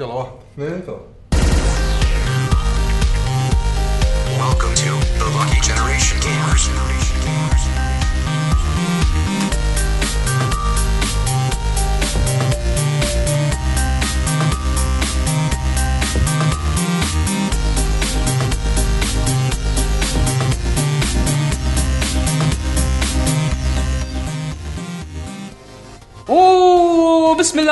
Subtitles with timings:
[0.00, 1.15] يلا واحد اثنين ثلاثة Welcome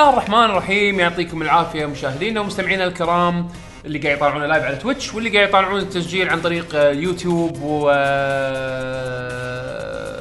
[0.05, 1.01] الله الرحمن الرحيم.
[1.01, 3.49] يعطيكم العافية مشاهدينا ومستمعينا الكرام
[3.85, 7.91] اللي قاعد يطالعونا live على تويتش واللي قاعد يطالعون التسجيل عن طريق آه، يوتيوب و
[7.95, 9.53] آه،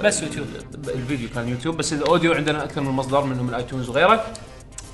[0.02, 0.48] بس يوتيوب.
[0.88, 4.24] الفيديو كان يوتيوب بس ال audio عندنا أكثر من مصدر منهم ال iTunes وغيره.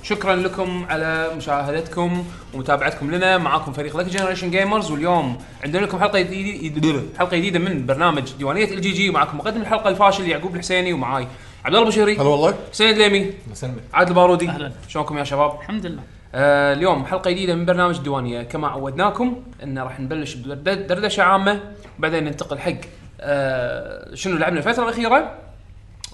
[0.04, 3.38] شكرا لكم على مشاهدتكم ومتابعتكم لنا.
[3.38, 8.66] معاكم فريق لك generation gamers واليوم عندنا لكم حلقة جديده حلقة جديدة من برنامج ديوانية
[8.66, 9.10] LGG.
[9.10, 11.28] ومعكم مقدم الحلقة الفاشل يعقوب الحسيني ومعاي
[11.66, 12.56] عبد الله بشيري هلا والله.
[12.72, 14.50] حسين الدليمي مسلمك عادل البارودي.
[14.50, 14.72] أهلاً.
[14.88, 16.02] شلونكم يا شباب؟ الحمد لله.
[16.36, 18.44] آه اليوم حلقة جديدة من برنامج الديوانية.
[18.44, 21.60] كما عودناكم إن راح نبلش بدردشه عامة
[22.00, 22.74] وبعدين ننتقل حق
[23.22, 25.36] آه شنو لعبنا الفترة الأخيرة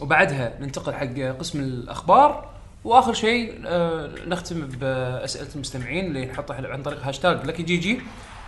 [0.01, 2.49] وبعدها ننتقل حق قسم الأخبار.
[2.83, 7.99] وآخر شيء آه نختم بأسئلة المستمعين اللي نحطها عن طريق هاشتاج LGG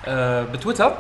[0.06, 0.98] آه بتويتر.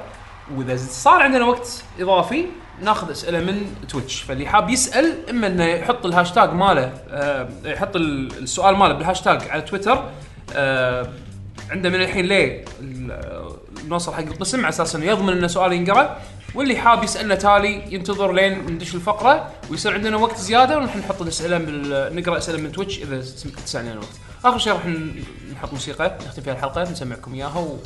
[0.55, 2.45] وإذا صار عندنا وقت إضافي
[2.81, 8.37] ناخذ أسئلة من تويتش فاللي حاب يسأل إما إنه يحط الهاشتاج ماله آه يحط ال-
[8.43, 10.09] السؤال ماله بالهاشتاج على تويتر.
[10.53, 11.09] آه
[11.71, 12.65] عنده من الحين ليه
[13.87, 16.17] نوصل حق القسم على أساس إنه يضمن ان سؤال ينقرأ.
[16.55, 21.57] واللي حاب يسألنا تالي ينتظر لين ندش الفقرة ويصير عندنا وقت زيادة ونحن نحط الأسئلة
[21.57, 22.15] بال...
[22.15, 23.21] نقرأ أسئلة من تويتش إذا
[23.65, 24.09] تسعني لنا وقت.
[24.45, 24.85] آخر شيء راح
[25.53, 27.77] نحط موسيقى نختم فيها الحلقة نسمعكم إياها و...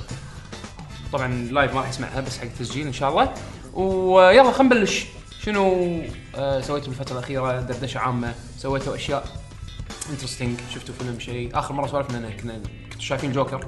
[1.14, 3.33] طبعا live ما راح يسمعها بس حق التسجيل إن شاء الله.
[3.73, 5.05] ويلا خلينا نبلش.
[5.44, 6.02] شنو
[6.36, 9.25] آه سويتوا بالفترة الأخيرة؟ دردشة عامة سويتوا أشياء
[10.12, 12.53] interesting شفتوا فيلم شيء؟ آخر مرة سولفنا إنه كنا
[12.92, 13.67] كنتوا شايفين جوكر؟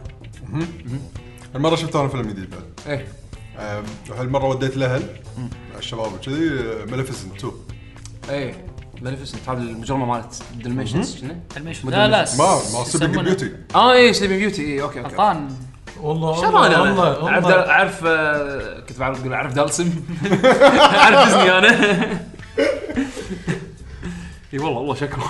[1.55, 2.63] المرة شفت أنا فيلم جديد بعد.
[2.87, 3.07] إيه.
[3.57, 5.03] آم، وهالمرة وديت الاهل
[5.37, 6.49] مع الشباب وكذي.
[6.91, 7.53] Maleficent 2
[8.29, 8.65] إيه.
[9.01, 12.25] ماليفيسنت هذا المجرمه مالت دلميشنز كنا المشهد مدن لا لا.
[12.37, 15.09] ما ما يسمونه- Beauty آه إيه Sleeping Beauty إيه okay okay.
[15.09, 15.55] غلطان
[16.03, 17.27] والله شلون أنا والله.
[17.29, 19.89] أعرف أعرف آه، كنت بعرف أقول أعرف دالسم.
[20.79, 21.69] أعرف ديزني أنا.
[24.53, 25.23] إي والله والله شكله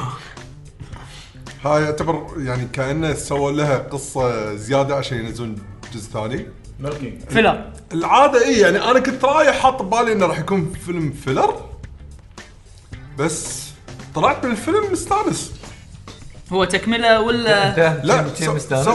[1.66, 5.56] هاي يعتبر يعني كأنه سووا لها قصة زيادة عشان ينزلون
[5.94, 6.46] جزء ثاني.
[7.30, 7.72] filler.
[7.94, 11.66] العادة إي يعني أنا كنت رايح حاط ببالي إنه راح يكون فيلم filler.
[13.18, 13.64] بس
[14.16, 15.52] طلعت من الفيلم مستانس.
[16.54, 18.88] هو تكملة ولا؟ لا مستانس؟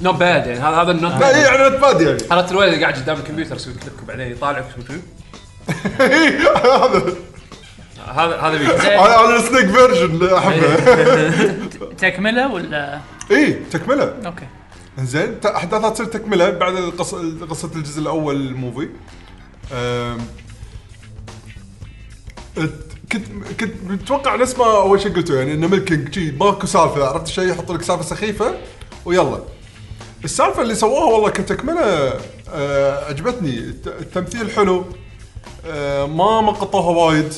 [0.00, 2.72] not bad يعني هذا هذا ال not لا اي يعني not bad يعني عرفت الولد
[2.72, 5.00] اللي قاعد قدام الكمبيوتر يسوي click وبعدين يطالعك يسوي.
[6.64, 7.14] هذا
[8.06, 10.76] هذا هذا بيك أنا أنا ال snake version أحبه.
[12.00, 13.00] تكملة ولا؟
[13.30, 14.14] اي تكملة.
[14.26, 14.46] okay.
[14.98, 17.14] زين ت- أحداثها تصير تكملة بعد القص...
[17.50, 18.88] قصة الجزء الأول الموفي
[23.12, 23.24] كنت
[23.60, 27.44] كنت متوقع نفس ما أول شيء قلته يعني إنه ملكينج شي ماكو سالفة عرفت شيء
[27.50, 28.54] يحط لك سالفة سخيفة؟
[29.04, 29.38] ويلا.
[30.24, 32.12] السالفة اللي سووها والله كتكمله
[32.54, 34.84] أه عجبتني الت- التمثيل حلو
[35.66, 37.34] أه ما مقطوها وايد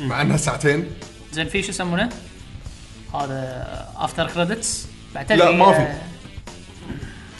[0.00, 0.90] مع إنها ساعتين.
[1.32, 2.08] زين في شو يسمونه؟
[3.14, 3.66] هذا
[3.96, 5.78] after credits بعد لا، ما في.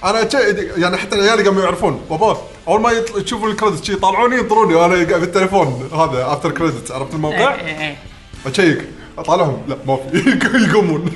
[0.04, 2.00] آه، أنا شيء يعني حتى العيال قاموا يعرفون.
[2.10, 2.38] بابا
[2.68, 3.24] أول ما يطل...
[3.24, 4.74] تشوفوا ال credits شي يطالعوني ينطروني.
[4.74, 7.96] وأنا قاعد بالتليفون هذا after credit عرفت الموقع؟ إيه، إيه، إيه.
[8.46, 8.84] أشيك.
[9.18, 10.38] اطالعهم لا ما في.
[10.70, 11.12] يقومون.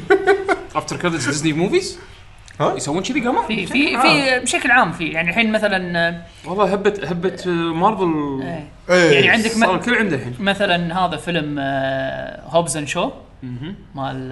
[0.76, 1.98] after credits Disney movies
[2.60, 6.94] ها؟ يسوون كذي قاموا في في في بشكل عام في يعني الحين مثلا والله هبه
[7.04, 8.40] هبه مارفل.
[8.42, 8.68] إيه.
[8.90, 9.12] إيه.
[9.14, 10.34] يعني عندك صار الكل عنده الحين.
[10.40, 11.58] مثلا هذا فيلم
[12.48, 13.10] Hobbs and Shaw
[13.94, 14.30] مال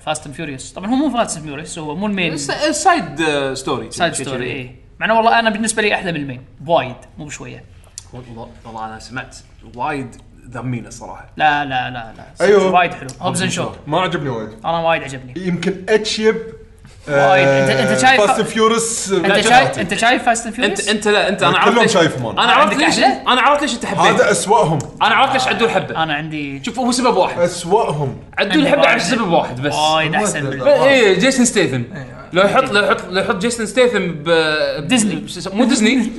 [0.00, 2.36] Fast and Furious طبعا هو مو Fast and Furious هو مو ال main.
[2.36, 3.22] side
[3.54, 6.42] story side story اي مع إنه والله أنا بالنسبة لي أحلى من ال main.
[6.60, 7.64] بوايد مو بشوية.
[8.12, 9.36] والله والله أنا سمعت
[9.74, 10.16] وايد
[10.50, 12.46] ذمينة الصراحه لا لا لا لا.
[12.46, 12.72] أيوه.
[12.72, 13.08] وايد حلو.
[13.20, 14.48] Hobbs and Shaw ما عجبني وايد.
[14.64, 15.34] أنا وايد عجبني.
[15.36, 16.36] يمكن اتشيب
[17.08, 17.46] وايد.
[17.46, 21.42] أنت- أنت شايف- Fast Furious انت شايف انت شايف Fast and انت انت لا انت
[21.42, 22.52] أنا عرفت كلهم ليش شايفهم أنا.
[22.52, 24.78] عرفت ليش؟ أنا عرفت ليش انت حبيت هذا أسوأهم.
[25.02, 26.02] أنا عرفت ليش عدول حبه.
[26.02, 27.38] أنا عندي شوف هو سبب واحد.
[27.40, 28.16] أسوأهم.
[28.38, 28.86] عدول حبه.
[28.88, 29.74] على سبب واحد بس.
[29.74, 30.42] وايد أحسن.
[30.44, 31.82] من إيه جيسون ستيثم.
[32.32, 34.30] لو يحط لو يحط لو يحط جيسون ستيثم ب
[34.88, 35.24] ديزني.
[35.52, 36.12] مو ديزني؟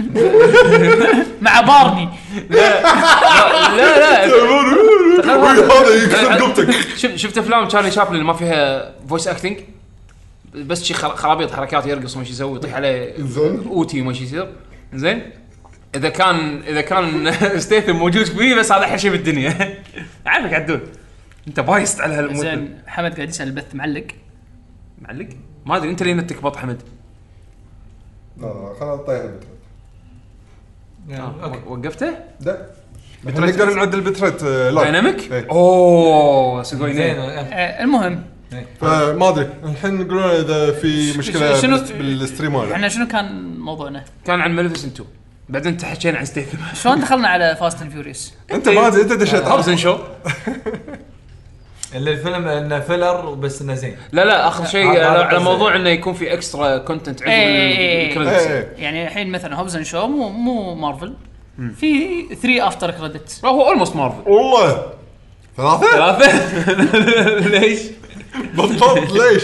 [1.42, 2.10] مع بارني.
[2.50, 2.80] لا
[3.78, 4.26] لا
[5.26, 9.58] هذا يكسر قبتك شفت شفت أفلام تشارلي شابلن اللي ما فيها voice acting
[10.56, 13.14] بس شي خر- خرابيط حركات يرقص ما شي يسوي يطيح عليه.
[13.68, 14.54] أوتي ما شي يصير.
[14.94, 15.30] زين
[15.96, 19.54] إذا كان إذا كان ستيثم موجود فيه بس هذا أحلى شيء بالدنيا.
[20.28, 20.82] اعرفك عدول.
[21.48, 22.36] أنت biased على هالموضوع.
[22.36, 24.08] زين حمد قاعد يسأل البث معلق؟
[25.02, 25.28] معلق؟
[25.66, 26.82] ما أدري أنت اللي نتك بط حمد.
[28.38, 29.44] لا لا خلينا نطيح ال bitrate
[31.12, 31.62] آه.
[31.68, 32.70] وقفته؟ لا.
[33.26, 34.90] نقدر نعدل ال bitrate آه، live.
[34.92, 35.34] dynamic.
[35.34, 38.24] أوه سوي زين آه، المهم
[38.82, 42.76] فما أدري الحين يقولون إذا في مشكلة شنو- بال- بال stream ولا لا.
[42.76, 45.10] إحنا شنو كان موضوعنا؟ كان عن Maleficent 2
[45.50, 49.14] بعدين انت حكينا عن ستيثم شلون دخلنا على Fast and Furious؟ أنت ما أدري أنت
[49.14, 49.98] دشيت Hobbs and Shaw
[51.96, 55.44] اللي الفيلم إنه filler بس إنه زين لا لا آخر شيء هذا- هذا على قصدي.
[55.44, 58.10] موضوع إنه يكون في extra content عقب إيه.
[58.10, 58.68] الكريدتس إيه.
[58.78, 61.14] يعني الحين مثلا Hobbs Shaw مو مو مارفل
[61.80, 62.08] في
[62.42, 64.86] 3 after credit هو almost Marvel والله
[65.58, 67.80] ثلاثة؟ ثلاثة ليش؟
[68.36, 69.44] بالضبط ليش؟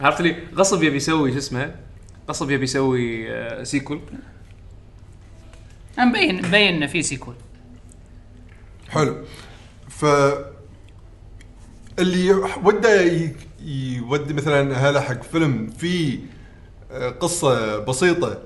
[0.00, 1.74] عرفت لي؟ غصب يبي يسوي شو اسمه
[2.28, 4.00] غصب يبي يسوي آه، sequel
[5.98, 7.34] مبين مبين إنه في sequel
[8.88, 9.16] حلو.
[9.88, 10.04] ف
[11.98, 12.32] اللي
[12.64, 13.34] وده ي-
[13.64, 16.18] يودي مثلا أهله حق فيلم فيه
[16.90, 18.38] آه، قصة بسيطة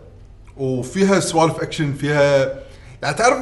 [0.56, 2.54] وفيها سوالف أكشن فيها
[3.02, 3.36] يعني تعرف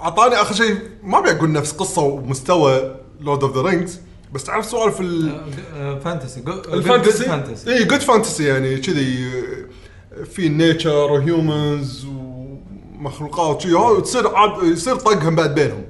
[0.00, 4.00] أعطاني آخر شيء ما ابي أقول نفس قصة ومستوى Lord of the Rings
[4.34, 5.40] بس تعرف سوالف ال...
[5.76, 11.12] آه، fantasy جو- ال fantasy good fantasy اي good fantasy يعني كذي آه، في nature
[11.12, 13.68] و humans ومخلوقات شي.
[14.02, 15.84] تصير عاد يصير طقهم بعد بينهم.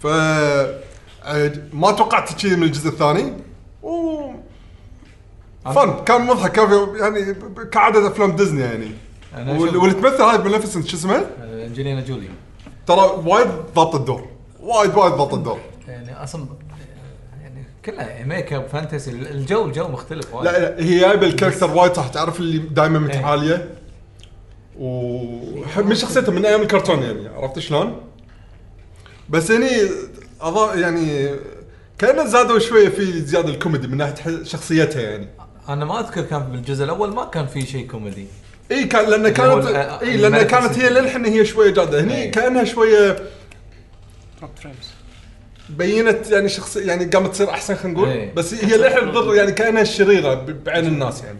[0.00, 0.06] ف
[1.72, 3.32] ما توقعت كذي من الجزء الثاني.
[3.82, 4.20] و
[5.64, 7.34] fun كان مضحك كان يعني
[7.72, 8.90] كعادة أفلام ديزني يعني.
[9.58, 12.28] واللي تمثل هاي Maleficent شو اسمه؟ آه، انجلينا جولي
[12.86, 14.28] ترى وايد ضابط الدور.
[14.60, 15.58] وايد وايد ضابط الدور.
[15.88, 16.69] يعني أصلا آه،
[17.84, 20.50] كلها makeup fantasy الجو الجو مختلف وايد.
[20.50, 23.70] لا لا هي جايبة ال character وايد صح تعرف اللي دائما متعالية؟
[24.78, 28.00] و من شخصيته من أيام الكرتون يعني عرفت شلون؟
[29.28, 29.70] بس هني
[30.40, 31.30] أضاء يعني
[31.98, 35.28] كأنه زادوا شوية في زيادة الكوميدي من ناحية شخصيتها يعني.
[35.68, 38.26] أنا ما أذكر كان بالجزء الأول ما كان في شيء كوميدي.
[38.70, 39.66] إي كان لأن كانت
[40.02, 40.90] إي لأن كانت هي.
[40.90, 42.00] للحين هي شوية جادة.
[42.00, 42.32] هني إيه.
[42.32, 43.16] كأنها شوية
[45.70, 48.08] بينت يعني شخص يعني قامت تصير أحسن خلينا نقول.
[48.08, 48.34] إيه.
[48.34, 51.38] بس هي للحين تضر يعني كأنها الشريره ب- بعين الناس يعني.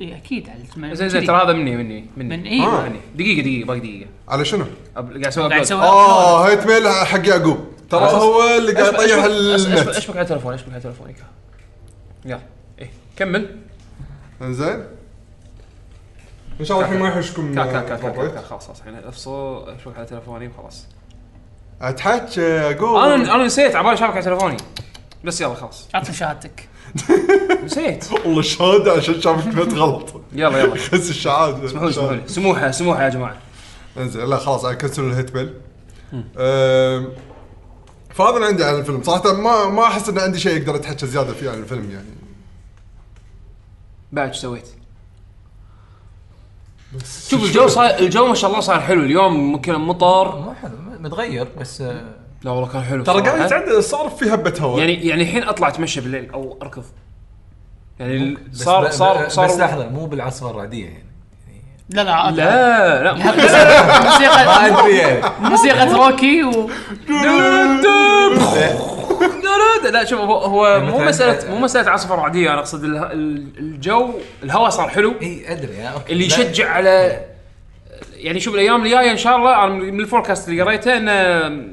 [0.00, 0.48] اي أكيد.
[0.48, 0.94] على الثمانية.
[0.94, 1.26] زين زين.
[1.26, 2.36] ترى هذا مني مني مني.
[2.36, 2.88] من إيه؟ آه.
[2.88, 3.00] مني.
[3.14, 4.08] دقيقة دقيقة باقي دقيقة.
[4.28, 5.62] على شنو؟ أب- قاعد أسوي قاعد upload.
[5.62, 7.58] يسوي آه هيت ميل حق يعقوب.
[7.90, 9.88] ترى أساس- هو اللي قاعد يطيح النت.
[9.88, 11.16] اشبك على التليفون اشبك على تليفونك
[12.24, 12.40] يلا.
[12.78, 12.90] إيه.
[13.16, 13.56] كمل.
[14.42, 14.84] زين
[16.60, 18.34] إن شاء الله الحين ما يحوشكم كا كا كا كا- روبرت.
[18.34, 20.86] كا خلاص خلاص الحين أفصل اشبك على تليفوني وخلاص.
[21.80, 24.56] اتحكى يعقوب أنا أنا نسيت عبالي شابك على تليفوني
[25.24, 25.88] بس يلا خلاص.
[25.94, 26.68] عطني شهادتك.
[27.64, 28.12] نسيت.
[28.12, 30.20] والله الشهاده عشان شافك نت غلط.
[30.32, 30.74] يلا يلا.
[30.92, 31.64] بس الشهادة.
[31.64, 32.22] اسمحوا لي اسمحوا لي.
[32.26, 33.36] سموحة سموحة يا جماعة.
[33.96, 37.08] انزين لا خلاص اكنسل الهيت أم،
[38.14, 39.02] فهذا اللي عندي عن الفيلم.
[39.02, 42.14] صراحة ما ما أحس إن عندي شيء أقدر اتحكى زيادة فيه عن الفيلم يعني.
[44.12, 44.68] بعد إيش سويت؟
[47.28, 49.02] شوف الجو صار الجو ما شاء الله صار حلو.
[49.02, 50.83] اليوم ممكن مطر ما حلو.
[51.04, 52.04] متغير بس آه،
[52.42, 53.46] لا والله كان حلو ترى قاعد.
[53.46, 54.78] يتعدى صار في هبة هواء.
[54.78, 56.84] يعني يعني الحين أطلع أتمشى بالليل أو أركض.
[57.98, 61.04] يعني صار صار صار بس لحظة مو بالعاصفة الرعدية يعني.
[61.88, 62.36] لا لا عادي.
[62.36, 63.24] لا لا ما
[64.04, 65.20] موسيقى أدري يعني.
[65.40, 66.70] موسيقى روكي و
[69.84, 74.10] لا لا شوف هو, هو يعني مو مساله مو مسألة عاصفة رعديه أنا أقصد الجو
[74.42, 75.14] الهواء صار حلو.
[75.22, 76.02] إي أدري آه،.
[76.10, 77.24] اللي لا، يشجع على
[78.24, 81.10] يعني شوف الأيام الجاية إن شاء الله أنا من ال forecast اللي قريته انه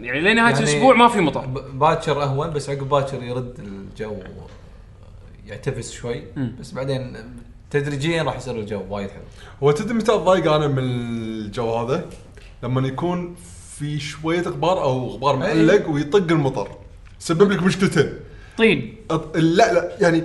[0.08, 1.46] يعني لنهايه يعني الأسبوع ما في مطر.
[1.74, 4.16] باكر أهون بس عقب باكر يرد الجو
[5.48, 6.24] يعتفس شوي.
[6.60, 7.14] بس بعدين
[7.70, 9.22] تدريجيا راح يصير الجو وايد حلو.
[9.64, 12.06] هو تدري متى أتضايق أنا من الجو هذا؟
[12.64, 13.36] لما يكون
[13.80, 16.68] في شوية غبار أو غبار معلق ويطق المطر.
[17.20, 18.14] سبب لك مشكلتين.
[18.58, 18.96] طين.
[19.14, 20.24] أط- لا لا يعني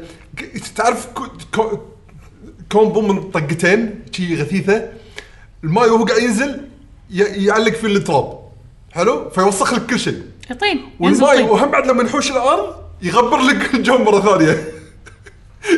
[0.76, 1.78] تعرف كو- كو-
[2.73, 4.88] كون بوم من طقتين شي غثيثة؟
[5.66, 6.61] الماي وهو قاعد ينزل
[7.11, 8.38] ي- يعلق في التراب.
[8.92, 10.23] حلو؟ فيوسخ لك كل شيء.
[10.61, 14.64] طين ينزل والماي طين وهم بعد لما يحوش الأرض يغبر لك الجو مرة ثانية.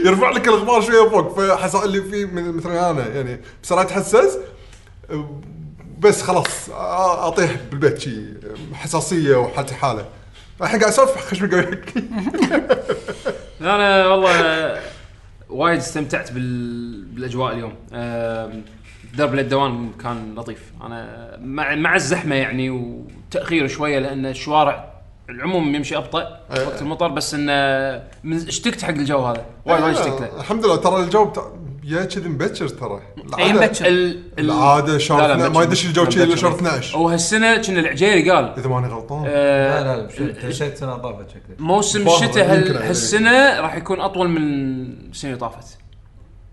[0.05, 1.39] يرفع لك الغبار شوية فوق.
[1.41, 4.39] فحس اللي فيه من- مثلا أنا يعني بصراحه اتحسس
[5.99, 6.71] بس خلاص
[7.21, 7.99] أطيح بالبيت.
[7.99, 8.21] شي
[8.73, 10.07] حساسية وحالتي حالة.
[10.63, 12.05] الحين قاعد أسولف خشمي قاعد يحكي
[13.61, 14.81] أنا والله
[15.51, 17.05] وايد استمتعت بال...
[17.05, 17.75] بالأجواء اليوم.
[17.93, 18.65] آم،
[19.17, 20.73] درب للدوام كان لطيف.
[20.83, 24.85] أنا مع مع الزحمة يعني وتاخير شوية لأن الشوارع
[25.31, 26.67] العموم يمشي أبطأ أي.
[26.67, 27.53] وقت المطر بس إنه
[28.25, 29.45] من اشتقت حق الجو هذا.
[29.65, 30.41] وايد وايد اشتقت له.
[30.41, 30.77] الحمد لله.
[30.77, 31.43] ترى الجو بتاع
[31.85, 33.01] يا كذي مبكر ترى.
[33.39, 33.87] اي مبكر.
[33.87, 35.63] ال- ال- العادة شهر لا، لا، 12 ما.
[35.63, 36.37] يدش الجو كذي إلا.
[36.37, 39.25] شهر 12 هو هالسنة كنا العجيري قال إذا ماني غلطان.
[39.27, 42.47] آه، لا لا دشيت سنة طافت شكلك موسم الشتاء.
[42.89, 44.39] هالسنة راح يكون أطول من
[45.11, 45.79] السنة اللي طافت.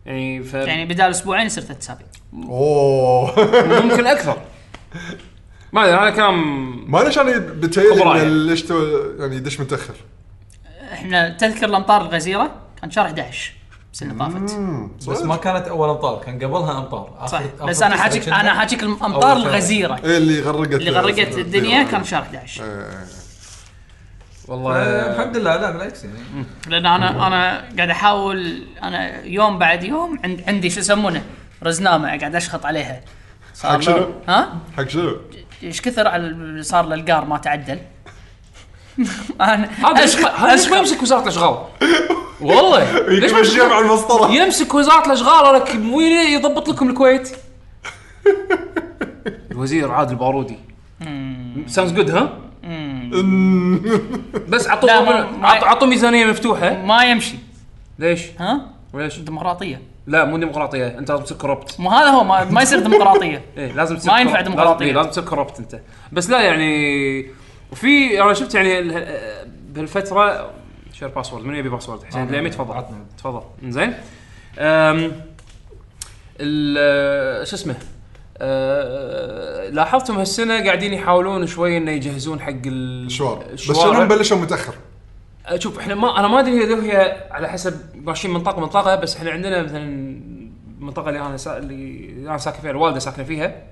[0.05, 3.35] يعني ف يعني بدال أسبوعين يصير ثلاث اسابيع أوه.
[3.85, 4.37] ممكن أكثر.
[5.73, 8.25] ما أدري هذا كلام ما ليش أنا بتهيألي يعني.
[8.29, 9.93] ليش تو- يعني يدش متأخر.
[10.93, 13.53] إحنا تذكر الأمطار الغزيرة؟ كان شهر 11
[13.93, 14.57] السنة طافت.
[15.09, 17.09] بس ما كانت أول أمطار كان قبلها أمطار.
[17.21, 19.49] آخر- صح آخر بس أنا تسعة حاجيك كنا- أنا حاجيك الأمطار أول شهر.
[19.49, 19.99] الغزيرة.
[20.05, 21.83] إيه اللي غرقت اللي غرقت الدنيا.
[21.83, 23.05] كان شهر 11 إيه.
[24.47, 24.75] والله
[25.13, 30.43] الحمد لله لا بالعكس يعني لأن أنا أنا قاعد أحاول أنا يوم بعد يوم عند
[30.47, 31.23] عندي شو يسمونه
[31.63, 33.01] رزنامة قاعد أشخط عليها
[33.63, 35.17] حق شنو؟ ها؟ حق شنو؟
[35.63, 37.79] إيش كثر على اللي صار للقار ما تعدل
[39.41, 40.77] أنا هذا ما.
[40.77, 41.57] يمسك وزارة الأشغال؟
[42.41, 47.37] والله ليش مع يمسك- المسطره يمسك وزارة الأشغال لك وين يضبط لكم الكويت
[49.51, 50.59] الوزير عادل بارودي
[51.67, 52.29] ساوندز جود ها؟
[54.47, 56.81] بس عطوه لا، ما- ما- عط- عطوه ميزانية مفتوحة.
[56.85, 57.35] ما يمشي.
[57.99, 58.61] ليش؟ ها؟
[58.93, 62.79] وليش؟ ديمقراطيه لا مو ديمقراطيه أنت لازم تصير corrupt مو هذا هو ما, ما يصير
[62.79, 64.43] ديمقراطيه إيه لازم تصير ما ينفع corrupt.
[64.43, 64.85] ديمقراطية.
[64.85, 65.79] لازم, إيه، لازم تصير corrupt أنت.
[66.11, 67.27] بس لا يعني
[67.71, 70.49] وفي أنا شفت يعني ال- بهالفترة
[70.93, 72.83] share password من يبي password حسين آه، اليمين تفضل.
[73.17, 73.41] تفضل.
[73.63, 73.93] زين
[74.59, 75.11] أم،
[76.39, 77.75] ال- شو اسمه؟
[78.37, 83.43] أه، لاحظتم هالسنة قاعدين يحاولون شوي إنه يجهزون حق ال- الشوارع.
[83.53, 83.59] بس.
[83.61, 84.73] شنو بلشوا متأخر؟
[85.47, 89.15] أه، شوف إحنا ما أنا ما أدري إذا هي على حسب ماشيين منطقة منطقة بس
[89.15, 89.83] إحنا عندنا مثلا
[90.79, 91.57] المنطقة اللي أنا سا...
[91.57, 93.63] اللي أنا ساكن فيها الوالدة ساكنة فيها.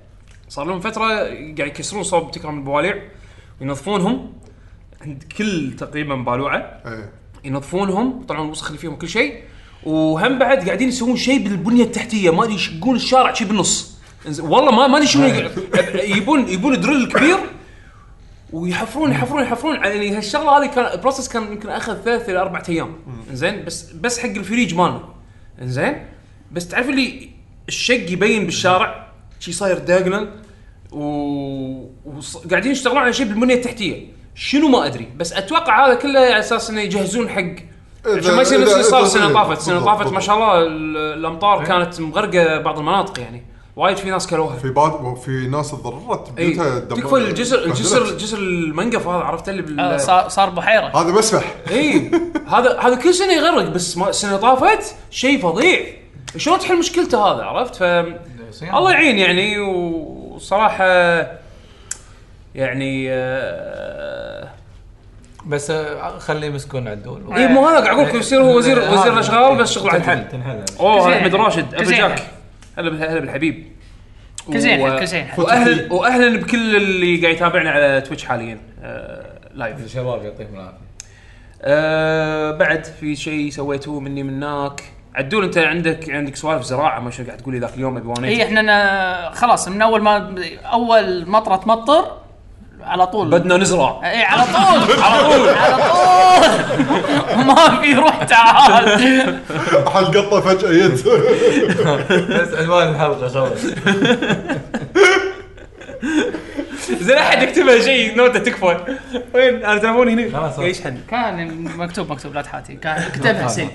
[0.48, 3.02] صار لهم فترة قاعد يكسرون صوب تكرم البواليع
[3.60, 4.32] وينظفونهم
[5.02, 6.80] عند كل تقريبا بالوعة.
[6.86, 7.12] إيه.
[7.44, 9.40] ينظفونهم يطلعون الوسخ اللي فيهم كل شيء.
[9.84, 13.93] وهم بعد قاعدين يسوون شيء بالبنية التحتية ما أدري يشقون الشارع شي بالنص.
[14.40, 15.26] والله ما ما ادري شنو
[15.94, 17.36] يبون يبون دريل كبير
[18.52, 19.74] ويحفرون يحفرون يحفرون.
[19.74, 22.94] يعني هالشغلة هذه كان ال process كان يمكن أخذ ثلاث إلى أربع أيام.
[23.32, 25.00] زين بس بس حق الفريج مالنا
[25.62, 26.06] زين
[26.52, 27.28] بس تعرف اللي
[27.68, 29.06] الشق يبين بالشارع؟
[29.40, 30.28] شي صاير diagonal
[30.92, 31.02] و...
[32.04, 34.06] وقاعدين يشتغلون على شيء بالبنيه التحتية.
[34.34, 35.08] شنو ما أدري.
[35.16, 37.42] بس أتوقع هذا كله على أساس إنه يجهزون حق
[38.06, 39.58] عشان ما يصير نفس اللي صار السنة طافت.
[39.58, 43.42] السنة طافت ما شاء الله ال- الأمطار كانت مغرقة بعض المناطق يعني.
[43.76, 48.04] وايد في ناس كلوها في بعض في ناس تضررت بيوتها تكفى الجسر الجسر.
[48.04, 51.00] الجسر المنقف هذا عرفت اللي بال آه، صار صار بحيرة.
[51.02, 51.54] هذا مسبح.
[51.70, 52.10] إي.
[52.48, 55.80] هذا هذا كل سنة يغرق بس ما السنة طافت شيء فظيع.
[56.36, 57.82] شلون تحل مشكلته هذا عرفت؟ ف
[58.62, 60.86] الله يعين يعني وصراحة
[62.54, 64.48] يعني آه
[65.46, 69.12] بس آه، خليه مسكون عدول إي مو هذا قاعد أقول لك يصير هو وزير وزير
[69.12, 71.18] الأشغال بس شغل الحل تنحل أوه.
[71.18, 71.90] أحمد راشد أبو.
[71.90, 72.22] جاك.
[72.78, 73.64] هلا هلا بالحبيب.
[74.52, 75.26] كزين و- كزين.
[75.38, 80.78] واهلا وأهلا بكل اللي قاعد يتابعنا على Twitch حاليا آه live الشباب يعطيهم العافية.
[81.62, 84.82] آه بعد في شيء سويتوه مني مناك
[85.14, 88.44] عدول أنت عندك عندك سوالف زراعة ما شنو قاعد تقول لي ذاك اليوم أبي اي
[88.44, 92.16] إحنا نا- خلاص من أول ما أول مطرة تمطر
[92.86, 93.28] على طول.
[93.30, 94.00] بدنا نزرع.
[94.04, 94.96] اي على طول.
[95.04, 95.48] على طول.
[95.48, 99.38] على طول ما في روح تعال.
[99.94, 100.92] حل قطه فجأة يد.
[102.40, 103.58] بس عنوان الحلقة خلاص
[107.00, 108.78] زين أحد يكتبها شيء نوتة تكفى.
[109.34, 110.52] وين؟ أنا تلفوني هنا.
[110.58, 112.74] يشحن كان مكتوب مكتوب لا تحاتي.
[112.74, 113.70] كان كتبها حسين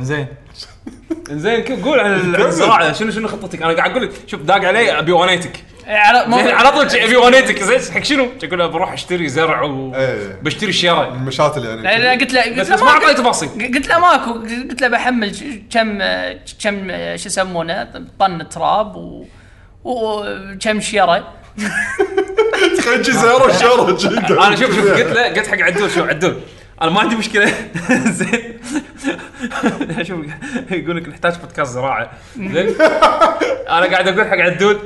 [0.00, 0.26] زين.
[1.30, 4.40] زين ك- قول عن ال- عن الزراعة شنو شنو خطتك؟ أنا قاعد أقول لك شوف
[4.42, 8.28] داق علي أبي وانيتك على مو زين على طول شي ابي وانيتك زين حق شنو؟
[8.44, 10.38] أقول له بروح اشتري زرع إيه.
[10.40, 12.02] وبشتري الشيره المشاتل لا، يعني.
[12.04, 14.88] لا، قلت له قلت بس له بس ما اعطاني تفاصيل قلت له ماكو قلت له
[14.88, 15.32] بحمل
[15.70, 15.98] كم
[16.62, 17.88] كم شو يسمونه
[18.20, 19.24] طن تراب و
[19.84, 21.28] وكم شيره
[22.78, 26.40] تخيل شي سياره جدا أنا شوف شوف قلت له قلت حق عدول شوف عدول.
[26.82, 27.52] أنا ما عندي مشكلة.
[28.18, 28.58] زين.
[30.08, 30.18] شوف
[30.70, 32.10] يقول لك نحتاج بودكاست زراعة.
[32.36, 32.74] زين.
[33.68, 34.78] أنا قاعد أقول حق عدول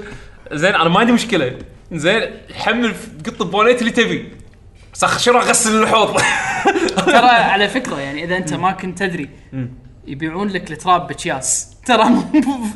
[0.52, 1.58] زين أنا ما عندي مشكلة.
[1.92, 2.94] زين حمل
[3.26, 4.32] قط البونيت اللي تبي.
[4.94, 6.20] سخ شنو اغسل الحوض؟
[7.06, 9.28] ترى على فكرة يعني إذا أنت ما كنت تدري
[10.06, 12.24] يبيعون لك التراب بكياس ترى مو-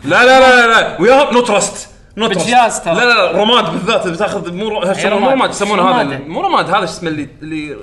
[0.04, 2.95] لا لا لا لا وياها نو تراست نو بجياز ترى.
[2.95, 3.42] لا لا لا.
[3.42, 5.21] رماد بالذات بتاخذ مو ر- شو رماد.
[5.23, 6.18] مو رماد؟ يسمونه هذا.
[6.18, 7.76] مو رماد هذا شو اسمه اللي اللي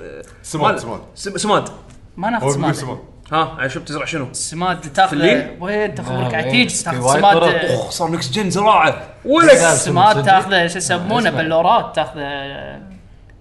[0.43, 1.01] سماد سماد.
[1.15, 1.69] سم- سماد.
[2.17, 2.97] ما ناخذ سماد.
[3.33, 7.19] ها شو بتزرع شنو؟ السماد تاخذه الليل؟ وين تخبرك آه، وين؟ تيجي في تاخذ وايد
[7.19, 9.75] سماد صار next gen زراعة ولك لا.
[9.75, 11.41] سماد صدق؟ تاخذه شو يسمونه اسمع.
[11.41, 12.21] بلورات تاخذه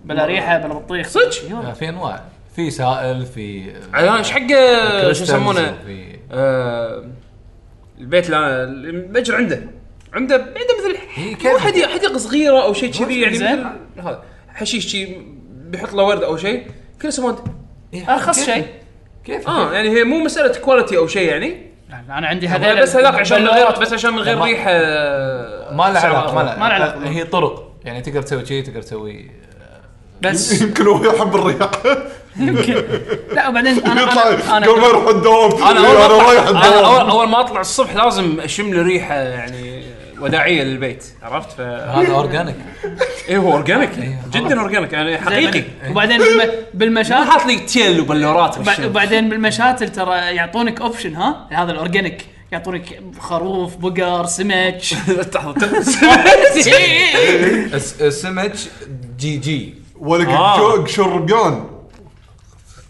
[0.04, 2.22] بلا ريحة بلا بطيخ صدق؟ آه، في أنواع
[2.56, 4.48] في سائل في إيش حق
[5.12, 5.76] شو يسمونه
[6.32, 7.04] آه،
[7.98, 9.62] البيت المتجر عنده
[10.12, 13.60] عنده عنده مثل هي حديقه حديقة صغيرة أو شيء كذي يعني زين.
[13.96, 15.16] مثل هذا حشيش شي
[15.50, 16.66] بيحط له ورد أو شيء
[17.02, 17.36] كله سماد
[17.94, 18.66] إيه، أرخص شيء
[19.24, 22.96] كيف؟ آه يعني هي مو مسألة quality أو شيء يعني؟ لا، أنا عندي هذول بس
[22.96, 23.70] هذاك عشان من غير.
[23.80, 24.70] بس عشان من غير ما- ريحه
[25.72, 26.46] ما له سعر علاقة ما أقل.
[26.46, 27.08] له ما له علاقة.
[27.08, 29.30] هي طرق يعني تقدر تسوي شيء تقدر تسوي
[30.22, 31.70] بس يمكن هو يحب الرياح.
[32.36, 32.74] يمكن.
[33.36, 35.52] لا وبعدين أنا يطلع أنا قبل ما أنا يروح الدوام.
[35.52, 38.82] أنا أول ما أنا رايح أنا الدوام اول أول ما أطلع الصبح لازم أشم لي
[38.82, 39.71] ريحة يعني
[40.22, 42.56] وداعية للبيت عرفت؟ ف هذا organic
[43.28, 43.90] إيه هو organic
[44.32, 45.62] جدا organic يعني حقيقي.
[45.90, 48.84] وبعدين بالم- بالمشاتل حاط لي تيل وبلورات وب-.
[48.84, 54.80] وبعدين بالمشاتل ترى يعطونك option ها؟ هذا ال organic يعطونك خروف بقر سمك.
[57.74, 58.52] الس- السمك
[59.18, 59.74] GG.
[60.00, 60.56] ولا آه.
[60.56, 61.64] قشور- شربيان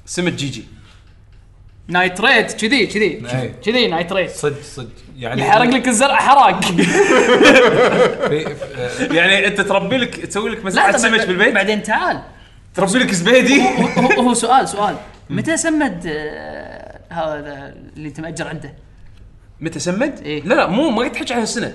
[0.07, 0.64] سمت GG
[1.88, 3.55] nitrate كذي كذي إيه.
[3.65, 4.89] كذي nitrate صدق صدق.
[5.17, 6.61] يعني يحرق لك الزرع حراق.
[8.29, 12.23] في في- يعني أنت تربي لك تسوي لك مزرعه سمك بالبيت؟ بعدين تعال.
[12.75, 14.97] تربي لك زبيدي هو, هو, هو سؤال سؤال.
[15.31, 18.75] متى سمد آه، هذا اللي انت مأجر عنده؟
[19.61, 20.43] متى سمد؟ إيه.
[20.43, 21.75] لا لا مو ما قد تحكي عن السنة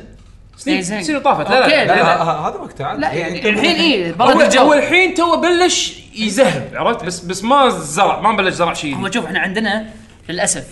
[0.58, 1.50] سنين طافت.
[1.50, 4.62] لا لا, هذا وقته لا يعني الحين اي هو, برد الجو.
[4.62, 9.12] هو الحين تو بلش يزهب عرفت؟ بس بس ما زرع ما بلش زرع شيء هو
[9.12, 9.86] شوف إحنا عندنا
[10.30, 10.68] للأسف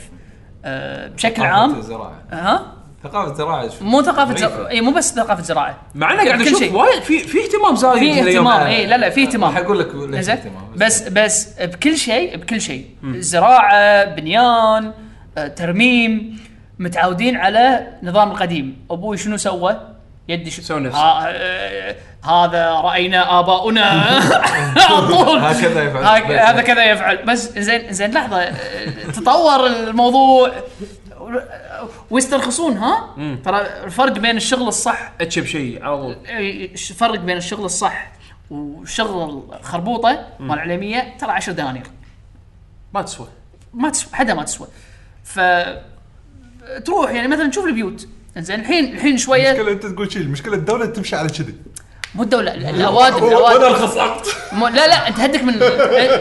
[0.66, 2.22] آه، بشكل ثقافة عام الزراعة.
[2.32, 2.74] ها
[3.04, 3.88] ثقافة الزراعة شوي.
[3.88, 4.48] مو ثقافة ظريفة.
[4.56, 5.78] زراعة اي مو بس ثقافة زراعة.
[5.96, 6.74] مع إنه قاعد أشوف.
[6.74, 8.30] وايد في في اهتمام زايد في.
[8.30, 9.52] اهتمام اي لا لا في اهتمام.
[9.52, 10.64] راح أقول لك ليش اهتمام.
[10.76, 12.86] بس بس بكل شيء بكل شيء.
[13.04, 14.92] زراعة بنيان
[15.38, 16.40] آه، ترميم
[16.80, 18.86] متعودين على نظام القديم.
[18.92, 19.78] أبوي شنو سوى؟
[20.28, 21.00] يدي شو سوى نفسه.
[21.00, 23.84] ها- آه، هذا رأينا آباؤنا.
[24.90, 26.04] على طول هكذا يفعل.
[26.04, 27.26] هك- هذا كذا يفعل.
[27.26, 28.50] بس زين زين لحظة.
[29.12, 30.52] تطور الموضوع.
[32.12, 33.16] ويسترخصون ها؟
[33.46, 35.12] ترى الفرق بين الشغل الصح.
[35.22, 36.16] اتشب شيء على طول.
[36.30, 38.12] الفرق بين الشغل الصح
[38.52, 41.84] وشغل الخربوطة مال العلمية؟ ترى 10 دنانير.
[42.94, 43.28] ما تسوى.
[43.74, 44.68] ما تسوى حدا ما تسوى.
[45.24, 45.40] ف
[46.86, 48.08] تروح يعني مثلا تشوف البيوت.
[48.38, 49.52] زين الحين الحين شوية.
[49.52, 51.56] المشكلة أنت تقول شيء المشكلة الدولة تمشي على كذي.
[52.16, 56.16] مو الدولة ال- الاوادم الاوادم ارخص عقد مو لا لا أنت هدك من إيه،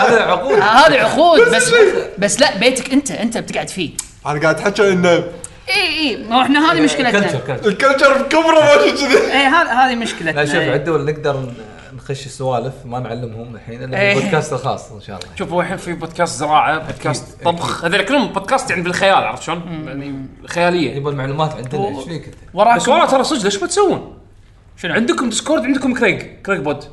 [0.00, 0.58] هذا عقود.
[0.58, 1.40] هذه عقود.
[1.40, 1.74] بس
[2.18, 3.90] بس لا بيتك أنت أنت بتقعد فيه.
[4.26, 7.20] أنا قاعد احكي انه إي إي ما إحنا هذه مشكلتنا.
[7.20, 10.30] culture culture ال culture بكبره ماشي كذي إي هذه هذه مشكلتنا.
[10.40, 10.72] لا شوف إيه.
[10.72, 11.52] عدول نقدر
[12.06, 14.14] نخش سوالف ما نعلمهم الحين إلا إيه.
[14.14, 15.28] بالبودكاست الخاص إن شاء الله.
[15.36, 17.84] شوف هو الحين في بودكاست زراعة بودكاست طبخ.
[17.84, 20.96] هذول كلهم بودكاست يعني بالخيال عرفت شلون؟ يعني خيالية.
[20.96, 21.88] يبغى المعلومات عندنا.
[21.88, 24.18] إيش فيك أنت؟ وراك بس والله ترى صدق ليش ما تسوون؟
[24.76, 26.84] شنو عندكم Discord عندكم كريج كريج بود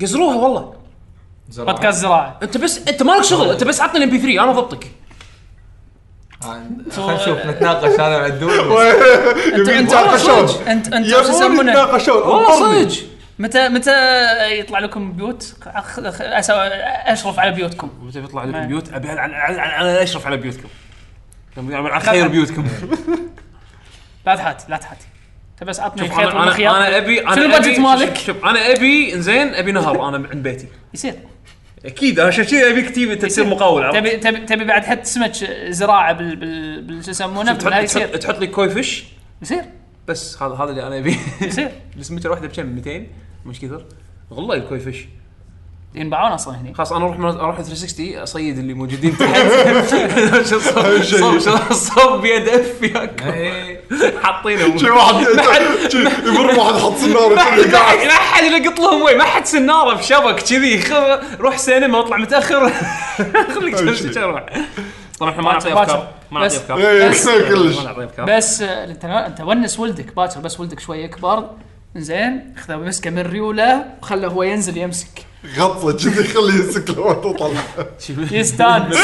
[0.00, 0.74] قزروها والله.
[1.50, 1.72] زراعة.
[1.72, 2.38] بودكاست زراعة.
[2.42, 3.50] أنت بس أنت مالك شغل.
[3.50, 4.90] أنت بس عطني ال MP3 أنا ضبطك.
[6.42, 8.00] آه، خلينا نشوف نتناقش.
[8.00, 8.52] أنا وعدول
[9.54, 10.68] انت أنت والله صدق صدق.
[10.68, 12.16] انت أنت شو يبون يسمونه؟ يتناقشون.
[12.16, 12.90] والله انطرني.
[12.90, 13.13] صدق.
[13.38, 13.90] متى متى
[14.60, 17.90] يطلع لكم بيوت؟ أشرف على بيوتكم.
[18.02, 19.12] متى بيطلع لكم ما- بيوت؟ ابي
[20.02, 20.68] أشرف على بيوتكم.
[21.56, 22.66] على خير بيوتكم.
[24.26, 25.06] لا تحاتي لا تحاتي
[25.54, 28.72] أنت بس عطني خيط أنا والمخيط أنا ابي أنا شنو ال budget مالك؟ شوف, أنا
[28.72, 30.66] ابي إنزين أبي نهر أنا عند بيتي.
[30.94, 31.14] يصير.
[31.84, 35.32] أكيد أنا عشان كذي ابيك تجيب تصير مقاول؟ تبي تبي تبي بعد حتى سمك
[35.68, 39.04] زراعة بال بال بال شو يسمونه؟ تحط لي koi fish؟
[39.42, 39.64] يصير.
[40.08, 41.16] بس هذا هذا اللي أنا أبيه.
[41.42, 41.70] يصير.
[41.98, 43.06] السمكه الواحده بكم؟ 200
[43.46, 43.84] مش كثر؟
[44.32, 45.06] غلا الكوي فيش
[45.94, 46.74] ينباعون أصلا هني.
[46.74, 50.44] خلاص أنا أروح أروح 360 أصيد اللي موجودين تحت.
[50.48, 51.38] شو
[51.74, 53.22] صوب بيد أف ياك.
[53.22, 53.80] إيه.
[54.22, 55.14] حاطينهم شي واحد
[56.26, 57.34] يمر واحد حط سنارة
[58.04, 59.18] لا احد يلقط لهم وين.
[59.18, 60.82] ما حد سنارة بشبك كذي.
[61.40, 62.70] روح سينما واطلع متأخر.
[63.54, 63.74] خليك
[64.16, 64.46] روح.
[65.20, 65.72] طبعا إحنا ما نعطي.
[65.72, 66.08] أفكار.
[66.30, 66.78] ما نعطي بس- أفكار.
[66.78, 67.76] إيه، بس- كلش.
[67.78, 68.26] ما أفكار.
[68.36, 71.50] بس آه، انت أنت ونس ولدك باكر بس ولدك شوي يكبر
[71.96, 75.26] زين خذه مسكه من ريوله وخله هو ينزل يمسك.
[75.58, 77.62] غطه كذي خليه يمسك لو تطلع
[78.30, 78.96] يستانس.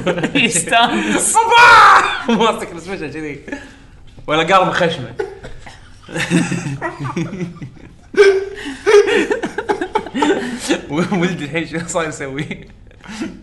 [0.34, 1.34] يستانس.
[2.28, 3.40] ماسك السمشه كذي.
[4.26, 5.14] ولا قارب خشمه.
[10.90, 12.68] ولدي الحين شو صاير يسوي؟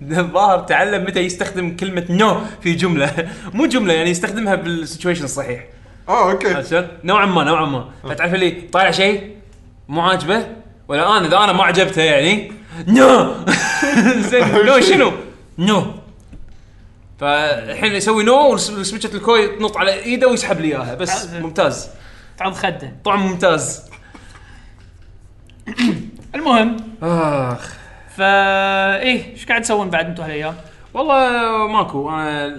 [0.01, 5.65] الظاهر تعلم متى يستخدم كلمة no في جملة، مو جملة يعني يستخدمها بال situation الصحيح،
[6.09, 6.53] آه okay.
[6.53, 9.35] عرفت شلون؟ نوعا ما نوعا ما، فتعرف اللي طالع شيء
[9.87, 10.47] مو عاجبه؟
[10.87, 12.51] ولا أنا إذا أنا ما عجبته يعني
[12.88, 13.36] no!
[14.29, 15.11] زين no شنو؟
[15.58, 15.86] no.
[17.19, 20.95] فالحين يسوي no وسمكة الكوي تنط على إيده ويسحب لي إياها.
[20.95, 21.89] بس ممتاز.
[22.37, 23.89] تعض خده طعم ممتاز.
[26.35, 26.77] المهم.
[27.03, 27.73] آخ.
[28.17, 30.55] فا إيه إيش قاعد تسوون بعد؟ أنتم هالأيام؟
[30.93, 32.09] والله ماكو.
[32.09, 32.55] أنا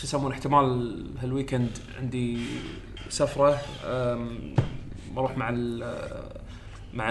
[0.00, 2.40] شو يسمون احتمال هال weekend عندي
[3.08, 3.58] سفرة
[5.14, 5.50] بروح مع
[6.94, 7.10] مع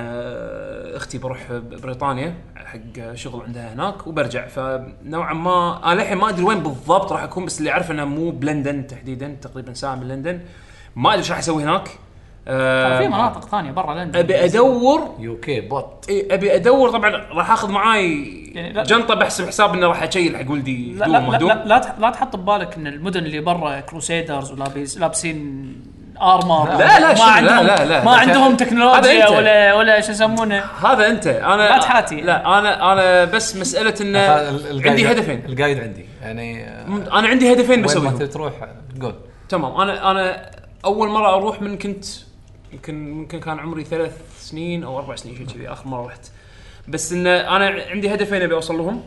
[0.95, 4.47] أختي بروح بريطانيا حق شغل عندها هناك وبرجع.
[4.47, 8.31] فنوعا ما أنا للحين ما أدري وين بالضبط راح أكون بس اللي أعرف إنه مو
[8.31, 10.41] بلندن تحديدا تقريبا ساعة من لندن.
[10.95, 11.89] ما أدري إيش راح أسوي هناك.
[12.45, 14.19] في أم، مناطق ثانية برا لندن.
[14.19, 15.15] أبي أدور.
[15.19, 16.05] UK بوت.
[16.09, 18.23] إيه أبي أدور طبعا راح أخذ معاي
[18.55, 21.37] يعني لا- جنطة بحسب حساب اني راح أشيل حق ولدي لا لا لا.
[21.37, 25.75] لا, لا, تح- لا تحط ببالك إن المدن اللي برا crusaders ولابس لابسين
[26.21, 28.03] armor لا، لا، ما شنو، لا، عندهم لا، لا.
[28.05, 29.29] ما عندهم تكنولوجيا.
[29.29, 30.63] ولا ولا شو يسمونه.
[30.85, 31.27] هذا أنت.
[31.27, 32.21] أنا لا تحاتي.
[32.21, 34.19] لا أنا أنا بس مسألة انه
[34.89, 35.43] عندي هدفين.
[35.49, 36.05] الـ guide عندي.
[36.21, 38.17] يعني آه، أنا عندي هدفين بسويهم.
[38.17, 38.53] تروح
[39.01, 39.15] قول.
[39.49, 39.81] تمام.
[39.81, 40.51] أنا أنا
[40.85, 42.05] أول مرة أروح من كنت
[42.73, 46.31] يمكن يمكن كان عمري ثلاث سنين أو أربع سنين شيء كذي آخر مرة رحت.
[46.87, 49.01] بس إن أنا عندي هدفين أبي أوصل لهم.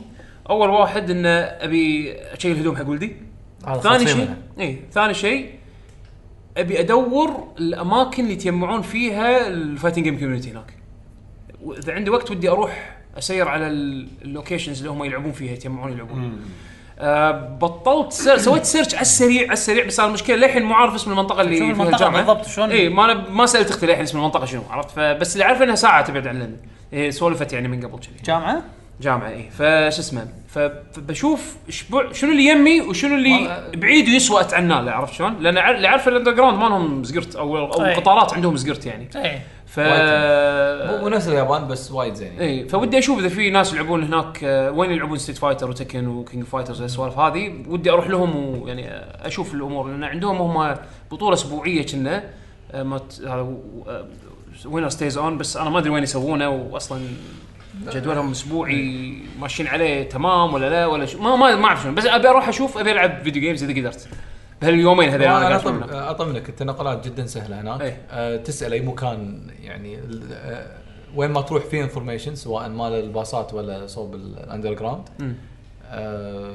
[0.51, 3.17] أول واحد إن أبي أشيل هدوم حق ولدي.
[3.83, 4.35] ثاني شيء.
[4.61, 5.51] اي ثاني شيء
[6.57, 10.75] أبي أدور الأماكن اللي يتجمعون فيها ال fighting game community هناك.
[11.63, 15.93] وإذا عندي وقت ودي أروح أسير على ال- ال locations اللي هم يلعبون فيها يتجمعون
[15.93, 16.41] يلعبون.
[17.03, 20.95] آه بطلت سير سويت search على السريع على السريع بس أنا المشكلة للحين مو عارف
[20.95, 22.17] اسم المنطقة اللي شوف فيها الجامعة.
[22.17, 25.45] بالضبط؟ شلون؟ اي ما أنا ما سألت أختي للحين اسم المنطقة شنو عرفت؟ فبس اللي
[25.45, 26.57] أعرف إنها ساعة تبعد عن لندن
[26.93, 28.23] إيه سولفت يعني من قبل كذي.
[28.25, 28.63] جامعة؟
[29.01, 31.57] جامعة اي فش اسمه؟ فبشوف
[32.13, 36.59] شنو اللي يمي وشنو اللي بعيد ويسوى اتعناه عرفت شلون؟ لأن اللي عارف ال underground
[36.59, 37.95] ما لهم زقرت أو أو أي.
[37.95, 39.09] قطارات عندهم زقرت يعني.
[39.17, 39.43] إيه.
[39.75, 42.41] ف مو مو نفس اليابان بس وايد زين يعني.
[42.63, 46.07] اي فودي أشوف إذا في ناس يلعبون هناك آه، وين يلعبون Street Fighter و Tekken
[46.09, 48.89] و King Fighters السوالف هذه ودي أروح لهم ويعني
[49.27, 50.77] أشوف الأمور لأن عندهم هم
[51.13, 52.25] بطولة أسبوعية كنا
[52.75, 53.55] ما ت- هذا
[54.67, 57.01] Winner Stays On بس أنا ما أدري وين يسوونه واصلا
[57.93, 62.07] جدولهم أسبوعي ماشيين عليه تمام ولا لا ولا شو ما ما ما أعرف شنو بس
[62.07, 64.09] أبي أروح أشوف أبي ألعب video games إذا قدرت
[64.63, 66.11] بهاليومين هذول أنا.
[66.11, 68.01] أطمنك التنقلات جدا سهلة هناك إيه.
[68.11, 69.99] أه تسأل أي مكان يعني
[70.33, 70.67] أه
[71.17, 75.09] وين ما تروح فيه information سواء مال الباصات ولا صوب ال underground.
[75.87, 76.55] أه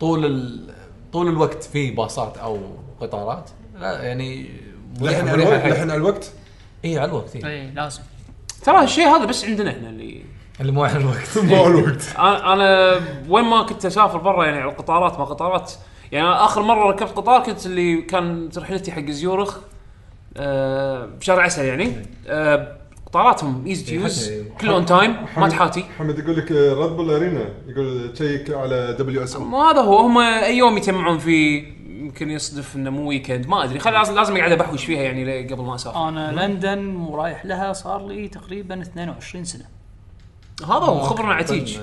[0.00, 0.70] طول ال-
[1.12, 2.58] طول الوقت في باصات أو
[3.00, 3.50] قطارات
[3.80, 4.46] لا يعني
[5.00, 5.66] لحن على الوقت.
[5.66, 6.32] لحن على الوقت
[6.84, 7.46] اي على الوقت إيه.
[7.46, 8.02] إيه لازم
[8.64, 10.22] ترى هالشيء هذا بس عندنا إحنا اللي
[10.60, 14.70] اللي مو على الوقت مو على الوقت أنا وين ما كنت أسافر برا يعني على
[14.70, 15.72] القطارات ما قطارات
[16.12, 19.58] يعني أنا آخر مرة ركبت قطار كنت اللي كانت رحلتي حق زيورخ
[20.36, 21.92] آه بشهر عسل يعني.
[22.26, 25.84] آه قطاراتهم easy to use كله on time ما تحاتي.
[25.96, 30.56] محمد يقول لك Red Bull Arena يقول تشيك على WSO ما هذا هو هم أي
[30.58, 33.78] يوم يتجمعون فيه يمكن يصدف إنه مو weekend ما أدري.
[33.78, 36.08] خل لازم لازم قاعد بحوش فيها يعني لي- قبل ما أسافر.
[36.08, 39.64] أنا لندن ورايح لها صار لي تقريبا 22 سنة.
[40.64, 41.78] هذا هو خبرنا عتيج.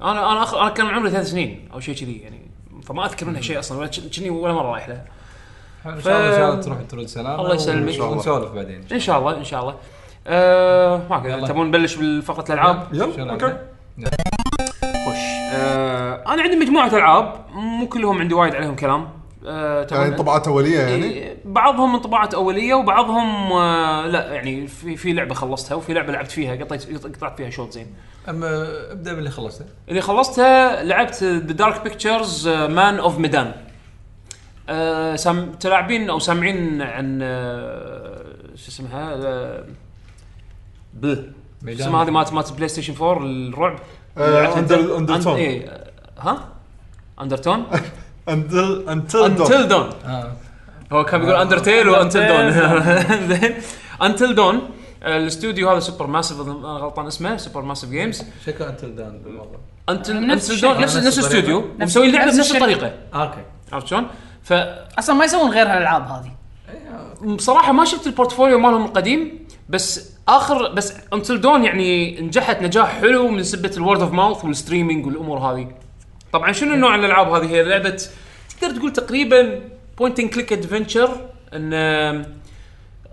[0.00, 2.47] أنا أنا اخر أنا كان عمري ثلاث سنين أو شيء كذي يعني.
[2.88, 5.04] فما أذكر منها شيء أصلا ولا كني ولا مرة رايح لها
[5.86, 7.88] إن شاء الله إن شاء الله تروح ترد سلام الله يسلمك.
[7.88, 8.16] إن شاء الله.
[8.16, 9.74] ونسولف بعدين إن شاء الله إن شاء الله.
[10.26, 11.46] آه ما.
[11.46, 13.56] تبون نبلش بالفقرة الألعاب؟ يلا؟ أوكي.
[15.06, 19.17] خش آه أنا عندي مجموعة ألعاب مو كلهم عندي وايد عليهم كلام.
[19.46, 24.96] آه يعني تمام طبعات أولية يعني؟ إيه، بعضهم انطباعات أولية وبعضهم آه لا يعني في
[24.96, 27.86] في لعبة خلصتها وفي لعبة لعبت فيها قطيت قطعت فيها شوط زين.
[28.28, 29.64] أما ابدأ باللي خلصته.
[29.88, 33.52] اللي خلصتها لعبت The Dark Pictures Man of Medan
[34.68, 38.24] آه سام تلاعبين أو سامعين عن آه
[38.54, 39.64] شو اسمها؟ آه
[40.94, 41.32] بل.
[41.68, 43.78] اسمها هذه مالت مالت PlayStation 4 الرعب.
[44.18, 44.54] آه،.
[44.54, 45.84] أن- إيه،
[46.18, 46.48] ها؟
[47.20, 47.66] Undertone
[48.28, 49.90] Until Until Until Dawn
[50.92, 52.50] هو كان بيقول Undertale و Until Dawn
[53.28, 53.54] زين
[54.02, 54.60] Until Dawn
[55.02, 60.60] الاستوديو هذا Supermassive اذا أنا غلطان اسمه Supermassive Games شكو Until Dawn بالموضوع؟ Until نفس
[60.60, 60.80] Dawn.
[60.80, 61.18] نفس نفس.
[61.18, 62.52] الاستوديو ومسوي اللعبه نفس بنفس.
[62.52, 62.92] الطريقة.
[63.14, 63.42] أوكي.
[63.72, 64.06] عرفت شلون؟
[64.42, 64.52] ف
[64.98, 66.32] أصلا ما يسوون غير هالألعاب هذه.
[67.34, 73.00] بصراحه ما شفت ال portfolio مالهم القديم بس آخر بس Until Dawn يعني نجحت نجاح
[73.00, 75.68] حلو من سبة ال word of mouth وال streaming والأمور هذه.
[76.32, 78.02] طبعا شنو نوع الألعاب هذه هي لعبة
[78.60, 79.60] تقدر تقول تقريبا
[79.98, 81.10] point and click adventure
[81.54, 81.70] إن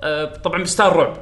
[0.03, 1.17] آه، طبعا ب style رعب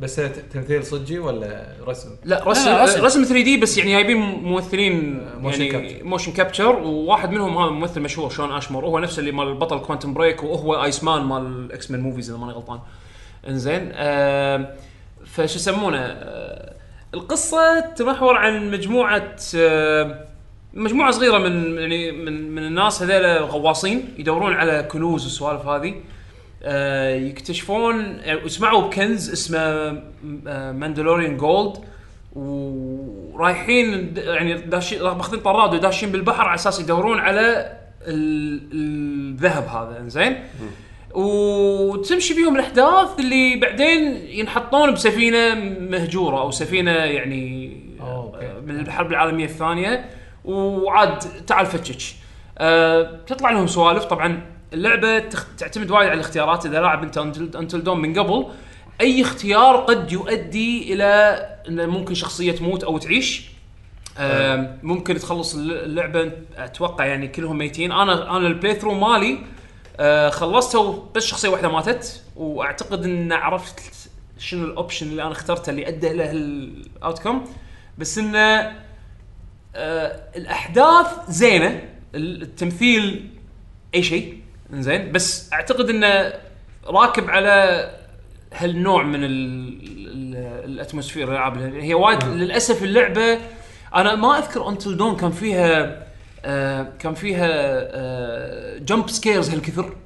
[0.00, 0.16] بس
[0.52, 3.04] تمثيل صجي ولا رسم؟ لا رسم لا، لا، رسم.
[3.04, 6.04] رسم 3D بس يعني جايبين ممثلين motion يعني capture.
[6.04, 10.14] motion capture وواحد منهم هذا ممثل مشهور Shawn Ashmore هو نفسه اللي مال البطل Quantum
[10.14, 12.78] Break وهو Iceman مال X-Men movies إذا ماني غلطان
[13.48, 14.74] إنزين آه
[15.26, 16.72] فشو يسمونه آه
[17.14, 20.24] القصة تمحور عن مجموعة آه
[20.74, 25.94] مجموعة صغيرة من يعني من من الناس هذول غواصين يدورون على كنوز والسوالف هذه.
[26.62, 29.90] آه، يكتشفون يعني سمعوا بكنز اسمه
[30.72, 31.76] Manchurian Gold
[33.34, 37.72] ورايحين يعني داشين ماخذين طراد وداشين بالبحر على أساس يدورون على
[38.06, 40.36] ال- الذهب هذا إنزين.
[41.14, 48.52] وتمشي بيهم الأحداث اللي بعدين ينحطون بسفينة مهجورة أو سفينة يعني أوكي.
[48.66, 50.04] من الحرب العالمية الثانية.
[50.44, 52.14] وعاد تعال فتشك.
[52.58, 54.04] أه تطلع لهم سوالف.
[54.04, 55.46] طبعا اللعبة تخ...
[55.58, 56.66] تعتمد وايد على الاختيارات.
[56.66, 57.18] إذا لاعب أنت
[57.56, 58.46] Until Dawn من قبل
[59.00, 61.06] أي اختيار قد يؤدي إلى
[61.68, 63.50] ان ممكن شخصية تموت أو تعيش.
[64.18, 66.32] آه ممكن تخلص الل- اللعبة.
[66.56, 67.92] أتوقع يعني كلهم ميتين.
[67.92, 69.38] أنا أنا ال playthrough مالي
[70.00, 72.22] آه خلصته بس شخصية واحدة ماتت.
[72.36, 73.80] وأعتقد إن عرفت
[74.38, 77.44] شنو ال option اللي أنا اخترته اللي أدى له ال outcome
[77.98, 78.72] بس إنه
[79.76, 81.82] آه الأحداث زينة.
[82.14, 83.30] التمثيل
[83.94, 84.40] أي شيء.
[84.72, 86.32] زين بس أعتقد إنه
[86.86, 87.90] راكب على
[88.54, 89.30] هالنوع من ال
[90.06, 91.58] ال ال atmosphere الألعاب.
[91.74, 93.38] هي وايد للأسف اللعبة
[93.94, 96.06] أنا ما أذكر Until Dawn كان فيها
[96.44, 99.96] آه كان فيها آه jump scares هالكثر.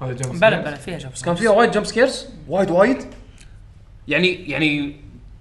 [0.00, 2.98] بلا بلا فيها جوب كان فيها وايد jump scares وايد وايد؟
[4.08, 4.96] يعني يعني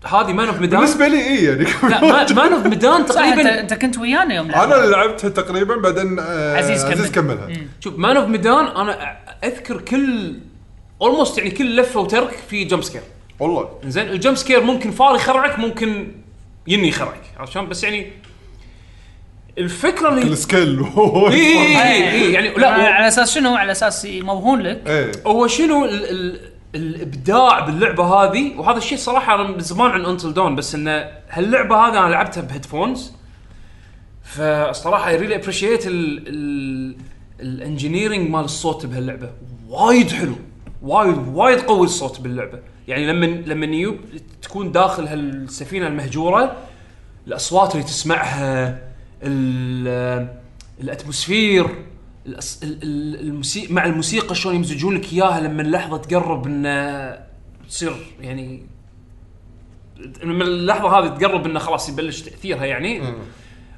[0.06, 3.98] هذه Man of Medan بالنسبة لي اي يعني؟ لا Man of Medan تقريبا انت كنت
[3.98, 4.76] ويانا يوم أنا لعبنا.
[4.84, 6.92] اللي لعبتها تقريبا بعدين آه عزيز كمل.
[6.92, 10.34] عزيز كملها شوف Man of Medan أنا أذكر كل
[11.02, 13.02] almost يعني كل لفة وترك في jump scare
[13.40, 13.70] والله.
[13.86, 16.12] زين ال jump scare ممكن فار يخرعك ممكن
[16.68, 18.12] يني يخرعك عرفت شلون؟ بس يعني
[19.58, 20.86] الفكرة اللي ال scare.
[21.32, 24.82] اي اي اي إي، يعني على- لا على أساس شنو؟ على أساس موهون لك.
[24.88, 25.12] إيه.
[25.28, 30.34] هو شنو ال ال الإبداع باللعبة هذه وهذا الشيء صراحة أنا من زمان عن Until
[30.34, 33.12] Dawn بس انه هاللعبة هذه أنا لعبتها ب headphones.
[34.24, 35.84] فالصراحه I really appreciate
[37.40, 39.30] ال engineering مال الصوت بهاللعبة.
[39.70, 40.36] وايد حلو.
[40.82, 42.60] وايد وايد قوي الصوت باللعبة.
[42.88, 43.98] يعني لما لما يوب
[44.42, 46.58] تكون داخل هالسفينة المهجورة
[47.28, 48.80] الأصوات اللي تسمعها
[49.24, 50.28] ال-
[50.82, 51.68] الأتموسفير
[52.26, 57.18] الموسيقى مع الموسيقى شلون يمزجون لك إياها لما اللحظة تقرب إنه
[57.70, 58.64] تصير يعني
[60.24, 63.02] لما اللحظة هذه تقرب إنه خلاص يبلش تأثيرها يعني.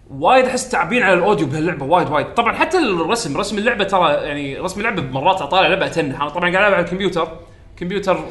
[0.09, 2.33] وايد أحس تعبين على الأوديو بهاللعبة وايد وايد.
[2.33, 6.21] طبعا حتى الرسم رسم اللعبة ترى يعني رسم اللعبة مرات أطالع لعبة أتنح.
[6.21, 7.39] أنا طبعا قاعد ألعب على الكمبيوتر.
[7.77, 8.25] كمبيوتر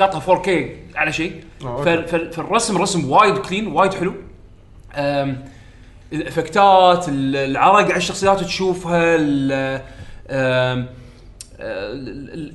[0.00, 0.50] قاطها 4K
[0.96, 1.44] على شيء.
[1.64, 1.84] آه،
[2.30, 4.14] فالرسم رسم وايد clean وايد حلو.
[6.12, 9.16] ال effect ات ال- العرق على الشخصيات تشوفها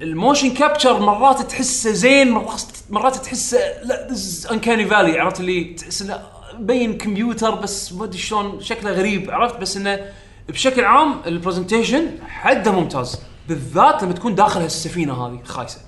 [0.02, 4.08] ال motion capture مرات تحسه زين مرات مرات تحسه لا
[4.52, 6.20] uncanny valley عرفت اللي تحس انه
[6.54, 10.00] مبين كمبيوتر بس ما أدري شلون شكله غريب عرفت؟ بس إنه
[10.50, 13.22] بشكل عام ال presentation حده ممتاز.
[13.48, 15.80] بالذات لما تكون داخل هالسفينة هذه خايسة.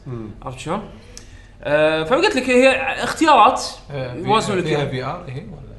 [0.41, 0.82] عرفت شلون؟
[1.63, 2.69] آه فقلت لك هي
[3.04, 3.63] اختيارات.
[3.93, 5.25] يوازنون فيها الاثنين VR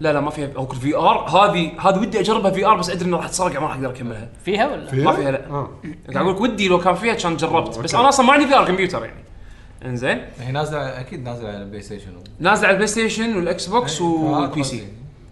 [0.00, 0.50] لا لا ما فيها.
[0.56, 3.90] أو VR هذه هذه ودي أجربها VR بس أدري إنه راح أصرخ ما راح أقدر
[3.90, 4.28] أكملها.
[4.44, 5.46] فيها ولا؟ ما فيها لا.
[5.50, 5.70] آه.
[6.12, 7.78] قاعد أقول لك ودي لو كان فيها كان جربت.
[7.78, 7.94] بس.
[7.94, 9.24] أنا أصلا ما عندي VR كمبيوتر يعني.
[9.84, 12.06] إنزين؟ هي نازلة أكيد نازلة على ال PlayStation.
[12.40, 14.84] نازل على ال PlayStation وال Xbox وال PC.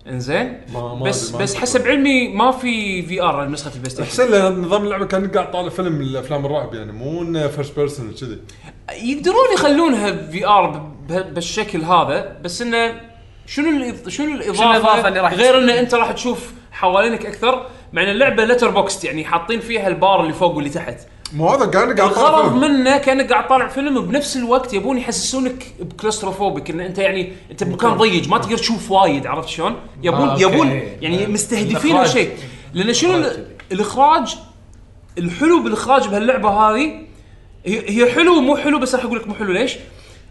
[0.09, 0.61] إنزين؟
[1.03, 1.55] بس بس.
[1.55, 4.03] حسب علمي ما في V R نسخة ال PlayStation.
[4.03, 7.77] أحسن لي نظام اللعبة كان قاعد طالع فيلم من الأفلام الرعب يعني مو إنه first
[7.77, 8.39] person كذي
[9.03, 13.01] يقدرون يخلونها VR بالشكل هذا بس إنه
[13.47, 18.03] شنو الإض- شنو الاضافه الإضافة اللي راح غير إن أنت راح تشوف حوالينك أكثر مع
[18.03, 20.97] إن اللعبة letterboxed يعني حاطين فيها البار اللي فوق واللي تحت
[21.33, 22.65] مو هذا قاعد قاعد طالع الغرض.
[22.65, 27.65] منه كأنك قاعد طالع فيلم وبنفس الوقت يبون يحسسونك ب claustrophobic إن أنت يعني أنت
[27.65, 30.43] بمكان ضيق ما تقدر تشوف وايد عرفت شلون؟ يبون آه، أوكي.
[30.43, 30.69] يبون
[31.01, 31.97] يعني آه، مستهدفين.
[31.97, 32.31] هالشيء
[32.75, 33.25] لأن شنو.
[33.73, 34.37] الإخراج
[35.19, 36.93] الحلو بالإخراج بهاللعبة هذه
[37.67, 39.77] هي هي حلو مو حلو بس راح أقول لك مو حلو ليش؟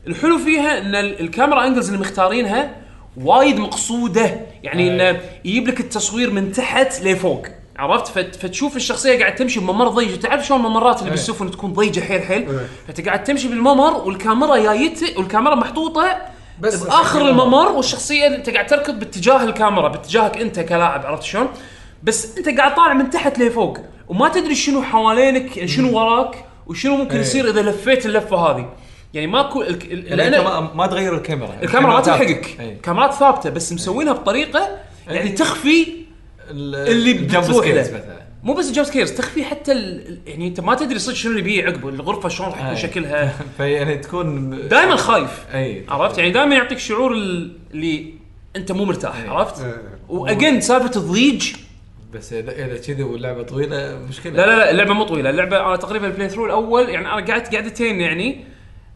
[0.08, 2.76] الحلو فيها إن ال- ال camera angles اللي مختارينها
[3.18, 4.40] وايد مقصودة.
[4.64, 7.46] يعني إنه يجيب لك التصوير من تحت لفوق.
[7.78, 11.10] عرفت؟ فت- فتشوف الشخصية قاعد تمشي بممر ضيق تعرف شلون الممرات اللي.
[11.12, 12.48] بالسفن تكون ضيقه حيل حيل.
[12.88, 16.18] فأنت قاعد تمشي بالممر والكاميرا جايت والكاميرا محطوطة
[16.60, 21.06] بس بآخر الممر والشخصية أنت قاعد تركض باتجاه الكاميرا باتجاهك أنت كلاعب.
[21.06, 21.48] عرفت شلون؟
[22.04, 23.78] بس أنت قاعد طالع من تحت لفوق.
[24.10, 27.18] وما تدري شنو حوالينك يعني شنو وراك وشنو ممكن.
[27.20, 28.70] يصير إذا لفيت اللفة هذه.
[29.14, 32.00] يعني ماكو ال- ال- يعني أنت ما, ما تغير الكاميرا الكاميرا ما.
[32.02, 32.58] تلحقك.
[32.60, 35.30] الكاميرات ثابتة بس مسوينها بطريقة يعني.
[35.30, 35.88] تخفي
[36.52, 37.68] ال- اللي بتروح.
[37.68, 41.32] مثلا مو بس ال jump scares تخفي حتى ال- يعني أنت ما تدري صدق شنو
[41.32, 42.78] اللي بيه عقبه الغرفة شلون راح يكون أي.
[42.78, 48.14] شكلها فيعني تكون دائما خايف أي عرفت يعني دائما يعطيك شعور ال- اللي
[48.56, 49.30] أنت مو مرتاح إيه.
[49.30, 49.66] عرفت.
[50.10, 51.54] واجين سالفة الضيج
[52.14, 55.76] بس اذا إذا كذي واللعبة طويلة مشكلة لا لا لا اللعبة مو طويلة اللعبة أنا
[55.76, 58.44] تقريبا ال playthrough الأول يعني أنا قعدت قعدتين يعني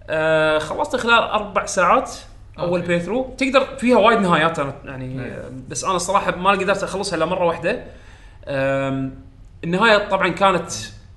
[0.10, 2.12] آه خلصت خلال أربع ساعات
[2.60, 2.82] أول.
[2.82, 5.32] playthrough تقدر فيها وايد نهايات أنا يعني إيه.
[5.32, 7.84] آه، بس أنا الصراحه ما قدرت أخلصها إلا مرة واحدة.
[9.64, 10.72] النهاية طبعا كانت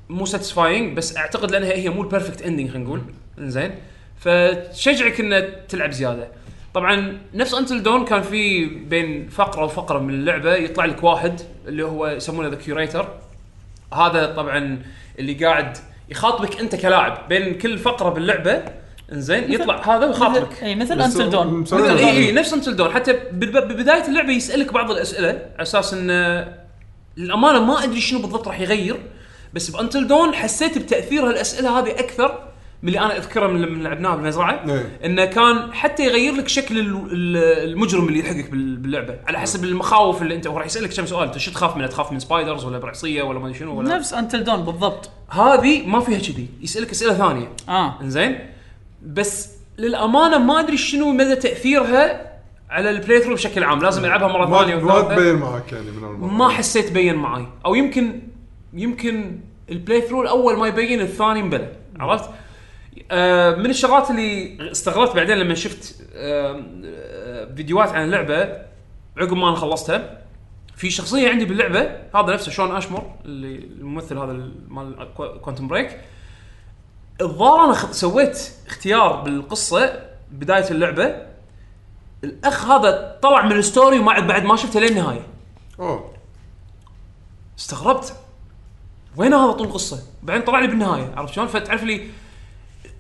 [0.09, 3.03] مو satisfying بس أعتقد لأنها هي مو ال perfect ending خلينا نقول.
[3.39, 3.75] زين
[4.19, 6.29] فتشجعك ان تلعب زيادة.
[6.75, 11.85] طبعا نفس Until Dawn كان في بين فقرة وفقرة من اللعبة يطلع لك واحد اللي
[11.85, 13.09] هو يسمونه The Curator
[13.95, 14.83] هذا طبعا
[15.19, 15.77] اللي قاعد
[16.11, 18.63] يخاطبك انت كلاعب بين كل فقرة باللعبة
[19.13, 20.63] إنزين يطلع هذا ويخاطبك.
[20.63, 22.33] إي مثل Until Dawn مثل إي إي.
[22.33, 26.49] نفس Until Dawn حتى بالب- ببداية اللعبة يسألك بعض الأسئلة على أساس انه
[27.17, 28.97] للأمانة ما أدري شنو بالضبط راح يغير
[29.55, 32.48] بس ب Until Dawn حسيت بتأثير هالأسئلة هذه أكثر
[32.83, 34.99] من اللي أنا أذكره من لما لعبناها بالمزرعه إيه.
[35.05, 39.65] إنه كان حتى يغير لك شكل ال- ال- المجرم اللي يلحقك بال- باللعبة على حسب
[39.65, 42.65] المخاوف اللي أنت هو راح يسألك كم سؤال أنت شو تخاف منه؟ تخاف من spiders
[42.65, 45.11] ولا برعصية ولا ما أدري شنو ولا؟ نفس Until Dawn بالضبط.
[45.31, 47.49] هذه ما فيها كذي يسألك أسئلة ثانية.
[47.69, 48.01] آه.
[48.03, 48.39] إنزين؟
[49.07, 52.29] بس للأمانة ما أدري شنو مدى تأثيرها
[52.71, 55.15] على ال playthrough بشكل عام لازم ألعبها مرة ثانية ما وثالثة.
[55.17, 56.29] تبين معك يعني من المرة.
[56.31, 58.21] ما حسيت بين معي أو يمكن
[58.75, 61.69] يمكن ال playthrough الأول ما يبين الثاني مبلى
[62.01, 62.31] عرفت؟
[63.11, 66.63] آه من الشغلات اللي استغربت بعدين لما شفت آه
[67.57, 68.43] فيديوهات عن اللعبة
[69.17, 70.19] عقب ما أنا خلصتها
[70.77, 71.81] في شخصية عندي باللعبة
[72.15, 76.01] هذا نفسه Shawn Ashmore اللي الممثل هذا ال- مال Quantum Break
[77.21, 81.17] الظاهر أنا سويت اختيار بالقصة بداية اللعبة.
[82.25, 85.27] الأخ هذا طلع من ال story وما بعد ما شفته للنهايه
[85.81, 86.13] أوه.
[87.59, 88.17] استغربت.
[89.17, 91.13] وين هذا طول القصة؟ بعدين طلع لي بالنهاية.
[91.17, 92.09] عرفت شلون؟ فتعرف لي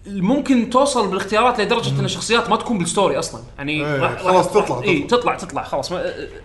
[0.08, 3.42] ممكن توصل بالاختيارات لدرجة إن الشخصيات ما تكون بال story أصلا.
[3.58, 5.18] يعني إيه، راح- خلاص راح- تطلع- اي تطلع.
[5.18, 5.92] تطلع تطلع خلاص.
[5.92, 6.04] ما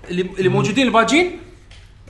[0.10, 1.40] اللي اللي موجودين الباجين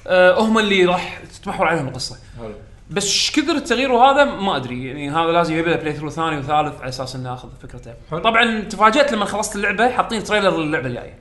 [0.07, 2.17] آه هم اللي راح تتمحور عليهم القصة.
[2.37, 2.53] حلو.
[2.89, 4.87] بس إيش كثر التغيير وهذا ما أدري.
[4.87, 6.49] يعني هذا لازم يبي له playthrough ثاني وثالث
[6.81, 7.93] على أساس إنه آخذ فكرته.
[8.11, 8.19] حلو.
[8.19, 11.17] طبعا تفاجأت لما خلصت اللعبة حاطين trailer للعبة الجاية.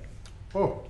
[0.57, 0.83] أوه.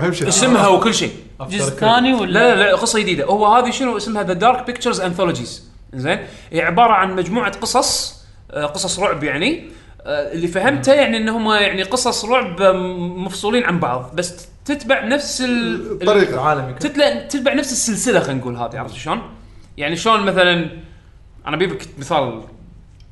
[0.00, 0.28] أهم شيء.
[0.28, 1.12] اسمها وكل شيء.
[1.40, 1.70] جزء.
[1.70, 3.24] ثاني ولا؟ لا لا لا قصة جديدة.
[3.24, 6.18] هو هذه شنو؟ اسمها The Dark Pictures Anthologies زين؟
[6.50, 8.21] هي عبارة عن مجموعة قصص
[8.54, 9.62] قصص رعب يعني.
[10.06, 15.40] آه، اللي فهمته يعني إنهم يعني قصص رعب آه، مفصولين عن بعض بس تتبع نفس
[15.40, 16.34] ال- الطريقة.
[16.34, 19.22] العالم يكون تتبع تتبع نفس السلسلة خلينا نقول هذه عرفت شلون؟
[19.76, 20.70] يعني شلون مثلا
[21.46, 22.42] أنا بجيب مثال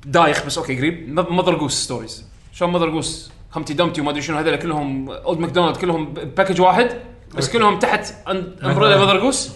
[0.06, 1.08] دايخ بس أوكي قريب.
[1.32, 2.26] Mother Goose stories.
[2.52, 6.90] شلون Mother Goose Humpty Dumpty وما أدري شنو هذول كلهم Old MacDonald كلهم package واحد.
[7.34, 7.50] بس.
[7.50, 8.14] كلهم تحت
[8.62, 9.50] umbrella Mother Goose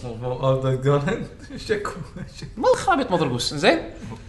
[1.57, 1.91] شكو
[2.57, 3.79] ما الخابط Mother Goose زين؟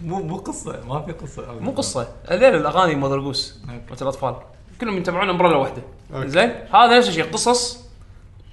[0.04, 1.60] مو مو قصة ما في قصة.
[1.60, 2.08] مو قصة.
[2.28, 3.58] هذول الأغاني Mother Goose
[3.88, 4.36] مالت الأطفال.
[4.80, 5.82] كلهم يتبعون umbrella واحدة.
[6.14, 7.86] زين؟ هذا نفس الشيء قصص.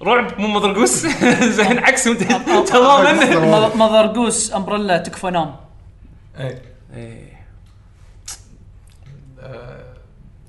[0.02, 1.06] رعب مو ماذر جوس
[1.56, 3.74] زين عكس تماما.
[3.74, 5.56] ماذر جوس أمبريلا تكفى نام.
[6.38, 6.62] اي
[6.94, 7.34] إيه.
[9.40, 9.94] آه،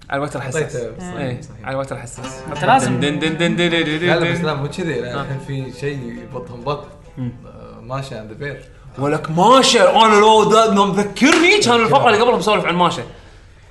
[0.09, 0.75] على الوقت الحساس.
[0.75, 1.65] أعطيته إيه صحيح.
[1.65, 2.41] على الوقت الحساس.
[2.53, 4.39] انت لازم دن دن دن دن دن دن لا بس.
[4.39, 4.99] لا مو كذي.
[4.99, 6.85] الحين في شيء يبطهم بط
[7.19, 8.61] آه، ماشي عند بير
[8.99, 13.03] ولك ماشا أنا لو مذكرني كان الفقرة اللي قبلها مسولف عن ماشا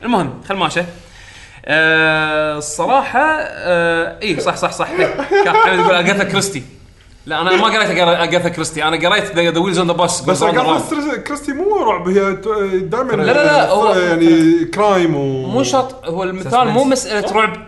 [0.02, 0.86] المهم خل ماشا
[1.66, 4.88] آه الصراحة آه اي صح صح صح.
[5.44, 6.62] كان حمد يقول اجاثا كريستي.
[7.26, 8.84] لا أنا ما قريت اجاثا كريستي.
[8.84, 12.32] أنا قريت The Wheels on the Bus بس اغاثا كريستي مو رعب هي
[12.80, 17.66] دائما لا، لا، لا، هو- يعني crime و مو شرط هو المثال مو مسألة رعب.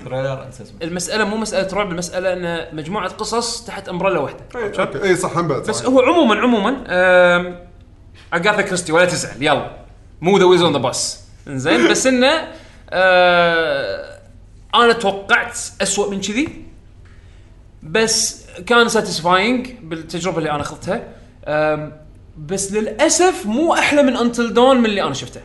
[0.83, 4.39] المسألة مو مسألة رعب المسألة انها مجموعة قصص تحت umbrella واحدة.
[4.57, 5.85] اي اي صح هم بعد بس.
[5.85, 7.59] هو عموما عموما آم،
[8.35, 9.43] اغاثا كريستي ولا تزعل.
[9.43, 9.71] يلا.
[10.21, 12.49] مو The Wheels on the Bus إنزين بس انه
[14.75, 16.49] أنا توقعت اسوء من كذي.
[17.83, 21.03] بس كان satisfying بالتجربة اللي أنا اخذتها
[22.39, 25.41] بس للأسف مو أحلى من Until Dawn من اللي أنا شفته.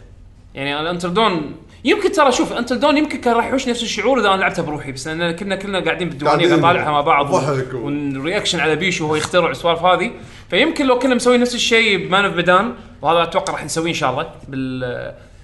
[0.54, 4.30] يعني Until Dawn يمكن ترى شوف Until Dawn يمكن كان راح يحوش نفس الشعور إذا
[4.30, 7.34] أنا لعبتها بروحي بس لأن كنا كلنا قاعدين بالديوانيه نطالعها مع بعض
[7.74, 10.12] وال reaction على بيشو وهو يخترع السوالف هذه.
[10.50, 13.94] فيمكن لو كنا مسوي نفس الشيء ب Man of Medan وهذا أتوقع راح نسويه إن
[13.94, 14.80] شاء الله بال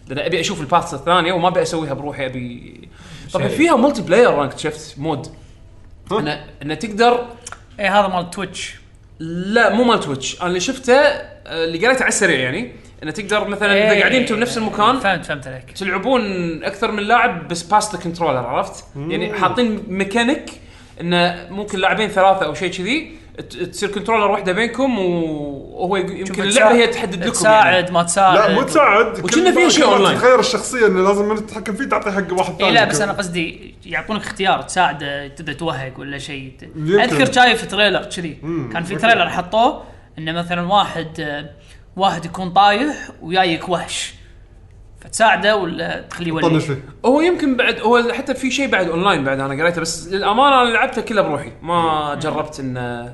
[0.09, 2.89] لأن أبي أشوف ال path الثانية وما أبي أسويها بروحي ابي
[3.33, 3.47] طبعا.
[3.47, 5.27] فيها multiplayer أنا اكتشفت mode؟
[6.11, 7.25] انه انه تقدر
[7.79, 8.75] اي هذا مال Twitch
[9.19, 12.71] لا مو مال Twitch أنا اللي شفته آه، اللي قريته على السريع يعني.
[13.03, 15.71] إنه تقدر مثلا إذا إيه، قاعدين أنتم بنفس المكان فهمت فهمت عليك.
[15.71, 16.21] تلعبون
[16.63, 20.51] أكثر من لاعب بس pass the controller عرفت؟ يعني حاطين ميكانيك
[21.01, 23.11] إنه ممكن لاعبين ثلاثة أو شيء كذي
[23.71, 27.91] تصير controller واحدة بينكم وهو يمكن اللعبة هي تحدد لكم تساعد يعني.
[27.91, 28.37] ما تساعد.
[28.37, 29.25] لا مو تساعد.
[29.25, 30.19] وكنا كل شيء مرة أونلاين.
[30.19, 33.11] تغير الشخصية انه لازم من تتحكم فيه تعطي حق واحد ثاني اي لا بس أنا
[33.11, 36.53] قصدي يعطونك اختيار تساعده تبدا توهق ولا شيء.
[36.77, 38.37] أذكر شايف trailer كذي.
[38.73, 38.95] كان في.
[38.95, 39.83] trailer حطوه
[40.17, 41.45] إنه مثلا واحد
[41.95, 44.13] واحد يكون طايح ويايك وحش.
[45.01, 46.83] فتساعده ولا تخليه يولي؟ فيه.
[47.05, 50.69] هو يمكن بعد هو حتى في شيء بعد اونلاين بعد أنا قريته بس للأمانة أنا
[50.69, 51.51] لعبته كله بروحي.
[51.61, 53.13] ما جربت ان أم،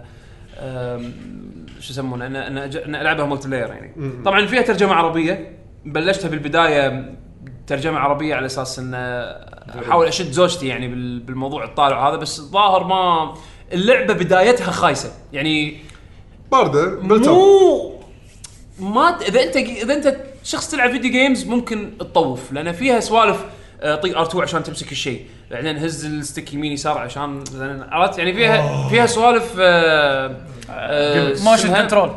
[1.79, 3.93] شو يسمونه ان ان أج- إن ألعبها multiplayer يعني
[4.25, 7.15] طبعا فيها ترجمة عربية بلشتها بالبداية
[7.67, 8.93] ترجمة عربية على أساس إن
[9.87, 13.33] أحاول أشد زوجتي يعني بال- بالموضوع الطالع هذا بس الظاهر ما
[13.73, 15.11] اللعبة بدايتها خايسة.
[15.33, 15.77] يعني
[16.51, 17.93] باردة مو
[18.79, 23.45] ما إذا انت إذا أنت شخص تلعب video games ممكن تطوف لأن فيها سوالف
[23.83, 25.25] آه، طق R2 عشان تمسك الشيء.
[25.51, 29.53] بعدين هز ال stick يمين يسار عشان مثلاً- عرفت؟ يعني فيها فيها سوالف
[31.43, 32.11] motion control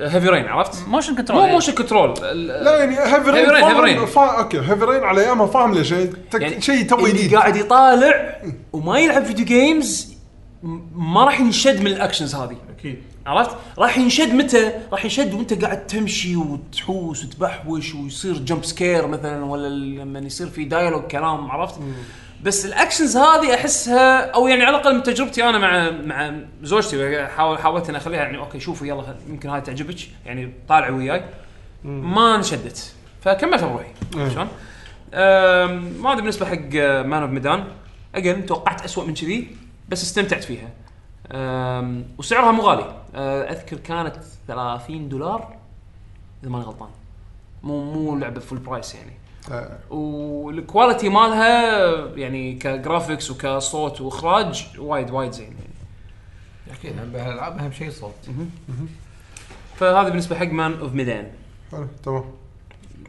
[0.00, 2.14] Heavy Rain عرفت؟ motion control مو motion control
[2.64, 4.06] لا يعني Heavy Rain، Heavy Rain.
[4.06, 4.20] فا...
[4.38, 5.92] أوكي Heavy Rain على أيامها فاهم ليش.
[5.92, 6.40] يعني tech...
[6.40, 7.34] يعني شيء توه جديد.
[7.34, 8.40] قاعد يطالع
[8.72, 10.15] وما يلعب video games
[10.94, 15.64] ما راح ينشد من ال actions هذه أكيد عرفت؟ راح ينشد متى؟ راح ينشد وأنت
[15.64, 21.80] قاعد تمشي وتحوس وتبحوش ويصير jump scare مثلا ولا لما يصير في dialogue كلام عرفت؟
[22.42, 27.26] بس ال actions هذه أحسها أو يعني على الأقل من تجربتي أنا مع مع زوجتي
[27.26, 31.24] حاول حاولت إني أخليها يعني okay شوفوا يلا يمكن هاي تعجبك يعني طالعي وياي
[31.84, 34.30] ما انشدت فكملتها بروحي.
[34.30, 34.48] شلون؟
[36.00, 36.74] ما أدري بالنسبة حق
[37.06, 37.64] Man of Medan
[38.14, 39.48] again توقعت اسوء من كذي
[39.88, 40.70] بس استمتعت فيها.
[41.32, 43.02] أم، وسعرها مو غالي.
[43.14, 44.16] أه، أذكر كانت
[44.48, 45.56] 30 دولار
[46.42, 46.88] إذا ماني غلطان.
[47.62, 49.12] مو مو لعبة full price يعني.
[49.50, 49.78] آه.
[49.90, 56.78] وال quality مالها يعني ك graphics وكصوت وإخراج وايد وايد زين يعني.
[56.78, 58.14] أكيد الالعاب أهم شيء صوت.
[59.76, 61.30] فهذا بالنسبة حق Man of Medan
[61.72, 62.24] حلو تمام.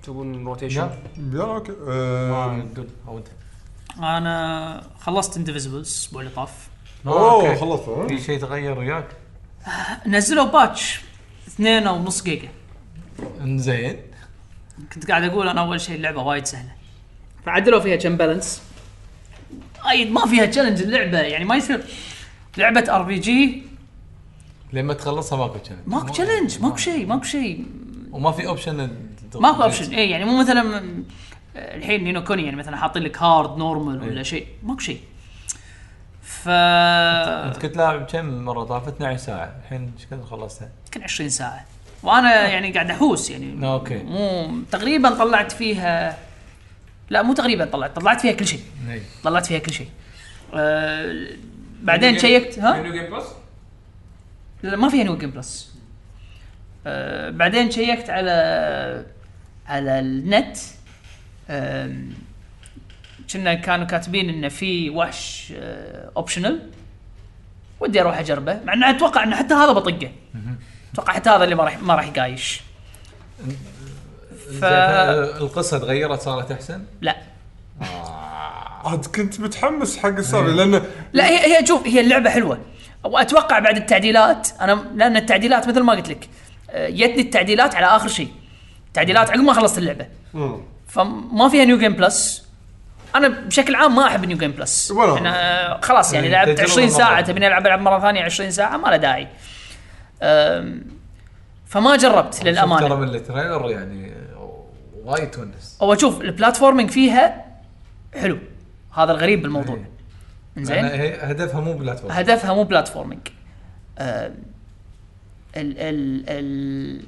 [0.03, 2.65] تبون rotation يلا okay آه.
[3.07, 3.27] أو انت
[3.99, 6.51] أنا خلصت Indivisible الأسبوع اللي طاف.
[7.07, 7.55] أوه okay.
[7.55, 9.07] خلصت؟ في شيء تغير وياك؟
[10.05, 11.01] نزلوا patch
[11.47, 12.49] اثنين ونص جيجا.
[13.41, 14.01] إنزين.
[14.93, 16.71] كنت قاعد أقول أنا أول شيء اللعبة وايد سهلة.
[17.45, 18.61] فعدلوا فيها كم balance
[19.89, 21.83] أي ما فيها challenge اللعبة يعني ما يصير.
[22.57, 23.63] لعبة RPG
[24.73, 27.65] لما تخلصها ماكو challenge ماكو challenge ماكو شيء ماكو شيء.
[28.11, 28.97] وما في option
[29.35, 30.93] ماكو option اي يعني مو مثلا
[31.57, 34.23] الحين Ni no Kuni يعني مثلا حاطين لك hard normal ولا إيه.
[34.23, 34.47] شيء.
[34.63, 35.01] ماكو شيء.
[36.21, 39.55] ف أنت كنت لاعب كم مرة؟ طافت 12 ساعة.
[39.63, 41.65] الحين إيش كثر خلصتها؟ يمكن 20 ساعة.
[42.03, 43.67] وأنا يعني قاعد احوس يعني.
[43.67, 43.97] okay.
[44.03, 46.17] مو تقريبا طلعت فيها
[47.09, 47.95] لا مو تقريبا طلعت.
[47.95, 48.61] طلعت فيها كل شيء.
[48.89, 49.89] اي طلعت فيها كل شيء.
[50.53, 51.27] آه
[51.81, 53.25] بعدين شيّكت ها؟ new game plus
[54.63, 55.73] لا ما فيها New Game Plus
[56.87, 59.05] آه بعدين شيكت على
[59.67, 60.57] على النت.
[63.33, 66.69] كنا كانوا كاتبين انه في وحش آه optional
[67.79, 68.59] ودي أروح أجربه.
[68.63, 70.11] مع انه أتوقع انه حتى هذا بطقه.
[70.93, 72.61] أتوقع حتى هذا اللي ما راح ما راح يقايش.
[74.61, 77.17] ف القصة تغيرت؟ صارت أحسن؟ لا.
[78.85, 80.81] عاد كنت متحمس حق السالفة لأنه
[81.13, 82.59] لا هي هي شوف هي اللعبة حلوة.
[83.03, 86.29] وأتوقع بعد التعديلات أنا لأن التعديلات مثل ما قلت لك
[86.69, 88.31] آه، جتني التعديلات على آخر شيء.
[88.93, 90.07] تعديلات عقب ما خلصت اللعبة.
[90.97, 92.47] فما فيها New Game Plus
[93.15, 95.17] أنا بشكل عام ما أحب New Game Plus ولا.
[95.17, 97.21] أنا خلاص يعني إيه، لعبت تجربة 20 ساعة مرة.
[97.21, 99.27] تبيني ألعب ألعب مرة ثانية 20 ساعة ما له داعي.
[101.65, 102.95] فما جربت شوف ترى للأمانة.
[102.95, 104.13] من ال trailer يعني
[105.03, 105.77] وايد تونس.
[105.81, 107.45] هو شوف ال platforming فيها
[108.13, 108.39] حلو.
[108.93, 109.75] هذا الغريب بالموضوع.
[109.75, 110.63] إيه.
[110.63, 110.85] زين
[111.21, 113.21] هدفها مو platform هدفها مو platforming
[113.99, 114.31] آه
[115.57, 117.03] ال ال ال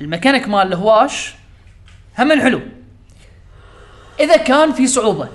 [0.00, 1.34] الميكانيك مال الهواش
[2.18, 2.60] هم حلو
[4.20, 5.28] إذا كان في صعوبة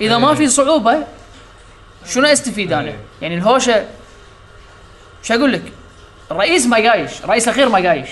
[0.00, 1.06] إذا ما في صعوبة
[2.06, 2.92] شنو أستفيد أنا؟
[3.22, 3.86] يعني الهوشة
[5.22, 5.62] شو أقول لك؟
[6.30, 8.08] الرئيس ما قايش، الرئيس الأخير ما قايش.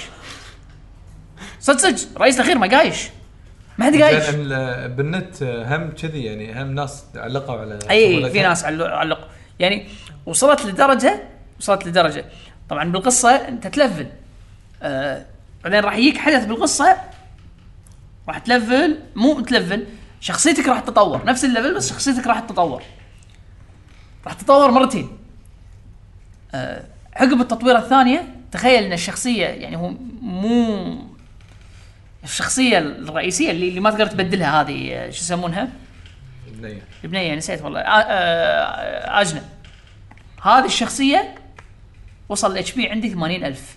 [1.60, 3.08] صدق صدق الرئيس الأخير ما قايش.
[3.78, 4.30] ما حد قايش.
[4.96, 8.30] بالنت هم كذي يعني هم ناس علقوا على أي.
[8.30, 9.24] في ناس علقوا علقوا
[9.58, 9.88] يعني
[10.26, 11.22] وصلت لدرجة
[11.60, 12.24] وصلت لدرجة
[12.68, 14.06] طبعا بالقصة أنت تلفل
[14.82, 15.26] آه
[15.64, 16.96] بعدين راح يجيك حدث بالقصة
[18.28, 19.86] راح تلفل مو تلفل
[20.20, 22.82] شخصيتك راح تتطور نفس الليفل بس شخصيتك راح تتطور
[24.26, 25.18] راح تتطور مرتين
[26.54, 26.84] آه
[27.16, 30.98] عقب التطويره الثانية تخيل إن الشخصية يعني هو مو
[32.24, 35.68] الشخصية الرئيسية اللي, اللي ما تقدر تبدلها هذه آه، شو يسمونها؟
[36.48, 36.82] بنية.
[37.04, 39.44] البنيه نسيت والله آه آه اجنه
[40.42, 41.34] هذه الشخصية
[42.28, 43.76] وصل ال HP عندي 80000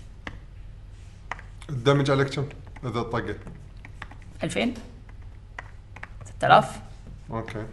[1.70, 2.46] ال damage عليك كم؟
[2.84, 3.38] إذا طقت
[4.44, 4.74] 2000
[6.26, 6.80] 6000
[7.32, 7.66] okay.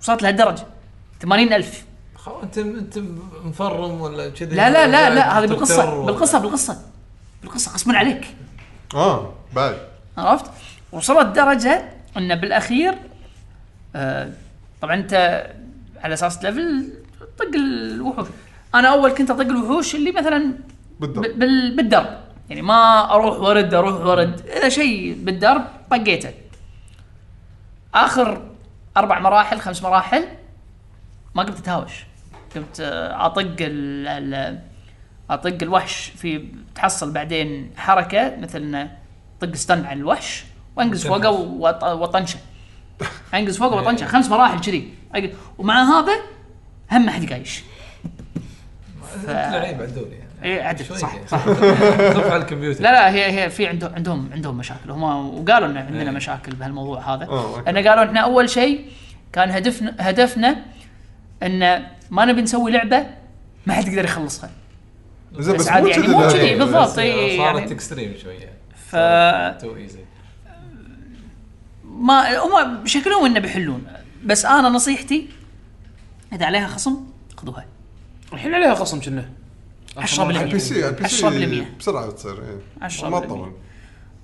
[0.00, 0.64] وصلت لهالدرجة.
[1.22, 1.84] 80000
[2.16, 2.98] خو أنت أنت
[3.44, 6.82] مفرم ولا كذي؟ لا لا لا لا هذه بالقصة بالقصة بالقصة.
[7.42, 8.26] بالقصة غصبا عليك.
[8.94, 9.76] آه بعد.
[10.18, 10.50] عرفت؟
[10.92, 11.84] وصلت درجة
[12.16, 12.94] انه بالأخير
[13.96, 14.32] آه
[14.82, 15.14] طبعا أنت
[16.04, 16.92] على أساس ليفل
[17.38, 18.26] طق الوحوش.
[18.74, 20.54] أنا أول كنت أطق الوحوش اللي مثلا
[21.00, 22.18] بالضبط ب- بال- بالدرب.
[22.48, 24.40] يعني ما أروح ورد أروح ورد.
[24.46, 26.30] إذا شيء بالدرب طقيته.
[27.94, 28.42] آخر
[28.96, 30.24] أربع مراحل خمس مراحل
[31.34, 32.04] ما قمت أتهاوش.
[32.54, 34.60] قمت آه، أطق ال
[35.30, 38.96] أطق الوحش في تحصل بعدين حركة مثل إنه
[39.40, 40.44] طق ستن على الوحش
[40.76, 41.30] وأنقز فوقه
[41.94, 42.38] واطنشه
[43.34, 44.92] أنقز فوقه واطنشه خمس مراحل كذي.
[45.58, 46.12] ومع هذا
[46.92, 47.62] هم ما حد قايش.
[49.14, 50.23] انت لعيب يعني.
[50.44, 51.26] اي عدل شوي صح يعني.
[51.26, 51.44] صح.
[52.16, 52.82] خف على الكمبيوتر.
[52.82, 54.90] لا لا هي هي في عندهم عندهم عندهم مشاكل.
[54.90, 56.10] هم وقالوا إن عندنا إيه.
[56.10, 57.24] مشاكل بهالموضوع هذا.
[57.68, 58.86] ان قالوا إحنا أول شيء
[59.32, 60.56] كان هدفنا هدفنا
[61.42, 63.06] إن ما نبي نسوي لعبة
[63.66, 64.50] ما حد يقدر يخلصها.
[65.38, 66.32] زين بس بس عادي يعني مو لا.
[66.32, 68.52] كذي بالضبط بس إي صارت يعني extreme شوية.
[68.90, 68.96] ف
[69.62, 69.98] too easy
[71.84, 73.86] ما هم شكلهم إنه بيحلون.
[74.24, 75.28] بس أنا نصيحتي
[76.32, 76.96] إذا عليها خصم
[77.36, 77.64] خذوها.
[78.32, 79.28] الحين عليها خصم كنا.
[79.98, 82.88] 10% على ال PC على ال PC 10% بسرعة تصير إيه.
[82.88, 83.52] 10% ما تطول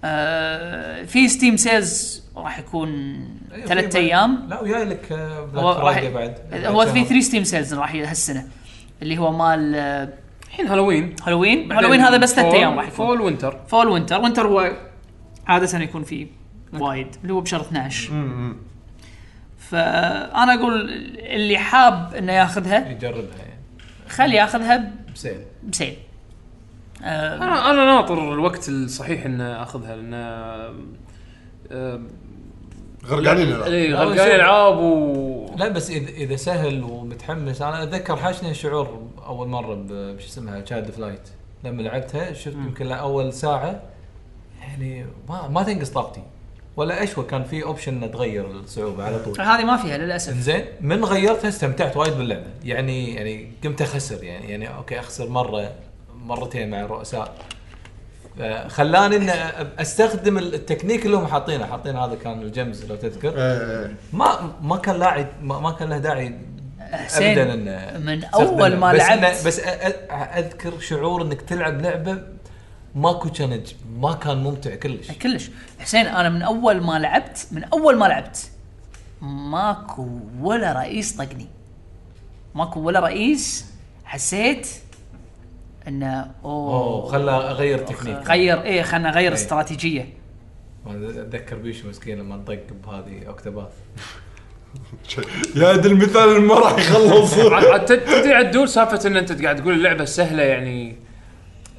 [0.04, 2.88] آه في Steam sales راح يكون
[3.52, 4.46] أيوة، ثلاث في أيام.
[4.48, 6.64] لا وجاي لك آه، Black Friday بعد.
[6.64, 8.46] هو في 3 Steam sales راح هالسنة
[9.02, 10.08] اللي هو مال آه،
[10.48, 11.16] الحين Halloween.
[11.26, 11.72] Halloween.
[11.72, 12.96] Halloween هذا بس ثلاث أيام راح يكون.
[12.96, 14.72] fall winter fall winter winter هو
[15.46, 16.26] عادة يكون فيه
[16.72, 18.10] وايد اللي هو بشهر 12
[19.58, 23.60] فأنا أقول اللي حاب إنه ياخذها يجربها يعني.
[24.08, 25.40] خلي ياخذها ب sale.
[25.68, 25.96] ب sale.
[27.02, 27.36] آه.
[27.36, 30.14] أنا أنا ناطر الوقت الصحيح ان أخذها لأن
[31.72, 32.00] آه،
[33.06, 33.72] غرقانين الألعاب.
[33.72, 34.26] اي لا، غرقان شوف.
[34.34, 40.16] العاب و لا بس إذا إذا سهل ومتحمس أنا أتذكر حاشني شعور أول مرة ب-
[40.16, 41.28] بش اسمها Child of Light
[41.64, 43.82] لما لعبتها شفت يمكن اول ساعة
[44.60, 46.22] يعني ما ما تنقص طاقتي.
[46.80, 49.40] ولا اشوى كان في option تغير الصعوبة على طول.
[49.40, 50.34] هذه ما فيها للأسف.
[50.38, 55.70] زين من غيرتها استمتعت وايد باللعبه يعني يعني قمت أخسر يعني يعني okay أخسر مرة
[56.14, 57.34] مرتين مع الرؤساء.
[58.40, 59.28] آه، خلاني ان
[59.78, 61.66] أستخدم التكنيك اللي هم حاطينه.
[61.66, 63.28] حاطين هذا كان ال gems لو تذكر.
[63.28, 66.34] إيه إيه ما ما كان لاعي ما, ما كان له داعي
[66.92, 68.24] حسين، ابدا إنه من.
[68.24, 69.64] أول ما بس لعبت- بس أ-
[70.12, 72.22] أذكر شعور إنك تلعب لعبة
[72.94, 75.10] ماكو challenge ما كان ممتع كلش.
[75.10, 75.50] كلش.
[75.80, 78.50] حسين أنا من أول ما لعبت من أول ما لعبت
[79.22, 80.08] ماكو
[80.40, 81.46] ولا رئيس طقني.
[82.54, 83.66] ماكو ولا رئيس
[84.04, 84.68] حسيت
[85.88, 86.74] إنه أوه.
[86.74, 88.16] أوه خلى أغير تكنيك.
[88.30, 89.34] غير إيه خلنا نغير إيه.
[89.38, 90.08] استراتيجية.
[90.86, 93.68] أتذكر بيشو مسكين لما نطق بهذه Octopath.
[95.56, 97.34] يا ذا المثال ما راح يخلص.
[97.38, 100.96] عاد- عاد تد- تدري عدول سالفة إن أنت قاعد تقول اللعبة سهلة يعني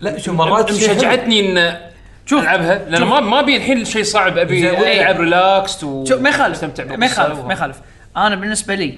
[0.01, 0.95] لا شو مرات شيء.
[0.95, 1.77] مشجعتني إن
[2.25, 3.03] شوف، ألعبها لأن.
[3.03, 7.39] ما ما أبي الحين شيء صعب أبي ألعب relaxed و شوف ما يخالف ما يخالف
[7.39, 7.81] ما يخالف.
[8.17, 8.97] أنا بالنسبة لي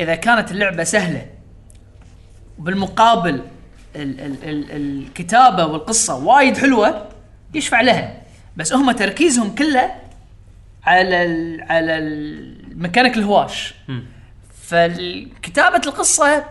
[0.00, 1.26] إذا كانت اللعبة سهلة
[2.58, 3.40] بالمقابل
[3.96, 7.08] ال ال ال الكتابة والقصة وايد حلوة
[7.54, 8.22] يشفع لها.
[8.56, 9.94] بس هم تركيزهم كله
[10.84, 13.74] على ال على الميكانيك الهواش.
[14.62, 16.44] فكتابه القصة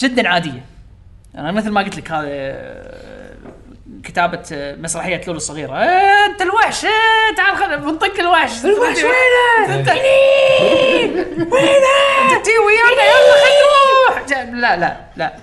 [0.00, 0.64] جدا عادية.
[1.38, 3.34] أنا مثل ما قلت لك هذا آه،
[4.04, 5.72] كتابة آه، مسرحية لولو الصغيرة.
[5.76, 8.64] آه، أنت الوحش آه، تعال خل بنطق الوحش.
[8.64, 11.24] الوحش وينه أنت وينه
[12.22, 13.66] أنت تي ويانا يلا خلينا
[14.08, 14.54] نروح.
[14.60, 15.36] لا لا لا.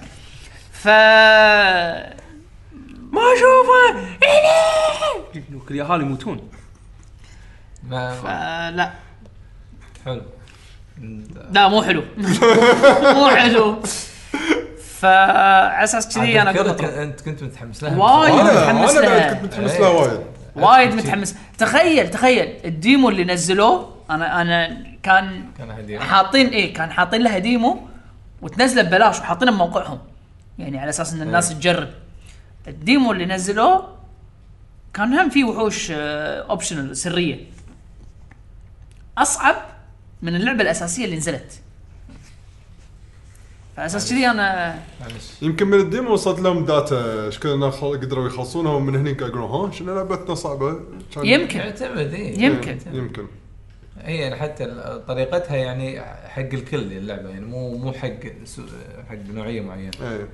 [0.71, 0.87] ف
[3.11, 3.95] ما أشوفه.
[5.71, 6.51] اليهال يموتون.
[7.89, 8.91] لا.
[10.05, 10.21] حلو.
[11.51, 12.03] لا مو حلو.
[13.15, 13.81] مو حلو.
[15.01, 17.97] فعلى أساس كذي أنا قلت أنت كنت متحمس لها.
[17.97, 19.33] وايد متحمس أنا لها.
[19.33, 20.19] كنت متحمس لها وايد.
[20.55, 21.35] وايد متحمس.
[21.57, 22.59] تخيل تخيل.
[22.65, 24.67] ال demo اللي نزلوه أنا أنا
[25.03, 27.79] كان كان هديه حاطين إيه كان حاطين لها demo
[28.41, 29.99] وتنزله ببلاش وحاطينه بموقعهم.
[30.59, 31.89] يعني على أساس إن الناس تجرب.
[32.67, 33.97] ال demo اللي نزلوه
[34.93, 37.39] كان هم في وحوش optional سرية.
[39.17, 39.55] أصعب
[40.21, 41.61] من اللعبة الأساسية اللي نزلت.
[43.81, 47.55] فعلى أساس كذي أنا معلش يمكن من ال demo وصلت لهم data إيش كذا
[48.01, 50.79] قدروا يخلصونها ومن هني قاعد يقولون ها شنو لعبتنا صعبة؟
[51.15, 51.59] كان- يمكن.
[51.59, 52.77] يعتمد يمكن.
[52.93, 53.25] يمكن.
[54.01, 54.65] هي يعني حتى
[55.07, 58.61] طريقتها يعني حق الكل اللعبة يعني مو مو حق سو-
[59.09, 59.91] حق نوعية معينة.
[60.01, 60.27] إيه.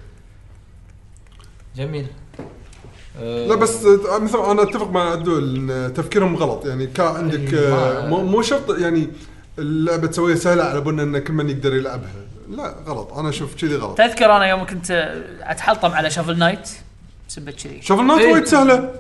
[1.75, 2.07] جميل.
[3.21, 8.23] لا بس مثل أنا أتفق مع عدول إن تفكيرهم غلط يعني كان عندك إيه، مو
[8.25, 9.07] مو شرط يعني
[9.59, 12.11] اللعبة تسويها سهلة على بنا إن كل من يقدر يلعبها.
[12.49, 13.13] لا غلط.
[13.13, 13.97] أنا أشوف كذي غلط.
[13.97, 14.91] تذكر أنا يوم كنت
[15.41, 16.69] أتحلطم على Shovel Knight
[17.27, 17.81] سبت كذي.
[17.81, 18.31] شوف الناس إيه.
[18.31, 18.93] وايد سهلة.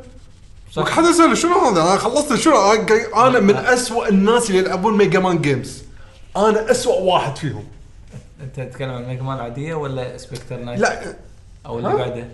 [0.77, 2.73] وك حد يسال شنو هذا؟ أنا خلصت شنو؟
[3.15, 5.83] أنا من أسوأ الناس اللي يلعبون Mega Man games
[6.37, 7.67] أنا أسوأ واحد فيهم.
[8.41, 11.15] أنت تتكلم عن Mega Man العاديه ولا Specter Knight؟ لا.
[11.65, 12.27] أو اللي؟ بعده؟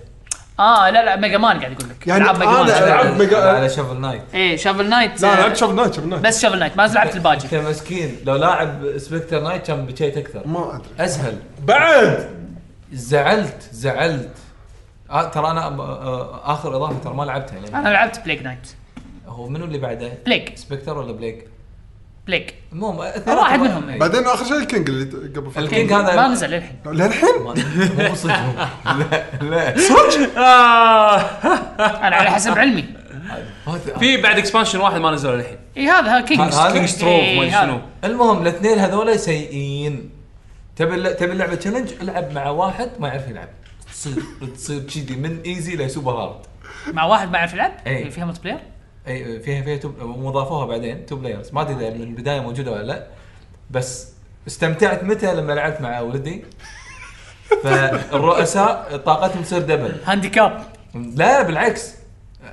[0.59, 2.07] آه لا لا Mega Man قاعد يقول لك.
[2.07, 3.01] يعني العاب Mega Man أنا.
[3.01, 6.21] ألعب Mega- على Shovel Knight إيه Shovel Knight لا آه، لعبت Shovel Knight Shovel Knight
[6.23, 7.45] بس Shovel Knight ما لعبت الباجي.
[7.45, 8.17] أنت مسكين.
[8.25, 10.47] لو لاعب Specter Knight كان بكيت أكثر.
[10.47, 11.05] ما أدري.
[11.05, 11.37] أسهل.
[11.63, 12.29] بعد!
[12.93, 14.29] زعلت زعلت.
[15.11, 17.75] آه ترى أنا آه آخر إضافة ترى ما لعبتها يعني.
[17.75, 18.67] أنا لعبت Plague Knight
[19.27, 21.47] هو منو اللي بعده؟ Plague Specter ولا Plague؟
[22.27, 22.55] Plague.
[22.73, 22.97] المهم
[23.27, 23.97] واحد منهم،.
[23.97, 25.61] بعدين آخر شيء ال King اللي قبل فترة.
[25.63, 26.75] ال King هذا ما نزل للحين.
[26.85, 27.29] للحين؟
[28.09, 28.69] مو صدق.
[29.41, 29.75] لا
[30.29, 30.47] لا
[32.07, 32.85] أنا على حسب علمي.
[33.99, 35.57] في بعد expansion واحد ما نزلوا للحين.
[35.77, 37.79] إي هذا ها Kings هذا King ستروف ما شنو.
[38.03, 40.09] المهم الاثنين هذول سيئين.
[40.75, 43.49] تبي تبي اللعبة challenge العب مع واحد ما يعرف يلعب.
[43.93, 44.23] تصير
[44.55, 46.45] تصير كذي من easy ل super hard
[46.93, 48.09] مع واحد ما يعرف يلعب؟ إيه.
[48.09, 48.59] فيها multiplayer
[49.07, 52.83] أي فيها فيها two وضافوها بعدين two players ما أدري إذا من البداية موجودة ولا
[52.83, 53.07] لا
[53.71, 54.07] بس
[54.47, 56.43] استمتعت متى لما لعبت مع ولدي؟
[57.63, 60.63] فالرؤساء طاقتهم تصير double handicap.
[61.15, 61.93] لا بالعكس.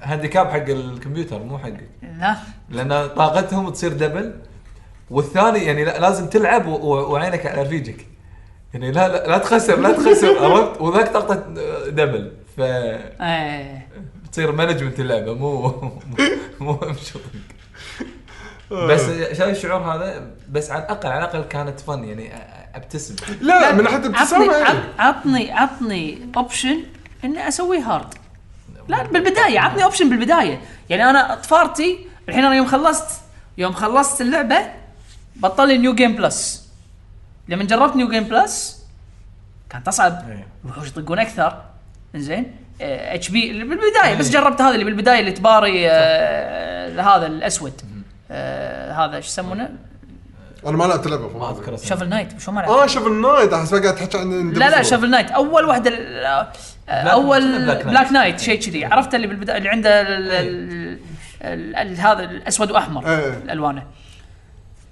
[0.02, 1.88] handicap حق الكمبيوتر مو حقك.
[2.18, 2.36] لا.
[2.68, 4.34] لأن طاقتهم تصير double
[5.10, 8.06] والثاني يعني لا- لازم تلعب وعينك على رفيجك.
[8.74, 11.34] يعني لا لا, لا تخسر لا تخسر عرفت؟ وذاك طاقته
[11.88, 13.86] double ف إيه.
[14.32, 15.60] تصير management اللعبة مو
[16.60, 17.42] مو shooting
[18.70, 19.00] بس
[19.36, 22.32] شايف الشعور هذا؟ بس على الاقل على الأقل كانت fun يعني
[22.74, 23.16] أبتسم.
[23.40, 24.78] لا من ناحيه عطني ابتسامة عط- يعني.
[24.98, 26.82] عطني عطني option
[27.24, 28.14] إني أسوي hard
[28.88, 30.60] لا بالبداية عطني option بالبداية.
[30.90, 33.20] يعني أنا طفارتي الحين أنا يوم خلصت
[33.58, 34.58] يوم خلصت اللعبة
[35.36, 36.68] بطل لي new game plus
[37.48, 38.80] لما جربت new game plus
[39.70, 40.24] كانت أصعب.
[40.28, 40.46] إيه.
[40.64, 41.62] الوحوش يطقون أكثر.
[42.14, 47.72] زين HP بالبداية بس جربت هذا اللي بالبداية اللي تباري آه هذا الأسود.
[48.30, 49.68] آه هذا شو يسمونه؟
[50.66, 51.38] أنا ما لعبت اللعبة.
[51.38, 54.70] ما أذكر Shovel Knight شو ما لعبت؟ آه Shovel Knight أحس قاعد تحكي عن لا
[54.70, 54.82] لا.
[54.82, 56.24] شافل نايت أول واحدة ال-
[56.88, 58.12] آه، أول Black Knight.
[58.12, 58.84] Knight شيء كذي.
[58.84, 60.98] عرفت اللي بالبداية اللي عنده ال- ال-
[61.42, 63.28] ال- ال- هذا الأسود وأحمر إيه.
[63.28, 63.82] الألوانه.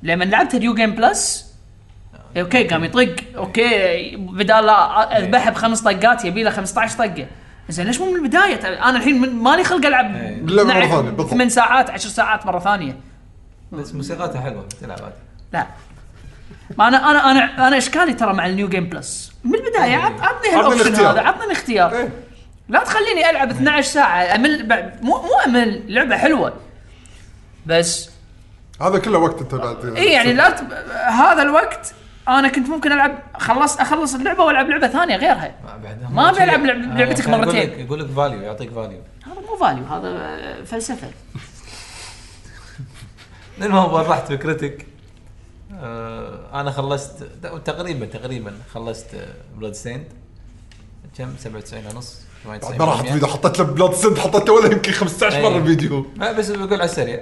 [0.03, 1.49] لما لعبت new game plus
[2.37, 3.17] أوكي قام يطق.
[3.37, 7.27] أوكي بدال لا أذبحه بخمس طقات يبي له 15 طقة.
[7.69, 10.47] زين ليش مو من البداية أنا الحين مالي خلق ألعب إيه.
[10.47, 11.31] ثانية، بالضبط.
[11.31, 12.97] 8 ساعات 10 ساعات مرة ثانية
[13.73, 15.15] بس موسيقاتها حلوة تلعب عادي
[15.53, 15.67] لا
[16.79, 20.21] ما أنا أنا أنا أنا اشكالي ترى مع ال new game plus من البداية عط-
[20.21, 20.95] عطني هال option.
[20.95, 22.09] هذا عطني الاختيار إيه.
[22.69, 24.69] لا تخليني ألعب 12 ساعة أمل
[25.03, 26.53] مو مو أمل لعبة حلوة
[27.67, 28.11] بس
[28.83, 30.55] هذا كله وقت أنت بعد اي يعني لا.
[31.11, 31.95] هذا الوقت
[32.29, 35.55] أنا كنت ممكن ألعب خلص أخلص اللعبة وألعب لعبة ثانية غيرها.
[35.65, 37.61] بعدها ما شيء- بيلعب لعب- آه، لعبتك يقول مرتين.
[37.71, 41.09] لك- يقول لك value يعطيك value هذا مو value هذا آه، فلسفه
[43.63, 44.87] المهم وضحت فكرتك؟
[45.75, 47.23] آه أنا خلصت
[47.65, 49.07] تقريبا تقريبا خلصت
[49.57, 50.05] Bloodstained
[51.19, 55.43] كم؟ 97 ونص 98 ما راح فيديو حطيت له Bloodstained حطيت له ولا يمكن 15
[55.43, 55.57] مرة.
[55.59, 57.21] الفيديو ما بس بقول على السريع.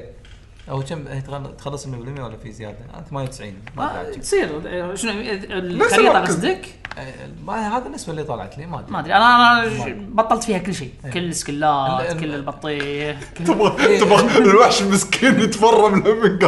[0.70, 1.88] أو كم هي تغل- تخلص 100%
[2.20, 4.16] ولا في زيادة؟ آه 98 ما ما أدري.
[4.20, 4.60] تصير.
[4.66, 5.44] آه، شنو نفس
[5.92, 6.28] الخريطه الوقت.
[6.28, 6.66] قصدك؟
[6.98, 7.14] آه،
[7.46, 8.92] ما هذا النسبة اللي طلعت لي ما أدري.
[8.92, 9.14] ما أدري.
[9.14, 10.90] أنا أنا بطلت فيها كل شيء.
[11.12, 16.38] كل ال skill ات ال- كل البطيخ كل تبغى تبغى الوحش المسكين يتفرم من قبل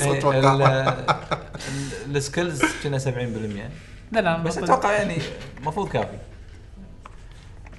[0.00, 0.38] إيه، أتوقع.
[0.54, 3.70] ال- ال- ال skills كنا 70%
[4.12, 4.58] لا لا بس.
[4.58, 5.18] أتوقع يعني
[5.60, 6.18] المفروض كافي.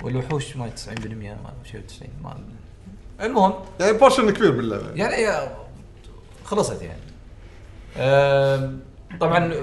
[0.03, 2.37] والوحوش ما 90% ما شيء 90 ما
[3.21, 3.53] المهم.
[3.79, 5.27] يعني portion كبير باللعبه يعني
[6.43, 6.99] خلصت يعني
[9.19, 9.53] طبعا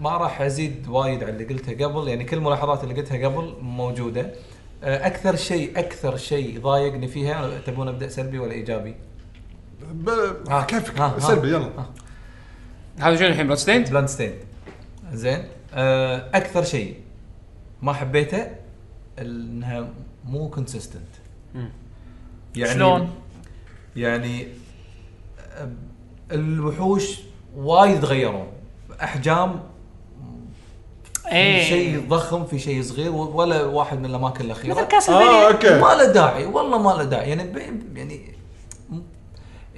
[0.00, 4.32] ما راح أزيد وايد على اللي قلته قبل يعني كل الملاحظات اللي قلتها قبل موجودة
[4.84, 8.94] أه، أكثر شيء أكثر شيء ضايقني فيها تبون أبدأ سلبي ولا إيجابي؟
[9.92, 10.08] ب-
[10.48, 11.18] ها، كيفك ها، ها.
[11.18, 11.70] سلبي يلا.
[12.98, 14.34] هذا شنو الحين Bloodstained؟ Bloodstained
[15.12, 15.44] زين
[15.74, 16.94] أه، أكثر شيء
[17.82, 18.46] ما حبيته
[19.18, 19.88] إنها
[20.24, 21.02] مو consistent
[22.56, 23.10] يعني شلون؟
[23.96, 24.46] يعني
[26.32, 27.18] الوحوش
[27.56, 28.44] وايد تغيروا
[29.02, 29.60] أحجام
[31.28, 31.62] في إيه.
[31.68, 35.70] شيء ضخم في شيء صغير ولا واحد من الأماكن مثل الاخيره آه Castlevania أوكي.
[35.80, 37.28] ما له داعي والله ما له داعي.
[37.30, 38.20] يعني ب- يعني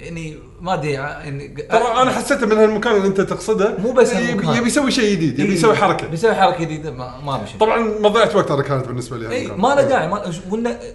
[0.01, 4.31] يعني ما أدري يعني ترى أنا حسيت من هالمكان اللي أنت تقصده مو بس يبي,
[4.31, 4.55] هالمكان.
[4.55, 6.07] يبي يسوي شيء جديد يبي إيه، يسوي حركة.
[6.07, 9.61] بيسوي حركة جديدة ما, ما بشي طبعا مضيعة وقت أنا كانت بالنسبة لي اي هالمكان.
[9.61, 10.33] ما له داعي ما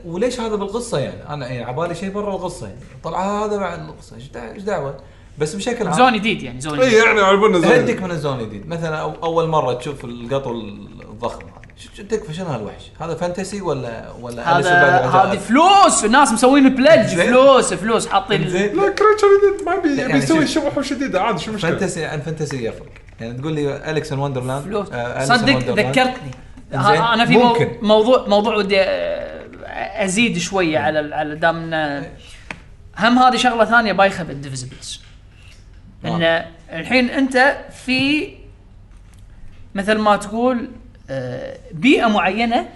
[0.05, 2.81] وليش هذا بالقصة يعني؟ أنا يعني عبالي شيء برا القصة يعني.
[3.05, 4.17] طلع هذا مع القصة.
[4.17, 4.97] إيش دع- إيش دعوة؟
[5.39, 5.97] بس بشكل عام.
[5.97, 6.99] zone جديد يعني zone اي جديد.
[7.05, 11.47] يعني عجبنا زين هدك من ال zone الجديد مثلا أو أول مرة تشوف القطو الضخم.
[12.09, 17.07] تكفى شنو هالوحش؟ هذا fantasy ولا ولا هذا؟ هذه فلوس الناس مسوين pledge.
[17.07, 19.27] فلوس فلوس حاطين زين لا creature
[19.67, 20.65] ما يبي يعني يبي يسوي شوف.
[20.75, 22.87] شبح شديده عادي شو المشكلة؟ fantasy عن fantasy يفرق
[23.21, 25.59] يعني تقول لي Alice in Wonderland فلوس آه، صدق.
[25.59, 26.31] ذكرتني
[26.75, 27.73] أنا في ممكن.
[27.83, 31.75] موضوع موضوع ودي آه، أزيد شوية على ال- على دام
[32.99, 35.01] هم هذه شغلة ثانية بايخة بالديفيزبلز
[36.05, 38.29] إن الحين أنت في
[39.75, 40.69] مثل ما تقول
[41.73, 42.69] بيئة معينة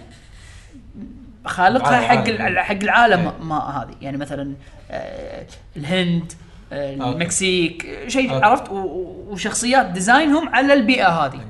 [1.45, 3.33] خالقها حق حق العالم إيه.
[3.43, 3.95] ما هذه.
[4.01, 4.53] يعني مثلا
[4.91, 5.45] آه،
[5.77, 6.33] الهند
[6.73, 6.93] آه،.
[6.93, 8.33] المكسيك شيء.
[8.33, 11.45] عرفت؟ وشخصيات design هم على البيئة هذه.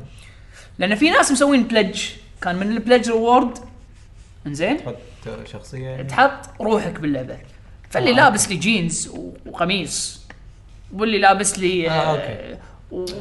[0.79, 2.03] لأن في ناس مسوين pledge
[2.41, 3.57] كان من ال pledge reward
[4.47, 4.95] إنزين؟ تحط
[5.45, 6.01] شخصية.
[6.01, 7.37] تحط روحك باللعبة.
[7.89, 9.11] فاللي آه، لابس لي جينز
[9.45, 10.21] وقميص
[10.93, 12.57] واللي لابس لي آه،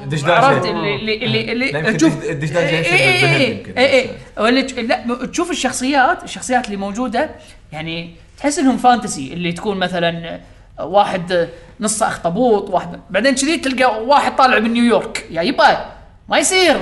[0.06, 0.32] دشداشة.
[0.32, 6.76] عرفت اللي اللي اللي, تشوف دش- الدشداشة إيه، إيه، إيه، لا تشوف الشخصيات الشخصيات اللي
[6.76, 7.30] موجودة
[7.72, 10.40] يعني تحس إنهم fantasy اللي تكون مثلا
[10.80, 11.48] واحد
[11.80, 15.26] نصه أخطبوط واحد بعدين كذي تلقى واحد طالع من نيويورك.
[15.30, 15.86] يا يبا
[16.28, 16.76] ما يصير.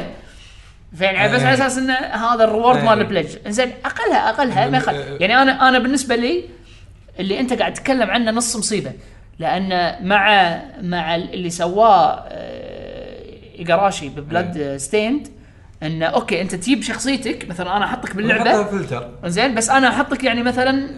[0.99, 1.43] فين؟ بس.
[1.43, 2.85] على أساس إن هذا ال reward.
[2.85, 4.95] مال ال pledge إنزين اقلها أقلها ما يخل...
[5.21, 6.45] يعني أنا أنا بالنسبة لي
[7.21, 8.93] اللي أنت قاعد تتكلم عنه نص مصيبة.
[9.39, 15.29] لأن مع مع اللي سواه آه، إيجاراشي ب Bloodstained
[15.83, 18.65] انه okay أنت تجيب شخصيتك مثلا أنا أحطك باللعبة.
[18.65, 20.91] فلتر زين بس أنا أحطك يعني مثلا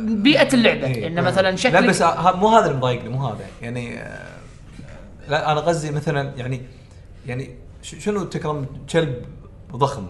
[0.00, 1.06] بيئة اللعبة إيه.
[1.06, 3.44] انه مثلا لا شكلك بس ه- مو هذا اللي مضايقني مو هذا.
[3.62, 4.26] يعني آه،
[5.28, 6.62] لا أنا قصدي مثلا يعني
[7.26, 7.50] يعني
[7.82, 9.14] شنو تكرم كلب
[9.72, 10.06] ضخم؟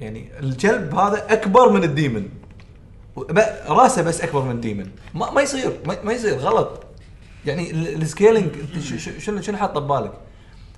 [0.00, 2.28] يعني الكلب هذا أكبر من ال demon.
[3.68, 6.84] راسه بس أكبر من ال demon ما, ما يصير ما, ما يصير غلط.
[7.46, 8.50] يعني ال- ال scaling
[9.18, 10.12] شنو شنو حاطه ببالك؟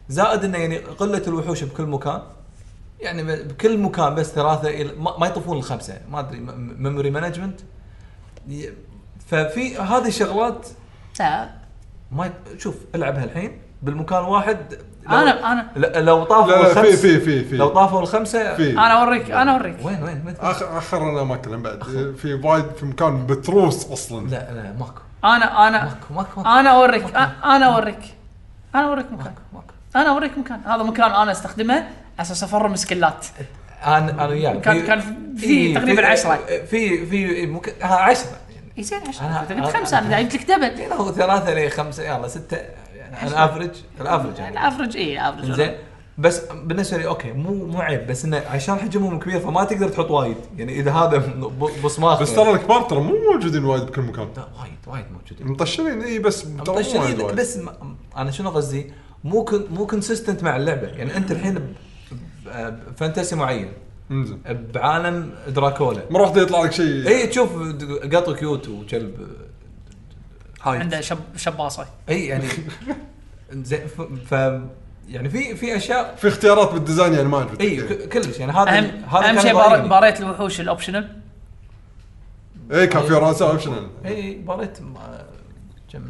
[0.08, 2.22] زائد إنه يعني قلة الوحوش بكل مكان.
[3.00, 6.00] يعني بكل مكان بس ثلاثة إلى ما, يطوفون الخمسة.
[6.10, 6.38] ما أدري
[6.78, 7.60] memory management
[9.26, 10.68] ففي هذه الشغلات
[11.20, 11.50] لا
[12.12, 14.78] ما شوف العبها الحين بالمكان واحد
[15.08, 17.56] أنا- ل- لو طافوا لا لا في الخمس في في في.
[17.56, 18.70] لو طافوا الخمسة في.
[18.72, 19.76] أنا اوريك أنا أوريك.
[19.82, 21.82] وين وين؟ اخر آخر الاماكن بعد.
[22.22, 24.26] في وايد في مكان بتروس أصلا.
[24.28, 25.00] لا لا ماكو.
[25.24, 26.40] أنا أنا ماكو ماكو.
[26.40, 27.98] أنا اوريك أنا أوريك.
[28.74, 29.32] أنا أوريك مكان.
[29.96, 30.60] أنا أوريك مكان.
[30.66, 31.84] هذا مكان أنا أستخدمه على
[32.20, 33.26] أساس أفرم skill ات.
[33.86, 34.60] أنا أنا وياك.
[34.60, 35.00] كان- في- كان
[35.36, 36.38] في تقريباً عشرة.
[36.70, 40.22] في في ممكن ها 10 يعني اي زين 10 أنا- أنت قلت أنا- خمسة أنا
[40.22, 40.92] جبت لك دبل.
[40.92, 42.58] هو ثلاثة لخمسة يلا ستة.
[43.22, 43.70] ال average
[44.00, 44.60] ال average يعني.
[44.60, 45.72] ال average اي الافرج زين
[46.18, 50.10] بس بالنسبة لي okay مو مو عيب بس إنه عشان حجمهم كبير فما تقدر تحط
[50.10, 50.36] وايد.
[50.56, 51.22] يعني إذا هذا
[51.84, 52.34] بصماخ بس.
[52.34, 54.28] ترى الكبار ترى مو موجودين وايد بكل مكان.
[54.36, 55.52] لا وايد وايد موجودين.
[55.52, 57.34] مطشرين إي بس مطشرين.
[57.34, 57.58] بس
[58.16, 58.92] أنا شنو قصدي؟
[59.24, 60.86] مو كن مو consistent مع اللعبة.
[60.86, 61.74] يعني أنت الحين
[62.92, 63.72] ب fantasy معين.
[64.74, 66.02] بعالم دراكولا.
[66.10, 67.08] مرة واحدة يطلع لك شيء.
[67.08, 67.50] إي تشوف
[68.14, 69.28] قط cute وكلب.
[70.66, 71.86] هاي عنده شب شباصة.
[72.08, 72.44] إي يعني
[73.52, 74.60] زين ف, ف
[75.08, 78.38] يعني في في أشياء في اختيارات بال design يعني ما عجبتك إي كلش.
[78.38, 81.16] يعني هذا اهم هذا أهم شيء باريت الوحوش ال optional؟
[82.72, 84.78] إي كان في رأسه optional إي باريت
[85.92, 86.04] كم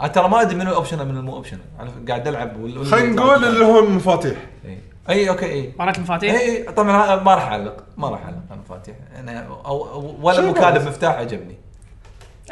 [0.00, 3.64] أنا ترى ما أدري منو optional من المو optional أنا قاعد ألعب خلينا نقول اللي
[3.64, 4.78] هو المفاتيح إي.
[5.08, 5.72] إي okay إي.
[5.78, 7.84] باريت المفاتيح إي إي طبعا ها- ما راح أعلق.
[7.96, 9.68] ما راح أعلق على المفاتيح أنا أو-
[10.22, 10.82] ولا بونس.
[10.86, 11.54] مفتاح عجبني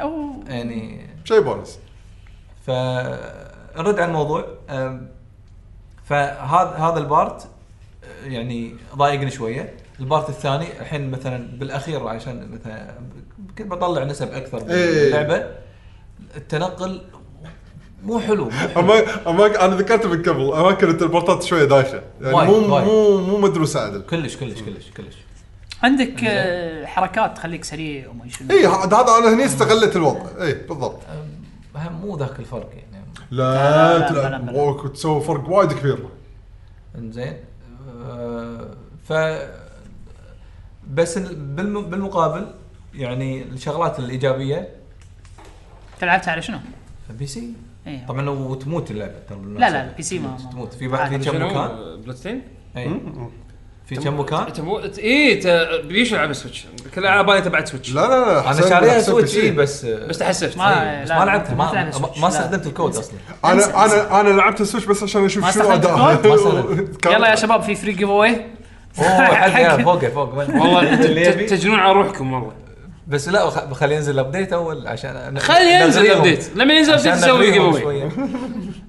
[0.00, 1.78] أو يعني شيء بونس.
[2.66, 4.46] فنرد على الموضوع.
[6.04, 7.48] فهذا هذا ال part
[8.24, 9.74] يعني ضايقني شوية.
[10.00, 12.94] ال part الثاني الحين مثلا بالأخير عشان مثلا
[13.58, 15.02] كنت بطلع نسب أكثر إيه.
[15.02, 15.46] باللعبه
[16.36, 17.02] التنقل
[18.02, 19.46] مو حلو مو حلو.
[19.46, 22.02] أنا ذكرت من قبل اماكن ال teleport ات شوية دايخة.
[22.20, 22.60] يعني مو.
[22.60, 24.02] مو مو مدروسة عدل.
[24.02, 25.16] كلش كلش كلش كلش.
[25.82, 28.50] عندك آه، حركات تخليك سريع وما شنو.
[28.50, 30.26] اي هذا هذا أنا هني استغلت الوضع.
[30.42, 31.00] اي بالضبط.
[31.76, 33.06] هم مو ذاك الفرق يعني.
[33.30, 34.46] لا لا، تلعب.
[34.46, 34.52] بلا.
[34.62, 35.98] واو، تسوي فرق وايد كبير.
[36.98, 37.36] إنزين.
[39.08, 39.12] ف
[40.90, 42.46] بس ال- بالم- بالمقابل
[42.94, 44.68] يعني الشغلات الإيجابية.
[46.02, 46.58] لعبت على شنو؟
[47.10, 47.52] بي سي؟
[47.86, 48.06] إيه.
[48.06, 50.74] طبعا وتموت اللعبة ترى لا، لا، البي سي ما- ما- تموت.
[50.74, 52.00] في بعد في كم شنو؟ مكان.
[52.02, 52.42] بلاد ستين؟
[53.86, 55.40] في كم مكان؟ انت مو اي
[55.84, 56.64] بيش العب سويتش
[56.94, 59.36] كل ألعاب بالي تبعت سويتش لا لا لا أنا شاريها سويتش.
[59.36, 62.28] اي بس بس تحسفت ما- إيه، بس ما لعبتها ما ما.
[62.28, 63.14] استخدمت الكود أصلا.
[63.44, 67.12] أنا أنا أنا لعبت ال Switch بس عشان أشوف استخدمت أداء.
[67.14, 68.46] يلا يا شباب في free giveaway
[68.98, 69.76] اوه
[70.08, 71.46] فوق وين- والله.
[71.46, 72.52] تجنون على روحكم والله.
[73.08, 76.06] بس لا خلي ينزل ال update أول عشان خلي ينزل.
[76.06, 78.08] ال update لما ينزل ال update تسوي نغريهم give شوية.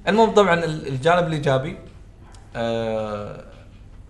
[0.08, 1.78] المهم طبعا ال- الجانب الإيجابي
[2.56, 3.44] آه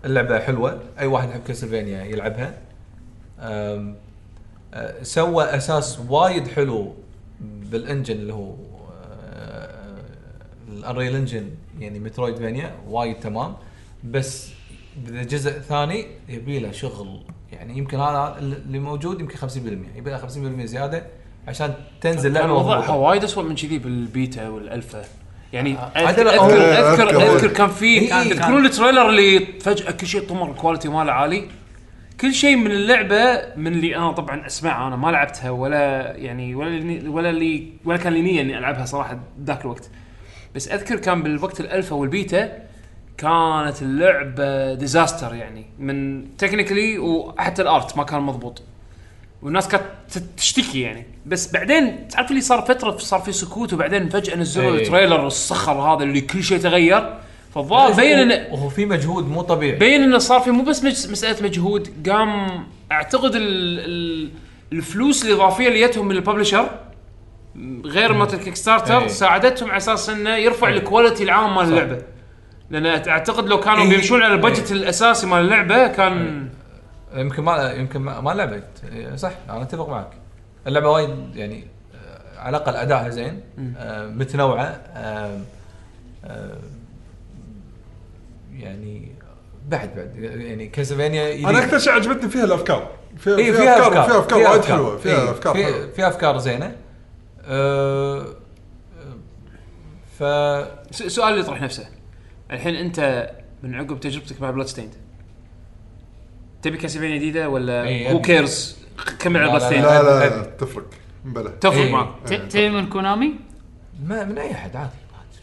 [0.04, 0.82] اللعبة حلوة.
[0.98, 2.58] أي واحد يحب Castlevania يلعبها.
[3.40, 3.94] أه،
[5.02, 6.94] سوى أساس وايد حلو
[7.40, 8.54] بال engine اللي هو
[10.68, 13.56] ال Unreal Engine يعني Metroidvania وايد تمام.
[14.04, 14.50] بس
[15.06, 17.20] بالجزء الثاني يبي له شغل.
[17.52, 21.06] يعني يمكن هذا اللي موجود يمكن 50% يبي له 50% زيادة
[21.48, 22.94] عشان تنزل لعبة وضعها.
[22.94, 25.04] وايد اسوء من كذي بال beta وال alpha.
[25.52, 28.28] يعني آه، اذكر اذكر, آه، أذكر, كان في إي، إي.
[28.28, 31.48] تذكرون ال trailer اللي فجأة كل شيء طمر ال quality ماله عالي.
[32.20, 36.68] كل شيء من اللعبة من اللي أنا طبعا أسمعها أنا ما لعبتها ولا يعني ولا
[36.68, 39.90] اللي ولا اللي ولا كان لي نية إني ألعبها صراحة ذاك الوقت.
[40.54, 42.52] بس أذكر كان بالوقت ال alpha وال beta
[43.18, 48.62] كانت اللعبة disaster يعني من technically وحتى ال art ما كان مضبوط.
[49.42, 49.84] والناس كانت
[50.36, 54.82] تشتكي يعني بس بعدين تعرف اللي صار فترة صار في سكوت وبعدين فجأة نزلوا إيه.
[54.82, 57.14] ال trailer الصخر هذا اللي كل شيء تغير
[57.54, 61.42] فالظاهر بين انه وهو في مجهود مو طبيعي بين إنه صار في مو بس مسألة
[61.42, 62.48] مجهود قام
[62.92, 63.42] أعتقد ال
[63.80, 64.30] ال
[64.72, 66.70] الفلوس الإضافية اللي جتهم من ال publisher
[67.84, 69.08] غير مالت ال Kickstarter إيه.
[69.08, 71.98] ساعدتهم على أساس إنه يرفع ال quality العام مال اللعبة
[72.70, 73.88] لأن أعتقد لو كانوا إيه.
[73.88, 74.78] بيمشون على ال budget إيه.
[74.78, 76.48] الأساسي مال اللعبة كان
[77.14, 78.64] يمكن ما يمكن ما, لعبت.
[78.92, 80.10] إيه، صح أنا أتفق معك.
[80.66, 83.40] اللعبة وايد يعني آه، على الأقل ادائها زين
[83.78, 85.40] آه، متنوعة آه،
[88.52, 89.12] يعني
[89.68, 92.90] بعد بعد يعني Castlevania أنا أكثر شيء عجبتني فيها الأفكار.
[93.16, 94.98] فيها, إيه فيها أفكار فيها أفكار وايد حلوة.
[94.98, 95.86] فيها أفكار في حلوة.
[95.86, 96.76] في أفكار زينة.
[97.44, 98.26] أه
[100.18, 100.22] ف
[100.90, 101.88] سؤال يطرح نفسه.
[102.50, 103.30] الحين أنت
[103.62, 104.94] من عقب تجربتك مع Bloodstained
[106.68, 108.22] تبي Castlevania جديدة ولا إيه، هو أبي.
[108.24, 108.76] كيرز
[109.18, 110.42] كمل على لا، لا،.
[110.58, 110.84] تفرق
[111.24, 111.48] بلى.
[111.60, 111.92] تفرق إيه.
[111.92, 112.08] معك.
[112.26, 113.34] ت- تبي من كونامي؟
[114.04, 114.90] ما من أي أحد عادي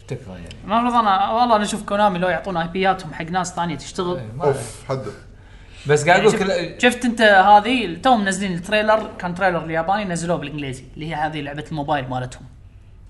[0.08, 0.48] تكفى يعني.
[0.64, 4.16] المفروض أنا والله أنا أشوف كونامي لو يعطون IP ياتهم حق ناس ثانية تشتغل.
[4.16, 5.12] إيه، ما- أوف حده.
[5.86, 6.42] بس قاعد يعني أقول شفت,
[6.76, 11.14] كل شفت أنت هذه؟ توهم منزلين ال trailer كان trailer الياباني نزلوه بالإنجليزي اللي هي
[11.14, 12.42] هذه لعبة الموبايل مالتهم.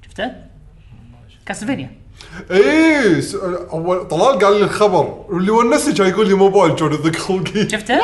[0.07, 0.33] شفته؟
[1.47, 1.91] Castlevania.
[2.51, 3.21] إيه
[3.73, 5.25] اول طلال قال لي الخبر.
[5.29, 7.95] واللي ونسني كان يقول لي موبايل جان ضاق خلقي شفته؟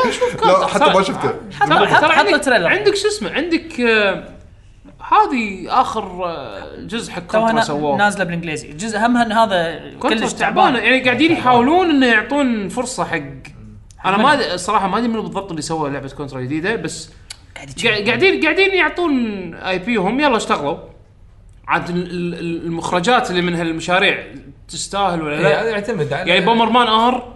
[0.47, 1.35] لا حتى ما شفته.
[1.61, 4.29] حط ترى حط عندك- شو اسمه؟ عندك آه،
[5.13, 8.71] هذه آخر آه، جزء حق كونترا سووه نازلة بالإنجليزي.
[8.71, 10.75] الجزء همها ان هذا كلش تعبانه تعبان.
[10.75, 13.21] يعني قاعدين يحاولون إنه يعطون فرصة حق
[14.05, 17.11] أنا ما الصراحه ما أدري من بالضبط اللي سوى لعبة كونترا جديدة بس.
[17.85, 20.77] قاعدين قاعدين يعطون IP هم يلا اشتغلوا.
[21.69, 24.25] عاد ال- ال- المخرجات اللي من هالمشاريع
[24.69, 27.33] تستاهل ولا إيه، لا هذا يعتمد على يعني Bomberman R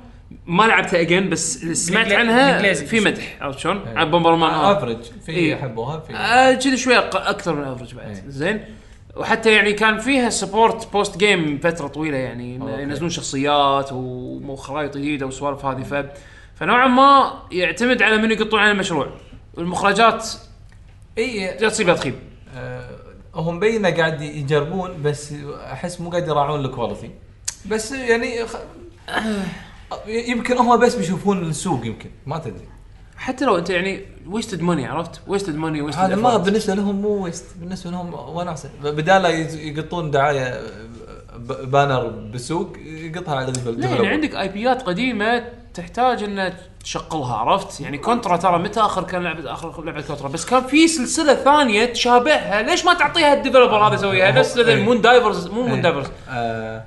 [0.46, 2.72] ما لعبتها again بس اللي سمعت عنها.
[2.72, 3.98] في مدح عرفت شلون؟ إيه.
[3.98, 5.52] عن Bomberman R average في إيه.
[5.52, 8.24] يحبوها في آه، كذي شوية أق- أكثر من average بعد إيه.
[8.28, 8.64] زين
[9.16, 12.54] وحتى يعني كان فيها support post game فترة طويلة يعني.
[12.82, 16.04] ينزلون شخصيات وخرائط جديدة وسوالف هذه ف
[16.54, 19.08] فنوعا ما يعتمد على من يقطون على المشروع
[19.58, 20.28] المخرجات
[21.18, 22.14] اي تصيبها تخيب
[22.56, 22.90] آه،
[23.36, 25.32] هم مبينه قاعد يجربون بس
[25.72, 27.10] أحس مو قاعد يراعون ال quality
[27.70, 28.56] بس يعني خ...
[30.32, 32.68] يمكن هم بس بيشوفون السوق يمكن ما تدري.
[33.16, 37.08] حتى لو أنت يعني wasted money عرفت؟ wasted money wasted هذا ما بالنسبة لهم مو
[37.08, 39.24] waste بالنسبة لهم وناسه بدال
[39.60, 40.60] يقطون دعاية
[41.64, 44.06] banner بالسوق يقطها على لا يعني.
[44.06, 46.52] عندك IP يات قديمة تحتاج ان
[46.90, 50.88] تشغلها عرفت؟ يعني كونترا ترى متى آخر كان لعبه آخر لعبة كونترا؟ بس كان في
[50.88, 52.62] سلسلة ثانية تشابهها.
[52.62, 54.82] ليش ما تعطيها ال developer هذا يسويها؟ نفس إيه.
[54.84, 55.82] Moon Divers مو Moon إيه.
[55.82, 56.84] Divers آه،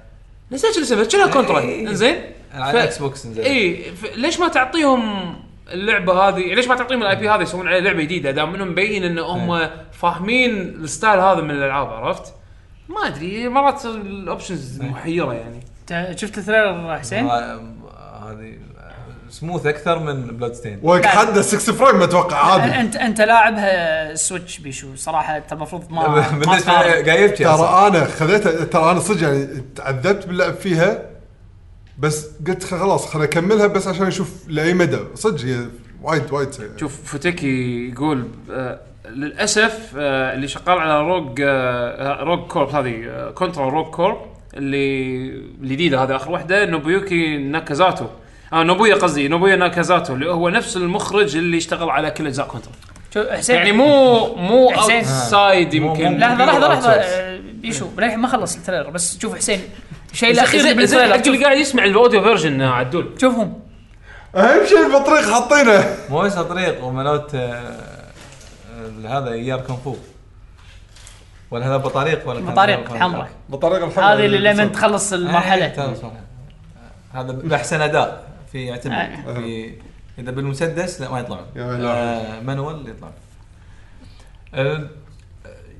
[0.51, 1.87] نسيت شو اسمها كلها كونترا إيه.
[1.87, 2.15] انزين
[2.53, 5.35] على ف- ال Xbox نزل اي ليش ما تعطيهم
[5.71, 9.03] اللعبة هذه؟ ليش ما تعطيهم ال IP هذا يسوون عليه لعبة جديدة؟ دام إنهم مبين
[9.03, 12.33] إن هم فاهمين ال style هذا من الألعاب عرفت؟
[12.89, 15.59] ما أدري مرات ال options محيرة يعني.
[16.17, 18.57] شفت ال trailer حسين؟ هذه
[19.39, 25.37] سموث أكثر من Bloodstained حده 6 frame أتوقع عادي انت أنت لاعبها Switch بيشو صراحة
[25.37, 26.07] انت المفروض ما
[26.39, 26.71] بالنسبة.
[26.71, 27.67] لي قاعد يبكي أصلاً.
[27.67, 31.01] ترى أنا خذيتها ترى أنا صدق يعني تعذبت باللعب فيها
[31.99, 35.59] بس قلت خلاص خليني أكملها بس عشان أشوف لأي مدى صدق هي
[36.03, 36.77] وايد وايد سيئة.
[36.79, 38.79] شوف فتكي يقول آه
[39.09, 44.17] للأسف آه اللي شغال على Rogue آه Rogue Corps هذه كونترا Rogue Corps
[44.53, 45.25] اللي
[45.61, 48.05] الجديده هذه آخر واحدة نوبيوكي ناكازاتو
[48.53, 52.71] آه نوبويا قصدي نوبويا ناكازاتو اللي هو نفس المخرج اللي اشتغل على كل اجزاء كونترا.
[53.13, 54.95] شو حسين؟ يعني مو مو حسين.
[54.95, 56.91] اوتسايد مو- يمكن لحظة لحظة لحظة.
[56.91, 59.61] آه، بيشو للحين ما خلص التريلر بس شوف حسين
[60.11, 63.09] الشيء زين الأخير بالتريلر اللي قاعد يسمع الأوديو فيرجن آه، عدول.
[63.21, 63.59] شوفهم.
[64.35, 67.39] أهم شيء البطريق حاطينه مو بس طريق ومنوت آه،
[69.05, 69.95] آه، هذا إيار كونفو
[71.51, 73.29] ولا هذا بطاريق ولا كان بطاريق هذا حمراء.
[73.49, 75.93] بالطريقة الحمراء هذه اللي لما تخلص إيه، المرحلة.
[77.13, 78.28] هذا بأحسن أداء.
[78.51, 79.33] في يعتمد آه.
[79.33, 79.73] في
[80.19, 81.45] إذا بالمسدس لا ما يطلعون.
[81.57, 83.13] آه مانوال يطلعون
[84.53, 84.89] آه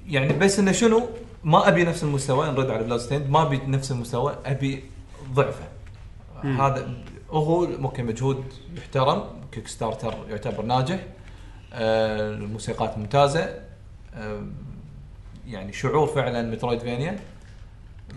[0.08, 1.10] يعني بس إنه شنو؟
[1.44, 4.84] ما أبي نفس المستوى نرد على بلاد ستيند ما أبي نفس المستوى أبي
[5.34, 5.68] ضعفه.
[6.44, 6.94] هذا
[7.30, 8.44] هو ممكن مجهود
[8.78, 11.00] يحترم كيك ستارتر يعتبر ناجح.
[11.74, 13.60] آه الموسيقات ممتازة.
[14.16, 14.44] آه
[15.48, 17.20] يعني شعور فعلا Metroidvania.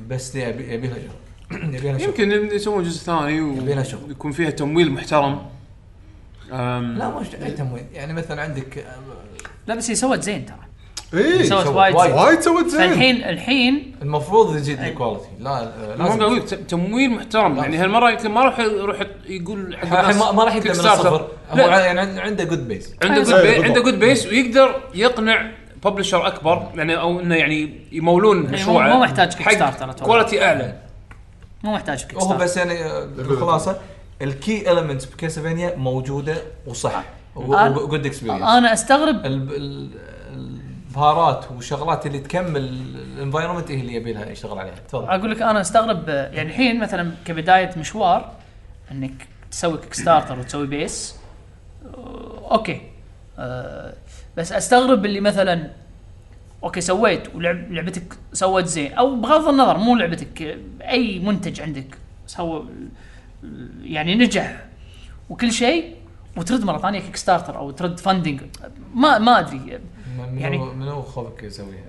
[0.08, 1.10] بس لها شغل
[1.54, 2.08] يبي لها شغل.
[2.08, 4.00] يمكن يسوون جزء ثاني يبينا شغل.
[4.08, 5.42] ويكون فيها تمويل محترم.
[6.52, 7.84] أم، لا مش أي تمويل.
[7.92, 8.84] يعني مثلا عندك آه،
[9.66, 10.56] لا بس هي سوت زين ترى.
[11.22, 12.10] اي سوت سوت وايد وايد.
[12.10, 12.18] زين.
[12.20, 12.80] وايد سوت زين.
[12.90, 16.38] فالحين الحين المفروض يزيد ال quality لا آه، ما لازم.
[16.38, 17.56] ت- تمويل محترم.
[17.56, 20.78] يعني هالمرة يمكن ما راح يروح يقول حق الحين ما ما راح يبدأ من.
[20.80, 21.28] الصفر.
[21.50, 23.22] هو لا يعني عن- عنده good base عنده.
[23.22, 23.48] good أيوة، بي...
[23.48, 23.64] بالضبط.
[23.68, 25.50] عنده good base ويقدر يقنع
[25.84, 26.70] ب publisher أكبر.
[26.74, 28.88] يعني أو إنه يعني يمولون يعني مشروعه.
[28.94, 29.92] مو- محتاج Kickstarter أتوقع.
[30.06, 30.76] quality أعلى.
[31.62, 32.36] مو محتاج kick هو.
[32.36, 32.74] بس يعني
[33.06, 33.76] بالخلاصه
[34.22, 36.36] ال key elements بكاسلفينيا موجودة
[36.66, 37.04] وصح.
[37.36, 39.26] و good experience أنا استغرب
[40.30, 42.56] البهارات والشغلات اللي تكمل
[43.16, 44.74] ال environment هي اللي يبي لها يشتغل عليها.
[44.88, 45.04] تفضل.
[45.08, 48.32] أقول لك أنا أستغرب آه، يعني الحين مثلا كبداية مشوار
[48.90, 51.16] إنك تسوي Kickstarter وتسوي base
[52.50, 52.80] أوكي.
[53.38, 53.94] آه،
[54.36, 55.70] بس أستغرب اللي مثلا
[56.64, 58.92] okay سويت ولعب لعبتك سوت زين.
[58.92, 62.66] أو بغض النظر مو لعبتك أي منتج عندك سوى
[63.82, 64.64] يعني نجح
[65.30, 65.94] وكل شيء
[66.36, 68.40] وترد مرة ثانية Kickstarter أو ترد funding
[68.94, 69.80] ما ما أدري.
[70.34, 71.82] يعني- منو خوفك يسويها؟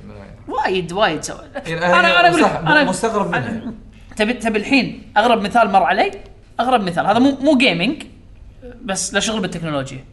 [0.48, 3.74] وايد وايد سوى يعني أنا أنا أقول أنا مستغرب منها.
[4.16, 6.12] تبي تبي الحين أغرب مثال مر علي؟
[6.60, 7.06] أغرب مثال.
[7.06, 8.04] هذا مو مو gaming
[8.84, 10.04] بس له شغل بالتكنولوجيا.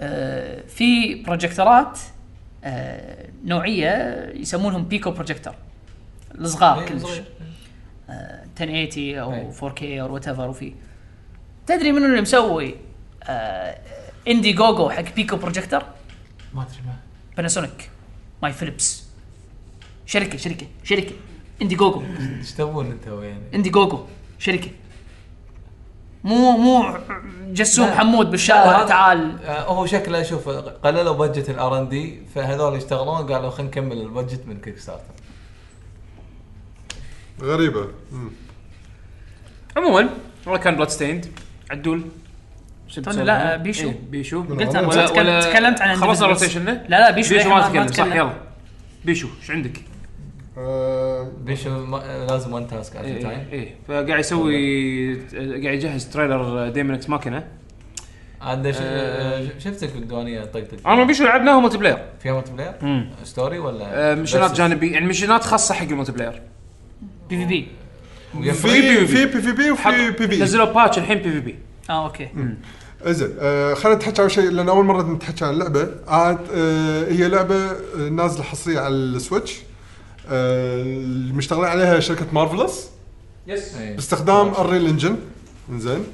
[0.00, 1.98] آه، في projectorات
[2.64, 5.54] آه، نوعية يسمونهم pico projector
[6.34, 7.02] الصغار إيه، كلش.
[7.02, 7.24] صغير.
[8.10, 9.52] آه، 1080 أو أي.
[9.52, 10.72] 4K أو whatever وفي.
[11.66, 12.74] تدري منو اللي مسوي
[13.24, 13.78] آه،
[14.28, 15.82] Indiegogo حق pico projector
[16.54, 16.94] ما أدري ما.
[17.36, 17.90] باناسونيك
[18.42, 19.04] مو فيليبس
[20.06, 21.12] شركة شركة شركة.
[21.62, 22.02] Indiegogo
[22.38, 24.04] إيش تبون أنتوا يعني؟ اندي جوجو
[24.38, 24.70] شركة.
[26.24, 26.96] مو مو
[27.52, 27.90] جسوم.
[27.90, 33.50] حمود بالشارع هذا- تعال آه، هو شكله شوف قللوا budget ال R&D فهذول يشتغلون قالوا
[33.50, 35.02] خلينا نكمل ال budget من Kickstarter
[37.42, 38.30] غريبة مم.
[39.76, 40.08] عموما
[40.46, 41.26] والله كان Bloodstained
[41.70, 42.02] عدول
[43.04, 43.88] توني لا، عنه؟ بيشو.
[43.88, 46.26] إيه، بيشو قلت أنا ولا- تكلمت- عن خلصنا.
[46.26, 48.06] rotationنا لا لا بيشو بيشو ما تكلم صح.
[48.06, 48.32] يلا
[49.04, 49.80] بيشو إيش عندك؟
[50.58, 51.86] آه، بيشو
[52.30, 53.74] لازم one task at a time إيه.
[53.88, 57.44] فقاعد يسوي قاعد يجهز trailer Daemon X Machina
[58.40, 58.80] عاد ش- آه.
[58.82, 64.14] آه، شفتك بالديوانيه طقطق أنا بيشو لعبناها ملتي بلاير فيها ملتي بلاير؟ story ولا آه،
[64.14, 66.42] missionات versus؟ جانبيه يعني missionات خاصة حق ال multiplayer
[67.28, 67.68] بي في بي
[68.52, 71.58] في بلاي؟ في بي في بي وفي بي بي نزلوا patch الحين PvP
[71.90, 72.28] آه okay.
[73.06, 75.88] زين آه خلينا نتحكى عن شيء لأن أول مرة نتحكى عن اللعبة.
[76.08, 79.58] عاد آه هي لعبة آه، نازلة حصرية على ال Switch.
[80.28, 82.90] آه المشتغلين عليها شركة Marvelous
[83.46, 83.96] yes إيه.
[83.96, 85.16] باستخدام ال Unreal Engine
[85.72, 86.04] زين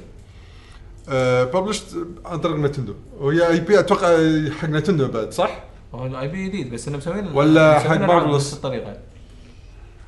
[1.09, 1.85] آه ببلشت
[2.25, 4.07] عن طريق Nintendo وهي IP أتوقع
[4.49, 5.63] حق Nintendo بعد صح؟
[5.95, 8.97] هو ال IP جديد بس انه مسوين ولا حق؟ بنفس الطريقة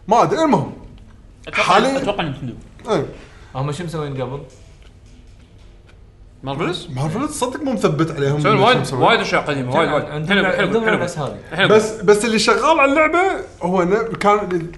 [0.08, 0.74] ما أدري المهم
[1.54, 2.54] حاليا أتوقع Nintendo
[2.88, 3.06] آه.
[3.56, 4.42] هم شو مسوين قبل؟
[6.48, 8.94] Marvelous Marvelous صدق مو مثبت عليهم مسوين وايد.
[8.94, 10.06] وايد أشياء قديمة وايد وايد.
[10.06, 10.98] عندهم حلو حلو حلو.
[10.98, 11.38] بس هذه
[11.68, 13.20] بس بس اللي شغال على اللعبة
[13.62, 13.86] هو
[14.20, 14.70] كان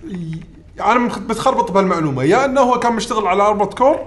[0.80, 2.24] أنا مخ- متخربط بهالمعلومة.
[2.24, 4.00] يا إنه هو كان مشتغل على Armored Core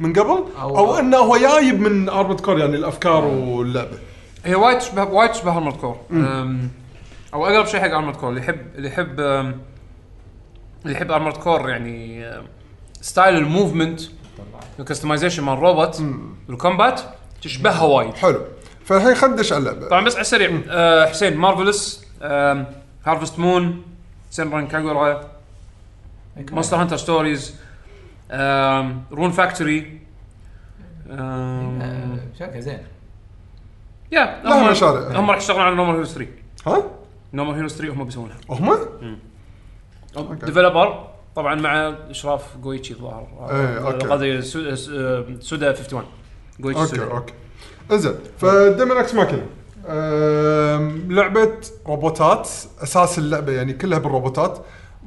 [0.00, 3.98] من قبل أو- أو, إنه هو جايب من Armored Core يعني الأفكار واللعبة.
[4.44, 5.96] هي وايد تشبه وايد تشبه Armored Core
[7.34, 12.24] أو أقرب شيء حق Armored Core اللي يحب اللي يحب اللي يحب Armored Core يعني
[13.00, 14.00] style ال movement
[14.78, 16.02] ال customization مال الروبوت
[16.48, 17.00] وال combat
[17.42, 18.40] تشبهها وايد حلو.
[18.84, 19.88] فالحين خلينا ندش على اللعبة.
[19.88, 20.60] طبعا بس على السريع.
[20.68, 22.06] أه حسين Marvelous
[23.04, 23.82] Harvest Moon
[24.30, 25.30] Senran Kagura
[26.50, 27.56] Monster Hunter Stories
[29.12, 30.00] Rune Factory
[32.38, 32.78] شركه زين.
[34.12, 35.20] يا هم مشاريع.
[35.20, 36.30] هم راح يشتغلون على No More Heroes 3
[36.66, 36.82] ها؟
[37.32, 38.36] No More Heroes 3 هم بيسوونها.
[38.50, 38.78] هم؟
[40.42, 43.26] developer طبعا مع إشراف جويتشي الظاهر.
[43.86, 44.06] Okay.
[44.06, 46.04] قضيه سو- س- آه، سودا 51
[46.60, 47.10] جويتشي okay سودا.
[47.12, 47.32] Okay.
[47.92, 49.46] إنزين ف Daemon X Machina.
[51.14, 51.52] لعبة
[51.86, 52.48] روبوتات
[52.82, 54.58] أساس اللعبة يعني كلها بالروبوتات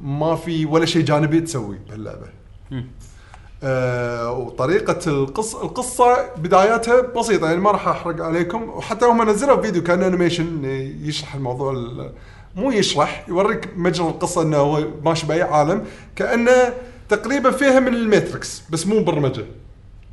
[0.02, 2.26] ما في ولا شيء جانبي تسوي بهاللعبة.
[3.62, 8.68] آه وطريقة القصة القصة بداياتها بسيطة يعني ما راح أحرق عليكم.
[8.68, 10.64] وحتى هم نزلوا فيديو كان animation
[11.04, 12.12] يشرح الموضوع ال-
[12.58, 15.84] مو يشرح يوريك مجرى القصة إنه هو ماشي بأي عالم
[16.16, 16.72] كأنه
[17.08, 19.44] تقريبا فيها من ال Matrix بس مو برمجة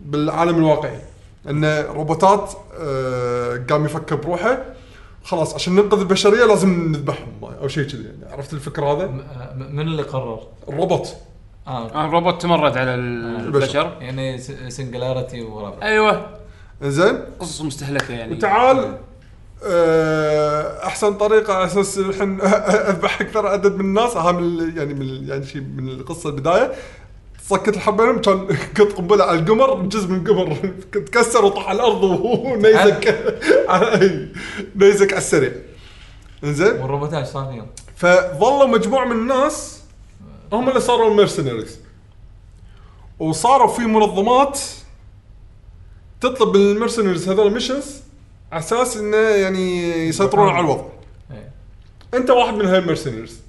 [0.05, 0.99] بالعالم الواقعي.
[1.49, 1.65] إن
[1.95, 4.57] روبوتات آه، قام يفكر بروحه
[5.23, 7.27] خلاص عشان ننقذ البشرية لازم نذبحهم
[7.61, 8.33] أو شيء كذي يعني.
[8.33, 9.21] عرفت الفكرة هذا؟ م-
[9.75, 10.39] من اللي قرر؟
[10.69, 11.15] الروبوت.
[11.67, 13.97] آه آه، الروبوت تمرد على البشر.
[14.01, 14.37] يعني
[14.69, 16.25] سنجلاريتي وربع أيوه.
[16.81, 17.19] زين.
[17.39, 18.33] قصص مستهلكة يعني.
[18.33, 18.77] وتعال.
[18.79, 18.97] آه،
[20.87, 22.41] أحسن طريقة على أساس الحين
[22.89, 24.15] أذبح أكثر عدد من الناس.
[24.15, 26.71] اهم ال- يعني من يعني شيء من القصة البداية.
[27.49, 28.47] سكت الحبينهم كان
[28.77, 30.55] قط قنبله على القمر جزء من القمر
[30.93, 33.15] تكسر وطاح على الأرض ونيزك
[33.67, 34.03] على-
[34.75, 35.51] نيزك على السريع.
[36.43, 39.81] زين والروبوتات إيش صار فيهم؟ فظلوا مجموعة من الناس.
[40.53, 41.79] هم اللي صاروا ال mercenaries
[43.19, 44.59] وصاروا في منظمات
[46.21, 48.01] تطلب من ال mercenaries هذول missions
[48.55, 50.85] على أساس إنه يعني يسيطرون على الوضع.
[51.31, 51.51] إيه.
[52.13, 53.41] أنت واحد من هاي ال mercenaries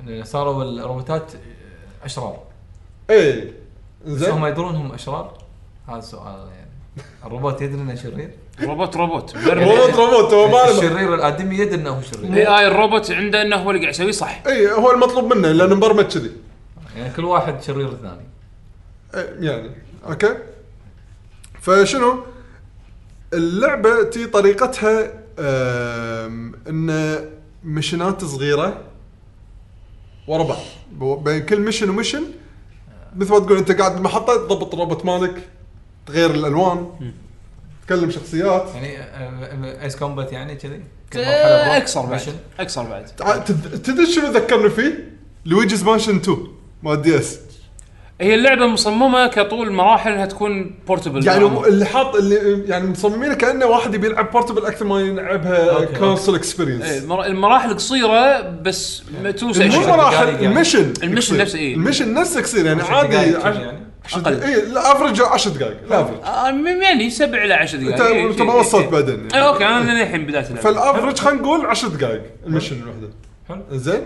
[0.00, 1.32] إن صاروا الروبوتات
[2.04, 2.38] أشرار.
[3.10, 3.52] إيه.
[4.06, 4.30] بس زين.
[4.30, 5.38] هم يدرون هم أشرار؟
[5.88, 6.70] هذا السؤال يعني.
[7.24, 8.30] الروبوت يدري إنه شرير؟
[8.60, 9.36] روبوت روبوت.
[9.46, 12.24] روبوت روبوت هو ما الشرير الأدمي يدري إنه هو شرير.
[12.24, 14.42] الاي اي الروبوت عنده إنه هو اللي قاعد يسويه صح.
[14.46, 16.32] اي هو المطلوب منه لأنه مبرمج كذي.
[16.96, 18.26] يعني كل واحد شرير الثاني
[19.14, 19.70] إيه، يعني
[20.08, 20.36] أوكي.
[21.60, 22.35] فشنو؟
[23.32, 25.12] اللعبة تي طريقتها
[26.68, 27.18] إن
[27.64, 28.80] missionات صغيرة
[30.28, 32.22] ورا بعض بين كل mission و mission
[33.16, 35.48] مثل ما تقول أنت قاعد بمحطه تضبط الروبوت مالك
[36.06, 36.90] تغير الألوان
[37.86, 38.68] تكلم شخصيات.
[38.74, 42.20] يعني Ace Combat يعني كذي؟ كل آه، أكثر بعد.
[42.60, 43.04] أكثر بعد.
[43.84, 45.12] تدري شنو ذكرني فيه؟
[45.44, 46.38] Luigi's Mansion 2
[46.82, 47.38] مال DS
[48.20, 53.66] هي اللعبة مصممة كطول مراحل إنها تكون portable يعني اللي حاط اللي يعني مصممينه كأنه
[53.66, 59.02] واحد يبي يلعب portable أكثر ما يلعبها إيه، experience المرا- المراحل قصيرة بس
[59.36, 60.28] تو مو session مراحل.
[60.28, 61.38] ال mission ال mission.
[61.38, 61.74] نفسه إيه.
[61.74, 63.30] ال mission نفسه يصير يعني عادي يعني.
[64.16, 64.42] دقايق.
[64.44, 68.26] اي ال average 10 دقائق الافرج آه، م- يعني سبع إلى 10 دقائق أنت إيه،
[68.30, 68.90] انت إيه، ما إيه، وصلت إيه.
[68.90, 69.48] بعدين اي يعني.
[69.48, 73.08] أوكي أنا للحين بداية اللعبة فال average خلينا نقول 10 دقائق ال mission الوحدة
[73.48, 73.62] حلو.
[73.78, 74.00] زين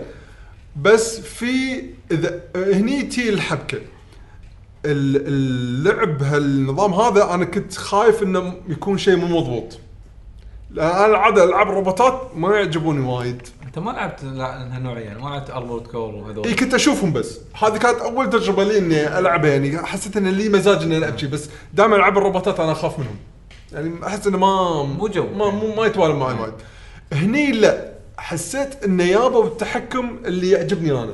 [0.81, 3.81] بس في اذا هني تي الحبكة ال-
[4.85, 9.79] اللعب بهالنظام هذا أنا كنت خايف إنه يكون شيء مو مضبوط.
[10.71, 13.41] لأن أنا العادة العاب الروبوتات ما يعجبوني وايد.
[13.63, 16.47] أنت ما لعبت هالنوعية يعني ما لعبت Armored Core وهذول.
[16.47, 17.39] إي كنت أشوفهم بس.
[17.63, 21.29] هذه كانت أول تجربة لي إني العبها يعني حسيت إن لي مزاج إني ألعب شيء
[21.29, 23.15] بس دائما ألعب الروبوتات أنا أخاف منهم.
[23.73, 25.27] يعني أحس إنه ما مو جو.
[25.27, 26.53] ما مو ما يتوالى معي وايد.
[27.13, 31.13] هني لا حسيت انه يابا بالتحكم اللي يعجبني أنا.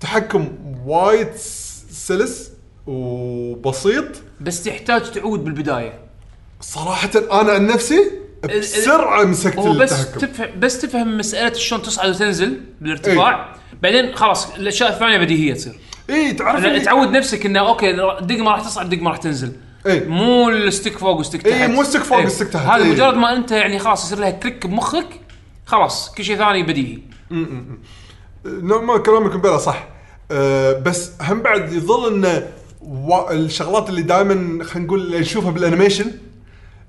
[0.00, 0.48] تحكم
[0.86, 1.28] وايد
[2.06, 2.50] سلس
[2.86, 4.04] وبسيط.
[4.40, 5.98] بس تحتاج تعود بالبداية.
[6.60, 8.10] صراحة أنا عن نفسي
[8.58, 13.56] بسرعة مسكت هو بس التحكم تفهم بس تفهم مسألة شلون تصعد وتنزل بالارتفاع.
[13.82, 15.78] بعدين خلاص الأشياء الثانية بديهية تصير.
[16.10, 19.52] اي تعرف اللي- تعود نفسك إنه أوكي دق ما راح تصعد دق ما راح تنزل.
[19.86, 21.52] اي مو ال stick فوق و stick تحت.
[21.52, 22.26] إيه، مو stick فوق إيه.
[22.26, 22.90] و stick تحت، هذا إيه.
[22.92, 25.08] مجرد ما أنت يعني خلاص يصير لها click بمخك
[25.66, 26.98] خلاص كل شيء ثاني بديهي.
[28.62, 29.88] نعم ما كلامك بلا صح.
[30.30, 32.48] أه بس هم بعد يظل انه
[32.82, 33.30] و...
[33.30, 36.12] الشغلات اللي دائما خلينا نقول اللي نشوفها بال animation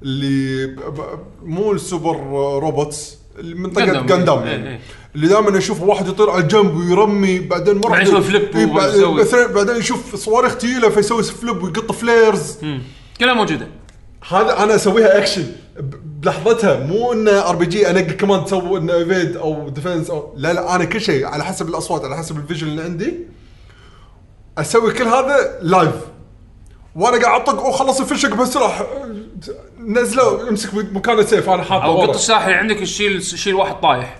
[0.03, 0.79] اللي ب...
[0.79, 1.19] ب...
[1.43, 2.15] مو ال super
[2.59, 4.01] robots اللي منطقه.
[4.01, 4.79] Gundam يعني.
[5.15, 9.75] اللي دائما أشوف واحد يطير على الجنب ويرمي بعدين مرة بعدين يسوي flip إيه، بعدين
[9.75, 12.57] يشوف صواريخ ثقيلة فيسوي flip ويقط flares
[13.19, 13.67] كلها موجودة.
[14.29, 15.45] هذا أنا أسويها اكشن
[16.17, 20.85] بلحظتها مو إنه RPG انقي كمان تسوي إنه evade أو defense أو لا لا أنا
[20.85, 23.17] كل شيء على حسب الأصوات على حسب ال vision اللي عندي.
[24.57, 25.95] أسوي كل هذا live
[26.95, 28.87] وأنا قاعد أطق وخلص الفشق بسرعة
[29.79, 32.01] نزله امسك مكانه سيف أنا حاطه أو.
[32.01, 34.19] قط السلاح اللي عندك تشيل تشيل واحد طايح.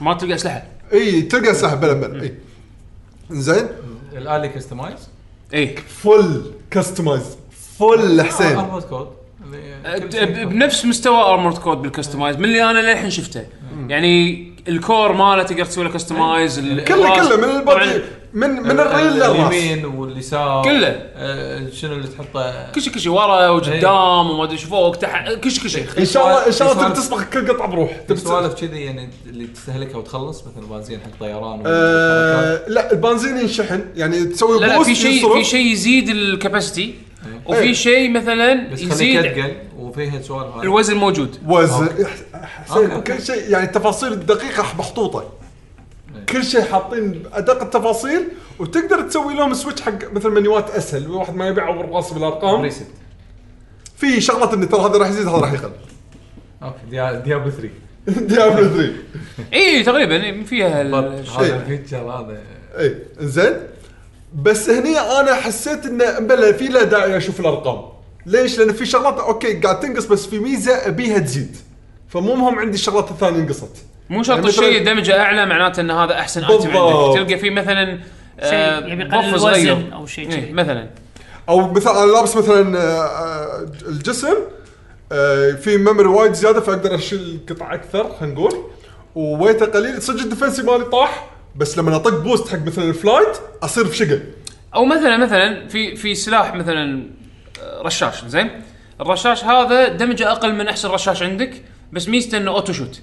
[0.00, 0.62] ما تلقى أسلحة.
[0.92, 2.34] إي تلقى سلاح بلا بلا إي.
[3.30, 3.68] زين
[4.12, 5.08] الآلي كستمايز
[5.54, 5.76] إي.
[5.76, 7.36] فل كستمايز
[7.78, 8.80] فل حسين.
[8.88, 9.19] كود.
[10.44, 13.46] بنفس مستوى Armored Core بال customize من اللي أنا للحين شفته.
[13.88, 16.82] يعني ال core ماله تقدر تسوي له customize كله.
[16.84, 18.00] كله من ال body
[18.32, 19.52] من من الريل للراس.
[19.52, 20.64] اليمين واليسار.
[20.64, 20.88] كله.
[21.14, 25.32] آه، شنو اللي تحطه؟ كل شيء كل شيء ورا وقدام وما أدري شو فوق تحت
[25.32, 28.00] كل شيء كل شيء إن شاء الله إن شاء الله تصبغ كل قطعة بروح.
[28.14, 33.84] سوالف كذي يعني اللي تستهلكها وتخلص مثل بنزين حق طيران آه لا البنزين ينشحن.
[33.96, 35.34] يعني تسوي لا لا في شيء.
[35.34, 37.09] في شيء يزيد ال capacity إيه.
[37.46, 39.32] وفي شيء مثلا بس يزيد
[39.78, 40.62] وفيها سوالف هذه.
[40.62, 41.88] الوزن موجود وزن.
[42.34, 43.12] حسين أوكي.
[43.16, 45.20] كل شيء يعني التفاصيل الدقيقة محطوطة
[46.16, 46.26] إيه.
[46.26, 48.28] كل شيء حاطين أدق التفاصيل
[48.58, 52.86] وتقدر تسوي لهم switch حق مثل menuات أسهل واحد ما يبي يعور راسه بالأرقام ريست
[53.96, 55.70] في شغلات إني ترى هذا راح يزيد هذا راح يقل
[56.62, 57.68] أوكي ديا- ديابلو 3
[58.06, 58.92] ديابلو 3
[59.52, 61.56] اي تقريبا إيه، فيها ال- هذا إيه.
[61.56, 62.42] ال feature هذا
[62.78, 63.52] اي زين
[64.34, 67.82] بس هني أنا حسيت انه بلا في له داعي أشوف الأرقام
[68.26, 71.56] ليش؟ لأن في شغلات أوكي قاعد تنقص بس في ميزة أبيها تزيد
[72.08, 73.76] فمو مهم عندي الشغلات الثانية نقصت
[74.10, 76.70] مو شرط يعني الشيء damageه أعلى معناته إن هذا أحسن item.
[76.76, 77.98] عندك تلقى فيه مثلا
[78.40, 79.72] شيء آه، يبي buff يقلل صغير.
[79.72, 80.52] الوزن أو شيء إيه،.
[80.52, 80.88] مثلا
[81.48, 84.34] أو مثلا أنا لابس مثلا آه، آه، الجسم
[85.12, 88.54] آه، في memory وايد زيادة فأقدر أشيل قطع أكثر خلينا نقول
[89.14, 92.91] و weightه قليل صدق ال defense مالي طاح بس لما أطق boost حق مثلا ال
[92.91, 94.20] flight أصير بشقة.
[94.74, 97.06] أو مثلا مثلا في في سلاح مثلا
[97.62, 98.50] آه، رشاش زين؟
[99.00, 101.62] الرشاش هذا damageه أقل من أحسن رشاش عندك
[101.92, 103.00] بس ميزته إنه auto shoot.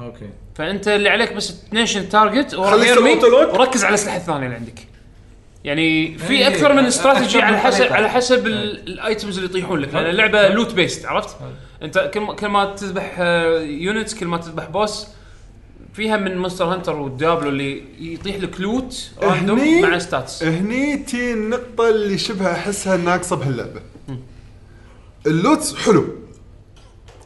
[0.00, 0.30] أوكي.
[0.54, 2.54] فأنت اللي عليك بس تنشن target.
[2.54, 4.86] وركز على الاسلحه الثانية اللي عندك.
[5.64, 7.92] يعني في إيه، أكثر من استراتيجي أكثر على من حسب.
[7.92, 9.94] على حسب ال- ال items اللي يطيحون لك.
[9.94, 11.36] لأن اللعبة loot based عرفت؟
[11.82, 13.18] أنت كل ما كل ما تذبح
[13.60, 15.06] units كل ما تذبح boss
[15.94, 21.32] فيها من Monster Hunter و Diablo اللي يطيح لك loot random مع stats هني تي
[21.32, 23.80] النقطة اللي شبه أحسها ناقصة بهاللعبة.
[25.26, 26.04] ال loot حلو.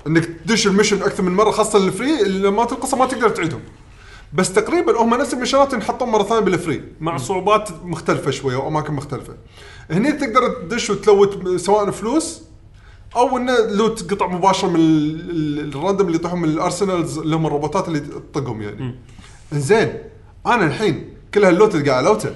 [0.07, 3.29] إنك تدش ال mission أكثر من مرة خاصة ال free اللي ما القصة ما تقدر
[3.29, 3.61] تعيدهم.
[4.33, 8.57] بس تقريبا هم نفس ال missionات ينحطون مرة ثانية بال free مع صعوبات مختلفة شوية
[8.57, 9.35] وأماكن مختلفة.
[9.91, 12.43] هني تقدر تدش وت loot سواء فلوس
[13.17, 17.19] أو إنه loot قطع مباشرة من ال- ال- ال random اللي يطيحون من ال Arsenals
[17.19, 18.95] اللي هم الروبوتات اللي تطقهم يعني.
[19.53, 19.99] زين
[20.47, 22.35] أنا الحين كل هال loot اللي قاعد الوته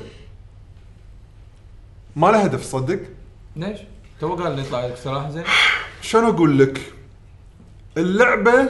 [2.17, 3.01] ما له هدف صدق؟
[3.57, 3.79] ليش؟
[4.21, 5.45] تو قال لي يطلع لك سلاح زين.
[6.03, 6.93] شلون أقول لك؟
[7.97, 8.69] اللعبة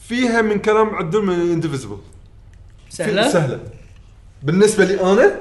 [0.00, 1.98] فيها من كلام عدول من indivisible
[2.90, 3.60] سهلة؟ سهلة.
[4.42, 5.40] بالنسبة لي أنا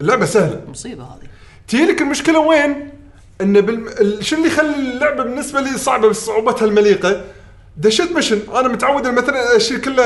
[0.00, 0.64] اللعبة سهلة.
[0.70, 1.28] مصيبة هذه.
[1.68, 2.90] تجي لك المشكلة وين؟
[3.40, 3.88] إن بالم...
[3.88, 7.24] ال- شو اللي يخلي اللعبة بالنسبة لي صعبة بصعوبتها المليقة؟
[7.76, 10.04] دشيت mission أنا متعود مثلا أشيل كله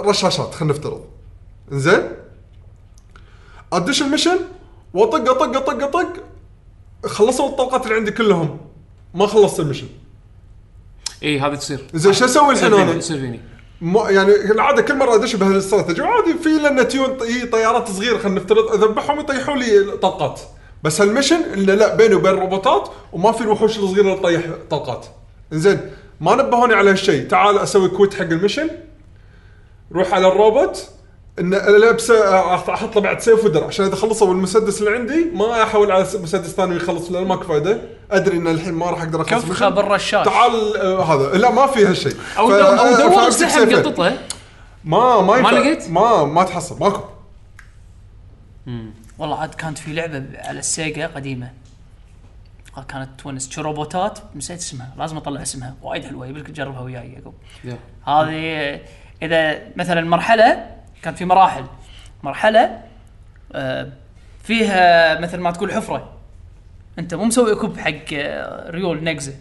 [0.00, 1.04] رشاشات خلينا نفترض.
[1.70, 2.08] زين
[3.72, 4.36] ادش ال mission
[4.94, 6.12] وأطق أطق أطق أطق.
[7.06, 8.60] خلصوا الطلقات اللي عندي كلهم.
[9.14, 9.86] ما خلصت ال mission.
[11.22, 11.80] اي إيه، هذه تصير.
[11.94, 13.40] زين شو أسوي الحين أنا؟ تصير فيني.
[13.94, 18.72] يعني العادة كل مرة أدش بهالاستراتيجي عادي في لنا minion هي طيارات صغيرة خلينا نفترض.
[18.84, 20.40] أذبحهم يطيحوا لي طلقات.
[20.84, 25.06] بس هال mission انه لا بيني وبين الروبوتات وما في الوحوش الصغيرة اللي تطيح طلقات
[25.52, 25.80] زين
[26.20, 28.70] ما نبهوني على هالشيء تعال أسوي كويت حق المشن.
[29.92, 30.88] روح على الروبوت.
[31.40, 33.66] إن لابس أحط له بعد سيف ودرع.
[33.66, 37.82] عشان إذا خلصوا المسدس اللي عندي ما احول على مسدس ثاني ويخلص لأن ماكو فايدة.
[38.10, 39.68] أدري إن الحين ما راح أقدر أخلص كفخه.
[39.68, 41.38] بالرشاش تعال آه هذا.
[41.38, 43.72] لا ما في هالشيء أو دو- أو آه، دور سيفين.
[43.78, 44.18] مقططه
[44.84, 45.50] ما ما ينفع.
[45.50, 46.78] لقيت؟ ما ما تحصل.
[46.80, 47.00] ماكو.
[49.18, 51.50] والله عاد كانت في لعبة على السيجا قديمة.
[52.88, 53.58] كانت تونس.
[53.58, 54.94] روبوتات؟ نسيت اسمها.
[54.98, 55.74] لازم أطلع اسمها.
[55.82, 56.26] وايد حلوة.
[56.26, 57.34] يبيلك تجربها وياي يعقوب.
[58.06, 58.80] هذه
[59.22, 61.64] إذا مثلا مرحلة كان في مراحل.
[62.22, 62.80] مرحلة
[63.52, 63.92] آه،
[64.42, 66.16] فيها مثل ما تقول حفرة.
[66.98, 69.34] أنت مو مسوي equip حق آه، ريول نقزة.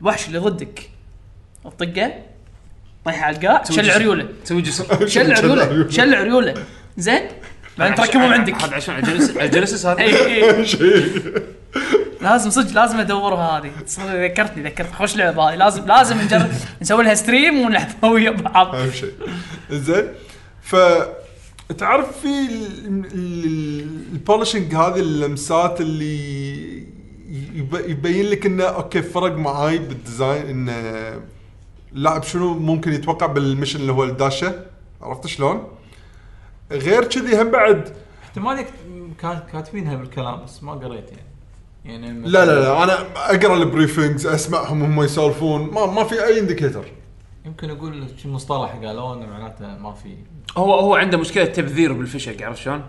[0.00, 0.90] الوحش اللي ضدك.
[1.64, 2.12] تطقه
[3.04, 4.64] طيح على القاع شل عريوله تسوي
[5.08, 6.54] شل عريوله شل عريوله
[6.96, 7.28] زين؟
[7.80, 8.62] بعدين تركبهم عندك.
[8.62, 10.66] هذا عشان على الجلس- على الجلسس هذا إي إي.
[12.20, 13.70] لازم صدق لازم ادورها هذه.
[13.86, 14.94] صدق ذكرتني ذكرتني.
[14.94, 15.54] خوش لعبة هذه.
[15.56, 16.48] لازم لازم نجرب
[16.82, 18.74] نسوي لها stream ونلعبها ويا بعض.
[18.74, 19.12] أهم شيء.
[19.70, 20.04] زين
[20.62, 20.76] ف
[21.78, 22.28] تعرف في
[24.12, 26.78] ال polishing هذه اللمسات اللي
[27.54, 30.72] يب- يبين لك إنه أوكي فرق معاي بال design انه
[31.92, 34.54] اللاعب شنو ممكن يتوقع بال mission اللي هو الداشة؟
[35.02, 35.68] عرفت شلون؟
[36.70, 37.88] غير كذي هم بعد.
[38.24, 38.64] احتمال
[39.22, 41.24] كان كاتبينها بالكلام بس ما قريت يعني.
[41.84, 45.70] يعني لا لا لا أنا أقرأ ال briefings أسمعهم هم يسولفون.
[45.72, 46.84] ما ما في أي indicator
[47.46, 50.14] يمكن أقول شي مصطلح قالوه إنه معناته ما في.
[50.56, 52.82] هو هو عنده مشكلة تبذير بالفشق عرفت شلون؟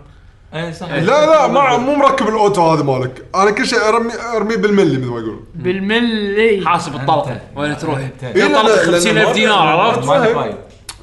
[0.54, 0.88] اي صح.
[0.90, 3.24] لا لا ما مو مركب ال auto هذا مالك.
[3.34, 5.44] أنا كل شيء ارمي أرميه بالملي مثل ما يقولون.
[5.54, 6.66] بالملي.
[6.66, 10.56] حاسب الطلقه وين تروح؟ إيه، لا، 50000 ما- دينار عرفت؟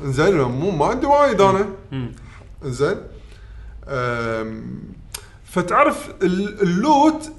[0.03, 1.65] زين مو ما عندي وايد أنا.
[2.63, 2.95] زين؟
[5.43, 7.31] فتعرف ال- ال loot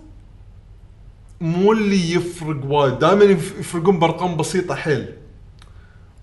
[1.40, 2.98] مو اللي يفرق وايد.
[2.98, 5.14] دائما يفرقون بأرقام بسيطة حيل.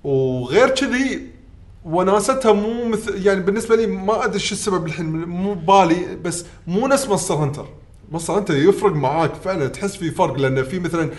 [0.04, 1.28] وغير كذي
[1.86, 6.88] وناستها مو مثل يعني بالنسبة لي ما أدري شو السبب الحين مو بالي بس مو
[6.88, 7.66] نفس Monster Hunter.
[8.12, 11.10] Monster Hunter يفرق معاك فعلا تحس في فرق لأنه في مثلا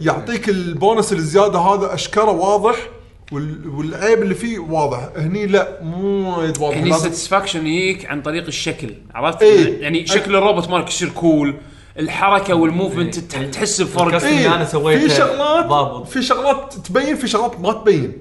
[0.00, 2.88] يعطيك البونس الزيادة هذا أشكره واضح
[3.32, 5.08] وال- والعيب اللي فيه واضح.
[5.16, 6.76] هني لا مو وايد واضح.
[6.76, 9.82] هني لازم- satisfaction يجيك عن طريق الشكل عرفت؟ إيه.
[9.82, 11.54] يعني شكل الروبوت مالك يصير cool
[11.98, 14.02] الحركة وال movement تح- تحس بفرق.
[14.06, 16.08] ال cust- إني أنا سويته في شغلات ضابط.
[16.08, 18.12] في شغلات تبين في شغلات ما تبين.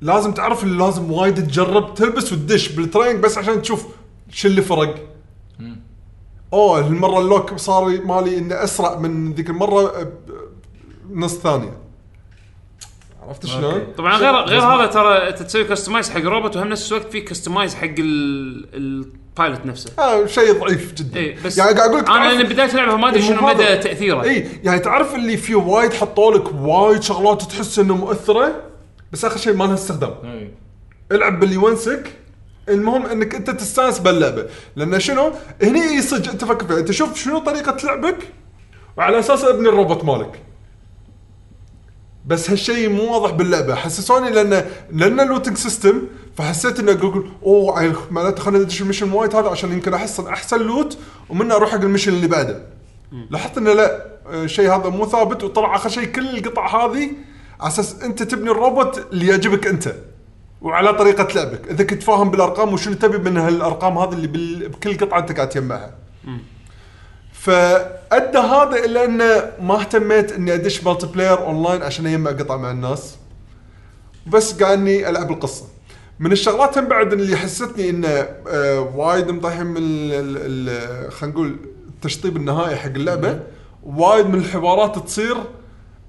[0.00, 3.86] لازم تعرف اللي لازم وايد تجرب تلبس وتدش بال training بس عشان تشوف
[4.30, 4.94] شو اللي فرق.
[6.52, 10.12] أوه المره ال lock صار مالي إنه أسرع من ذيك المرة ب-
[11.12, 11.76] نص ثانية.
[13.28, 17.12] عرفت شلون؟ طبعا غير غير هذا ترى أنت تسوي customize حق روبوت وهم نفس الوقت
[17.12, 19.90] في customize حق ال- ال pilot نفسه.
[19.98, 21.20] آه شيء ضعيف جدا.
[21.20, 23.76] اي بس يعني قاعد أقول لك أنا لأن بداية اللعبة ما أدري شنو مو مدى.
[23.76, 24.22] تأثيره.
[24.22, 28.62] اي يعني تعرف اللي فيه وايد حطوا لك وايد شغلات تحس إنه مؤثرة؟
[29.12, 30.14] بس آخر شيء ما لها استخدام.
[30.24, 30.50] إي.
[31.12, 32.12] العب باللي يونسك.
[32.68, 34.46] المهم إنك أنت تستانس باللعبة.
[34.76, 35.32] لأن شنو؟
[35.62, 36.78] هني صدق انت فكر فيها.
[36.78, 38.18] أنت شوف شنو طريقة لعبك؟
[38.96, 40.40] وعلى أساس أبني الروبوت مالك.
[42.30, 43.74] بس هالشيء مو واضح باللعبة.
[43.74, 46.02] حسسوني لأن لأن ال looting system
[46.36, 50.60] فحسيت إنه أقول أوه معناته خلينا ندش ال mission وايد هذا عشان يمكن احصل أحسن
[50.62, 50.98] loot
[51.28, 52.62] ومنه أروح حق ال mission اللي بعده.
[53.30, 57.10] لاحظت إنه لا آه، الشيء هذا مو ثابت وطلع آخر شيء كل القطع هذه
[57.60, 59.94] على أساس أنت تبني الروبوت اللي يعجبك أنت
[60.62, 61.68] وعلى طريقة لعبك.
[61.70, 64.68] إذا كنت فاهم بالأرقام وشنو تبي من هالأرقام هذه اللي.
[64.68, 65.94] بكل قطعة أنت قاعد تجمعها.
[67.40, 73.16] فأدى هذا إلى أنه ما اهتميت إني أدش multiplayer online عشان اجمع قطع مع الناس.
[74.26, 75.64] بس قاعد إني ألعب القصة.
[76.18, 78.08] من الشغلات هم بعد اللي حسستني إنه
[78.48, 80.10] آه وايد مضحي من
[81.10, 81.56] خلينا نقول
[81.88, 83.40] التشطيب النهائي حق اللعبة.
[83.82, 85.36] وايد من الحوارات تصير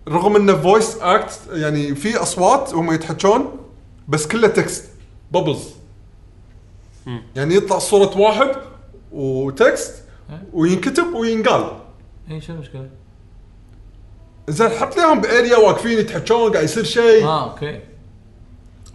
[0.08, 3.58] رغم إنه voice act يعني في أصوات هم يتحكون
[4.08, 4.85] بس كله text
[5.31, 5.69] bubbles
[7.36, 8.52] يعني يطلع صورة واحد
[9.11, 10.01] و text
[10.53, 11.72] وينكتب وينقال.
[12.32, 12.90] اي شو المشكلة؟
[14.48, 17.24] زين حط اياهم ب area واقفين يتحكون قاعد يصير شيء.
[17.26, 17.80] آه أوكي.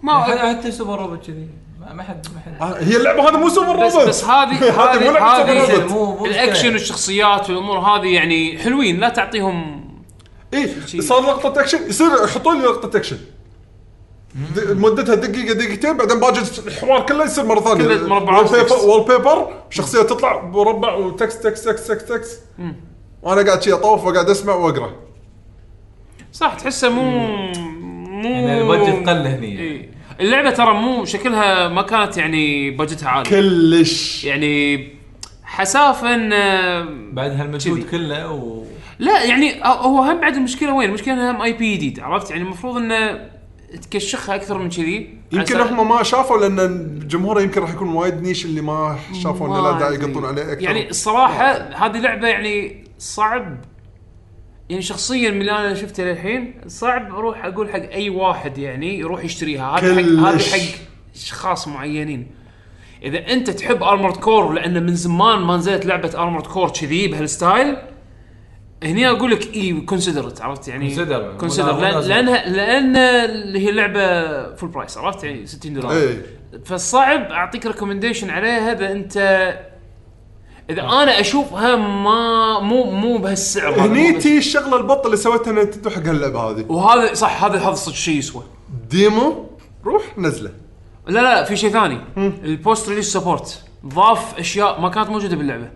[0.03, 1.49] ما حتى حتى super robot كذي.
[1.81, 4.99] ما ما حد ما حد آه، هي اللعبة هذه مو super robot بس هذه هذه
[5.11, 5.93] مو هذه لعبة سوبر هذه روبوت.
[5.93, 6.73] مو- مو الأكشن.
[6.73, 9.85] والشخصيات والأمور هذه يعني حلوين لا تعطيهم
[10.55, 13.19] اي شي- صار لقطة أكشن يصير يحطوا لي لقطة أكشن.
[14.57, 18.85] مدتها دقيقة دقيقتين بعدين باجي الحوار كله يصير مرة ثانية كله مربعات wallpaper text.
[18.85, 22.43] wallpaper شخصية تطلع مربع و text text text text text
[23.23, 24.93] وأنا قاعد شي أطوف وقاعد أسمع وأقرأ
[26.33, 27.03] صح تحسه مو
[28.07, 29.91] مو يعني ال budget قل هني يعني.
[30.21, 34.89] اللعبة ترى مو شكلها ما كانت يعني budget ها عالي كلش يعني
[35.45, 36.31] حسافة إن
[37.15, 37.83] بعد هالمجهود.
[37.91, 38.65] كله و
[38.99, 42.43] لا يعني هو هم بعد المشكلة وين؟ المشكلة انها هم اي بي جديد عرفت يعني
[42.43, 43.36] المفروض انه
[43.77, 45.19] تكشخها أكثر من كذي.
[45.33, 49.63] يمكن هم ما شافوا لأن الجمهور يمكن راح يكون وايد نيش اللي ما شافوا إنه
[49.63, 49.95] لا داعي.
[49.95, 50.63] يقطون عليه أكثر.
[50.63, 53.57] يعني الصراحه هذه لعبة يعني صعب.
[54.69, 59.25] يعني شخصيا من اللي أنا شفته للحين صعب أروح أقول حق أي واحد يعني يروح
[59.25, 59.79] يشتريها.
[59.79, 60.53] هذه حق كلش.
[60.53, 60.79] حق
[61.15, 62.27] أشخاص معينين.
[63.03, 67.34] إذا أنت تحب Armored Core لأن من زمان ما نزلت لعبة Armored Core كذي بهال
[67.34, 67.77] style
[68.83, 70.97] هني أقول لك إي consider عرفت؟ يعني.
[71.39, 75.93] consider ولا لانها لأن اللي هي اللعبة full price عرفت؟ يعني 60 دولار.
[75.93, 76.23] إي.
[76.65, 79.17] فالصعب أعطيك recommendation عليها اذا أنت
[80.71, 86.03] إذا أنا أشوفها ما مو مو بهالسعر هني تي الشغلة البط اللي سويتها Nintendo حق
[86.03, 86.65] هاللعبة هذه.
[86.69, 88.43] وهذا صح هذا هذا صدق شيء يسوى.
[88.91, 89.51] demo؟
[89.85, 90.51] روح نزله.
[91.07, 92.01] لا لا في شيء ثاني.
[92.17, 95.71] ال post release support ضاف أشياء ما كانت موجودة باللعبة.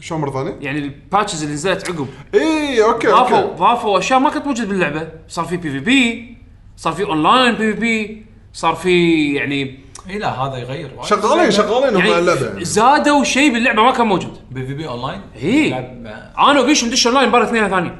[0.00, 4.18] شو مرة ثانية؟ يعني ال patches اللي نزلت عقب اي okay ضافوا okay ضافوا اشياء
[4.18, 6.36] ما كانت موجوده باللعبة صار في بي في بي
[6.76, 9.78] صار في اونلاين بي في بي صار في يعني
[10.10, 11.08] اي لا هذا يغير وايد.
[11.08, 12.64] شغالين شغالين هم يعني اللعبة يعني.
[12.64, 15.66] زادوا شيء باللعبة ما كان موجود PvP online إي.
[15.66, 17.96] يلعب مع أنا وبيش ندش اونلاين مباراه اثنين ثانيين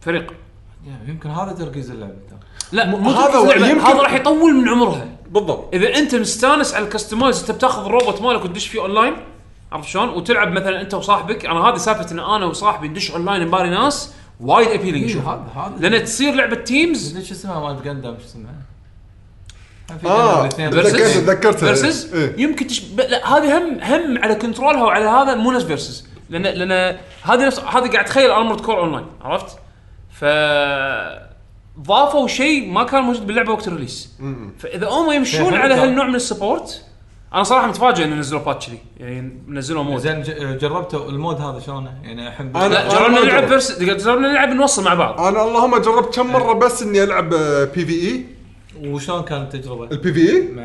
[0.00, 0.32] فريق
[0.86, 2.14] يعني يمكن هذا تركيز اللعبة.
[2.72, 3.66] لا مو هذا اللعبة.
[3.68, 7.84] يمكن- هذا راح يطول من عمرها بالضبط إذا أنت مستانس على ال customize أنت بتاخذ
[7.84, 9.12] الروبوت مالك وتدش فيه اونلاين
[9.72, 11.46] عرفت شلون؟ وتلعب مثلا أنت وصاحبك.
[11.46, 15.26] أنا هذه سالفة إن أنا وصاحبي ندش اونلاين نباري ناس وايد appealing شوف.
[15.26, 18.54] هذا هذا لأن تصير لعبة teams شو اسمها؟ مالت Gundam شو اسمها؟
[20.00, 21.00] في آه تذكرت.
[21.00, 22.40] تذكرتها Versus إيه.
[22.42, 22.80] يمكن تش...
[22.80, 23.00] ب...
[23.00, 27.46] لا هذه هم هم على control ها وعلى هذا مو نفس Versus لأن لأن هذه
[27.46, 29.58] نفس هذه قاعد تخيل Armored Core online عرفت؟
[30.10, 30.24] ف
[31.80, 34.12] ضافوا شيء ما كان موجود باللعبة وقت ال release.
[34.58, 35.74] فإذا هم يمشون على.
[35.74, 36.83] هالنوع من ال support
[37.34, 40.00] أنا صراحة متفاجئ ان نزلوا patch كذي يعني نزلوا mode.
[40.00, 43.36] زين ج- جربتوا ال mode هذا شلونه؟ يعني احب أنا- لا أنا جربنا ما نلعب
[43.40, 43.48] جربت.
[43.48, 45.20] Versus جربنا نلعب نوصل مع بعض.
[45.20, 47.28] أنا اللهم جربت كم مرة بس إني ألعب
[47.74, 48.24] PvE
[48.90, 50.62] وشلون كانت التجربه؟ ال PvE مع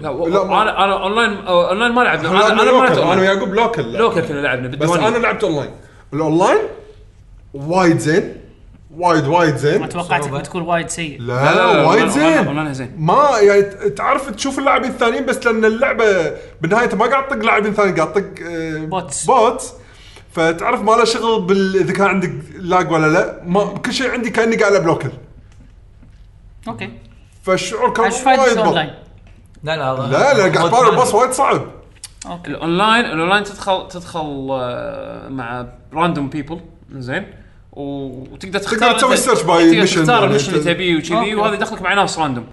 [0.00, 0.28] لا, و...
[0.28, 2.30] لا، ما- أنا أنا online online ما لعبنا.
[2.30, 3.18] أنا أنا ما لعبت أنا أونلاين.
[3.18, 5.08] ويعقوب local local كنا لعبنا بس بالديوانية.
[5.08, 5.70] أنا لعبت online
[6.14, 6.58] ال online
[7.54, 8.36] وايد زين.
[8.98, 9.80] وايد وايد زين.
[9.80, 10.30] ما توقعتك.
[10.30, 11.20] بتكون وايد سيء.
[11.22, 12.46] لا لا وايد online- زين.
[12.46, 12.94] أونلاين زين.
[12.98, 17.72] ما يعني ت- تعرف تشوف اللاعبين الثانيين بس لأن اللعبة بالنهاية ما قاعد تطق لاعبين
[17.74, 19.24] ثانيين قاعد تطق آه، bots.
[19.26, 19.72] bot
[20.32, 23.40] فتعرف ما له شغل بال إذا كان عندك lag ولا لا.
[23.46, 25.10] ما كل شيء عندي كأني قاعد ألعب local
[26.68, 26.90] okay.
[27.42, 28.58] فالشعور كان وايد.
[28.58, 28.90] اونلاين؟
[29.64, 30.88] لا لا لا لا قاعد ثاني.
[30.90, 31.60] الباص وايد صعب.
[32.26, 32.50] okay.
[32.50, 36.60] ال online ال online تدخل تدخل آه، مع random people
[36.92, 37.26] زين.
[37.72, 41.34] وتقدر تختار تسوي أنت- search by تقدر mission تختار ال mission اللي تبيه وكذي.
[41.34, 42.46] وهذا يدخلك مع ناس random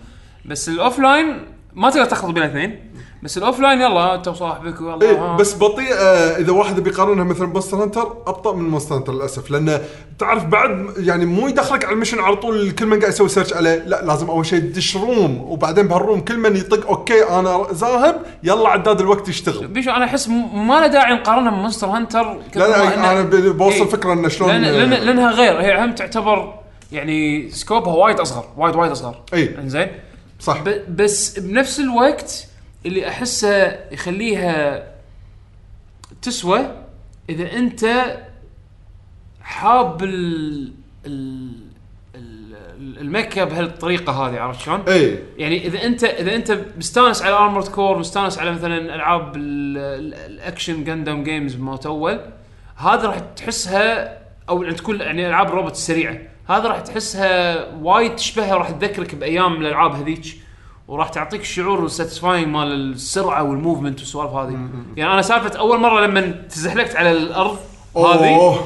[0.46, 1.38] بس ال offline
[1.74, 2.80] ما تقدر تخلط بين الاثنين.
[3.24, 5.38] بس ال offline يلا أنت وصاحبك والله ها.
[5.38, 5.96] بس بطيئه
[6.38, 9.82] إذا واحد بيقارنها مثلا ب Monster Hunter أبطأ من Monster Hunter للأسف لأنه
[10.20, 13.54] تعرف بعد يعني مو يدخلك على ال mission على طول كل من قاعد يسوي search
[13.54, 17.68] عليه لا لازم أول شيء تدش room وبعدين بهال room كل من يطق okay أنا
[17.74, 22.34] ذاهب يلا عداد الوقت يشتغل بيشو أنا أحس م- ما له داعي نقارنها بمونستر هانتر
[22.56, 23.22] لا لا أنا
[23.52, 23.86] بوصل إيه.
[23.90, 26.54] فكرة انه شلون لأن لأن لأنها غير هي هم تعتبر
[26.92, 29.58] يعني scope ها وايد أصغر وايد وايد أصغر إي.
[29.60, 29.88] إنزين
[30.40, 32.48] صح ب- بس بنفس الوقت
[32.86, 34.84] اللي احسه يخليها
[36.22, 36.84] تسوى
[37.30, 37.86] إذا أنت
[39.42, 40.74] حاب ال
[41.06, 41.50] ال
[42.16, 47.36] ال- ال mecha بهالطريقة هذه عرفت شلون؟ إي يعني إذا أنت إذا أنت مستانس على
[47.36, 52.20] Armored Core مستانس على مثلا ألعاب ال- ال- ال action Gundam games بموت أول
[52.76, 54.18] هذا راح تحسها
[54.50, 56.18] أو يعني تكون يعني ألعاب الروبوت السريعة
[56.50, 60.26] هذا راح تحسها وايد تشبهها وراح تذكرك بأيام الألعاب هذيك
[60.88, 64.58] وراح تعطيك الشعور ال satisfying مال السرعة وال movement والسوالف هذه
[64.98, 67.58] يعني أنا سالفة أول مرة لما تزحلقت على الأرض
[67.98, 68.60] هذه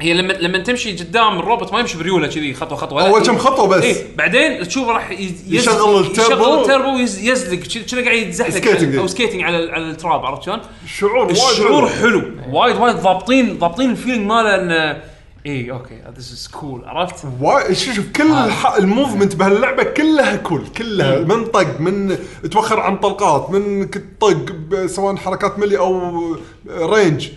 [0.00, 3.08] هي لما لما تمشي قدام الروبوت ما يمشي بريولة كذي خطوة خطوة.
[3.08, 5.10] أول كم خطوة بس إيه بعدين تشوفه راح
[5.48, 6.42] يشغل التيربو.
[6.42, 8.96] يشغل التيربو ويز- يزلق كأنه قاعد يتزحلق skating.
[8.96, 12.20] أو skating على على التراب عرفت شلون؟ شعور وايد الشعور حلو.
[12.20, 15.02] حلو وايد وايد ضابطين ضابطين ال feeling ماله انه
[15.46, 18.74] اي okay this is cool عرفت؟ وايد شوف شوف كل الح...
[18.74, 21.18] ال movement بهاللعبة كلها cool كلها.
[21.18, 22.18] من طق من
[22.50, 23.88] توخر عن طلقات من
[24.20, 26.12] طق سواء حركات melee أو
[26.68, 27.28] range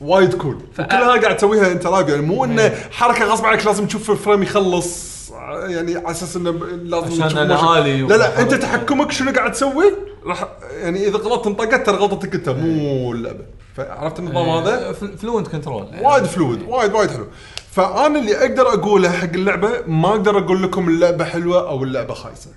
[0.00, 4.10] وايد cool وكلها قاعد تسويها انت live يعني مو إنه حركة غصب عنك لازم تشوف
[4.10, 5.18] ال frame يخلص
[5.52, 6.50] يعني على أساس إنه
[6.82, 7.52] لازم عشان.
[7.52, 8.54] عالي لا لا أنت.
[8.54, 9.92] تحكمك شنو قاعد تسوي؟
[10.26, 10.48] راح
[10.80, 12.48] يعني إذا غلطت انطقت ترى غلطتك أنت.
[12.48, 13.44] مو اللعبة.
[13.78, 15.86] فعرفت النظام هذا؟ fluent control.
[16.02, 17.26] وايد fluid وايد وايد حلو.
[17.70, 22.50] فأنا اللي أقدر أقوله حق اللعبة ما أقدر أقول لكم اللعبة حلوة أو اللعبة خايسة.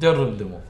[0.00, 0.60] جرب demo.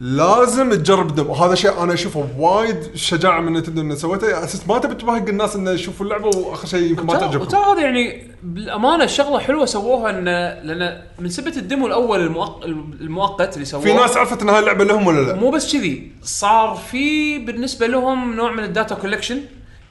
[0.00, 4.68] لازم تجرب demo وهذا شيء أنا أشوفه وايد شجاعة من Nintendo إنه سوته على أساس
[4.68, 8.30] ما تبي توهق الناس إنه يشوفوا اللعبة وآخر شيء يمكن ما تعجبهم وترى هذا يعني
[8.42, 10.24] بالأمانة شغلة حلوة سووها ان
[10.68, 12.64] لأن من سبه ال demo الأول المؤق...
[13.00, 16.12] المؤقت اللي سووه في ناس عرفت إن هاي اللعبة لهم ولا لا؟ مو بس كذي.
[16.22, 19.40] صار في بالنسبة لهم نوع من ال data collection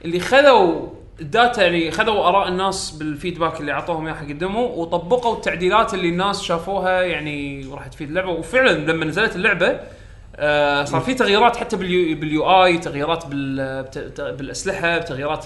[0.04, 0.86] اللي خذوا
[1.20, 5.34] ال data يعني خذوا آراء الناس بال feedback اللي أعطوهم اياه حق ال demo وطبقوا
[5.34, 8.30] التعديلات اللي الناس شافوها يعني راح تفيد اللعبة.
[8.30, 9.80] وفعلا لما نزلت اللعبة
[10.40, 13.26] آه صار في تغييرات حتى بال UI تغييرات
[14.16, 15.44] بالأسلحة تغييرات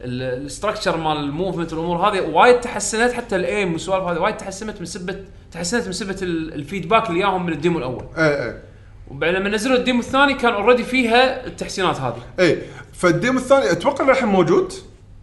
[0.00, 2.20] ال structure مال ال movement والأمور هذه.
[2.20, 4.18] وايد تحسنت حتى ال aim والسوالف هذه.
[4.18, 5.16] وايد تحسنت من سبه
[5.52, 8.04] تحسنت من سبة ال- ال feedback اللي ياهم من ال demo الأول.
[8.18, 8.62] إيه إيه.
[9.10, 12.22] وبعد لما نزلوا ال demo الثاني كان already فيها التحسينات هذه.
[12.38, 14.72] إيه فال demo الثاني أتوقع الحين موجود.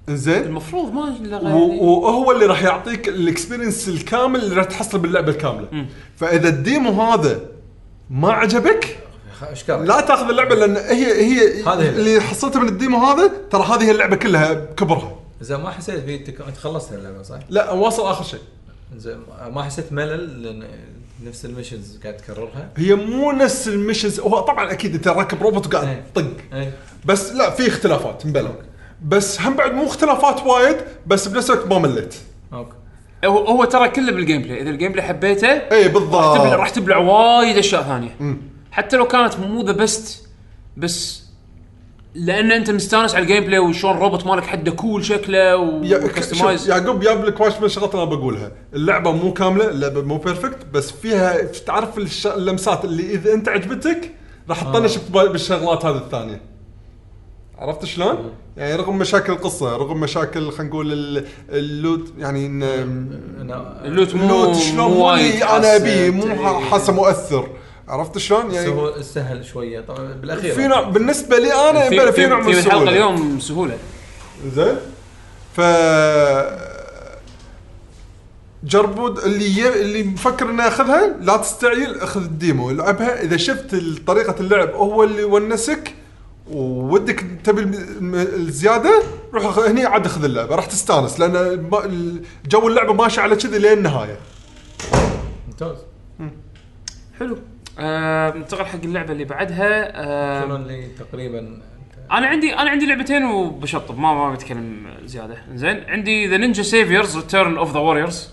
[0.10, 1.16] زين المفروض ما
[1.54, 5.86] وهو اللي راح يعطيك ال experience الكامل اللي راح تحصله باللعبة الكاملة.
[6.16, 7.40] فإذا ال demo هذا
[8.12, 8.98] ما عجبك
[9.50, 11.90] إيش كان؟ لا تأخذ اللعبة لأن هي هي هذه.
[11.90, 16.00] اللي حصلته من ال demo هذا ترى هذه هي اللعبة كلها بكبرها زين ما حسيت
[16.00, 16.42] في تك...
[16.42, 18.40] أنت خلصت اللعبة صح؟ لا واصل آخر شيء
[18.98, 19.18] زين
[19.52, 20.68] ما حسيت ملل لأن
[21.24, 25.44] نفس ال missions قاعد تكررها؟ هي مو نفس ال missions هو طبعا أكيد أنت راكب
[25.44, 26.04] روبوت وقاعد إيه.
[26.16, 26.72] تطق اي
[27.06, 28.52] بس لا في اختلافات مبلغ
[29.06, 30.78] بس هم بعد مو اختلافات وايد
[31.08, 32.16] بس بنفس الوقت ما مليت
[32.54, 32.81] okay
[33.26, 36.70] هو, هو ترى كله بال gameplay إذا ال gameplay حبيته اي راح تبلع بالضبط راح
[36.70, 38.38] تبلع وايد أشياء ثانية.
[38.72, 40.28] حتى لو كانت مو the best
[40.78, 41.22] بس
[42.16, 47.00] لأن أنت مستانس على ال gameplay وشلون الروبوت مالك حده cool شكله و customize يعقوب
[47.00, 51.42] جاب لك وايد من الشغلات أنا بقولها، اللعبة مو كاملة، اللعبة مو perfect بس فيها
[51.42, 54.12] تعرف اللمسات اللي إذا أنت عجبتك
[54.50, 56.42] راح تطنش بب- بالشغلات هذه الثانية.
[57.62, 62.64] عرفت شلون؟ يعني رغم مشاكل القصة، رغم مشاكل خلينا نقول ال- ال loot يعني ان
[63.86, 66.60] ال loot مو ال loot شلون مو أنا ابيه مو إيه.
[66.70, 67.48] حاسة مؤثر.
[67.88, 72.12] عرفت شلون؟ يعني هو سهل شوية طبعا بالأخير في نوع بالنسبة لي أنا في, في,
[72.12, 73.78] في نوع من السهوله اليوم سهولة
[74.56, 74.76] زين
[75.56, 75.62] ف
[78.64, 79.82] جربوا اللي ي...
[79.82, 83.76] اللي مفكر انه ياخذها لا تستعجل أخذ الديمو العبها إذا شفت
[84.08, 85.94] طريقة اللعب هو اللي ونسك
[86.48, 87.62] ودك تبي
[88.16, 89.04] الزيادة
[89.34, 94.18] روح هني عاد اخذ اللعبة راح تستانس لأن جو اللعبة ماشي على كذي لين النهاية.
[95.48, 95.78] ممتاز.
[97.20, 97.38] حلو.
[97.80, 99.92] آه ننتقل حق اللعبة اللي بعدها.
[99.96, 101.62] آه شنو اللي تقريبا
[102.12, 105.38] أنا عندي أنا عندي لعبتين وبشطب ما ما بتكلم زيادة.
[105.54, 108.30] زين عندي The Ninja Saviors Return of the Warriors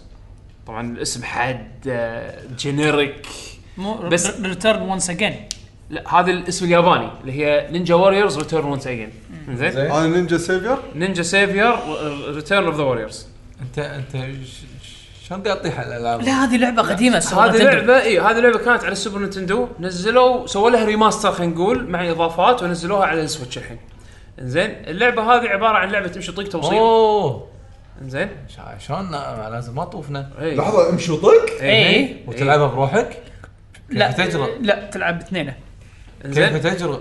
[0.67, 1.69] طبعا الاسم حد
[2.59, 3.27] generic
[3.79, 5.35] مو بس- بس return once again
[5.91, 9.11] لا هذا الاسم الياباني اللي هي Ninja Warriors return once again
[9.53, 11.75] زين؟ أنا Ninja Savior Ninja Savior
[12.35, 13.27] Return of the Warriors
[13.63, 17.65] أنت أنت ش- ش- شلون قاعد تطيح على الألعاب؟ لا هذه لعبة قديمة هذه نتندو.
[17.65, 22.11] لعبة اي هذه لعبة كانت على السوبر نينتندو نزلوا سووا لها remaster خلينا نقول مع
[22.11, 23.79] إضافات ونزلوها على السويتش الحين.
[24.39, 26.79] زين اللعبة هذه عبارة عن لعبة تمشي طق توصيل.
[26.79, 27.47] أوه.
[28.07, 28.29] زين
[28.87, 29.11] شلون؟
[29.53, 33.23] لازم ما طوفنا اي لحظة امشي وطق اي وتلعبها بروحك؟
[33.91, 35.53] لا تجرؤ؟ لا تلعب باثنين.
[36.23, 37.01] كيف زين تجرؤ؟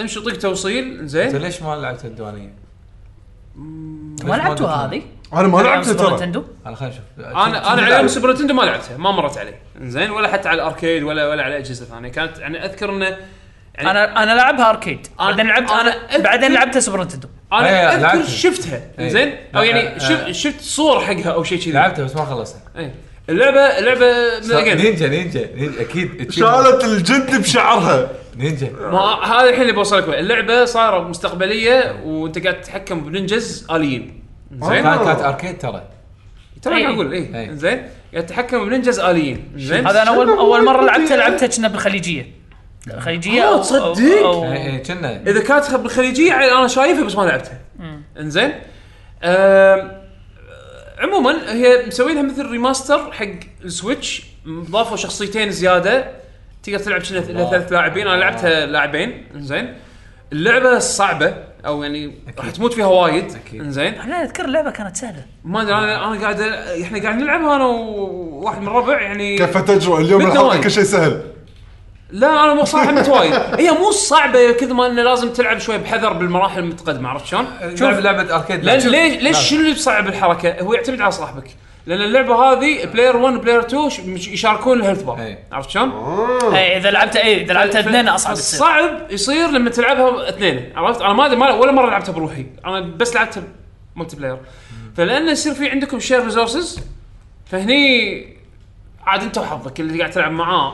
[0.00, 2.54] امشي طق توصيل أنت زين ليش ما لعبت الديوانية؟
[4.24, 5.02] ما لعبتوها هذه؟
[5.32, 6.14] أنا ما لعبتها سوبر ترى.
[6.16, 7.04] نتندو أنا خلينا نشوف
[7.36, 9.54] أنا أنا على السوبر نينتندو ما لعبتها ما مرت علي.
[9.82, 12.08] زين ولا حتى على الأركيد ولا ولا على أجهزة ثانية.
[12.08, 13.04] كانت يعني أذكر إنه
[13.74, 15.06] يعني أنا أنا لعبها أركيد.
[15.06, 18.28] أنا- بعدين لعبت أنا أنا بعدين لعبتها سوبر نتندو أنا إيه، أذكر لعبتها.
[18.30, 18.80] شفتها.
[18.98, 19.08] إيه.
[19.08, 21.72] زين أو يعني شف- شفت صور حقها أو شيء كذي.
[21.72, 22.94] لعبتها بس ما خلصتها إيه.
[23.28, 23.68] اللعبه
[24.40, 24.80] again.
[24.80, 25.80] نينجا نينجا نينجا.
[25.80, 28.08] أكيد شالت الجند بشعرها.
[28.36, 28.70] نينجا.
[28.72, 30.08] ما هذا الحين اللي بوصلك.
[30.08, 34.22] اللعبة صايرة مستقبلية وانت قاعد تتحكم ب ninjas آليين.
[34.60, 35.82] زين؟ كانت كانت arcade ترى.
[36.62, 36.82] ترى إيه.
[36.82, 37.36] قاعد أقول إيه.
[37.36, 37.52] إيه.
[37.52, 39.52] زين؟ قاعد تتحكم ب ninjas آليين.
[39.56, 42.36] زين؟ هذا أنا اول أول مرة لعبتها لعبتها كنا بالخليجية.
[42.94, 45.22] الخليجيه آه، أو- تصدق؟ اي اي كنا.
[45.26, 47.60] إذا كانت بالخليجية أنا شايفها بس ما لعبتها.
[48.20, 48.52] انزين
[50.98, 53.26] عموما هي مسوينها مثل remaster حق
[53.64, 56.25] السويتش ضافوا شخصيتين زيادة.
[56.70, 57.50] تقدر تلعب الله.
[57.50, 58.08] ثلاث لاعبين.
[58.08, 59.26] أنا لعبتها لاعبين.
[59.34, 59.74] إنزين.
[60.32, 61.34] اللعبة صعبة.
[61.66, 63.32] أو يعني راح تموت فيها وايد.
[63.54, 63.94] إنزين.
[63.94, 65.24] أنا أذكر اللعبة كانت سهلة.
[65.44, 66.40] ما أدري أنا أنا قاعد
[66.82, 69.00] إحنا قاعد نلعبها أنا وواحد من الربع.
[69.00, 70.60] يعني كيف تجرؤ؟ اليوم الحلقة.
[70.60, 71.22] كل شيء سهل.
[72.10, 73.32] لا أنا مو صراحة مت وايد.
[73.60, 77.98] هي مو صعبة كذا ما إنه لازم تلعب شوي بحذر بالمراحل المتقدمة عرفت شلون؟ شوف
[77.98, 78.64] لعبة أركيد.
[78.64, 78.78] لأن.
[78.78, 79.38] ليش ليش.
[79.38, 81.50] شنو اللي بصعب الحركة؟ هو يعتمد على صاحبك.
[81.86, 85.38] لأن اللعبة هذه player 1 player 2 ش- مش- يشاركون ال health bar إيه.
[85.52, 85.90] عرفت شلون؟
[86.54, 90.72] اي إذا لعبتها اي إذا لعبتها ف- اثنين أصعب تصير الصعب يصير لما تلعبها اثنين
[90.76, 93.42] عرفت؟ أنا ما أدري ما- ولا مرة لعبتها بروحي أنا بس لعبتها
[93.96, 94.38] multiplayer
[94.96, 96.80] فلأن يصير في عندكم shared resources
[97.50, 98.36] فهني
[99.06, 100.72] عاد انت وحظك اللي قاعد تلعب معاه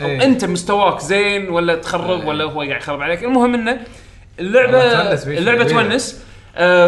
[0.00, 0.24] أو إيه.
[0.24, 2.26] أنت مستواك زين ولا تخرب إيه.
[2.28, 3.80] ولا هو قاعد يخرب عليك المهم إنه
[4.40, 4.82] اللعبه
[5.26, 5.64] اللعبة.
[5.64, 6.24] تونس آه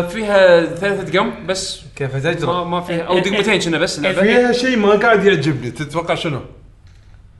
[0.08, 1.80] فيها ثلاثة دقم بس.
[1.96, 5.70] كيف ما, تجرؤ ما فيها أو دقمتين كنا بس اللعبه فيها شيء ما قاعد يعجبني.
[5.70, 6.40] تتوقع شنو؟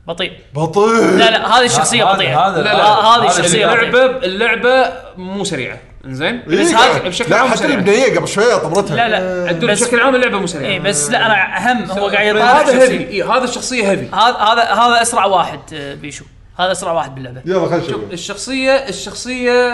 [0.07, 0.31] بطيء.
[0.55, 1.03] بطيء.
[1.17, 2.47] لا لا هذه الشخصية بطيئة.
[2.47, 4.05] هذا- لا، لا، هذه هذا الشخصية اللعبة.
[4.05, 5.77] اللعبه مو سريعة.
[6.05, 8.95] إنزين؟ إيه بس هذه بشكل لا عام حتى البنيه قبل شوية طمرتها.
[8.95, 9.51] لا لا.
[9.53, 10.69] بس بشكل عام اللعبة مو سريعة.
[10.69, 13.09] اي بس لا أنا أهم هو قاعد يطالع هذا هيفي.
[13.09, 16.25] اي هذا الشخصية هيفي هذا هذا هذا أسرع واحد آه، بيشو.
[16.59, 17.41] هذا أسرع واحد باللعبة.
[17.45, 18.13] يلا خلينا شوف نشوف.
[18.13, 19.73] الشخصيه الشخصية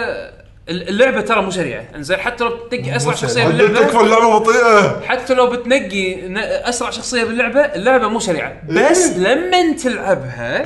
[0.69, 1.85] اللعبة ترى مو سريعة.
[1.95, 3.43] إنزين حتى لو بتنقي أسرع شخصية.
[3.43, 8.53] عدل تكفى باللعبه اللعبه بطيئه حتى لو بتنقي ن- أسرع شخصية باللعبة اللعبة مو سريعة.
[8.69, 10.63] بس لما تلعبها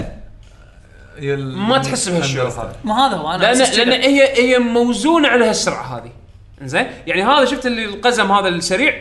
[1.39, 4.01] ما تحس بهالشعور هذا ما هذا هو أنا لأن لأن.
[4.01, 6.11] هي هي موزونة على هالسرعة هذه.
[6.63, 8.93] زين يعني هذا شفت اللي القزم هذا السريع؟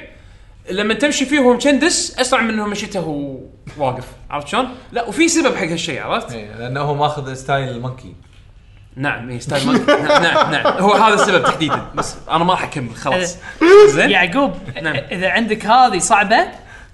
[0.71, 3.39] لما تمشي فيه وهو مشندس أسرع من انه مشيته وهو
[3.79, 8.15] واقف عرفت شلون؟ لا وفي سبب حق هالشيء عرفت؟ إيه، لأنه هو ماخذ ستايل المونكي
[8.97, 12.63] نعم اي ستايل مانك نعم نعم نعم هو هذا السبب تحديدا بس أنا ما راح
[12.63, 13.37] اكمل خلاص
[13.89, 14.53] زين؟ يعقوب
[14.83, 14.97] نعم.
[14.97, 16.39] إذا عندك هذه صعبة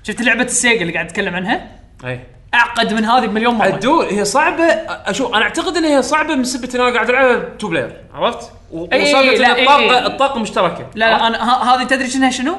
[0.02, 1.66] شفت لعبة السيجا اللي قاعد اتكلم عنها
[2.04, 2.20] اي
[2.54, 6.44] أعقد من هذه بمليون مرة الدول هي صعبة أشوف أنا أعتقد إن هي صعبة من
[6.44, 10.06] سبة إن أنا قاعد ألعبها تو بلاير عرفت؟ وسالفه لا، إن إي، الطاقة.
[10.06, 12.56] الطاقة مشتركة لا لا أنا ه- هذه تدري شنها شنو؟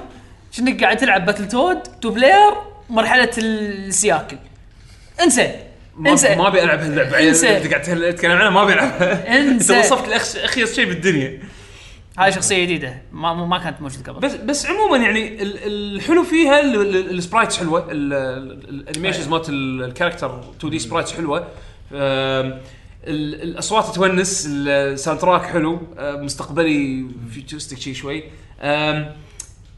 [0.52, 2.54] شنك قاعد تلعب Battletoads two player
[2.90, 4.38] مرحلة السياكل
[5.24, 5.56] انسى
[5.98, 7.58] ما انسى ما ابي العب هاللعبه انسى.
[7.58, 9.74] انت قاعد تتكلم عنها ما ابي العبها انسى.
[9.80, 11.40] انت وصفت الأخ- اخيس شيء بالدنيا.
[12.18, 13.02] هاي شخصية جديدة.
[13.12, 14.20] ما ما كانت موجودة قبل.
[14.28, 15.58] بس بس عموما يعني ال-
[15.96, 17.92] الحلو فيها ال- ال- ال sprites حلوة.
[17.92, 21.48] ال- ال- ال animations مالت ال- ال character 2D sprites حلوة.
[21.92, 24.48] ال- الأصوات تونس.
[24.50, 25.80] ال soundtrack حلو.
[26.00, 28.24] مستقبلي futuristic شيء شوي.
[28.62, 29.16] آم،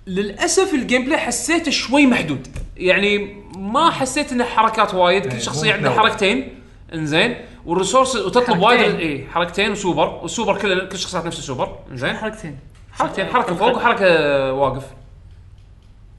[0.07, 2.47] للأسف ال gameplay حسيته شوي محدود.
[2.77, 5.91] يعني ما حسيت إنه حركات وايد كل شخصيه عندها.
[5.91, 6.61] حركتين.
[6.93, 7.35] إنزين.
[7.65, 8.59] وال resource وتطلب.
[8.59, 10.07] وايد اي حركتين وسوبر.
[10.07, 11.79] والسوبر كل كل شخصيات نفس السوبر.
[11.91, 12.17] إنزين.
[12.17, 12.57] حركتين.
[12.91, 13.25] حركتين.
[13.25, 14.83] حركة فوق وحركة واقف.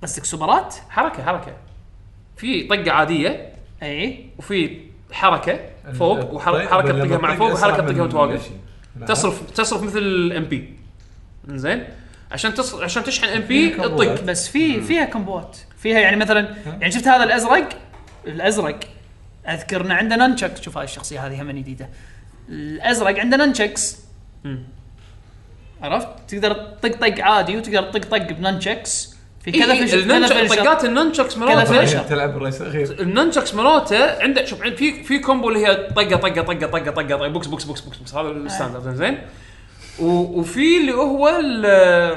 [0.03, 1.57] قصدك سوبرات؟ حركة حركة.
[2.37, 3.53] في طقة عادية.
[3.83, 4.27] إي.
[4.39, 4.81] وفي
[5.13, 5.61] حركة
[5.99, 8.51] فوق طيب، وحركة تطقها مع تطق فوق وحركة تطقها وانت واقف.
[9.07, 10.75] تصرف تصرف مثل ال MP
[11.49, 11.85] زين
[12.33, 12.75] عشان تص...
[12.75, 13.71] عشان تشحن MP.
[13.71, 14.23] تطق.
[14.23, 17.69] بس في فيها combo ات فيها يعني مثلا يعني شفت هذا الأزرق؟
[18.27, 18.81] الأزرق
[19.49, 21.89] أذكر إن عنده nunchuck شوف هاي الشخصية هذه هم جديدة.
[22.49, 23.97] الأزرق عنده nunchucks
[25.83, 29.91] عرفت؟ تقدر تطق طق عادي وتقدر تطق طق ب nunchucks في إيه كذا إيه فيش
[29.91, 30.57] كذا ال nunchuck finisher.
[30.65, 31.99] طقات ال nunchucks مالته finisher.
[31.99, 33.01] تلعب الرئيس الأخير.
[33.01, 36.91] ال nunchucks مالته عنده شوف عند- في في combo اللي هي طقة طقة طقة طقة
[36.91, 37.29] طقة طقة.
[37.29, 39.19] بوكس بوكس بوكس بوكس, بوكس هذا ال standard زين؟
[40.01, 41.67] وفي اللي هو ال-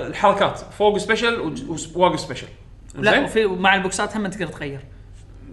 [0.09, 1.55] الحركات فوق special
[1.95, 2.47] وواقف special
[2.95, 4.79] لا؟ وفي مع البوكسات هم تقدر تغير.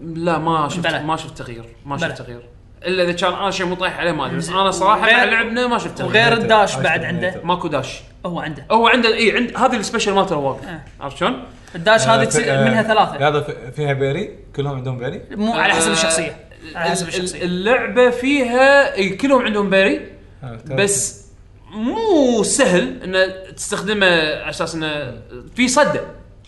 [0.03, 0.87] لا ما شفت.
[0.95, 1.97] ما شفت تغيير ما.
[1.99, 2.43] شفت تغيير.
[2.87, 4.37] إلا إذا كان أنا شيء مو طايح عليه ما أدري.
[4.37, 6.11] بس أنا صراحة مع لعبنا ما شفت تغيير.
[6.11, 7.05] وغير ال dash بعد.
[7.05, 7.41] عنده.
[7.45, 8.01] ماكو dash.
[8.27, 8.67] هو عنده.
[8.71, 10.81] هو عنده إي عند هذه ال special مالته هو واقف آه.
[11.01, 11.45] عرفت شلون؟
[11.75, 13.29] ال dash هذه تصير منها ثلاثة.
[13.29, 16.37] هذا في- فيها parry؟ كلهم عندهم parry؟ مو على حسب آه، الشخصية.
[16.75, 17.43] على حسب ال- الشخصية.
[17.43, 20.01] اللعبة فيها كلهم عندهم parry
[20.45, 21.26] آه، بس
[21.71, 25.23] مو سهل إن تستخدمه على أساس انه
[25.57, 26.01] في صده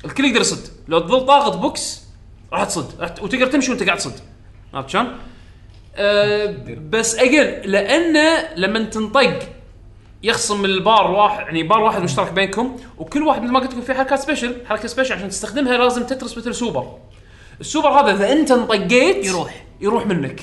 [0.04, 0.68] الكل يقدر يصد.
[0.88, 2.02] لو تظل ضاغط بوكس
[2.52, 3.00] راح تصد.
[3.00, 4.12] راح ت- وتقدر تمشي وأنت قاعد تصد.
[4.74, 5.18] عرفت شلون؟
[5.96, 6.56] أه
[6.90, 9.38] بس أجل لأنه لما تنطق
[10.22, 13.94] يخصم البار واحد يعني بار واحد مشترك بينكم وكل واحد مثل ما قلت لكم في
[13.94, 14.54] حركات special.
[14.66, 16.98] حركة special عشان تستخدمها لازم تترس مثل سوبر.
[17.60, 19.64] السوبر هذا إذا أنت انطقيت يروح.
[19.80, 20.40] يروح منك.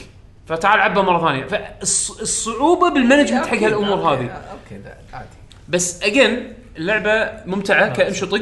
[0.47, 1.45] فتعال عبه مره ثانية.
[1.45, 4.30] فالصعوبه بال management حق هالأمور هذه.
[4.30, 4.81] okay
[5.13, 5.27] عادي.
[5.69, 8.41] بس again اللعبة ممتعة كامشي طق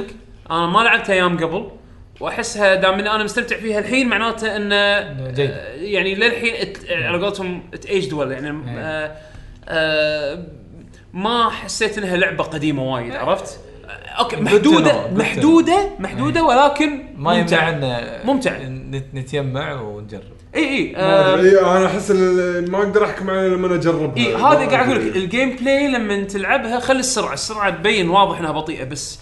[0.51, 1.71] أنا ما لعبتها أيام قبل
[2.19, 5.51] وأحسها دام أنا مستمتع فيها الحين معناته إنه جيد.
[5.51, 9.15] آه، يعني للحين على قولتهم it aged well يعني آه
[9.67, 10.43] آه
[11.13, 13.89] ما حسيت إنها لعبة قديمة وايد عرفت؟ آه،
[14.19, 17.33] okay محدودة محدودة محدودة ولكن ما.
[17.33, 18.57] يمنعنا ممتع.
[18.57, 20.23] نت- نتيمع ونجرب.
[20.55, 24.89] إي إي آه إيه، أنا أحس ما أقدر أحكم عليها لما أجربها إي هذا قاعد
[24.89, 25.07] أقول.
[25.07, 29.19] لك ال gameplay لما تلعبها خلي السرعة السرعة تبين واضح إنها بطيئة بس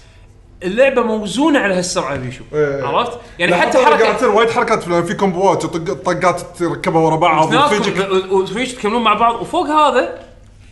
[0.64, 2.84] اللعبة موزونة على هالسرعة بيشو إيه.
[2.84, 5.66] عرفت؟ يعني حتى قاعد حركه تصير وايد حركات في combo ات
[6.06, 10.20] طقات تركبها ورا بعض وتفيجك وفيش تكملون مع بعض وفوق هذا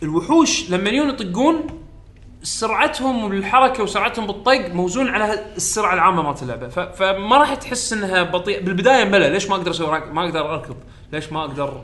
[0.02, 1.79] الوحوش لما يجون يطقون
[2.42, 6.68] سرعتهم بالحركة وسرعتهم بالطق موزون على السرعة العامة مالت اللعبة.
[6.68, 8.64] فما راح تحس إنها بطيئة.
[8.64, 9.32] بالبداية ملل.
[9.32, 10.76] ليش ما أقدر أسوي ما أقدر أركض؟
[11.12, 11.82] ليش ما أقدر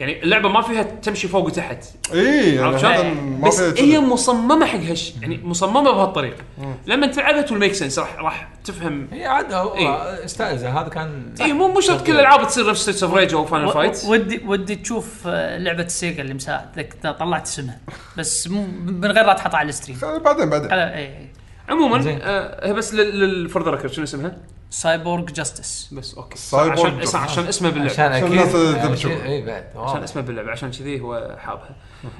[0.00, 1.84] يعني اللعبة ما فيها تمشي فوق وتحت.
[2.14, 3.98] إي يعني بس هي.
[4.00, 6.42] مصممة حق هالش يعني مصممة بهالطريقة.
[6.86, 9.08] لما تلعبها it'll make sense راح راح تفهم.
[9.12, 10.80] هي عاد هو إيه.
[10.80, 13.72] هذا كان إي مو مو شرط كل الألعاب تصير نفس Streets of Rage أو Final
[13.72, 17.78] Fight ودي ودي تشوف آه، لعبة سيجا اللي مساء ذك- طلعت اسمها.
[18.18, 19.98] بس مو من غير لا تحطها على ال stream.
[20.24, 20.70] بعدين بعدين.
[20.72, 21.30] إي.
[21.70, 22.18] عموما.
[22.22, 24.36] آه بس for the record شنو اسمها؟
[24.70, 27.20] Cyborg Justice بس okay Cyborg عشان.
[27.20, 29.20] عشان اسمه باللعبة عشان أكيد.
[29.20, 30.02] اي بعد عشان.
[30.02, 31.70] اسمه باللعبة عشان كذي هو حابها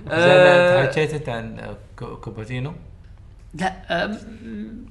[0.08, 2.72] زين آه، انت حكيت انت عن كو- كوباتينو
[3.54, 4.04] لا آه،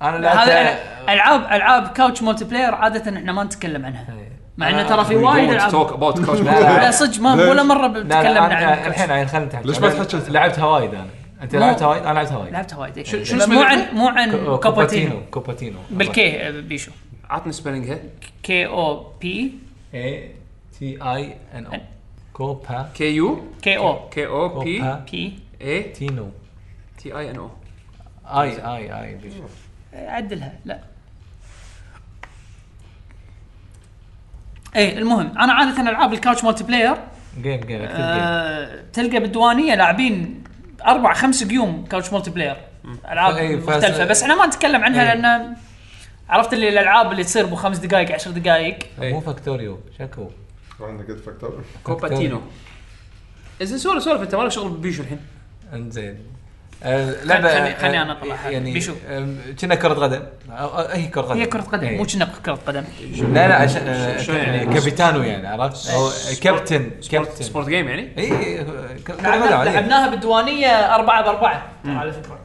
[0.02, 0.80] أنا هذا لعبت
[1.10, 4.40] ألعاب ألعاب couch multiplayer عادة إحنا ما نتكلم عنها إيه.
[4.58, 7.88] مع إنه ترى في وايد ألعاب talk about couch لا، صدق ما؟ ولا مرة لا
[7.88, 8.88] بتكلمنا لا عن أنا- ال couch.
[8.88, 11.08] الحين الحين خلينا نتحكي ليش ما تحكي؟ لعبتها وايد أنا
[11.42, 13.06] أنت لعبتها وايد أنا لعبتها وايد لعبتها وايد.
[13.06, 15.22] شو- شنو مو عن؟ مو عن كو- كوباتينو.
[15.32, 16.92] كوباتينو بالكي آه، بيشو.
[17.30, 18.00] عطني سبيلنجها
[18.44, 19.54] كي أو بي.
[19.94, 20.32] اي
[20.80, 21.72] تي اي ان أو.
[22.34, 24.82] كوبا كي يو كي أو كي أو بي.
[25.12, 26.30] بي اي تينو.
[26.98, 27.50] تي أي إن أو.
[28.42, 29.44] أي أي أي بيشو.
[29.94, 30.54] عدلها.
[30.66, 30.80] لا.
[34.76, 36.96] إيه المهم أنا عادة ألعاب ال couch multiplayer
[37.42, 37.80] game game
[38.94, 40.44] تلقى بالديوانية لاعبين
[40.86, 42.58] أربع خمس قيوم couch multiplayer
[43.12, 44.06] ألعاب إيه، مختلفة.
[44.06, 45.20] بس إحنا ما نتكلم عنها إيه.
[45.20, 45.56] لأن
[46.30, 48.80] عرفت اللي الألعاب اللي تصير بخمس دقائق عشر دقائق.
[49.00, 50.30] مو Factorio شكو.
[50.82, 52.42] عندك قد Factorio كوباتينو.
[53.62, 54.22] زين سولف سولف.
[54.22, 55.20] أنت مالك شغل ببيشو الحين؟
[55.74, 56.20] إنزين.
[56.84, 58.50] لعبة خلي- آه، أنا أطلعها.
[58.50, 58.94] يعني بيشو.
[59.62, 61.98] كنا كرة قدم أو- أو- هي كرة قدم هي كرة قدم إيه.
[61.98, 62.84] مو كنا كرة قدم
[63.34, 66.10] لا لا عشان آه، شو يعني؟ يعني كابيتانو يعني عرفت؟ هو
[66.42, 68.64] كابتن كابتن sport game يعني اي إي،
[69.08, 69.72] كرة قدم لعبنا- عادية.
[69.72, 72.40] لعبناها بالديوانية أربعة بأربعة على فكرة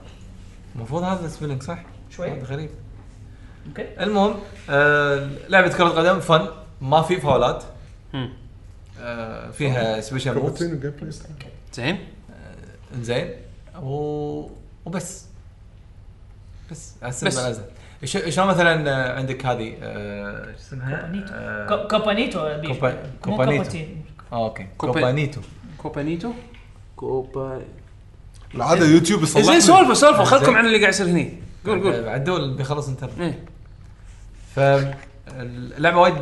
[0.76, 1.78] المفروض هذا ال spelling صح؟
[2.10, 2.30] شوي.
[2.30, 2.70] هذا غريب
[3.68, 4.34] okay المهم
[4.70, 6.46] آه لعبة كرة قدم fun
[6.80, 7.64] ما في فاولات.
[9.00, 10.64] آه فيها special moves.
[11.72, 11.98] زين
[13.00, 13.30] زين
[13.82, 14.48] و...
[14.84, 15.24] وبس.
[16.70, 16.94] بس.
[17.02, 17.24] بس.
[17.24, 17.50] بس
[18.04, 21.34] شلون مثلا عندك هذه آه، شو اسمها؟ كوبانيتو.
[21.34, 22.38] آه، كو- كوبانيتو.
[24.32, 24.66] آه، okay.
[24.78, 25.40] كوبا- كوبانيتو.
[25.78, 26.32] كوبانيتو؟
[26.96, 27.62] كوبا
[28.54, 29.60] العاده يوتيوب يصلح زين.
[29.60, 30.24] سولفوا سولفوا.
[30.24, 30.56] خلكم.
[30.56, 31.32] عن اللي قاعد يصير هني.
[31.66, 32.08] قول قول.
[32.08, 33.20] عدول بيخلص انترنت.
[33.20, 33.44] إيه.
[34.56, 36.14] فاللعبه وايد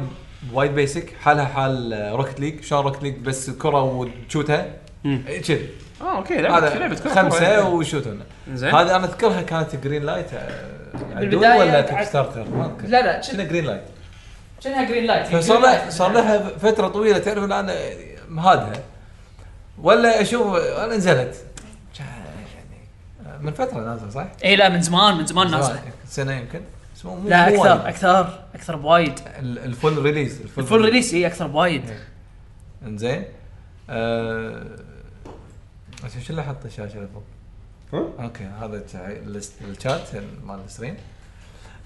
[0.53, 4.67] وايد basic حالها حال Rocket League شلون Rocket League بس كرة وتشوتها.
[5.07, 5.69] إيه، كذي.
[6.03, 7.69] آه okay لعبه هذا لعبة خمسة كرة.
[7.69, 8.21] وشوتون.
[8.53, 8.75] زين.
[8.75, 10.27] هذه أنا أذكرها كانت Greenlight
[11.17, 12.89] بالبداية ولا Kickstarter ما أذكر.
[12.89, 13.83] لا لا شنو Greenlight
[14.61, 17.75] شنها Greenlight فصار لها صار لها فترة طويلة تعرف الآن
[18.29, 18.73] مهادها.
[19.83, 21.37] ولا أشوف أنا نزلت.
[21.99, 22.23] يعني
[23.41, 25.81] من فترة نازلة صح؟ اي لا من زمان من زمان نازلة.
[26.09, 26.61] سنة يمكن.
[27.05, 27.87] مو- لا مو أكثر وايد.
[27.87, 29.21] أكثر أكثر بوايد.
[29.39, 31.83] ال- ال full release ال full release اي أكثر بوايد.
[32.87, 33.25] إنزين.
[33.91, 34.63] آه...
[36.05, 37.23] عشان شو اللي حط الشاشه اللي فوق؟
[38.21, 38.83] okay هذا
[39.71, 40.01] الشات
[40.47, 40.97] مال ال stream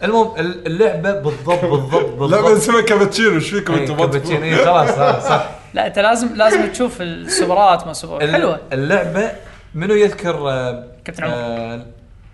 [0.03, 3.35] المهم ال- اللعبة بالضبط بالضبط بالضبط لا بس اسمها كابتشينو.
[3.35, 5.51] إيش فيكم إيه، أنتم كابتشينو،؟ إيه، خلاص صح.
[5.75, 8.61] لا أنت لازم لازم تشوف السوبرات ما سوبرات حلوة.
[8.73, 9.33] اللعبة
[9.75, 11.35] منو يذكر آه، كابتن عمر.
[11.35, 11.87] آه،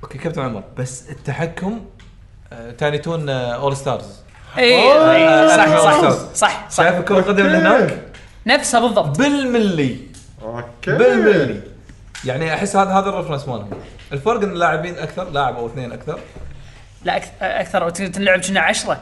[0.02, 0.62] okay كابتن عمر.
[0.78, 1.80] بس التحكم
[2.52, 4.20] آه، Tiny Toon All Stars
[4.58, 6.10] اي صح صح.
[6.34, 7.98] صح صح شايف كرة القدم اللي هناك
[8.46, 9.18] نفسها بالضبط.
[9.18, 9.96] بالملي.
[10.42, 10.66] okay.
[10.92, 11.60] بالملي.
[12.24, 13.70] يعني أحس هذا هذا ال reference مالهم.
[14.12, 16.18] الفرق إن اللاعبين أكثر لاعب أو اثنين أكثر.
[17.04, 17.90] لا أك- أكثر.
[17.90, 19.00] تنلعب كنا 10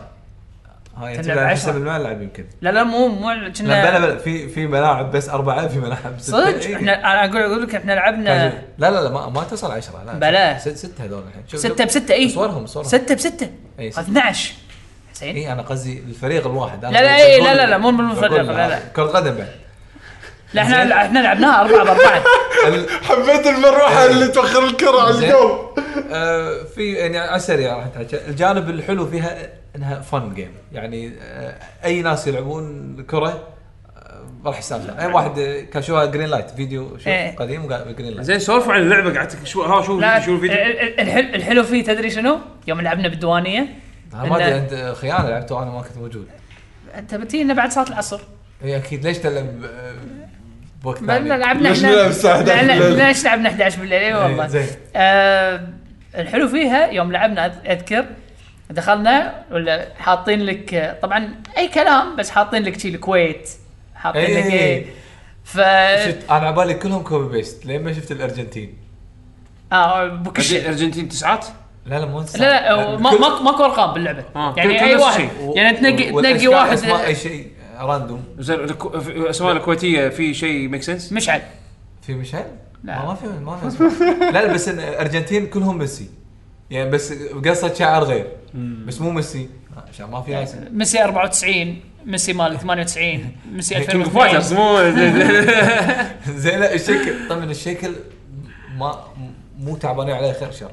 [0.96, 1.54] هاي تلعب تلعب عشرة.
[1.72, 5.28] حسب الملعب يمكن لا لا مو مو لا بلا كنا بلا في في ملاعب بس
[5.28, 6.32] أربعة في ملاعب ستة.
[6.32, 6.76] صدق؟ إيه.
[6.76, 8.48] إحنا أنا أقول أقول لك إحنا لعبنا
[8.78, 10.58] لا لا لا ما, ما توصل 10 لا بلا.
[10.58, 11.42] ست ستة هذول الحين.
[11.48, 11.82] شوف- 6 شوف.
[11.86, 12.88] بستة اي صورهم صورهم.
[12.88, 13.50] 6 بستة.
[13.78, 14.00] إي، ستة.
[14.02, 14.52] 12
[15.14, 16.84] حسين اي أنا قصدي الفريق الواحد.
[16.84, 18.78] أنا لا، لا، بقول- إي، بقول- لا، لا، لا، مو بالفريق، بقول لا، لا.
[18.96, 19.48] كرة قدم بعد.
[20.54, 20.62] لا.
[20.62, 22.22] إحنا إحنا لعبناها 4 بأربعة.
[22.66, 25.14] ال- حبيت المروحة اللي توخر الكرة على.
[25.18, 25.66] الجو.
[26.12, 27.86] آه، في يعني على السريع راح
[28.28, 29.38] الجانب الحلو فيها
[29.76, 31.54] إنها fun game يعني آه،
[31.84, 33.48] أي ناس يلعبون كرة
[33.96, 34.90] آه، راح يستانسون.
[34.90, 37.36] أي واحد آه، كان شوفها Greenlight فيديو شوف إيه.
[37.36, 40.80] قديم وقال Greenlight زين سولفوا عن اللعبة قاعد تك- شو ها شو شو الفيديو؟ ال-
[40.80, 43.66] ال- الحل- الحلو فيه تدري شنو؟ يوم لعبنا بالديوانية
[44.12, 46.28] ما أدري انت خيانة لعبته وأنا ما كنت موجود.
[46.98, 48.20] انت بتجينا بعد صلاه العصر.
[48.64, 49.04] اي أكيد.
[49.06, 49.94] ليش تلعب آه،
[50.82, 51.28] بوقت ثاني.
[51.28, 54.42] لعبنا إحنا نلعب الساعة 11 لا- لا- بالليل؟ ليش لعبنا 11 بالليل؟ اي والله.
[54.44, 54.66] إيه، زين.
[54.96, 55.60] آه
[56.16, 58.04] الحلو فيها يوم لعبنا أذكر
[58.70, 63.50] دخلنا ولا حاطين لك طبعا أي كلام بس حاطين لك شي الكويت.
[63.94, 64.40] حاطين إيه.
[64.46, 64.86] لك إيه.
[65.44, 65.56] ف
[66.06, 68.76] شفت أنا على بالي كلهم copy paste لين ما شفت الأرجنتين.
[69.72, 71.46] آه بوكش لا الأرجنتين تسعات؟
[71.86, 74.24] لا لا مو لا ما كل- ما- ماكو أرقام باللعبة.
[74.36, 75.28] آه، كل- يعني كل أي واحد.
[75.54, 77.46] يعني تنقي تنقي واحد اسماء أي شيء.
[77.86, 81.42] random زين الكو- الاسماء الكويتية في شيء make sense مشعل.
[82.02, 82.44] في مشعل؟
[82.84, 83.06] لا.
[83.06, 83.78] ما في ما في.
[84.34, 86.08] لا لا بس إن الأرجنتين كلهم ميسي.
[86.70, 87.12] يعني بس
[87.46, 88.26] قصة شعر غير.
[88.86, 89.48] بس مو ميسي.
[89.92, 90.56] عشان ما في ناس.
[90.72, 94.76] ميسي 94 ميسي مال 98 ميسي King 2002 Fighters مو
[96.38, 97.92] زين لا الشكل طبعا الشكل
[98.78, 99.04] ما
[99.58, 100.70] مو تعبانين عليه خير شر.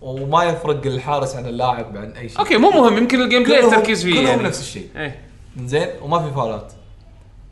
[0.00, 2.38] وما يفرق الحارس عن اللاعب عن أي شيء.
[2.38, 4.42] okay مو مهم يمكن ال gameplay كلهم- التركيز فيه كلهم يعني.
[4.42, 4.88] نفس الشيء.
[4.96, 5.18] إيه.
[5.58, 6.72] زين؟ وما في فاولات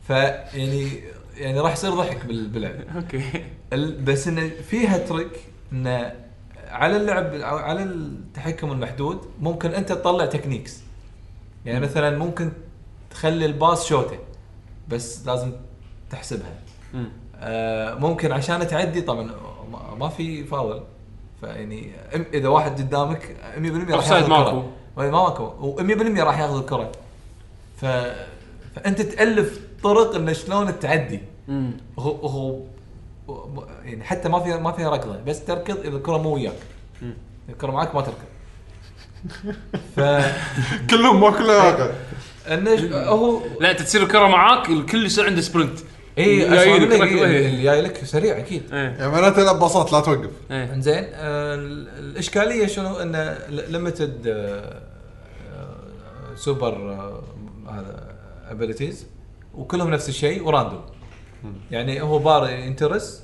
[0.07, 0.87] فيعني
[1.37, 2.75] يعني راح يصير ضحك بال- باللعب.
[2.95, 3.45] okay.
[3.73, 5.39] ال- بس إنه فيها ترك
[5.73, 6.13] انه
[6.67, 10.81] على اللعب على التحكم المحدود ممكن أنت تطلع تكنيكس.
[11.65, 12.51] يعني مثلا ممكن
[13.11, 14.17] تخلي الباص شوتة
[14.89, 15.51] بس لازم
[16.09, 16.53] تحسبها.
[16.93, 17.11] مم.
[17.35, 19.23] آه ممكن عشان تعدي طبعا
[19.71, 20.83] ما- ما في فاول.
[21.41, 21.91] فيعني
[22.33, 24.49] إذا واحد قدامك 100% راح Offside ياخذ ماكو.
[24.49, 25.75] الكره ما ماكو.
[25.77, 26.91] و100% راح ياخذ الكرة.
[27.81, 27.85] ف...
[28.75, 31.19] فأنت تألف طرق انه شلون تعدي.
[31.99, 32.59] هو هو
[33.85, 36.53] يعني حتى ما فيها ما فيها ركضة بس تركض إذا الكرة مو وياك.
[37.49, 38.29] الكرة معك ما تركض.
[39.95, 39.99] ف
[40.89, 41.93] كلهم ما كله علاقه
[42.47, 45.79] انه ش- هو لا أنت تصير الكرة معاك الكل يصير عنده sprint
[46.17, 47.25] اي جاي لك ركضة.
[47.25, 48.63] إيه، اللي جاي لك سريع أكيد.
[48.71, 50.29] يعني معناته تلعب باصات لا توقف.
[50.51, 54.27] إنزين آه، ال- الإشكالية شنو؟ انه limited
[56.35, 57.21] super آه،
[57.69, 58.15] هذا
[58.49, 59.07] abilities
[59.53, 60.81] وكلهم نفس الشيء و random
[61.71, 63.23] يعني هو بار ينترس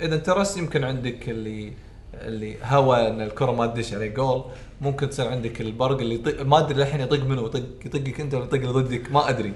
[0.00, 1.72] إذا انترس يمكن عندك اللي
[2.14, 4.44] اللي هوا إن الكرة ما تدش عليه جول
[4.80, 8.44] ممكن تصير عندك البرق اللي يطق ما أدري الحين يطق منو يطق يطقك أنت ولا
[8.44, 9.52] يطق اللي ضدك ما أدري.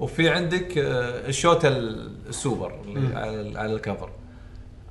[0.00, 4.10] وفي عندك آه، ال shoot ال super اللي على على ال cover.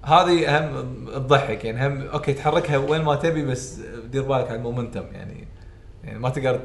[0.03, 1.65] هذه أهم تضحك.
[1.65, 3.79] يعني هم okay تحركها وين ما تبي بس
[4.11, 5.03] دير بالك على ال momentum.
[5.13, 5.47] يعني
[6.03, 6.59] يعني ما تقدر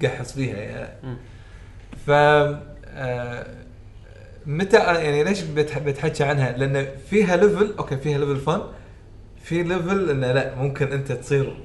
[0.00, 1.16] تقحص فيها يعني
[2.06, 3.46] ف آه،
[4.46, 8.62] متى يعني ليش بتح- بتحكي عنها؟ لأن فيها level okay فيها level fun
[9.42, 11.56] في level إنه لا ممكن أنت تصير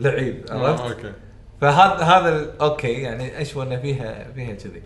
[0.00, 1.12] لعيب عرفت؟ آه، okay
[1.60, 4.82] فهذا هذا okay يعني اشوى إنه فيها فيها كذي.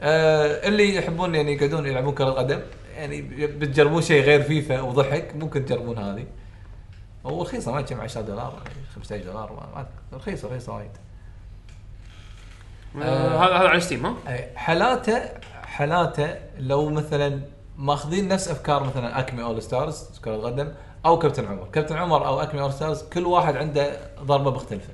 [0.00, 2.60] آه اللي يحبون يعني يقعدون يلعبون كرة قدم
[2.96, 6.26] يعني بتجربون شيء غير فيفا وضحك ممكن تجربون هذه.
[7.24, 8.62] ورخيصه ما تجمع 10 دولار
[8.94, 9.82] 15 دولار ما-
[10.12, 10.90] ما رخيصة رخيصة وايد.
[13.02, 14.14] آه، هذا هذا على Steam ها؟
[14.56, 15.22] حالاته
[15.62, 17.40] حالاته لو مثلا
[17.76, 20.72] ماخذين نفس أفكار مثلا Acme All Stars كره القدم
[21.06, 24.92] أو كابتن عمر، كابتن عمر أو Acme All Stars كل واحد عنده ضربة مختلفة.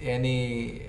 [0.00, 0.80] يعني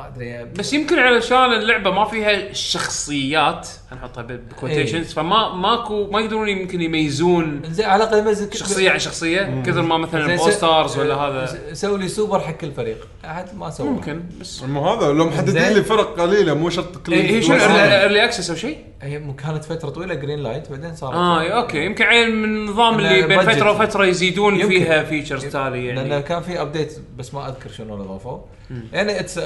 [0.00, 0.44] ما أدري.
[0.44, 6.80] بس يمكن علشان اللعبة ما فيها شخصيات نحطها ب quotations فما ماكو ما يقدرون يمكن
[6.80, 11.74] يميزون زين على الأقل يميز شخصية عن شخصية كثر ما مثلا boosters ولا آه، هذا.
[11.74, 13.88] سوي لي سوبر حق كل فريق أحد ما سوى.
[13.88, 15.62] ممكن بس مو هذا لو محددين.
[15.62, 19.64] لي فرق قليلة مو شرط كل إيه، هي شنو early access أو شيء؟ هي كانت
[19.64, 21.84] فترة طويلة Greenlight بعدين صارت آه okay.
[21.84, 23.42] يمكن عيل من النظام اللي بين.
[23.42, 24.68] فترة وفترة يزيدون.
[24.68, 26.22] فيها features تالي لأنه يعني.
[26.22, 28.44] كان في update بس ما أذكر شنو اللي ضافوه
[28.92, 29.38] يعني it's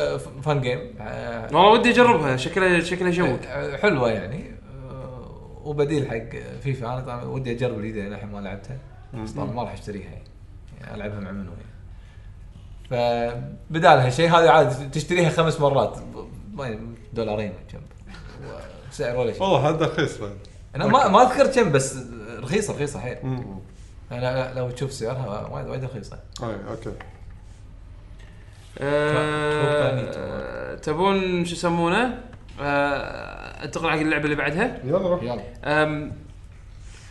[0.42, 0.78] fun game
[1.52, 2.36] والله ودي أجربها.
[2.36, 3.40] شكلها شكلها شوق
[3.82, 4.50] حلوة يعني.
[4.90, 6.86] آه، وبديل حق فيفا.
[6.86, 8.78] أنا طبعا ودي أجرب الجديدة الحين ما لعبتها.
[9.14, 10.24] بس طبعا ما راح أشتريها يعني,
[10.80, 11.74] يعني ألعبها مع منو يعني.
[12.90, 15.98] فبدالها شيء هذه عادي تشتريها خمس مرات.
[16.52, 16.78] ما-
[17.12, 17.78] دولارين كم
[18.90, 19.42] سعر ولا شيء.
[19.42, 20.36] والله هذا رخيص بعد.
[20.76, 21.96] أنا ما ما أذكر كم بس
[22.38, 23.16] رخيصة رخيصة حيل.
[24.10, 26.18] لا لا لو تشوف سعرها وايد وايد رخيصة.
[26.42, 26.92] أي أوكي.
[28.80, 32.18] آه، تبون شو يسمونه؟
[32.62, 34.78] آه، انتقل حق اللعبة اللي بعدها.
[34.84, 35.22] يلا روح.
[35.22, 35.40] يلا.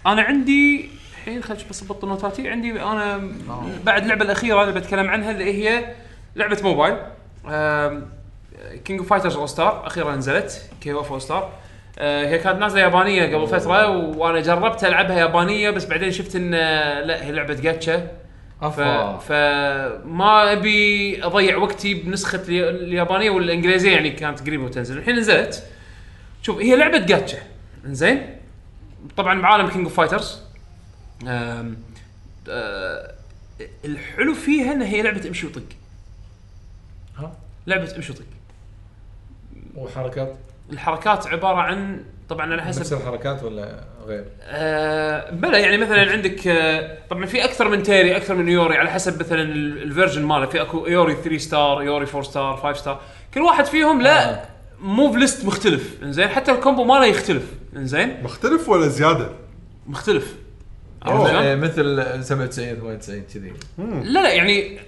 [0.05, 3.31] أنا عندي الحين خليني بس أضبط نوتاتي عندي أنا
[3.83, 5.95] بعد اللعبة الأخيرة اللي بتكلم عنها اللي هي
[6.35, 6.97] لعبة موبايل.
[8.85, 10.69] King of Fighters All Star أخيرا نزلت.
[10.81, 11.51] KOF All Star
[11.99, 13.87] هي كانت نازلة يابانية قبل فترة
[14.17, 18.07] وأنا جربت ألعبها يابانية بس بعدين شفت إن آه، لا هي لعبة جاتشا.
[18.69, 18.79] ف...
[19.27, 24.97] فما أبي أضيع وقتي بنسخة الي- اليابانية والإنجليزية يعني كانت قريبة وتنزل.
[24.97, 25.63] الحين نزلت.
[26.41, 27.37] شوف هي لعبة جاتشا.
[27.85, 28.35] زين
[29.17, 30.39] طبعا بعالم King of Fighters
[33.85, 35.63] الحلو فيها إن هي لعبة أمشي وطق.
[37.17, 37.31] ها؟
[37.67, 38.25] لعبة أمشي وطق.
[39.75, 40.35] وحركات؟
[40.71, 46.47] الحركات عبارة عن طبعا على نفس حسب الحركات ولا غير؟ آه بلى يعني مثلا عندك
[46.47, 50.21] آه طبعا في أكثر من تيري أكثر من يوري على حسب مثلا ال- ال version
[50.21, 50.45] ماله.
[50.45, 53.01] في أكو يوري 3 star يوري 4 star 5 star
[53.33, 54.45] كل واحد فيهم لا آه.
[54.81, 55.97] move list مختلف.
[56.03, 57.43] إنزين حتى ال combo ماله يختلف.
[57.75, 58.17] إنزين.
[58.23, 59.29] مختلف ولا زيادة؟
[59.87, 60.33] مختلف؟
[61.05, 63.53] يعني مثل 97 98 كذي.
[64.03, 64.79] لا لا يعني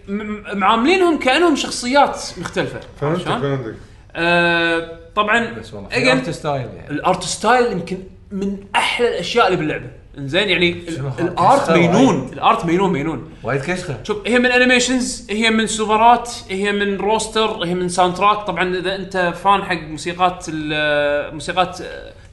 [0.54, 2.80] معاملينهم كأنهم شخصيات مختلفة.
[3.02, 3.76] فهمتك؟ فهمتك.
[4.16, 6.90] آه طبعا بس والله Again، art style يعني.
[6.92, 7.98] ال art style يمكن
[8.32, 9.86] من أحلى الاشياء اللي باللعبة.
[10.18, 10.72] إنزين يعني؟
[11.20, 12.30] ال art مينون.
[12.34, 13.30] ال art مينون مينون.
[13.44, 13.98] وايد كشخة.
[14.04, 18.96] شوف هي من animations هي من سوبرات هي من roster هي من soundtrack طبعا إذا
[18.96, 20.46] أنت fan حق موسيقات
[21.34, 21.78] موسيقات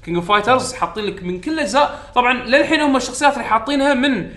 [0.05, 4.30] King of Fighters حاطين لك من كل الاجزاء طبعا للحين هم الشخصيات اللي حاطينها من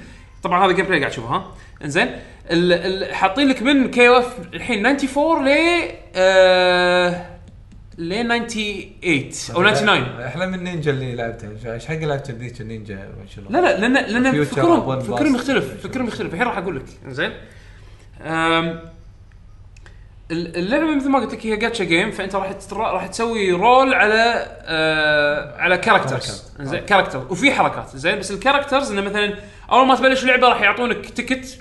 [0.43, 1.51] طبعا هذا gameplay قاعد تشوفه ها؟
[1.84, 2.09] إنزين.
[3.11, 5.49] حاطين لك من KOF الحين 94 ل
[6.15, 7.26] آه
[7.97, 11.73] ل 98 أو 99 أحلى من نينجا اللي لعبتها.
[11.73, 15.35] إيش حق لعبت ذيك النينجا؟ ما شاء الله لا لا لأن لأن فكرهم فكرهم.
[15.35, 16.34] يختلف فكرهم يختلف.
[16.34, 16.85] الحين راح أقول لك.
[17.07, 17.31] زين
[20.31, 25.57] اللعبة مثل ما قلت لك هي جاتشا جيم فأنت راح راح تسوي roll على آه
[25.57, 27.95] على characters زين character وفي حركات.
[27.95, 29.34] زين بس ال characters إنه مثلا
[29.72, 31.60] أول ما تبلش اللعبه راح يعطونك ticket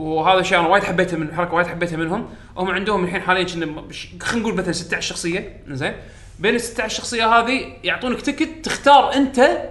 [0.00, 2.26] وهذا شيء أنا وايد حبيته من حركه وايد حبيتها منهم.
[2.56, 5.62] هم عندهم الحين حاليا خلينا نقول مثلا 16 شخصية.
[5.68, 5.94] زين
[6.38, 9.68] بين ال 16 شخصية هذه يعطونك ticket تختار أنت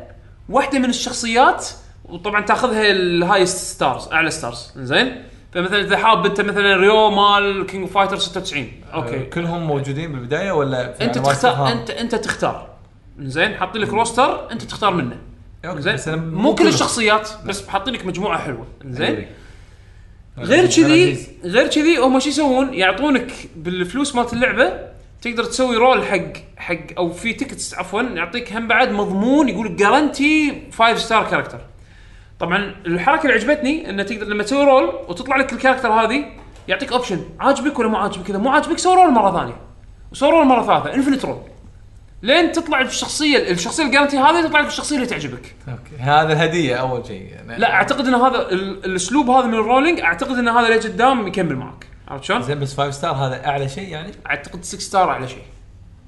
[0.49, 1.67] واحدة من الشخصيات
[2.05, 5.23] وطبعا تأخذها ال highest stars أعلى stars زين
[5.53, 9.19] فمثلا إذا حاب أنت مثلا ريو مال King of Fighter 96 okay.
[9.19, 12.69] كلهم موجودين بالبداية ولا في أنت تختار؟ انت أنت تختار.
[13.19, 15.17] زين حاطين لك roster أنت تختار منه.
[15.77, 16.67] زين مو كل.
[16.67, 18.67] الشخصيات بس حاطين لك مجموعة حلوة.
[18.85, 19.27] زين أدري.
[20.41, 21.27] غير كذي.
[21.43, 24.73] غير كذي هم شو يسوون؟ يعطونك بالفلوس مالت اللعبة
[25.21, 30.61] تقدر تسوي roll حق حق أو في tickets عفوا يعطيك هم بعد مضمون يقول guaranteed
[30.77, 31.59] 5 star character
[32.39, 36.25] طبعا الحركة اللي عجبتني إنه تقدر لما تسوي roll وتطلع لك ال character هذه
[36.67, 39.55] يعطيك option عاجبك ولا مو عاجبك؟ إذا مو عاجبك سوي roll مرة ثانية.
[40.11, 41.41] وسوي roll مرة ثالثة infinite roll
[42.21, 45.55] لين تطلع الشخصيه الشخصية ال guaranteed هذه تطلع لك الشخصيه اللي تعجبك.
[45.69, 45.97] okay.
[45.99, 47.21] هذا الهدية أول شيء.
[47.31, 51.27] يعني لا أعتقد إن هذا ال- الأسلوب هذا من ال rolling أعتقد إن هذا لقدام
[51.27, 51.85] يكمل معك.
[52.07, 55.43] عرفت شلون؟ زين بس 5 star هذا أعلى شيء يعني؟ أعتقد 6 star أعلى شيء.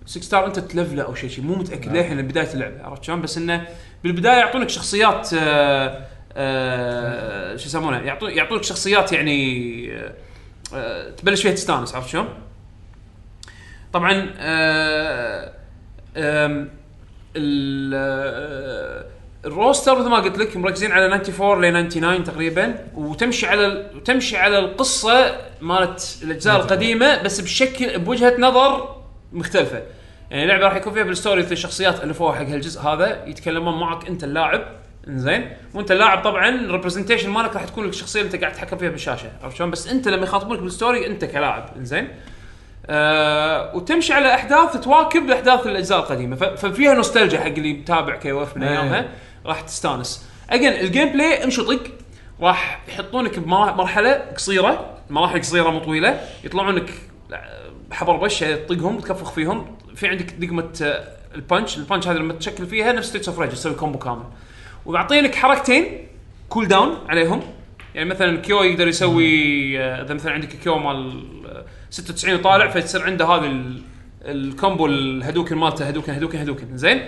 [0.05, 2.83] 6 star أنت تلفله أو شيء شيء مو متأكد للحين بداية اللعبة.
[2.83, 3.67] عرفت شلون؟ بس إنه
[4.03, 10.13] بالبداية يعطونك شخصيات آه آه شو يسمونها يعطون يعطونك شخصيات يعني آه
[10.75, 11.95] آه تبلش فيها تستانس.
[11.95, 12.27] عرفت شلون؟
[13.93, 15.53] طبعا آه آه،
[19.45, 24.59] الروستر مثل ما قلت لك مركزين على 94 ل 99 تقريبا وتمشي على وتمشي على
[24.59, 28.95] القصة مالت الأجزاء القديمة بس بشكل بوجهة نظر
[29.33, 29.83] مختلفة.
[30.31, 34.07] يعني اللعبه راح يكون فيها بال story مثل الشخصيات الفوها حق هالجزء هذا يتكلمون معك
[34.07, 34.65] أنت اللاعب.
[35.07, 35.49] إنزين.
[35.73, 39.31] وأنت اللاعب طبعا ال representation مالك راح تكون الشخصيه اللي أنت قاعد تتحكم فيها بالشاشة.
[39.43, 41.69] عرفت شلون؟ بس أنت لما يخاطبونك بال story أنت كلاعب.
[41.77, 42.07] إنزين.
[42.85, 46.35] آه وتمشي على أحداث تواكب أحداث الأجزاء القديمة.
[46.35, 48.71] ففيها نوستالجيا حق اللي متابع كي اوف من إيه.
[48.71, 49.09] أيامها.
[49.45, 50.27] راح تستانس.
[50.49, 51.83] again ال gameplay امشي طق
[52.41, 54.97] راح يحطونك بمرحلة قصيرة.
[55.09, 56.21] مراحل قصيرة مو طويلة.
[56.43, 56.89] يطلعونك
[57.91, 59.77] حبربشة تطقهم تكفخ فيهم.
[59.95, 61.77] في عندك دقمة آه، ال punch.
[61.77, 64.23] ال punch هذه لما تشكل فيها نفس Streets of Rage تسوي combo كامل.
[64.85, 66.07] ويعطونك حركتين
[66.49, 67.41] cooldown عليهم.
[67.95, 71.23] يعني مثلا كيو يقدر يسوي آه، إذا مثلا عندك كيو مال
[71.91, 73.81] 96 وطالع فتصير عنده هذه ال-
[74.21, 76.77] ال combo الهدوكن مالته هدوكن هدوكن هدوكن.
[76.77, 77.05] زين؟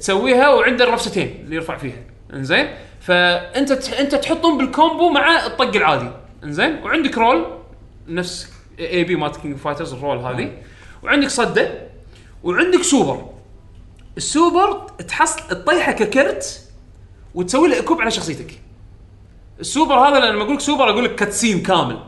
[0.00, 2.02] تسويها وعنده الرفستين اللي يرفع فيها.
[2.32, 2.68] انزين
[3.00, 6.10] فأنت أنت تحطهم بال combo مع الطق العادي.
[6.44, 7.46] انزين وعندك roll
[8.08, 10.52] نفس AB مالت King Fighters ال roll هذه.
[11.02, 11.88] وعندك صدة.
[12.44, 13.26] وعندك super.
[14.16, 16.62] ال super تحصل تطيحه ككرت
[17.34, 18.60] وتسوي له equip على شخصيتك.
[19.60, 21.98] السوبر هذا لما أقول لك سوبر أقول لك cutscene كامل.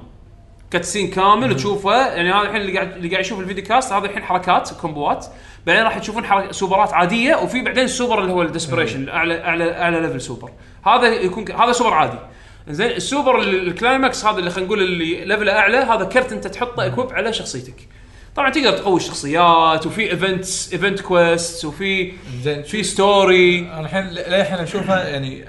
[0.71, 2.07] cutscene كامل تشوفه.
[2.07, 5.27] يعني هذا الحين اللي قاعد اللي قاعد يشوف ال videocast هذا الحين حركات combo ات.
[5.67, 6.53] بعدين راح تشوفون حرك...
[6.53, 10.51] سوبرات عادية وفي بعدين السوبر اللي هو ال desperation اعلى اعلى أعلى level super.
[10.87, 12.19] هذا يكون هذا سوبر عادي.
[12.69, 16.33] زين السوبر ال- ال climax هذا اللي خلينا نقول اللي level ه أعلى هذا كرت
[16.33, 17.89] أنت تحطه equip على شخصيتك.
[18.37, 22.13] طبعا تقدر تقوي الشخصيات وفي events event quest وفي
[22.43, 22.63] زين.
[22.63, 25.45] في story الحين للحين اشوفها يعني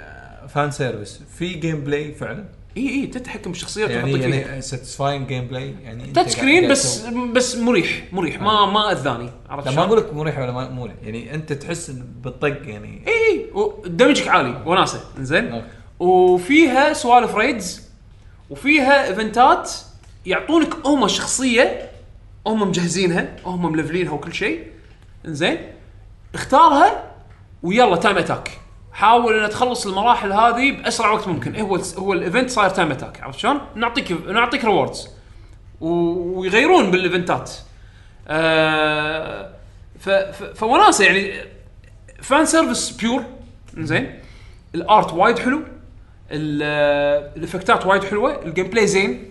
[0.55, 2.45] fan service في gameplay فعلا؟
[2.80, 4.19] إي إي تتحكم بالشخصيات يعني.
[4.19, 9.76] يعني satisfying gameplay يعني touch screen بس بس مريح مريح ما ما أذاني عرفت لا
[9.76, 10.93] ما؟ أقول لك مريح ولا ما مريح.
[11.03, 11.91] يعني أنت تحس
[12.23, 14.99] بالطق يعني إي إي و damage ك عالي وناسة.
[15.19, 15.64] زين.
[15.99, 17.89] وفيها سوالف raids
[18.49, 19.71] وفيها event ات
[20.26, 21.89] يعطونك هم شخصيه
[22.47, 24.68] هم مجهزينها هم ملفلينها وكل شيء.
[25.26, 25.57] زين
[26.34, 27.11] اختارها
[27.64, 28.51] ويلا time attack
[28.99, 31.55] حاول ان تخلص المراحل هذه بأسرع وقت ممكن.
[31.59, 35.07] هو هو ال event صاير time attack عرفت شلون؟ نعطيك نعطيك rewards
[35.81, 37.51] ويغيرون بال event ات
[38.27, 39.49] آه
[39.99, 41.34] ف ف فوناسة يعني
[42.21, 43.23] fan service pure
[43.77, 44.19] زين؟
[44.76, 45.61] ال art وايد حلو.
[46.31, 48.45] ال- آه، ال effect ات وايد حلوة.
[48.45, 49.30] ال gameplay زين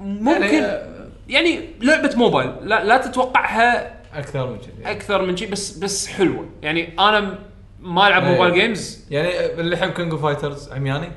[0.00, 0.42] ممكن.
[0.42, 0.96] يعني-
[1.28, 4.90] يعني لعبة موبايل لا لا تتوقعها أكثر من كذي.
[4.90, 6.46] أكثر من شيء بس بس حلوة.
[6.62, 7.38] يعني أنا
[7.80, 8.30] ما ألعب إيه.
[8.32, 11.08] mobile games يعني اللي يحب King Fighters عمياني؟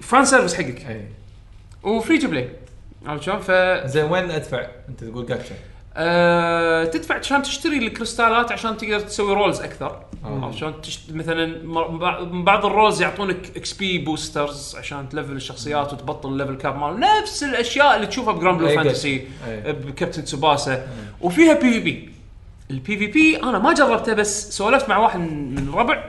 [0.00, 0.86] fan service حقك.
[0.86, 1.08] اي
[1.82, 2.50] و free to play
[3.06, 3.50] عرفت شلون؟ ف
[3.86, 5.54] زين وين أدفع؟ أنت تقول جاتشا
[5.98, 10.02] آه تدفع عشان تشتري الكريستالات عشان تقدر تسوي rolls أكثر.
[10.56, 11.12] شلون؟ تشت...
[11.12, 11.60] مثلا
[12.44, 17.42] بعض ال rolls يعطونك XP boosters عشان تلفل الشخصيات وتبطل ال level cap مال نفس
[17.42, 19.28] الأشياء اللي تشوفها ب Granblue Fantasy.
[19.66, 20.86] ب Captain Tsubasa
[21.20, 22.10] وفيها PvP
[22.70, 26.04] ال PvP أنا ما جربته بس سولفت مع واحد من الربع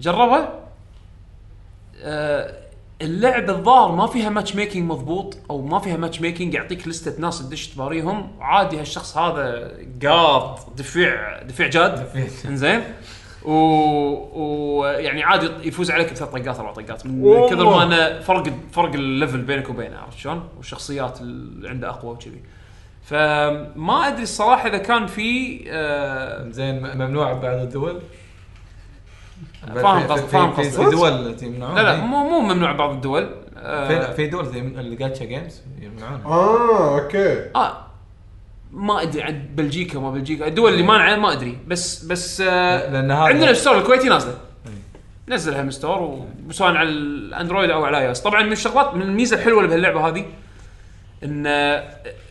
[0.00, 0.48] جربه؟
[2.02, 2.65] آه
[3.02, 8.30] اللعبة الظاهر ما فيها matchmaking مضبوط أو ما فيها matchmaking يعطيك لستة ناس تدش تباريهم
[8.40, 12.06] عادي هالشخص هذا قاط دفيع دفيع جاد
[12.44, 12.82] إنزين
[13.44, 13.52] و...
[13.52, 17.50] و يعني عادي يفوز عليك بثلاث طقات أربع طقات من والله.
[17.50, 22.12] كثر ما انه فرق فرق ال level بينك وبينه عرفت شلون؟ والشخصيات اللي عنده أقوى
[22.12, 22.40] وكذي.
[23.04, 28.00] فما أدري الصراحة إذا كان في آه زين ممنوع ببعض الدول
[29.74, 30.84] فاهم في- قصد- في- فاهم في- قصدك.
[30.84, 31.74] في دول يمنعون.
[31.76, 32.00] لا لا إيه.
[32.00, 33.30] مو مو ممنوع بعض الدول.
[33.56, 37.50] آه في في دول زي اللي gacha games يمنعونها آه okay.
[37.56, 37.86] آه
[38.72, 40.46] ما أدري عن بلجيكا ما بلجيكا.
[40.46, 41.58] الدول اللي مانعة ما أدري.
[41.68, 44.34] بس بس آه لأن هذا عندنا ال store الكويتي نازلة.
[45.28, 49.36] نزلها من store وسواء على ال Android أو على iOS طبعا من الشغلات من الميزة
[49.36, 50.24] الحلوة اللي بهاللعبة هذه
[51.24, 51.84] إن آه،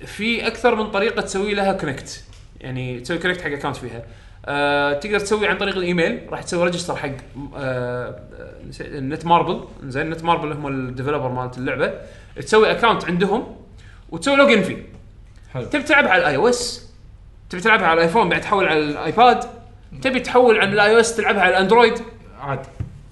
[0.05, 2.23] في أكثر من طريقة تسوي لها connect
[2.61, 4.03] يعني تسوي connect حق account فيها.
[4.45, 6.21] آه تقدر تسوي عن طريق الإيميل.
[6.29, 7.09] راح تسوي register حق
[7.57, 8.19] آه
[8.81, 9.65] Netmarble.
[9.83, 11.93] زين Netmarble هم ال developer مالت اللعبة.
[12.35, 13.55] تسوي account عندهم
[14.09, 14.77] وتسوي login فيه.
[15.53, 15.65] حلو.
[15.65, 16.85] تبي تلعبها على ال iOS
[17.49, 19.43] تبي تلعبها على ال iPhone بعد تحول على ال iPad
[20.01, 21.93] تبي تحول عن ال iOS تلعبها على ال Android
[22.39, 22.69] عادي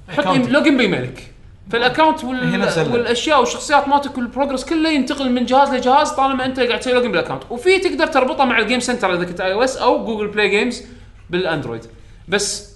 [0.10, 0.27] حط.
[0.27, 1.30] login بإيميلك.
[1.71, 2.61] فال account وال...
[2.91, 7.11] والأشياء والشخصيات مالتك وال progress كله ينتقل من جهاز لجهاز طالما أنت قاعد تسوي login
[7.11, 10.49] بال account وفي تقدر تربطه مع ال Game Center إذا كنت iOS أو Google Play
[10.49, 10.84] Games
[11.30, 11.85] بال Android
[12.27, 12.73] بس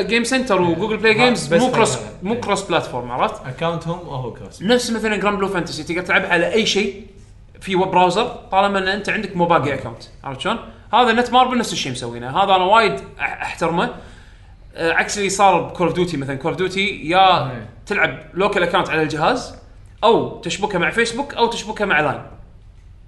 [0.00, 1.98] Game Center و Google Play Games مو cross.
[2.22, 2.40] مو.
[2.40, 6.66] cross platform عرفت؟ account هم هو cross نفس مثلا Granblue Fantasy تقدر تلعبها على أي
[6.66, 7.06] شيء
[7.60, 10.58] في web browser طالما إن أنت عندك Mobage account عرفت شلون؟
[10.94, 13.90] هذا Netmarble نفس الشيء مسوينه هذا أنا وايد أحترمه
[14.74, 17.66] آه، عكس اللي صار ب Call of Duty مثلا Call of Duty يا.
[17.86, 19.54] تلعب local account على الجهاز
[20.04, 22.22] أو تشبكها مع فيسبوك أو تشبكها مع LINE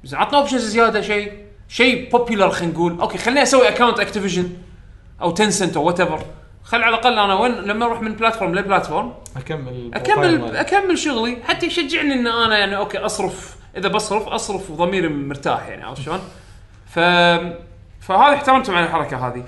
[0.05, 1.33] زين عطنا options زيادة شيء
[1.73, 4.49] شيء popular خلينا نقول okay خليني أسوي account Activision
[5.23, 6.25] أو Tencent أو whatever
[6.65, 11.39] خل على الأقل أنا وين لما أروح من platform ل platform أكمل اكمل أكمل شغلي
[11.49, 16.21] حتى يشجعني إن أنا يعني okay أصرف إذا بصرف أصرف وضميري مرتاح يعني عرفت شلون؟
[16.87, 16.99] ف
[18.01, 19.45] فهذه احترمتهم على الحركة هذه.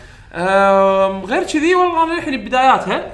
[1.27, 3.13] غير كذي والله أنا للحين بداياتها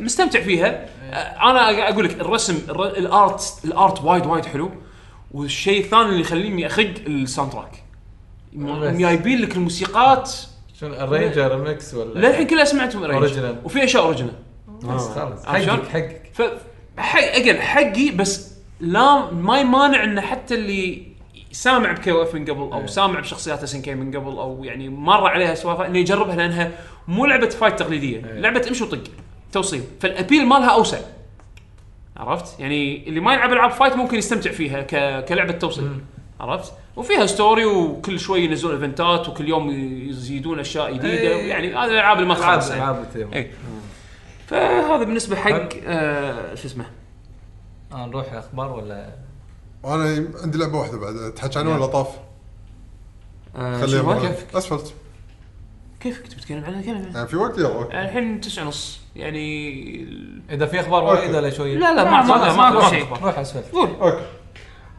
[0.00, 0.86] مستمتع فيها.
[1.12, 4.70] أه، أنا أقول لك الرسم الر- ال art ال art وايد وايد حلو
[5.32, 7.83] والشيء الثاني اللي يخليني أخق ال soundtrack.
[8.54, 10.32] جايبين لك الموسيقات.
[10.80, 13.64] شنو ال arrange mix ولا؟ للحين كلها سمعتهم arrange original.
[13.64, 14.34] وفي اشياء original
[14.82, 16.30] بس خلاص؟ حقك حقك.
[16.34, 16.42] ف
[16.98, 21.06] حق أجل حقي بس لا ما يمانع ان حتى اللي
[21.52, 25.54] سامع ب KOF من قبل أو سامع بشخصيات SNK من قبل أو يعني مر عليها
[25.54, 26.70] سوالف إنه يجربها لأنها
[27.08, 28.20] مو لعبة fight تقليدية.
[28.20, 29.02] لعبة امشي وطق
[29.52, 29.82] توصيل.
[30.00, 30.98] فال appeal مالها أوسع.
[32.16, 35.24] عرفت؟ يعني اللي ما يلعب ألعاب fight ممكن يستمتع فيها ك...
[35.24, 35.90] كلعبة توصيل.
[36.40, 39.70] عرفت؟ وفيها story وكل شوي ينزلون event ات وكل يوم
[40.08, 41.08] يزيدون أشياء جديدة.
[41.08, 41.50] إيه.
[41.50, 42.82] يعني هذه الألعاب اللي ما العاب تخلص يعني.
[42.82, 43.34] العاب ال team.
[43.34, 43.50] اي
[44.46, 45.68] فهذا بالنسبة حق.
[45.86, 46.84] آه شو اسمه؟
[47.92, 49.08] آه، نروح أخبار ولا؟
[49.84, 51.32] أنا عندي لعبة واحدة بعد.
[51.34, 52.08] تحكي عنها ولا طاف؟
[53.56, 54.94] آه خليها أسفلت.
[56.00, 57.68] كيفك تبي تتكلم عنها؟ كلمه يعني في وقت يلا.
[57.74, 59.00] okay الحين تسعة ونص.
[59.16, 60.08] يعني
[60.50, 61.04] إذا في أخبار.
[61.04, 63.06] وايد ولا شوية؟ لا لا ما ما- ما ما ما أقول شيء.
[63.22, 63.88] روح اسفل قول.
[64.00, 64.24] okay.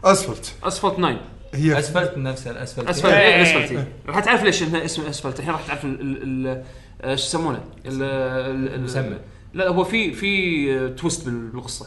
[0.06, 0.54] Asphalt.
[0.64, 1.20] Asphalt 9
[1.54, 1.80] هي.
[1.80, 3.14] أسفلت نفسه الاسفلت أسفلت.
[3.14, 3.42] إيه.
[3.66, 3.88] أسفلت.
[4.08, 5.40] راح تعرف ليش إنها اسم أسفلت.
[5.40, 6.64] الحين راح تعرف ال- ال-
[7.04, 9.18] ال- شو يسمونه؟ ال- ال- ال- المسمى.
[9.54, 11.86] لا هو في في twist بال- بالقصة.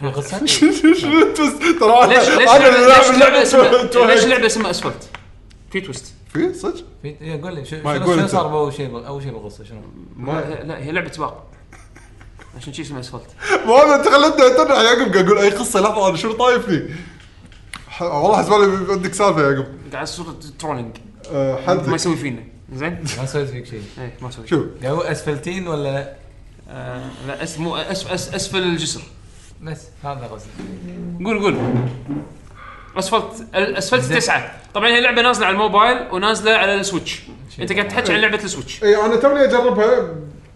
[0.00, 4.24] في قصه شنو twist ترى ليش ليش أنا اللي ليش لاعب لعبة اسمها ليش.
[4.24, 5.08] لعبة اسمها أسفلت؟
[5.72, 6.14] في twist.
[6.32, 8.26] في؟ صدق؟ في إيه، قول لي شنو.
[8.26, 9.80] صار بأول شيء أول شيء بالقصة؟ شنو؟
[10.16, 11.46] ما لا هي لعبة سباق.
[12.56, 13.26] عشان شي اسمها أسفلت.
[13.66, 16.82] ما أنا انت خلتني اتنح يعقوب قاعد أقول أي قصة لحظة أنا شنو طايفني؟
[17.92, 19.66] ح- والله حسبالي عندك سالفة يا يعقوب.
[19.92, 20.24] قاعد يصير
[20.58, 20.96] trolling
[21.32, 22.42] أه، ما يسوي فينا.
[22.74, 23.82] زين؟ ما سويت فيك شيء.
[23.98, 26.12] إيه ما أسوي شوف قاعد أقول أسفلتين ولا؟ لا؟
[26.70, 29.00] آه لا أس مو أس أس أسفل الجسر.
[29.62, 30.50] بس هذا قصدي
[31.24, 31.56] قول قول.
[32.98, 34.52] Asphalt Asphalt تسعة.
[34.74, 37.22] طبعا هي لعبة نازلة على الموبايل ونازلة على ال Switch.
[37.60, 38.84] أنت قاعد تحكي عن لعبة ال Switch.
[38.84, 40.14] اي أنا توني أجربها.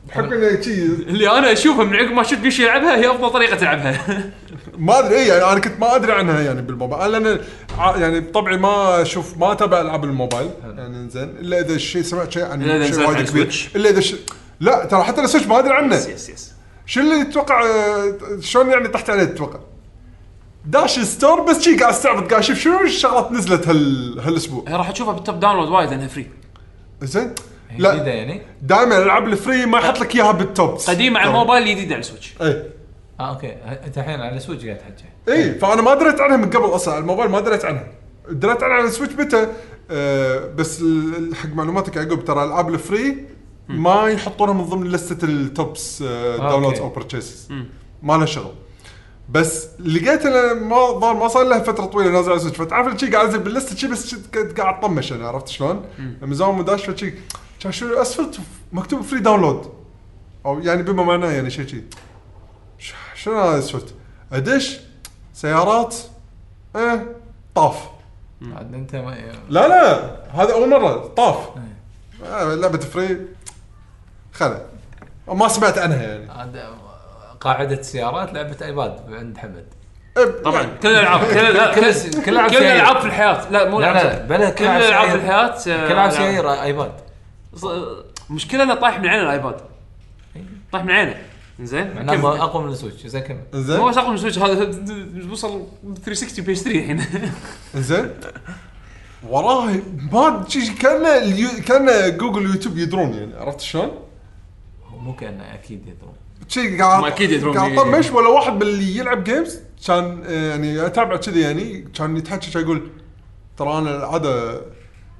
[0.09, 0.71] بحكم انه شي.
[0.85, 4.01] اللي أنا أشوفها من عقب ما شفت بيش يلعبها هي أفضل طريقة تلعبها.
[4.78, 7.12] ما أدري اي يعني أنا كنت ما أدري عنها يعني بالموبايل.
[7.12, 7.40] لأن
[7.78, 10.51] يعني بطبعي ما أشوف ما أتابع ألعاب الموبايل.
[10.65, 11.28] يعني زين.
[11.28, 13.70] إلا إذا الشيء سمعت شيء عن إلا إذا شيء وايد كبير.
[13.77, 14.15] إلا إذا ش...
[14.61, 15.97] لا ترى حتى ال Switch ما أدري عنه.
[15.97, 16.53] yes yes
[16.86, 17.62] شو اللي تتوقع
[18.40, 19.59] شلون يعني طحت عليه تتوقع؟
[20.65, 22.31] داش ال store بس شي قاعد أستعبط.
[22.31, 24.65] قاعد أشوف شنو الشغلات نزلت هال هالأسبوع.
[24.69, 26.31] هي راح تشوفها بال top download وايد لأنها free
[27.03, 27.35] زين.
[27.73, 31.31] جديده لا يعني؟ دائما الألعاب ال free ما يحط لك إياها بال top قديمة على
[31.31, 32.62] الموبايل جديدة على ال Switch اي
[33.21, 33.53] آه okay.
[33.87, 35.05] أنت الحين على ال Switch قاعد تحكي.
[35.29, 36.95] اي فأنا ما دريت عنها من قبل أصلا.
[36.95, 37.89] على الموبايل ما دريت عنها
[38.31, 39.47] دريت عنها على ال Switch متى؟
[39.91, 43.24] آه بس ال- حق معلوماتك يعقوب ترى الالعاب ال free
[43.69, 47.49] ما يحطونها من ضمن لستة ال tops آه downloads أو purchases
[48.03, 48.53] ما لها شغل.
[49.31, 52.57] بس لقيت أنا ما ظهر ما صار لها فترة طويلة نازل على ال Switch.
[52.59, 54.15] فتعرف شي قاعد انزل باللستة شي بس
[54.59, 55.83] قاعد أطمش أنا عرفت شلون؟
[56.23, 57.15] من زمان مو داش فشي
[57.61, 58.39] كان شو أسفلت؟
[58.73, 59.70] مكتوب free download
[60.47, 61.83] أو يعني بما معناه يعني شيء شي.
[63.27, 63.94] شنو هذا اسفلت؟
[64.32, 64.81] أدش
[65.35, 65.97] سيارات
[66.77, 67.16] إيه
[67.55, 67.77] طاف.
[68.57, 69.16] عاد أنت ما
[69.48, 69.98] لا لا
[70.43, 71.48] هذا أول مرة طاف.
[72.24, 73.19] آه لعبة free.
[74.32, 74.61] خلا.
[75.28, 76.31] ما سمعت عنها يعني.
[76.31, 76.65] عاد
[77.40, 79.66] قاعدة سيارات لعبة iPad عند حمد.
[80.19, 80.62] إيه، طبعا.
[80.62, 82.57] يعني كل الالعاب كل الألعاب- كل- كل كل.
[82.57, 83.51] الألعاب في الحياة.
[83.51, 84.19] لا مو لا لا.
[84.27, 86.11] بلا كل الألعاب في الحياة آه، كل ألعاب.
[86.11, 86.93] سيارة iPad
[88.31, 89.57] مشكلة إنه طايح من عين ال iPad
[90.73, 91.16] طايح من عينه.
[91.61, 92.27] زين؟ كمل.
[92.27, 93.07] اقوى من ال Switch.
[93.07, 93.41] زين كمل.
[93.55, 93.77] زين.
[93.77, 94.39] هو شغل ال Switch.
[94.39, 94.83] هذا
[95.31, 95.66] وصل
[96.05, 97.03] 360 PS 3 الحين.
[97.74, 98.11] زين.
[99.28, 99.70] وراه
[100.12, 100.45] ما
[100.81, 101.49] كأن اليو...
[101.66, 103.35] كأن Google YouTube يدرون يعني.
[103.37, 103.91] عرفت شلون؟
[104.87, 106.15] هو مو كأنه أكيد يدرون.
[106.49, 107.59] شي قاعد ما أكيد يدرون.
[107.59, 111.89] قاعد طمش ولا واحد من اللي يلعب games كان آه، يعني أتابع كذي يعني.
[111.95, 112.91] كان يتحكى كان يقول
[113.57, 114.61] ترى أنا العاده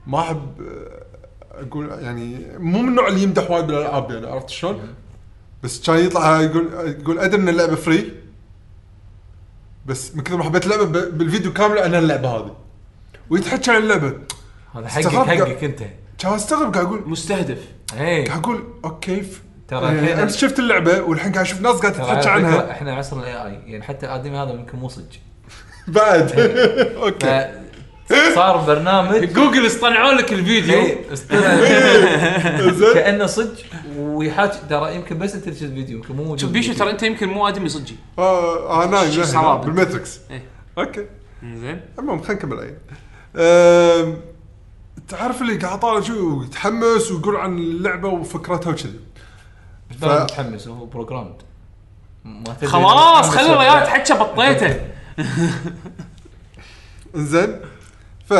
[0.07, 4.27] ما أحب آه، أقول يعني مو من النوع اللي يمدح وايد بالألعاب يعني.
[4.27, 4.95] عرفت شلون؟
[5.63, 6.69] بس كان يطلع يقول
[7.01, 8.13] يقول أدري إن اللعبة free
[9.87, 12.57] بس من كثر ما حبيت اللعبة ب- بالفيديو كامل عن اللعبة هذه.
[13.31, 14.13] ويتحكى عن اللعبة.
[14.75, 15.83] هذا حقك حقك أنت.
[16.19, 17.59] كان استغرب قاعد أقول مستهدف.
[17.99, 18.27] إيه.
[18.27, 19.43] قاعد أقول okay ف...
[19.69, 22.71] ترى آه، الحين- امس شفت اللعبة والحين قاعد أشوف ناس قاعد ترى تتحكى فكرة عنها.
[22.71, 25.05] إحنا عصر ال AI يعني حتى الادمي هذا يمكن مو صدق.
[25.89, 26.33] بعد.
[27.03, 27.66] okay.
[28.35, 29.25] صار برنامج.
[29.33, 30.75] جوجل اصطنعوا لك الفيديو.
[30.79, 31.15] إيه،.
[32.71, 32.95] زين.
[32.95, 33.55] كأنه صدق
[33.99, 36.73] ويحاكي ترى يمكن بس انت اللي شفت فيديو يمكن مو موجود شوف بيشو.
[36.73, 39.65] ترى انت يمكن مو ادمي صجي آه نايم نايم، صلابة.
[39.65, 40.43] بال Matrix إيه.
[40.79, 41.07] okay.
[41.43, 41.81] زين.
[41.99, 42.75] المهم خلينا نكمل
[43.37, 44.17] أم،
[45.09, 49.01] تعرف اللي قاعد طالع شو؟ يتحمس ويقول عن اللعبة وفكرتها وكذي.
[50.03, 51.35] متحمس هو programmed
[52.65, 53.87] خلاص خلي الرجال.
[53.87, 54.81] تحكى بطيته.
[57.17, 57.57] انزين
[58.29, 58.35] ف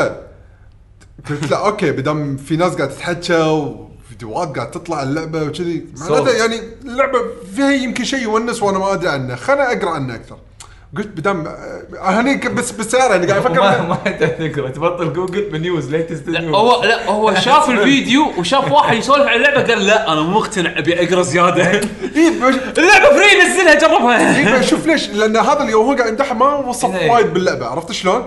[1.29, 5.85] قلت لا okay بدام في ناس قاعدة تتحكى وفيديوهات قاعدة تطلع اللعبة وكذي.
[5.97, 6.31] معناته.
[6.31, 7.19] يعني اللعبة
[7.55, 9.35] فيها يمكن شيء يونس وأنا ما أدري عنه.
[9.35, 10.37] خليني أقرأ عنه أكثر.
[10.97, 15.57] قلت بدام آه، هني بس بالسيارة يعني قاعد ما أفكر ما تقرا تبطل Google ب
[15.57, 19.85] news latest لا news هو لا هو شاف الفيديو وشاف واحد يسولف عن اللعبة قال
[19.85, 21.63] لا أنا مو مقتنع أبي أقرأ زيادة.
[22.15, 22.29] إيه،
[22.77, 24.37] اللعبة free نزلها جربها.
[24.55, 27.11] إيه، شوف ليش لأن هذا اليوم هو قاعد يمدحها ما وصف إيه.
[27.11, 27.65] وايد باللعبة.
[27.65, 28.25] عرفت شلون؟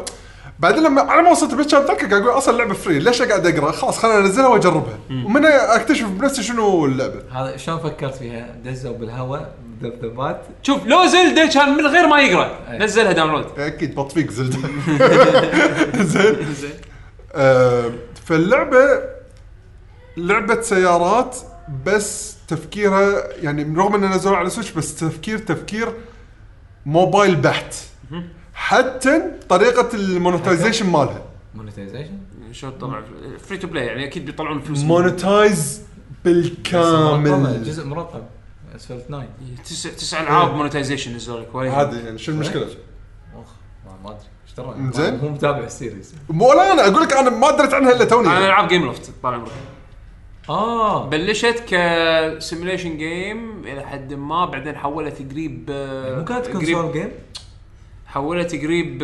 [0.60, 3.72] بعدين لما على ما وصلت كان اتذكر قاعد أقول أصلا اللعبة free ليش قاعد أقرأ؟
[3.72, 4.98] خلاص خليني أنزلها وأجربها.
[5.10, 7.22] ومن أكتشف بنفسي شنو اللعبة.
[7.32, 12.58] هذا شلون فكرت فيها؟ دزوا بالهواء ذبذبات شوف لو Zelda كان من غير ما يقرأ
[12.70, 13.46] نزلها download.
[13.58, 14.58] أكيد بطفيق Zelda.
[16.12, 16.36] زين.
[17.34, 17.90] آه،
[18.24, 19.00] فاللعبة
[20.16, 21.36] لعبة سيارات
[21.86, 25.92] بس تفكيرها يعني رغم انه نزلوها على Switch بس تفكير تفكير
[26.86, 27.74] موبايل بحت.
[28.60, 31.22] حتى طريقة ال monetization مالها.
[31.54, 32.18] monetization
[32.52, 33.02] شو طلع
[33.38, 34.78] free to play يعني أكيد بيطلعون فلوس.
[34.84, 35.82] monetized
[36.24, 37.64] بالكامل.
[37.64, 38.22] جزء مرقم.
[38.76, 39.26] اسفلت 9
[39.64, 42.68] تسع تسع ألعاب monetization نزلوا لك عادي يعني شو المشكلة؟ أخ
[43.86, 44.86] ما- ما أدري.
[44.86, 45.18] إيش زين.
[45.22, 48.28] مو متابع ال series مو لا أنا أقول لك أنا ما دريت عنها إلا توني.
[48.28, 49.50] أنا ألعاب Gameloft طال عمرك.
[50.48, 51.08] آه.
[51.08, 55.70] بلشت ك simulation game إلى حد ما بعدين حولت قريب
[56.18, 57.08] مو كانت console game
[58.10, 59.02] حولت قريب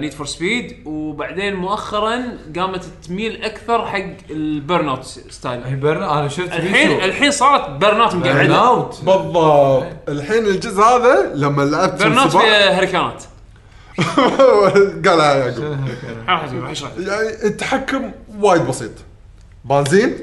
[0.00, 5.62] Need for Speed وبعدين مؤخرا قامت تميل أكثر حق ال Burnout style.
[5.64, 7.04] هي أنا شفت الحين فيديو.
[7.04, 9.86] الحين صارت Burnout burn مقعده out بالضبط.
[10.08, 13.24] الحين الجزء هذا لما لعبت Burnout فيها هريكانات.
[15.06, 15.78] قالها يعقوب.
[16.28, 18.90] راح أجيب، راح اشرح يعني التحكم وايد بسيط.
[19.64, 20.16] بنزين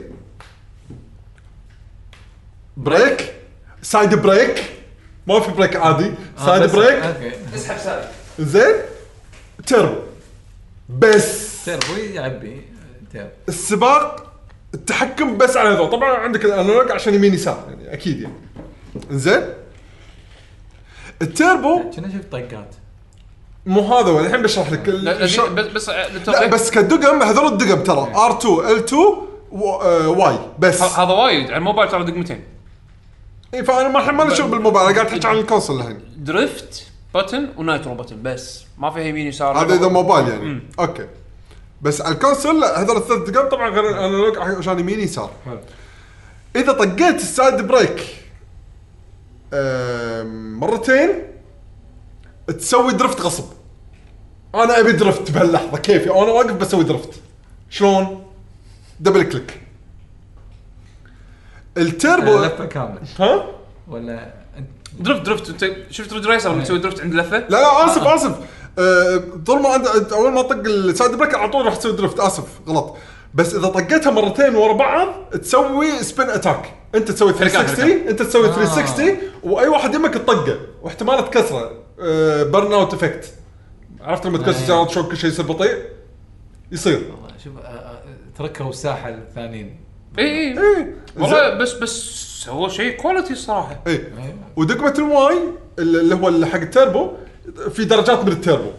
[2.78, 3.34] brake
[3.82, 4.77] side brake
[5.28, 6.12] ما في brake عادي.
[6.46, 7.04] side بس- brake
[7.56, 8.04] اسحب سالب
[8.40, 8.76] زين.
[9.68, 9.96] تربو
[10.90, 11.66] بس.
[11.66, 12.62] تربو يعبي.
[13.14, 14.34] تربو السباق
[14.74, 18.34] التحكم بس على هذول طبعا عندك ال analog عشان يمين يسار يعني أكيد يعني.
[19.12, 19.44] زين.
[21.22, 22.76] التربو كنا شفت طقات؟
[23.66, 24.90] مو هذا هو الحين بشرح لك.
[24.90, 25.40] لا بس
[25.76, 28.14] بس لا للتوضيح، بس كدقم هذول الدقم ترى.
[28.16, 28.94] R2 L2
[29.52, 30.38] و- آه، واي.
[30.60, 30.82] بس.
[30.82, 32.44] هذا وايد على الموبايل ترى دقمتين.
[33.54, 36.00] إيه، فأنا ما ما لي شغل بالموبايل قاعد أحكي عن ال console الحين.
[36.18, 36.88] drift
[37.18, 38.64] button و nitro button بس.
[38.78, 39.58] ما فيها يمين يسار.
[39.58, 40.62] هذا إذا موبايل يعني.
[40.80, 41.08] أوكي.
[41.82, 45.32] بس على ال console لا هذول الثلاث دقم طبعا غير ال analog عشان يمين يسار.
[46.56, 48.16] إذا طقيت ال side brake
[50.60, 51.10] مرتين
[52.48, 53.46] تسوي drift غصب.
[54.56, 57.10] أنا أبي drift بهاللحظة كيفي؟ أنا واقف بسوي drift
[57.70, 58.26] شلون؟
[59.00, 59.62] double click
[61.78, 63.02] ال turbo لفة كاملة.
[63.20, 63.46] ها؟
[63.88, 64.34] ولا
[65.00, 65.50] drift drift.
[65.50, 68.36] انت شفت Ridge Racer لما تسوي drift عند لفة؟ لا لا آسف آسف.
[68.80, 69.82] آه، طول ما
[70.12, 72.20] أول ما طق ال side brake على طول راح تسوي drift.
[72.20, 72.96] آسف غلط.
[73.34, 75.08] بس إذا طقيتها مرتين ورا بعض
[75.42, 80.58] تسوي spin attack أنت تسوي 360 أنت تسوي 360 وأي واحد يمك تطقه.
[80.82, 81.72] واحتمال تكسره.
[82.44, 83.34] Burnout effect
[84.02, 84.66] عرفت لما تكسر إيه.
[84.66, 85.78] سيارات شلون كل شيء يصير بطيء؟
[86.72, 86.96] يصير.
[87.12, 88.02] والله شوف آه، آه،
[88.38, 89.80] تركوا الساحه الثانيين.
[90.20, 90.96] اي اي إيه.
[91.18, 91.92] والله بس بس
[92.46, 94.14] سووا شيء quality الصراحه إيه.
[94.56, 95.38] ودقمه ال Y
[95.80, 97.12] اللي هو اللي حق التيربو
[97.74, 98.72] في درجات من التيربو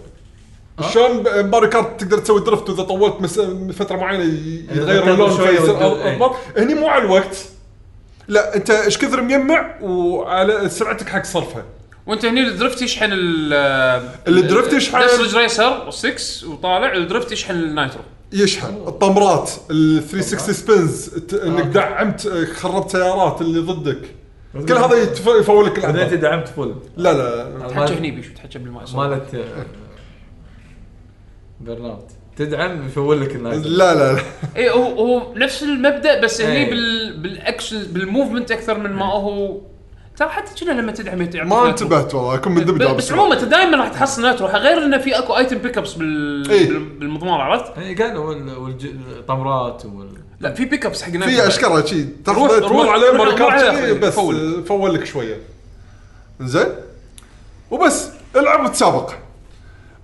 [0.92, 3.40] شلون Mario Kart تقدر تسوي drift وإذا طولت مس...
[3.72, 6.16] فترة معينة ي- يتغير اللون فيصير أ- إيه.
[6.16, 6.36] أضبط.
[6.56, 7.36] هني مو على الوقت.
[8.28, 11.64] لا أنت إيش كثر مجمع وعلى سرعتك حق صرفها
[12.06, 13.52] وأنت هني الدرفت يشحن ال
[14.28, 18.02] الدرفت يشحن- نفس ريسر و6 وطالع الدرفت يشحن النايترو.
[18.32, 18.74] يشحن.
[18.86, 24.00] الطمرات ال 360 سبينز ت- إنك دعمت آه، خربت سيارات اللي ضدك.
[24.68, 27.68] كل هذا يتف- يفول لك بعدين انت دعمت فل لا لا.
[27.68, 29.66] تحكي هني بيشو تحكي بالماء مالت آه،
[31.60, 34.18] برناوت تدعم يفول لك النايت لا لا لا.
[34.20, 36.70] اي إيه، هو هو نفس المبدأ بس هني إيه.
[36.70, 39.60] بال بالأكشن بالموفمنت أكثر من ما هو
[40.18, 41.68] ترى حتى كنا لما تدعم يعطيك ما.
[41.68, 45.18] انتبهت والله اكون من ب- بس عموما انت دائما راح تحصل نايترو غير انه في
[45.18, 46.68] أكو ايتم بيك ابس بال إيه.
[46.68, 48.84] بال- بالمضمار عرفت؟ اي قالوا وال- والج-
[49.18, 50.08] الطمرات وال
[50.40, 52.08] لا في بيك ابس حق في اشكره شي روح-
[52.48, 54.64] تاخذ تمر روح- عليه روح- ماري روح كارت عليه شي، بس فول.
[54.64, 55.36] فول لك شوية
[56.40, 56.66] زين
[57.70, 59.12] وبس العب وتسابق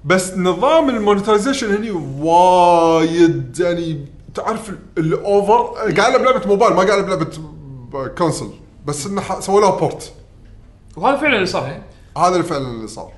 [0.04, 6.98] بس نظام المونتايزيشن هني وايد يعني تعرف ال- الاوفر قاعد ألعب لعبة موبايل ما قاعد
[7.04, 7.28] ألعب لعبة
[8.08, 8.48] console
[8.84, 10.12] بس إنه سووا لها port
[10.96, 11.80] وهذا فعلا اللي صار
[12.18, 13.12] هذا اللي فعلا اللي صار.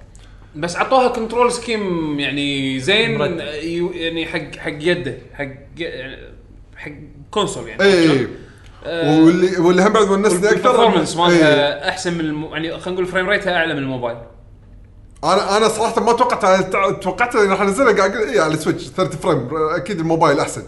[0.57, 5.49] بس عطوها control scheme يعني زين يعني حق حق يده حق
[5.79, 6.17] يعني
[6.77, 6.91] حق
[7.31, 7.83] console يعني.
[7.83, 8.29] اي
[8.87, 11.23] واللي واللي هم بعد ونسني أكثر ال performance إيه.
[11.23, 12.45] مالها أحسن من الم...
[12.45, 14.17] يعني خلينا نقول frame rate ها أعلى من الموبايل.
[15.25, 18.89] أنا أنا صراحة ما توقعت توقعت اني راح انزلها قاعد أقول اي على ال Switch
[18.89, 20.63] 30 frame أكيد الموبايل أحسن.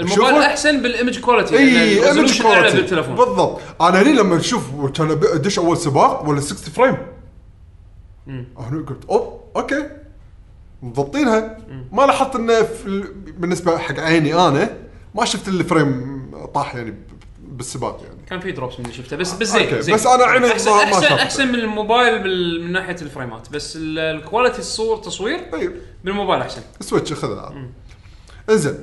[0.00, 3.14] الموبايل أحسن بال image quality إي لأن image أعلى quality بالتليفون.
[3.14, 3.60] بالضبط.
[3.80, 6.96] أنا هني لما أشوف كان أدش أول سباق ولا 60 frame
[8.28, 9.88] أنا قلت أوب okay.
[10.82, 11.56] مضبطينها.
[11.92, 14.76] ما لاحظت إنه في ال- بالنسبة حق عيني أنا
[15.14, 16.22] ما شفت ال frame
[16.54, 16.96] طاح يعني ب-
[17.42, 18.16] بالسباق يعني.
[18.28, 19.94] كان في drops من اللي شفته بس بس زين okay، زين.
[19.94, 21.22] بس أنا عيني احسن ما- ما احسن, شافته.
[21.22, 23.48] أحسن من الموبايل بال- من ناحية ال frame ات.
[23.52, 25.72] بس ال- ال quality الصور تصوير طيب.
[26.04, 26.60] بالموبايل أحسن.
[26.80, 27.54] Switch خذها
[28.50, 28.78] إنزين.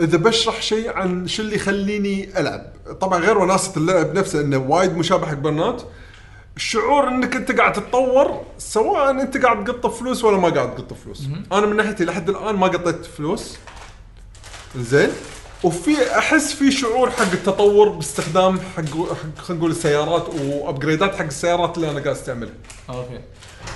[0.00, 2.72] إذا بشرح شيء عن شو اللي يخليني ألعب.
[3.00, 5.82] طبعا غير وناسة اللعب نفسه إنه وايد مشابه حق Burnout.
[6.56, 11.22] الشعور إنك أنت قاعد تتطور سواء أنت قاعد تقط فلوس ولا ما قاعد تقط فلوس.
[11.52, 13.56] أنا من ناحيتي لحد الآن ما قطيت فلوس.
[14.76, 15.10] زين.
[15.64, 21.14] وفي أحس في شعور حق التطور باستخدام حق حق خلينا نقول السيارات و upgrade ات
[21.14, 22.54] حق السيارات اللي أنا قاعد أستعملها.
[22.90, 23.20] okay.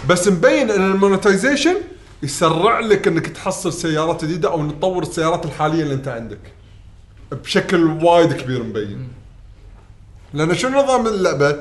[0.09, 1.77] بس مبين إن ال monetization
[2.23, 6.39] يسرع لك إنك تحصل سيارات جديدة أو تطور السيارات الحالية اللي أنت عندك.
[7.33, 9.09] بشكل وايد كبير مبين.
[10.35, 11.57] لأن شو نظام اللعبة؟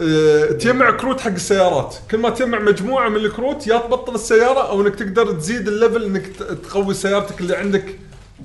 [0.00, 1.96] آه تجمع كروت حق السيارات.
[2.10, 6.04] كل ما تجمع مجموعة من الكروت يا تبطل السيارة أو إنك تقدر تزيد ال level
[6.04, 6.26] إنك
[6.62, 7.98] تقوي سيارتك اللي عندك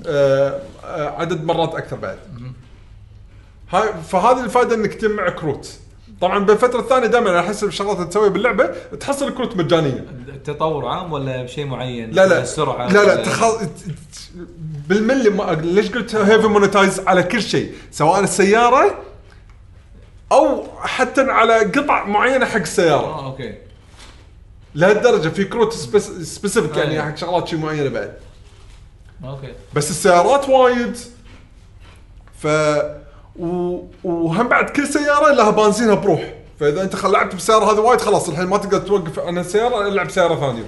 [0.06, 2.18] آه آه عدد مرات أكثر بعد.
[3.70, 5.72] هاي فهذه الفائده إنك تجمع كروت.
[6.20, 8.66] طبعا بالفترة الثانية دائما على حسب الشغلات اللي تسويها باللعبة
[9.00, 10.04] تحصل كروت مجانية.
[10.28, 12.42] التطور عام ولا بشيء معين؟ لا لا.
[12.42, 13.44] السرعة لا لا ولا- تخ...
[14.88, 15.52] بالملي ما...
[15.62, 18.98] ليش قلت heavy monetize على كل شيء؟ سواء السيارة
[20.32, 23.04] أو حتى على قطع معينة حق السيارة.
[23.06, 23.54] آه okay.
[24.74, 26.06] لهالدرجة في كروت spec...
[26.10, 27.04] specific يعني أيوة.
[27.04, 28.12] حق شغلات شيء معينة بعد.
[29.24, 29.52] okay.
[29.74, 30.96] بس السيارات وايد.
[32.42, 32.46] ف.
[34.04, 36.34] وهم بعد كل سيارة لها بنزينها بروح.
[36.60, 40.10] فإذا أنت خل- لعبت بالسياره هذه وايد خلاص الحين ما تقدر توقف عن السيارة العب
[40.10, 40.64] سيارة ثانية.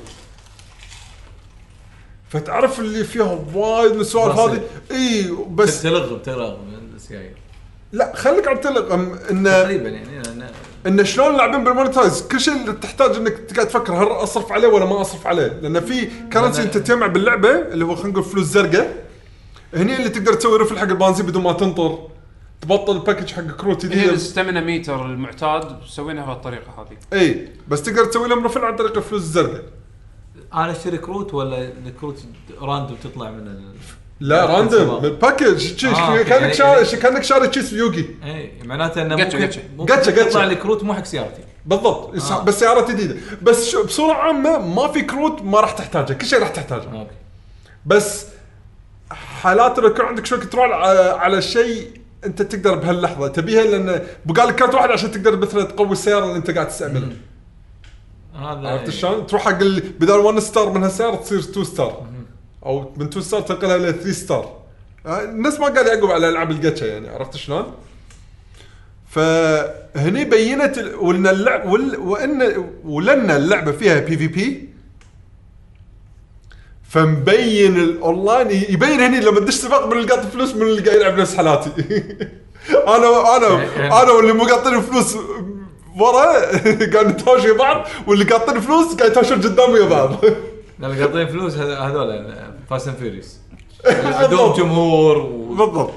[2.29, 7.35] فتعرف اللي فيها وايد من السوالف هذه؟ إي بس تلغ بتلغ من السيايير
[7.93, 9.19] لا خليك على تلغم.
[9.31, 13.69] انه تقريبا يعني أنا- انه شلون لاعبين بال monetize كل شيء اللي تحتاج إنك تقعد
[13.69, 15.47] تفكر هل أصرف عليه ولا ما أصرف عليه.
[15.63, 19.05] لأن في currency انت تجمع باللعبة اللي هو خلينا نقول فلوس زرقاء.
[19.75, 21.99] هني اللي تقدر تسوي رفل حق البنزين بدون ما تنطر.
[22.61, 26.65] تبطل الباكج حق كروت هي جديده الستامينا ميتر المعتاد سويناها بهالطريقه
[27.13, 27.21] هذه.
[27.21, 29.63] اي بس تقدر تسوي لهم رفل عن طريق الفلوس الزرقاء.
[30.55, 32.19] أنا اشتري كروت ولا الكروت
[32.61, 33.65] راندوم تطلع من ال...
[34.21, 35.01] لا راندوم سبب.
[35.03, 36.25] بالباكج شي- آه، أوكي.
[36.25, 36.55] كأنك يعني-
[36.85, 39.63] شاري كأنك شاري تشيس يوغي اي معناته إنه قتشة- ممكن قتشة.
[40.25, 41.43] ممكن لي كروت مو حق سيارتي.
[41.67, 42.15] بالضبط.
[42.15, 42.43] يس- آه.
[42.45, 43.17] بس سيارات جديدة.
[43.43, 46.93] بس شو بصورة عامة ما في كروت ما راح تحتاجها كل شيء راح تحتاجه.
[46.93, 47.15] أوكي.
[47.87, 48.27] بس
[49.11, 51.91] حالات انه يكون عندك شوي control على, على شيء
[52.27, 53.29] أنت تقدر بهاللحظة.
[53.29, 57.09] تبيها لأن بقى لك card واحد عشان تقدر مثلا تقوي السيارة اللي أنت قاعد تستعملها.
[58.35, 59.59] هذا عرفت شلون؟ تروح حق
[60.01, 62.07] بدل 1 star من هالسيارة تصير 2 star
[62.67, 64.59] أو من 2 star تنقلها إلى 3 star
[65.07, 67.73] آه، الناس ما قاعد يعقب على ألعاب الجاتشا يعني عرفت شلون؟
[69.11, 74.68] فهني بينت ال- وإن اللعب وال- وان ولان اللعبة فيها PvP
[76.89, 81.19] فمبين الاونلاين يبين هني لما تدش سباق من اللي قاط فلوس من اللي قاعد يلعب
[81.19, 81.71] نفس حالاتي.
[82.97, 85.17] أنا أنا أنا واللي مو قاطين فلوس
[86.01, 86.25] ورا
[86.93, 90.25] قاعد نتهاوش ويا بعض واللي قاطين فلوس قاعد يتهاوشون قدامي ويا بعض.
[90.79, 92.35] لأن قاطين فلوس هذ- هذول
[92.71, 93.37] Fast and Furious
[93.87, 95.49] عندهم جمهور و...
[95.55, 95.91] بالضبط.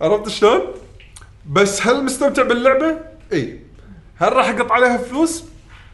[0.00, 0.60] عرفت شلون؟
[1.50, 2.96] بس هل مستمتع باللعبة؟
[3.32, 3.60] اي
[4.16, 5.44] هل راح اقط عليها فلوس؟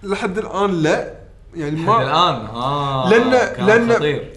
[0.03, 1.22] لحد الآن لا.
[1.55, 2.47] يعني ما الآن.
[2.47, 4.33] آه كان لأن- خطير.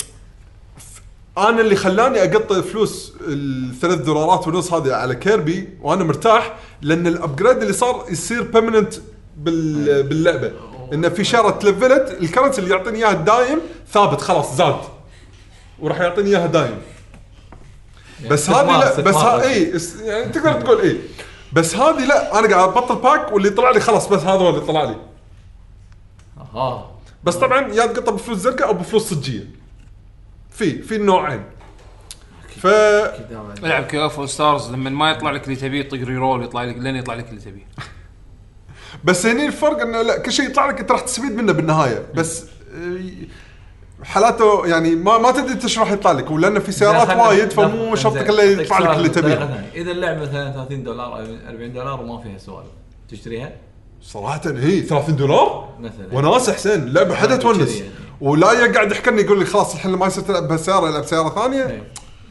[1.37, 7.13] أنا اللي خلاني اقط فلوس الثلاث دولارات ونص هذه على كيربي وأنا مرتاح لأن ال
[7.13, 8.93] upgrade اللي صار يصير permanent
[9.37, 10.51] بال باللعبة.
[10.93, 13.59] انه في شارة تلفلت ال currency اللي يعطيني إياها دايم
[13.91, 14.75] ثابت خلاص زاد.
[15.79, 16.77] وراح يعطيني إياها دايم.
[18.31, 19.43] بس هذه لا بس ها.
[19.43, 19.73] اي
[20.03, 20.97] يعني تقدر تقول اي
[21.53, 24.61] بس هذه لا أنا قاعد أبطل pack واللي طلع لي خلاص بس هذا هو اللي
[24.61, 24.95] طلع لي.
[26.55, 26.91] آه
[27.25, 29.49] بس طبعا يا تقطع بفلوس زرقاء أو بفلوس صجية.
[30.49, 31.43] في في النوعين.
[32.57, 36.95] ف العب كيوف ستارز لما ما يطلع لك اللي تبيه طق reroll يطلع لك لين
[36.95, 37.67] يطلع لك اللي تبيه.
[39.05, 42.05] بس هني الفرق إنه لا كل شيء يطلع لك أنت راح تستفيد منه بالنهاية.
[42.15, 42.45] بس
[42.75, 42.99] آه،
[44.03, 46.31] حالاته يعني ما ما تدري إنت شو راح يطلع لك.
[46.31, 48.29] ولأنه في سيارات وايد فمو شرطك.
[48.29, 49.69] الا يطلع لك اللي تبيه.
[49.75, 52.67] إذا اللعبة مثلا 30 دولار أو 40 دولار وما فيها سوالف.
[53.09, 53.51] تشتريها؟
[54.13, 57.91] صراحة هي 30 دولار مثلا وناس حسين لعبه حدا يعني تونس يعني.
[58.21, 61.83] ولا يقعد يحكي يقول لي خلاص الحين ما يصير تلعب بهالسياره العب سيارة ثانية إيه.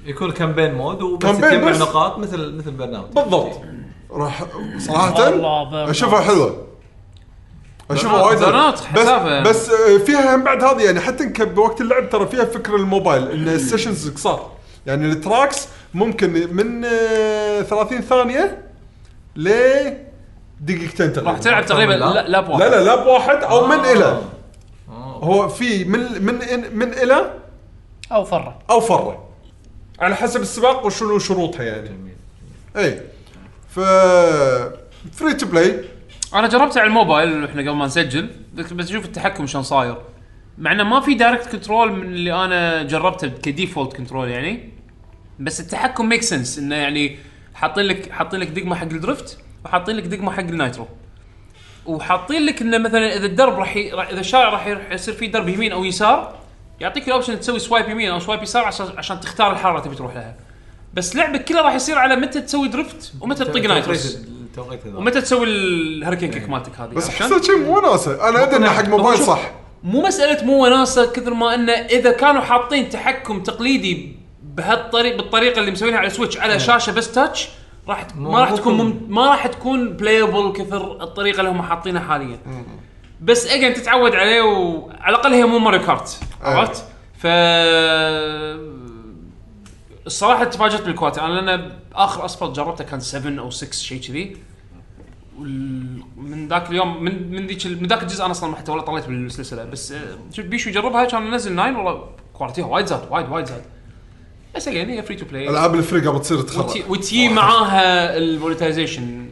[0.04, 1.80] يكون campaign mode وبس campaign تجمع بس.
[1.80, 3.60] نقاط مثل مثل برنامج بالضبط
[4.10, 4.42] راح
[4.78, 5.90] صراحة.
[5.90, 6.66] أشوفها حلوة
[7.90, 9.42] أشوفها وايد بس حسافة.
[9.42, 13.48] بس آه، فيها هم بعد هذه يعني حتى بوقت اللعب ترى فيها فكر الموبايل إن
[13.48, 14.50] ال sessions قصار
[14.86, 18.62] يعني ال tracks ممكن من آه، 30 ثانية
[19.36, 19.48] ل
[20.64, 21.30] دقيقتين تقريبا.
[21.30, 22.28] راح تلعب تقريبا لا.
[22.28, 24.22] لا بواحد لا لا لا بواحد أو من إلى.
[24.88, 25.20] آه.
[25.22, 26.34] هو في من من
[26.78, 27.34] من إلى
[28.12, 29.28] أو فره أو فره
[30.00, 31.88] على حسب السباق وشنو شروطها يعني.
[31.88, 32.14] جميل
[32.76, 33.00] اي
[33.68, 33.80] ف
[35.12, 35.84] free to play
[36.34, 38.28] أنا جربته على الموبايل إحنا قبل ما نسجل.
[38.54, 39.96] بس بس أشوف التحكم شلون صاير.
[40.58, 44.72] مع إنه ما في direct control من اللي أنا جربته ك default control يعني.
[45.38, 47.18] بس التحكم make sense إنه يعني
[47.54, 49.38] حاطين لك حاطين لك دقمة حق ال drift.
[49.64, 50.86] وحاطين لك دقمة حق ال nitro
[51.86, 53.92] وحاطين لك إنه مثلا إذا الدرب راح ي...
[53.92, 56.34] إذا الشارع راح يصير فيه درب يمين أو يسار
[56.80, 60.14] يعطيك ال option تسوي swipe يمين أو swipe يسار عشان عشان تختار الحاره تبي تروح
[60.14, 60.34] لها.
[60.94, 64.18] بس لعبك كلها راح يصير على متى تسوي drift ومتى تطق nitrous
[64.86, 68.70] ومتى تسوي ال hurricane kick مالتك هذه بس؟ حسيت شيء مو وناسه أنا أدري انه
[68.70, 69.50] حق موبايل صح.
[69.82, 75.70] مو مسألة مو وناسة كثر ما إنه إذا كانوا حاطين تحكم تقليدي بهالطريق بالطريقة اللي
[75.70, 77.48] مسوينها على سويتش على شاشة بس touch
[77.88, 78.94] راح ما راح تكون مم...
[79.08, 82.38] ما راح تكون playable كثر الطريقة اللي هم حاطينها حاليا.
[83.20, 86.20] بس again تتعود عليه وعلى الأقل هي مو ماريو كارت.
[86.42, 86.84] عرفت؟
[87.18, 87.26] ف
[90.06, 91.20] الصراحة تفاجأت بال quality.
[91.20, 94.36] أنا لأن آخر أسفلت جربته كان 7 أو 6 شيء كذي.
[96.16, 99.06] من ذاك اليوم من من ذيك من ذاك الجزء أنا أصلا ما حتى ولا طلعت
[99.08, 99.64] بالسلسلة.
[99.64, 103.46] بس آه، شوف بيشو يجربها كان منزل 9 والله quality ها وايد زاد وايد وايد
[103.46, 103.62] زاد.
[104.56, 106.90] بس يعني هي free to play العاب ال free قبل تصير تخرب.
[106.90, 109.28] وتي معاها ال monetization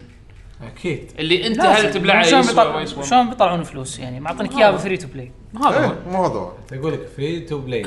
[0.63, 1.11] أكيد.
[1.19, 1.61] اللي أنت.
[1.61, 2.55] هل تبلعه شلون يسوى
[2.85, 5.31] بيطلع- شلون بيطلعون فلوس؟ يعني معطينك اياها بفري تو بلاي
[5.65, 5.87] هذا.
[5.87, 6.35] هو مو هذا.
[6.35, 6.53] هو.
[6.73, 7.83] أقول لك free to play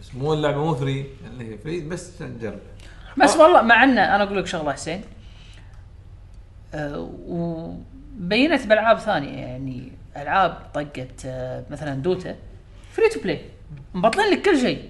[0.00, 2.58] بس مو اللعبة مو free اللي هي free بس نجرب
[3.16, 5.00] بس والله مع إنه أنا أقول لك شغلة حسين.
[6.74, 9.38] أه وبينت بألعاب ثانية.
[9.38, 12.36] يعني ألعاب طقت أه مثلا دوتا.
[12.92, 13.40] free to play
[13.94, 14.82] مبطلين لك كل شيء.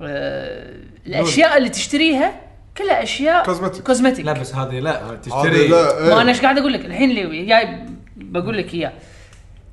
[0.00, 2.40] الأشياء اللي تشتريها
[2.78, 3.82] كلها أشياء cosmetic.
[3.82, 5.68] cosmetic لا بس هذه لا تشتري.
[5.68, 8.92] لا ما أنا إيش قاعد أقول لك؟ الحين اللي جاي بقول لك إياه.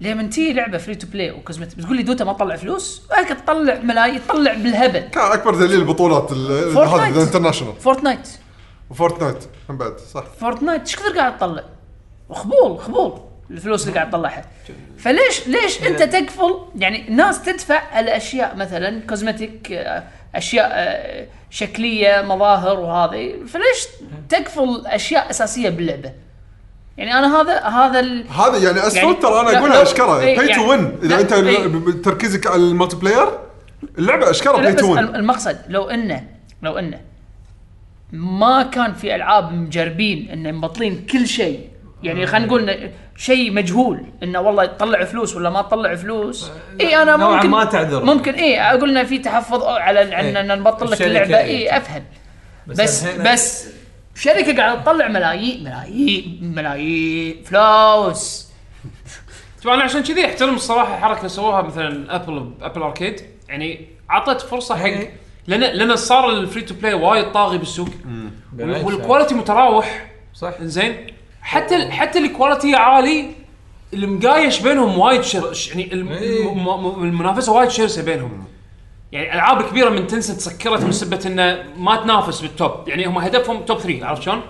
[0.01, 3.27] لما تي لعبة free to play و cosmetic بتقول لي دوتا ما تطلع فلوس؟ هيك
[3.27, 4.99] تطلع ملايين تطلع بالهبل.
[4.99, 6.33] كان أكبر دليل بطولات
[6.73, 7.15] فورتنايت.
[7.15, 8.29] الانترناشونال فورتنايت
[8.89, 9.37] وفورتنايت
[9.69, 10.23] هم بعد صح.
[10.23, 11.63] فورتنايت إيش كثر قاعد تطلع؟
[12.29, 13.21] وخبول خبول.
[13.51, 14.45] الفلوس اللي قاعد تطلعها.
[14.97, 20.03] فليش ليش أنت تقفل يعني الناس تدفع على اشياء مثلا cosmetic آه،
[20.35, 23.33] أشياء آه، شكلية مظاهر وهذه.
[23.47, 23.87] فليش
[24.29, 26.11] تقفل أشياء أساسية باللعبة؟
[26.97, 28.25] يعني أنا هذا هذا ال...
[28.29, 30.19] هذا يعني أسفلت يعني ترى أنا اقولها لو- أشكره.
[30.19, 31.33] إيه، pay to يعني- وين إذا أنت.
[31.33, 33.27] ب- تركيزك على ال multiplayer
[33.97, 36.23] اللعبه اشكره pay بس to win المقصد لو انه
[36.61, 36.99] لو إنه
[38.11, 41.67] ما كان في ألعاب مجربين إنه مبطلين كل شيء
[42.03, 46.51] يعني خلينا نقول شيء مجهول إنه والله تطلع فلوس ولا ما تطلع فلوس
[46.81, 48.05] اي أنا نوعاً ممكن ما تعذر.
[48.05, 50.55] ممكن اي أقول إنه في تحفظ على إن إيه.
[50.55, 51.43] نبطل لك اللعبة إيه.
[51.71, 52.03] اي أفهم
[52.67, 53.67] بس الحين- بس
[54.15, 58.47] شركة قاعدة تطلع ملايين ملايين ملايين فلوس
[59.65, 64.83] أنا عشان كذي أحترم الصراحة حركة سووها مثلا ابل ابل اركيد يعني عطت فرصة حق
[64.85, 65.13] إيه.
[65.47, 67.87] لأن لأن صار ال free to play وايد طاغي بالسوق.
[68.59, 71.07] وال quality متراوح صح زين
[71.41, 73.25] حتى ال- حتى ال quality عالي
[73.93, 76.53] المقايش بينهم وايد شر يعني الم- إيه.
[76.53, 78.43] م- م- المنافسة وايد شرسة بينهم
[79.11, 83.17] يعني ألعاب كبيرة من تنسى تسكرت من سبة إنه ما تنافس بال top يعني هم
[83.17, 84.41] هدفهم top 3 عرفت شلون؟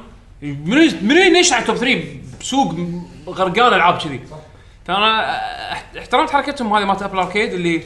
[0.41, 2.03] منو منو ينشع على top 3
[2.41, 2.75] بسوق
[3.27, 4.19] غرقان ألعاب كذي
[4.85, 5.39] فأنا
[5.73, 7.81] أح- احترمت حركتهم هذه مالت ابل اركيد اللي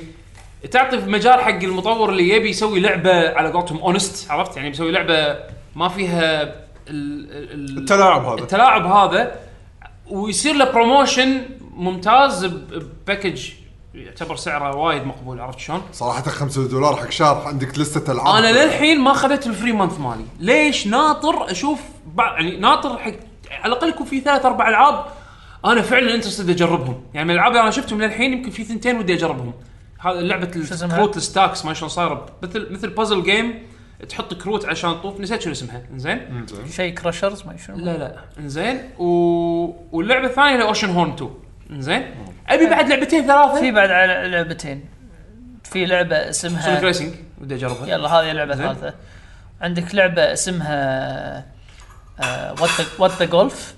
[0.71, 5.35] تعطي مجال حق المطور اللي يبي يسوي لعبة على قولتهم honest عرفت يعني بيسوي لعبة
[5.75, 6.55] ما فيها
[6.87, 9.39] التلاعب هذا التلاعب هذا
[10.07, 11.41] ويصير له promotion
[11.75, 13.49] ممتاز ب package
[13.93, 18.35] يعتبر سعره وايد مقبول عرفت شلون؟ صراحة 5 دولار حق شهر عندك list ة ألعاب
[18.35, 21.79] أنا للحين ما اخذت ال free month مالي، ليش؟ ناطر أشوف
[22.17, 23.11] بع- يعني ناطر حق
[23.51, 25.05] على الأقل يكون في ثلاث أربع ألعاب
[25.65, 29.13] أنا فعلا interested أجربهم، يعني من الألعاب اللي أنا شفتهم للحين يمكن في ثنتين ودي
[29.13, 29.53] أجربهم.
[29.99, 33.53] هذا لعبة؟ الكروت ال stacks ما شلون صايره مثل مثل puzzle game
[34.09, 35.81] تحط كروت عشان تطوف نسيت شنو اسمها.
[35.91, 37.77] إنزين؟ شيء crushers ما شنو.
[37.77, 38.15] لا لا.
[38.39, 38.81] إنزين.
[38.97, 39.05] و...
[39.91, 41.31] واللعبة الثانية اللي Oceanhorn 2
[41.71, 42.15] إنزين؟
[42.49, 44.85] أبي بعد لعبتين ثلاثة؟ في بعد على لعبتين.
[45.63, 47.87] في لعبة Sonic اسمها Racing ودي أجربها.
[47.87, 48.67] يلا هذه لعبة زين.
[48.67, 48.93] ثالثة.
[49.61, 51.45] عندك لعبة اسمها
[52.99, 53.75] What the Golf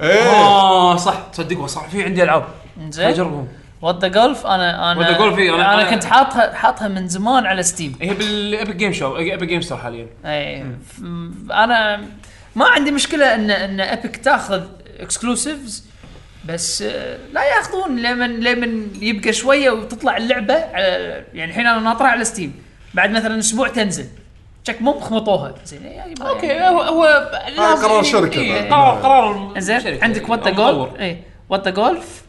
[0.00, 1.26] إيه آه صح.
[1.32, 1.88] تصدق صح.
[1.88, 2.44] في عندي ألعاب.
[2.88, 3.48] زين أجربهم.
[3.82, 7.46] What the Golf أنا أنا Golf، إيه، أنا- أنا أنا- كنت حاطها حاطها من زمان
[7.46, 10.06] على Steam هي بال Epic Game شو Epic Game Store حاليا.
[10.26, 10.64] اي
[11.50, 12.00] أنا
[12.56, 14.62] ما عندي مشكلة ان إن Epic تاخذ
[15.00, 15.84] exclusives
[16.44, 17.96] بس آه، لا ياخذون.
[18.02, 22.54] لمن لمن يبقى شوية وتطلع اللعبة على يعني الحين أنا ناطرها على Steam
[22.94, 24.06] بعد مثلا أسبوع تنزل.
[24.68, 28.70] شك مو خمطوها زين يعني أوكي هو هو لازم- قرار شركة إيه،.
[28.70, 30.50] قرار قرار زين عندك What the.
[30.50, 32.22] Golf اي What the Golf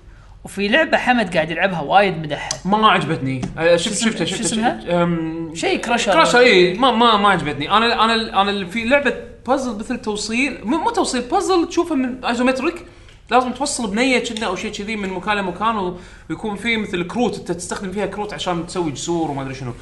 [0.44, 3.42] وفي لعبة حمد قاعد يلعبها وايد مدحها ما عجبتني.
[3.58, 7.72] أه، شفت شفتها اسمها؟ شفت- أم، شيء crusher crusher اي ما ما ما عجبتني.
[7.78, 9.14] أنا أنا أنا في لعبة
[9.48, 12.86] بازل مثل توصيل مو توصيل بازل تشوفها من isometric
[13.32, 15.96] لازم توصل بنية كنا أو شيء كذي من مكان لمكان
[16.30, 19.74] ويكون في مثل كروت أنت تستخدم فيها كروت عشان تسوي جسور وما أدري شنو.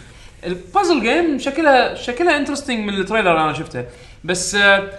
[0.46, 3.86] ال puzzle game شكلها شكلها interesting من ال trailer اللي أنا شفته.
[4.24, 4.90] بس آه،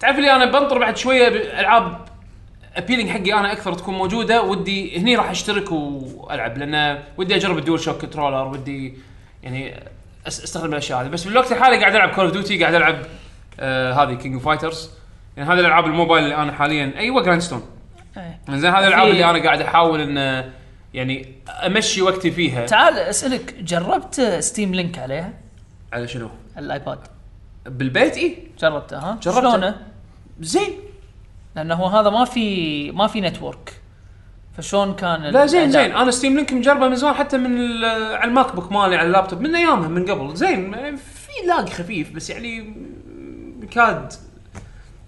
[0.00, 1.28] تعرف لي أنا بنطر بعد شوية
[1.60, 2.05] العاب
[2.76, 7.80] appealing حقي أنا أكثر تكون موجودة ودي هني راح أشترك وألعب لأن ودي أجرب ال
[7.80, 8.94] DualShock controller ودي
[9.42, 9.74] يعني
[10.26, 11.08] أستخدم الأشياء هذه.
[11.08, 12.96] بس في الوقت الحالي قاعد ألعب Call of Duty قاعد ألعب
[13.60, 14.90] آه هذه King of Fighters
[15.36, 17.62] يعني هذه الألعاب الموبايل اللي أنا حاليا أيوه Grindstone.
[18.50, 20.44] زين هذه الألعاب اللي أنا قاعد أحاول إن
[20.94, 21.34] يعني
[21.66, 22.66] أمشي وقتي فيها.
[22.66, 25.32] تعال أسألك جربت Steam Link عليها؟
[25.92, 26.98] على شنو؟ على ال iPad.
[27.66, 28.38] بالبيت؟ إي.
[28.58, 29.40] جربته ها؟ جربته.
[29.40, 29.76] شلونه؟
[30.40, 30.72] زين.
[31.56, 33.80] لأنه هذا ما في ما في network
[34.56, 35.92] فشلون كان لا زين؟ زين.
[35.92, 39.54] أنا Steam Link مجربه من زمان حتى من على ال MacBook مالي على اللابتوب من
[39.54, 40.36] أيامها من قبل.
[40.36, 42.74] زين في lag خفيف بس يعني
[43.70, 44.12] كاد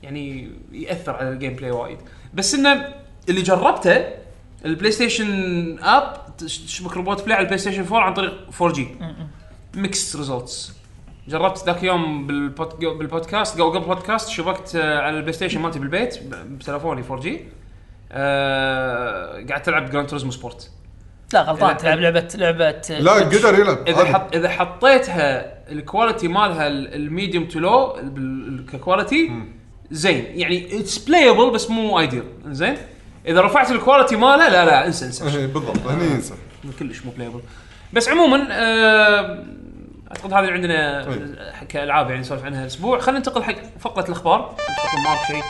[0.02, 1.98] يعني يأثر على ال gameplay وايد.
[2.34, 2.94] بس إنه
[3.28, 4.04] اللي جربته
[4.64, 8.88] ال PlayStation app تشبك Remote Play على ال PlayStation 4 عن طريق 4 G
[9.74, 10.72] mixed results
[11.28, 12.78] جربت ذاك يوم بالبود...
[12.78, 17.44] بالبودكاست أو قبل البودكاست شبكت آه، على ال PlayStation مالتي بالبيت بتلفوني 4 G
[18.12, 19.44] آه...
[19.48, 20.70] قاعد تلعب Gran Turismo Sport
[21.32, 24.04] لا غلطان تلعب لعبه لعبه لا قدر يلعب إذا.
[24.04, 27.96] حط إذا حطيتها ال quality مالها ال medium to low
[28.72, 29.30] ك quality
[29.90, 30.24] زين.
[30.34, 32.76] يعني it's playable بس مو ideal زين؟
[33.26, 35.38] إذا رفعت ال quality ماله لا لا انسى انسى.
[35.38, 36.34] إيه، بالضبط هني انسى
[36.78, 37.40] كلش مو playable
[37.92, 39.44] بس عموما آه
[40.10, 41.36] أعتقد هذه اللي عندنا طيب.
[41.68, 42.98] كالعاب يعني نسولف عنها الأسبوع.
[42.98, 44.54] خلينا ننتقل حق فقرة الأخبار.
[45.04, 45.42] مارك شيء.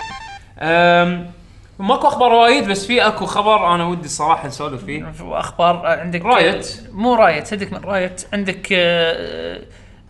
[1.79, 5.13] ماكو أخبار وايد بس في أكو خبر أنا ودي الصراحة نسولف فيه.
[5.21, 6.81] واخبار عندك رايت.
[6.93, 8.27] مو رايت هدك من رايت.
[8.33, 9.61] عندك آه،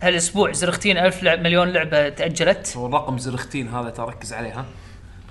[0.01, 2.73] هالأسبوع زرختين ألف لعب مليون لعبة تأجلت.
[2.77, 4.65] والرقم زرختين هذا ترى ركز عليه ها.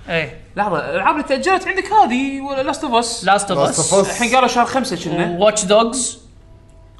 [0.09, 0.41] إيه.
[0.55, 3.93] لحظة الألعاب اللي تأجلت عندك هذه ولا لاست اوف اس لاست اوف Last of اس
[3.93, 4.09] Us.
[4.09, 5.37] الحين قالوا شهر خمسة كنا.
[5.39, 6.19] واتش دوجز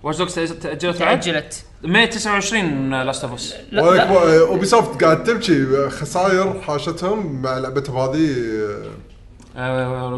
[0.04, 1.66] واتش دوجز تأجلت تأجلت.
[1.84, 8.36] ماي 29 لاست اوف اس اوبي soft قاعد تبكي خساير حاشتهم مع لعبتهم هذه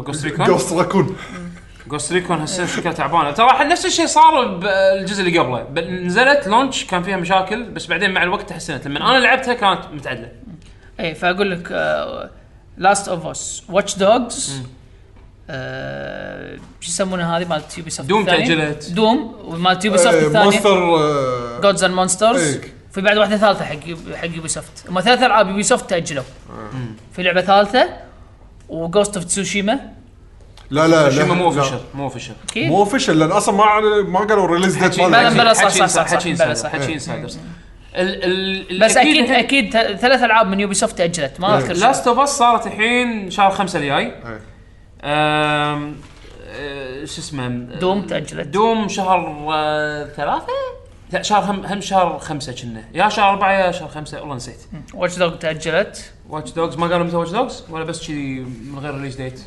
[0.06, 1.16] Ghost Recon Ghost Recon
[1.86, 3.30] Ghost Recon هالسنة شكلها تعبانة.
[3.30, 5.66] ترى نفس الشيء صار بالجزء اللي قبله.
[5.90, 8.86] نزلت launch كان فيها مشاكل بس بعدين مع الوقت تحسنت.
[8.86, 10.32] لما أنا لعبتها كانت متعدلة.
[11.00, 11.72] إيه فأقول لك
[12.78, 14.62] Last of Us Watch Dogs
[15.54, 18.90] آه، شو يسمونها هذه مالت Ubisoft Doom؟ تأجلت.
[18.90, 22.58] Doom ومالت Ubisoft الثانية monster Gods and Monsters.
[22.92, 23.76] في بعد واحدة ثالثه حق
[24.16, 26.24] حق Ubisoft هم ثلاث العاب Ubisoft تاجلوا
[27.12, 27.88] في لعبه ثالثه
[28.68, 29.80] و Ghost of Tsushima
[30.70, 31.42] لا لا لا مو لا.
[31.44, 32.12] official مو
[32.48, 36.06] أكيد مو official لأن أصلا ما ما قالوا release date بلا- بلا، صح، صح، صح،
[36.14, 36.72] حكي بلا، صح.
[37.96, 38.24] ال
[38.72, 41.72] ال بس أكيد أكيد ثلاث العاب من Ubisoft تاجلت ما اذكر.
[41.72, 44.12] Last of Us صارت الحين شهر خمسة الجاي
[47.04, 47.48] شو اسمه؟
[47.80, 48.46] Doom تأجلت.
[48.46, 50.46] Doom شهر آه، ثلاثة؟
[51.12, 52.84] لا شهر هم هم شهر خمسة كنا.
[52.94, 54.60] يا شهر أربعة يا شهر خمسة والله نسيت.
[54.94, 56.12] Watch Dog تأجلت.
[56.28, 59.40] Watch Dogs ما قالوا متى Watch Dogs ولا بس كذي من غير release date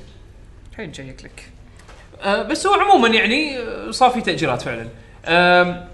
[0.72, 1.49] الحين جايك لك.
[2.22, 4.88] أه بس هو عموما يعني آه، صار في تأجيلات فعلا.
[5.26, 5.88] أم،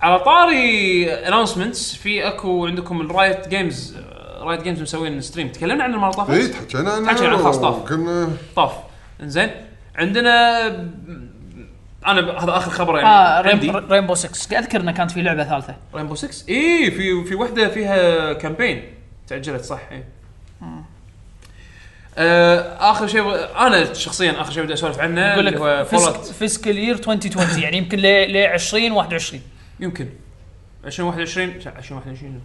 [0.00, 3.96] على طاري announcements في أكو عندكم ال Riot Games
[4.40, 7.58] Riot Games مسوين stream تكلمنا عن المرة اللي اي طافت تحكينا عنها تحكي عن خلاص
[7.58, 7.88] طاف.
[7.88, 8.72] كنا طاف.
[9.20, 9.50] انزين
[9.96, 10.66] عندنا
[12.06, 13.70] أنا هذا آخر خبر يعني آه عندي.
[13.70, 15.76] ريم رينبو 6 اذكر انه كانت في لعبة ثالثة.
[15.94, 18.84] رينبو 6 اي في في وحدة فيها كامبين
[19.26, 20.04] تاجلت صح اي
[22.18, 23.34] آه آخر شيء
[23.66, 27.76] أنا شخصيا آخر شيء بدي أسولف عنه يقول هو لك فولت فيسكال يير 2020 يعني
[27.78, 29.42] يمكن ل ل 2021
[29.80, 30.08] يمكن.
[30.84, 32.40] 2021 ش- 2021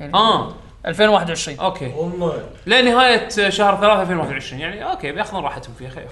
[0.00, 0.54] يعني آه.
[0.86, 1.92] 2021 أوكي.
[1.96, 2.42] والله.
[2.66, 6.06] لنهاية شهر 3 2021 يعني أوكي بياخذون راحتهم فيها خير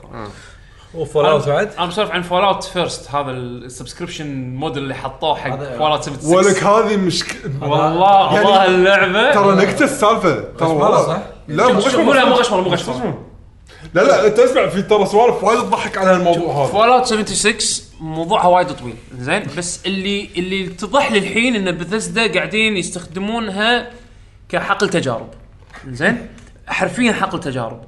[0.95, 5.59] و Fallout بعد؟ أنا بسولف عن Fallout First هذا ال subscription model اللي حطوه حق
[5.59, 9.33] Fallout 76 ولك هذه مشكله والله يعني- والله اللعبة.
[9.35, 10.41] ترى نكتة السالفة.
[10.59, 11.19] ترى والله- صح؟
[11.49, 13.19] لا مو لا مو غشمرة غشمره مو غشمره
[13.95, 16.73] لا لا انت اسمع في ترى سوالف وايد تضحك على الموضوع هذا.
[16.73, 17.55] Fallout 76
[18.01, 18.95] موضوعها وايد طويل.
[19.19, 23.91] زين؟ بس اللي اللي اتضح لي الحين إن بثزدا قاعدين يستخدمونها
[24.51, 25.29] كحقل تجارب
[25.89, 26.29] زين؟
[26.67, 27.81] حرفيا حقل تجارب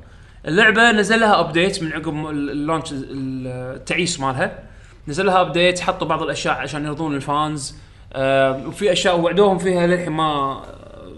[0.47, 4.59] اللعبة نزل لها update من عقب ال- ال launch ال- التعيس مالها.
[5.09, 7.77] نزل لها update حطوا بعض الأشياء عشان يرضون ال fans.
[8.13, 10.63] آه وفي أشياء وعدوهم فيها للحين ما آه،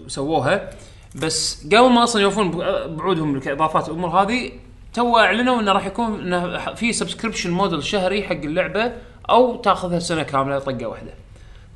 [0.07, 0.69] سووها.
[1.15, 4.51] بس قبل ما أصلا يوفون بع- بوعودهم كاضافات الأمور هذه
[4.93, 8.91] تو أعلنوا إنه راح يكون إنه في subscription model شهري حق اللعبة
[9.29, 11.13] أو تأخذها سنة كاملة طقه واحدة.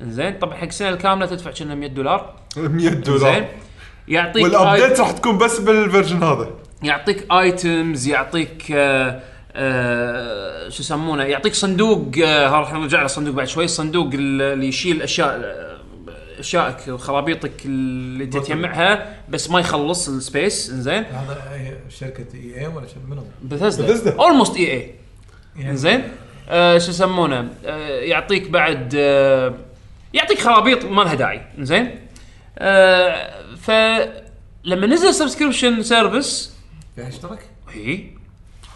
[0.02, 2.34] زين؟ طبعا حق السنة الكامله تدفع كنا 100 دولار.
[2.56, 3.00] 100 زين.
[3.00, 3.44] دولار
[4.08, 6.50] يعطيك وال update راح تكون بس بال version هذا.
[6.82, 9.20] يعطيك items يعطيك آه
[9.52, 13.64] آه شو يسمونه يعطيك صندوق آه راح نرجع للصندوق بعد شوي.
[13.64, 20.70] الصندوق اللي يشيل أشياء آه، اشيائك وخرابيطك اللي انت تجمعها بس ما يخلص ال space
[20.70, 21.04] زين.
[21.04, 21.42] هذا
[21.88, 24.16] شركة EA ولا منو؟ Bethesda.
[24.18, 26.02] almost EA زين.
[26.48, 29.54] آه شو يسمونه؟ آه يعطيك بعد آه
[30.14, 31.40] يعطيك خرابيط ما لها داعي.
[31.60, 31.90] زين.
[32.60, 36.52] آه فلما نزل subscription service
[36.96, 37.38] في أحد اشترك؟
[37.70, 38.00] هي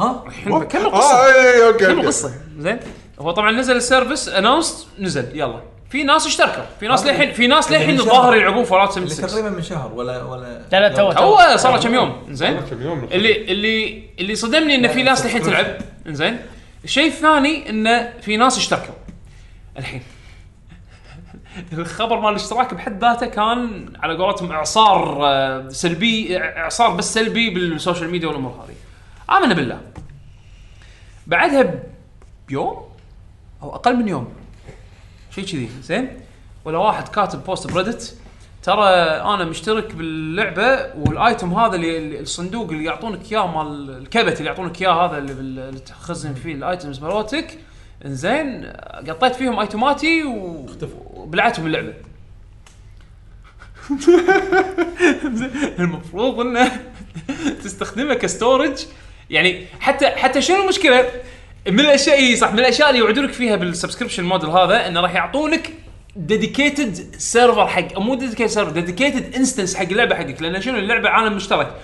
[0.01, 2.79] ها؟ الحين بكمل القصة؟ آه اي اي okay كمل القصة؟ زين.
[3.21, 5.61] هو طبعا نزل ال service announced نزل يلا.
[5.91, 6.63] في ناس اشتركوا.
[6.81, 8.37] في ناس للحين في ناس للحين الظاهر.
[8.37, 11.81] يلعبون Fallout اللي 76 تقريبا من شهر ولا ولا لا لا تو هو صار له
[11.83, 12.27] كم يوم.
[12.31, 12.61] زين.
[12.61, 13.09] كم يوم.
[13.13, 15.67] اللي اللي اللي صدمني انه في ناس للحين تلعب.
[16.07, 16.39] زين.
[16.85, 18.95] الشيء الثاني انه في ناس اشتركوا.
[19.79, 20.03] الحين.
[21.73, 27.66] الخبر مال الاشتراك بحد ذاته كان على قولتهم اعصار آه، سلبي اعصار بس سلبي بال
[27.66, 28.75] social media والامور هذه.
[29.39, 29.81] آمن بالله.
[31.27, 31.75] بعدها
[32.49, 32.83] بيوم
[33.63, 34.29] أو أقل من يوم
[35.31, 36.21] شيء كذي زين؟
[36.65, 38.17] ولا واحد كاتب post ب Reddit
[38.63, 38.89] ترى
[39.21, 44.83] أنا مشترك باللعبة وال item هذا اللي الصندوق اللي يعطونك إياه مال الكبت اللي يعطونك
[44.83, 47.59] إياه هذا اللي, تخزن فيه ال items مالتك
[48.05, 48.67] إنزين
[49.09, 50.67] قطيت فيهم آيتماتي و-
[51.25, 51.93] وبلعتهم اللعبه
[55.79, 56.81] المفروض إنه
[57.65, 58.79] تستخدمه ك storage.
[59.31, 61.11] يعني حتى حتى شنو المشكلة؟
[61.69, 65.15] من الأشياء إي صح من الأشياء اللي يوعدونك فيها بال subscription model هذا إنه راح
[65.15, 65.71] يعطونك
[66.17, 71.37] dedicated server حق مو dedicated server dedicated instance حق اللعبة حقك لأن شنو؟ اللعبة عالم
[71.37, 71.75] مشترك.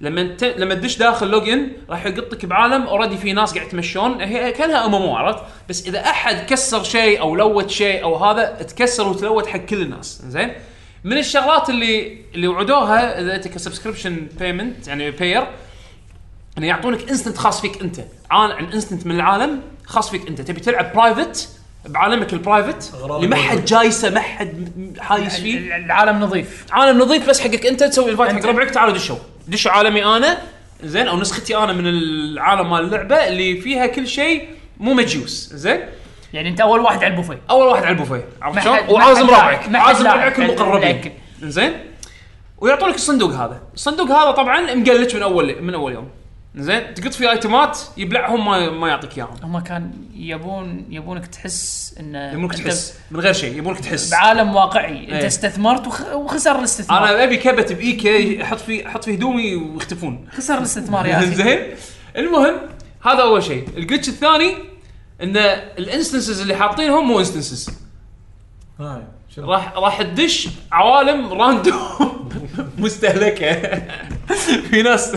[0.00, 4.20] لما انت لما تدش داخل login راح يقطك بعالم already في ناس قاعد يتمشون.
[4.20, 9.08] هي كأنها MMO عرفت؟ بس إذا أحد كسر شيء أو loot شيء أو هذا تكسر
[9.08, 10.22] وتلوت حق كل الناس.
[10.28, 10.52] زين؟
[11.04, 15.46] من الشغلات اللي اللي وعدوها إذا أنت ك subscription payment يعني buyer
[16.58, 18.00] إنه يعطونك instance خاص فيك أنت.
[18.30, 20.40] عن عن instance من العالم خاص فيك أنت.
[20.40, 21.48] تبي تلعب private
[21.86, 23.64] بعالمك ال private اللي ما حد.
[23.64, 25.76] حايسه ما حد حايس فيه.
[25.76, 26.66] العالم نظيف.
[26.70, 28.46] عالم نظيف بس حقك أنت تسوي invite حق.
[28.46, 29.16] ربعك تعالوا دشوا.
[29.48, 30.38] دشوا عالمي أنا
[30.82, 34.48] زين؟ أو نسختي أنا من العالم مال اللعبة اللي فيها كل شيء
[34.80, 35.80] مو مجيوس زين؟
[36.32, 37.40] يعني أنت أول واحد على البوفيه.
[37.50, 41.12] أول واحد على البوفيه عرفت شلون؟ وعازم ربعك عازم ربعك ال- المقربين.
[41.42, 41.72] زين؟
[42.58, 43.62] ويعطونك الصندوق هذا.
[43.74, 46.08] الصندوق هذا طبعا مقلج من اول من أول يوم.
[46.56, 49.36] زين تقط فيه ايتمات يبلعهم ما ما يعطيك اياهم.
[49.42, 54.10] هم كان يبون يبونك تحس انه يبونك تحس من غير شيء يبونك تحس.
[54.10, 55.04] بعالم واقعي.
[55.04, 55.26] أنت إيه.
[55.26, 56.14] استثمرت وخ...
[56.14, 57.04] وخسر الاستثمار.
[57.04, 60.28] أنا أبي كبت بايكي أحط فيه أحط فيه هدومي ويختفون.
[60.36, 61.34] خسر الاستثمار يا أخي.
[61.34, 61.58] زين.
[62.16, 62.54] المهم
[63.04, 63.68] هذا أول شيء.
[63.76, 64.54] ال glitch الثاني
[65.22, 65.36] إن
[65.78, 67.70] ال instances اللي حاطينهم مو instances؟
[69.38, 72.30] راح راح تدش عوالم random.
[72.78, 73.82] مستهلكة.
[74.70, 75.16] في ناس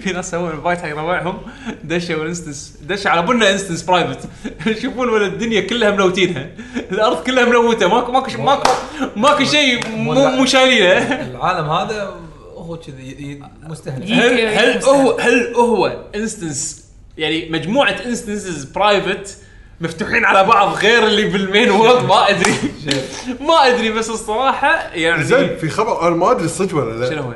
[0.00, 1.38] في ناس سووا invite حق ربعهم
[1.84, 4.18] دشوا ال instance دش على بنا instance private
[4.66, 6.48] يشوفون ولا الدنيا كلها ملوتينها.
[6.92, 7.88] الأرض كلها ملوتة.
[7.88, 8.70] ماكو ماكو ماكو
[9.16, 10.92] ماكو شيء مو مو شايلينه.
[11.30, 12.14] العالم هذا
[12.54, 14.10] هو كذي مستهلك.
[14.10, 16.84] هل هل هو هل هو instance
[17.18, 19.38] يعني مجموعة instances private
[19.80, 22.54] مفتوحين على بعض غير اللي بال main world ما أدري.
[23.48, 27.10] ما أدري بس الصراحة يعني زين في خبر أنا ما أدري صدق ولا لا.
[27.10, 27.32] شنو هو؟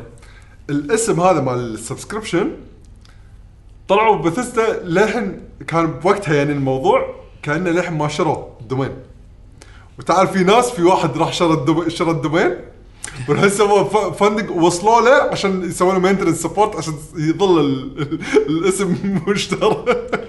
[0.70, 2.51] الاسم هذا مال ال subscription
[3.89, 8.91] طلعوا بثستا للحين كان بوقتها يعني الموضوع كأنه للحين ما شروا ال domain.
[9.99, 12.57] وتعال في ناس في واحد راح شرى شرى ال domain
[13.28, 18.97] والحين سووا funding ووصلوا له عشان يسوون له maintenance support عشان يظل ال- ال- الاسم
[19.28, 19.85] مشترى.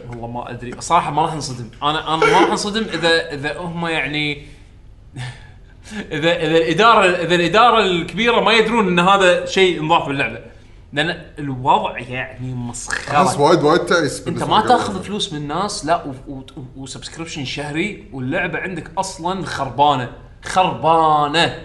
[0.09, 0.71] والله ما أدري.
[0.79, 4.47] صراحة ما راح نصدم أنا أنا ما راح انصدم إذا إذا هم يعني
[6.11, 10.39] اذا إذا الاداره إذا الإدارة الكبيرة ما يدرون إن هذا شيء انضاف باللعبة.
[10.93, 14.67] لأن الوضع يعني أحس مسخره وايد وايد تعيس أنت بالنسبة ما لي.
[14.67, 16.43] تاخذ فلوس من الناس لا و- و-
[16.77, 20.09] و subscription شهري واللعبة عندك أصلا خربانة.
[20.43, 21.55] خربانة.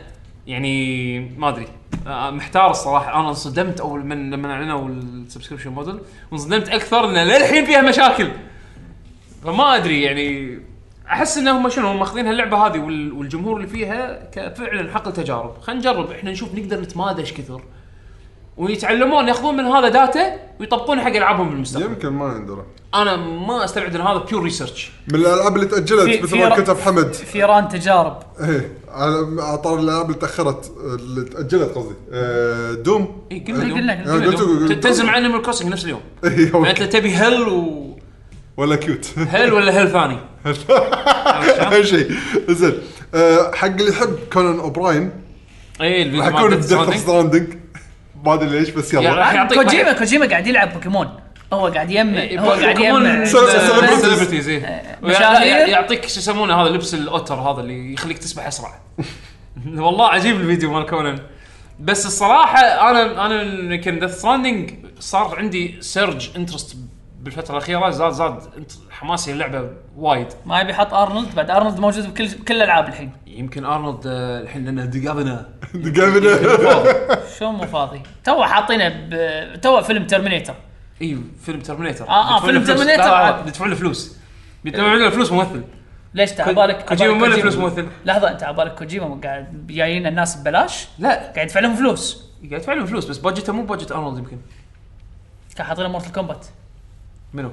[0.47, 1.67] يعني ما أدري.
[2.07, 3.21] آه، محتار الصراحة.
[3.21, 5.99] أنا انصدمت أول من لما أعلنوا ال subscription model
[6.31, 8.29] وانصدمت أكثر ان للحين فيها مشاكل.
[9.45, 10.59] فما أدري يعني
[11.13, 16.11] أحس إنهم شنو ماخذين هاللعبة هذه وال- والجمهور اللي فيها كفعلا حقل تجارب خلينا نجرب
[16.13, 17.63] إحنا نشوف نقدر نتمادى إيش كثر.
[18.57, 22.65] ويتعلمون ياخذون من هذا data ويطبقونه حق ألعابهم بالمستقبل يمكن ما يندرى.
[22.95, 26.49] أنا ما أستبعد إن هذا pure research من الألعاب اللي في- تاجلت مثل في ما
[26.49, 27.13] ر- كتب حمد.
[27.13, 28.17] فيران تجارب.
[28.41, 31.95] إيه على على طار الألعاب اللي تأخرت اللي تأجلت قصدي.
[32.13, 33.23] آه، Doom.
[33.33, 33.79] اي قلنا إي، Doom.
[33.79, 34.75] قلنا- قلنا قلنا.
[34.75, 36.01] ت- تنزل مع Animal Crossing نفس اليوم.
[36.25, 37.93] إيه، يعني انت تبي hell و
[38.57, 39.11] ولا cute.
[39.29, 40.19] hell ولا hell ثاني؟
[41.77, 42.13] اي شيء.
[42.49, 42.73] زين.
[43.15, 45.11] آه، حق اللي يحب كونان أوبراين.
[45.81, 46.97] اي الفيديو راح مال يكون Death بديث Stranding.
[46.97, 47.49] Stranding
[48.25, 49.15] ما أدري ليش بس يلا.
[49.15, 51.09] راح يعطيك كوجيما كوجيما قاعد يلعب بوكيمون.
[51.53, 54.01] هو قاعد يجمع هو قاعد يجمع celebrities.
[54.01, 54.49] celebrities
[55.03, 55.69] مشاهير.
[55.69, 58.81] يعطيك شو يسمونه هذا لبس ال otter هذا اللي يخليك تسبح أسرع.
[59.85, 61.19] والله عجيب الفيديو مال كونان.
[61.81, 63.43] بس الصراحة أنا أنا
[63.75, 66.77] يمكن Death Stranding صار عندي surge interest
[67.23, 70.27] بالفترة الأخيرة زاد زاد انت- حماسي اللعبه وايد.
[70.47, 73.13] ما يبي يحط أرنولد بعد أرنولد موجود بكل كل الألعاب الحين.
[73.27, 75.49] يمكن أرنولد آه، الحين لأنه دقابنا.
[76.01, 76.39] قابل
[77.39, 78.03] شو مو فاضي.
[78.25, 79.61] تو حاطينه ب...
[79.61, 80.55] تو فيلم Terminator
[81.03, 83.43] إي فيلم Terminator آه، آه، فيلم Terminator.
[83.45, 84.17] بيدفعون له فلوس.
[84.65, 85.63] بيدفعون له فلوس ممثل.
[86.15, 87.89] ليش تعبالك كوجيما مو له فلوس ممثل.
[88.05, 91.09] لحظة انت عبالك كوجيما قاعد جايين الناس ببلاش؟ لا.
[91.33, 92.25] قاعد يدفع لهم فلوس.
[92.41, 94.39] قاعد يدفع لهم فلوس بس budget ه مو budget ارنولد يمكن.
[95.57, 96.47] كان حاطين Mortal Kombat
[97.35, 97.51] منو؟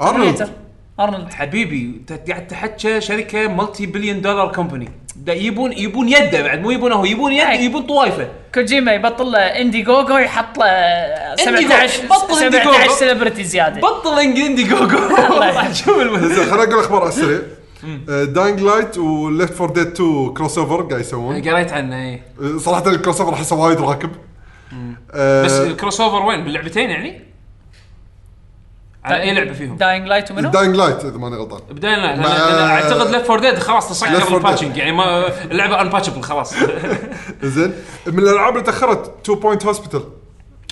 [0.00, 0.50] أرنولد.
[1.00, 1.32] أرنولد.
[1.32, 6.70] حبيبي انت قاعد تحكى شركة multi billion dollar company دا يبون يبون يده بعد مو
[6.70, 7.64] يبونه هو يبون يد أي.
[7.64, 12.14] يبون طوايفه كوجيما يبطل له اندي جوجو يحط له إندي 17 جوجو.
[12.14, 12.94] بطل إندي 17 جوجو.
[12.94, 13.80] سيلبرتي زيادة.
[13.80, 17.40] بطل اندي جوجو راح تشوف زين خليني أقول أخبار على السريع
[18.24, 21.48] داينج لايت وليفت فور ديد 2 كروس اوفر قاعد يسوون.
[21.48, 22.22] قريت عنه اي
[22.58, 24.10] صراحة الكروس اوفر أحسه وايد راكب.
[25.14, 27.29] آه، بس الكروس اوفر وين؟ باللعبتين يعني؟
[29.04, 31.60] على أي لعبة فيهم؟ داينج لايت ومنو؟ داينج Light إذا ماني غلطان.
[31.70, 34.32] بدايه لا مع- لأن أعتقد Left 4 Dead خلاص تسكر 4 Dead.
[34.34, 36.54] ال patching يعني ما اللعبة unpatchable خلاص.
[37.42, 37.72] زين.
[38.06, 40.02] من الألعاب اللي تأخرت Two Point Hospital.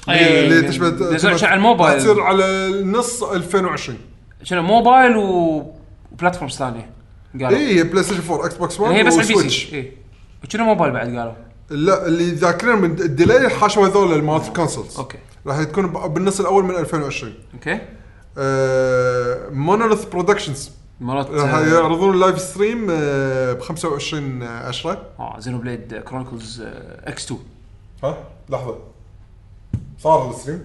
[0.08, 1.98] اللي تشبه نزلوا تشبه- على الموبايل.
[2.00, 3.98] تصير على نص 2020
[4.42, 6.90] شنو موبايل و platforms ثانية
[7.34, 7.58] قالوا.
[7.58, 9.76] اي هي PlayStation 4 Xbox One هي بس على ال PC.
[9.76, 9.92] اي
[10.44, 11.32] وشنو موبايل بعد قالوا؟
[11.70, 15.18] لا اللي ذاكرين من ال delay حاشوا هذول مالت ال consoles أوكي.
[15.46, 17.78] راح تكون ب- بالنص الأول من 2020 okay.
[19.52, 26.62] Monolith Productions مرات راح يعرضون ال live stream ب 25 10 آه Xenoblade Chronicles
[27.04, 27.40] X 2
[28.04, 28.18] ها؟
[28.48, 28.78] لحظة.
[29.98, 30.64] صار ال stream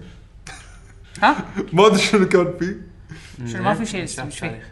[1.22, 1.36] ها؟
[1.72, 2.76] ما أدري شنو كان فيه.
[3.46, 4.62] شنو ما في شيء مش فيه.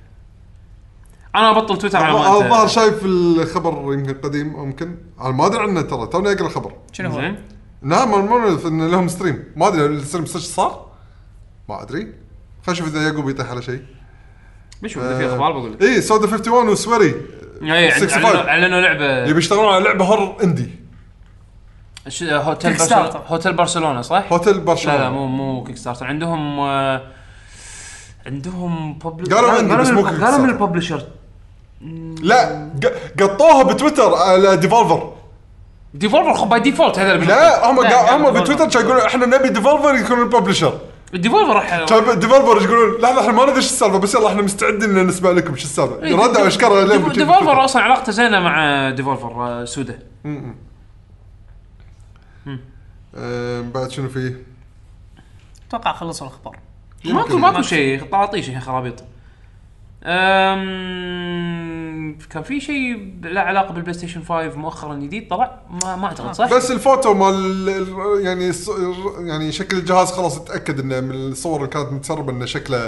[1.34, 5.62] أنا أبطل تويتر على ما الظاهر شايف الخبر يمكن قديم أو يمكن أنا ما أدري
[5.62, 6.06] عنه ترى.
[6.06, 6.72] توني أقرأ الخبر.
[6.92, 7.42] شنو هو؟ زين.
[7.82, 10.86] نعم Monolith ان لهم stream ما أدري ال stream صار؟
[11.68, 12.21] ما أدري.
[12.66, 13.82] خلينا نشوف إذا يعقوب يطيح على شيء
[14.82, 17.14] بشوف اذا في أخبار بقول لك اي سودا 51 و Swery
[17.62, 18.24] اي 65.
[18.24, 20.70] اعلنوا إعلنوا لعبة يبي يشتغلون على لعبة horror indie
[22.08, 23.10] ش- هوتيل برشلونه.
[23.26, 27.02] هوتيل برشلونة صح؟ هوتيل لا برشلونة لا مو مو Kickstarter عندهم آه،
[28.26, 28.98] عندهم.
[29.32, 30.48] قالوا عندي بس مو قالوا من.
[30.50, 31.02] ال publisher
[32.22, 32.70] لا
[33.20, 35.12] قطوها بتويتر على ديفولفر
[35.94, 38.30] ديفولفر خب باي ديفولت هذا لا هم لا، لا، هم.
[38.40, 40.78] بتويتر كانوا يقولون إحنا نبي ديفولفر يكون الببلشر
[41.14, 44.98] الديفولفر راح كان ديفولفر يقولون؟ لحظه إحنا ما ندري إيش السالفة بس يلا إحنا مستعدين
[44.98, 45.94] إن نسمع لكم شو السالفة.
[45.96, 47.64] ردوا لين بتشوف ديفولفر.
[47.64, 49.98] أصلا علاقته زينة مع ديفولفر آه، سودا
[53.14, 54.42] آه، بعد شنو فيه؟
[55.68, 56.58] أتوقع خلصوا الأخبار.
[57.04, 59.04] ماكو ماكو شيء طراطيش هي خرابيط
[60.04, 61.92] أم...
[62.30, 66.50] كان في شيء له علاقة بال PlayStation 5 مؤخرا جديد طلع ما ما أعتقد صح؟
[66.54, 68.52] بس الفوتو مال ال- يعني
[69.28, 72.78] يعني شكل الجهاز خلاص اتاكد إنه من الصور اللي كانت متسربة إنه شكله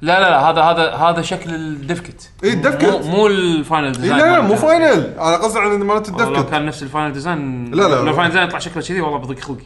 [0.00, 2.84] لا لا لا هذا هذا هذا شكل ال dev kit اي ال dev kit.
[2.84, 4.56] مو, مو ال final اي design لا لا مال مو.
[4.56, 7.82] final أنا قصدي عن مالت والله لو ال dev kit كان نفس الفاينل ديزاين لا،
[7.82, 7.88] لا.
[7.94, 9.64] لو ال final design يطلع شكله كذي والله بضيق خلقي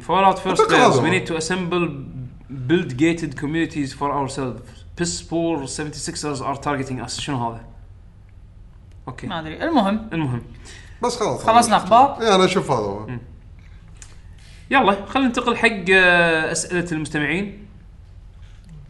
[0.00, 1.10] Fallout First هذا We.
[1.10, 2.04] need to assemble
[2.50, 4.60] build gated communities for ourselves.
[5.00, 7.20] Piss poor 76ers are targeting us.
[7.20, 7.64] شنو هذا؟
[9.08, 9.26] okay.
[9.26, 9.62] ما أدري.
[9.64, 10.08] المهم.
[10.12, 10.42] المهم.
[11.02, 11.44] بس خلاص.
[11.46, 12.80] خلصنا أخبار اي أنا أشوف هذا.
[12.80, 13.06] هو
[14.70, 17.66] يلا خلينا ننتقل حق آه، أسئلة المستمعين.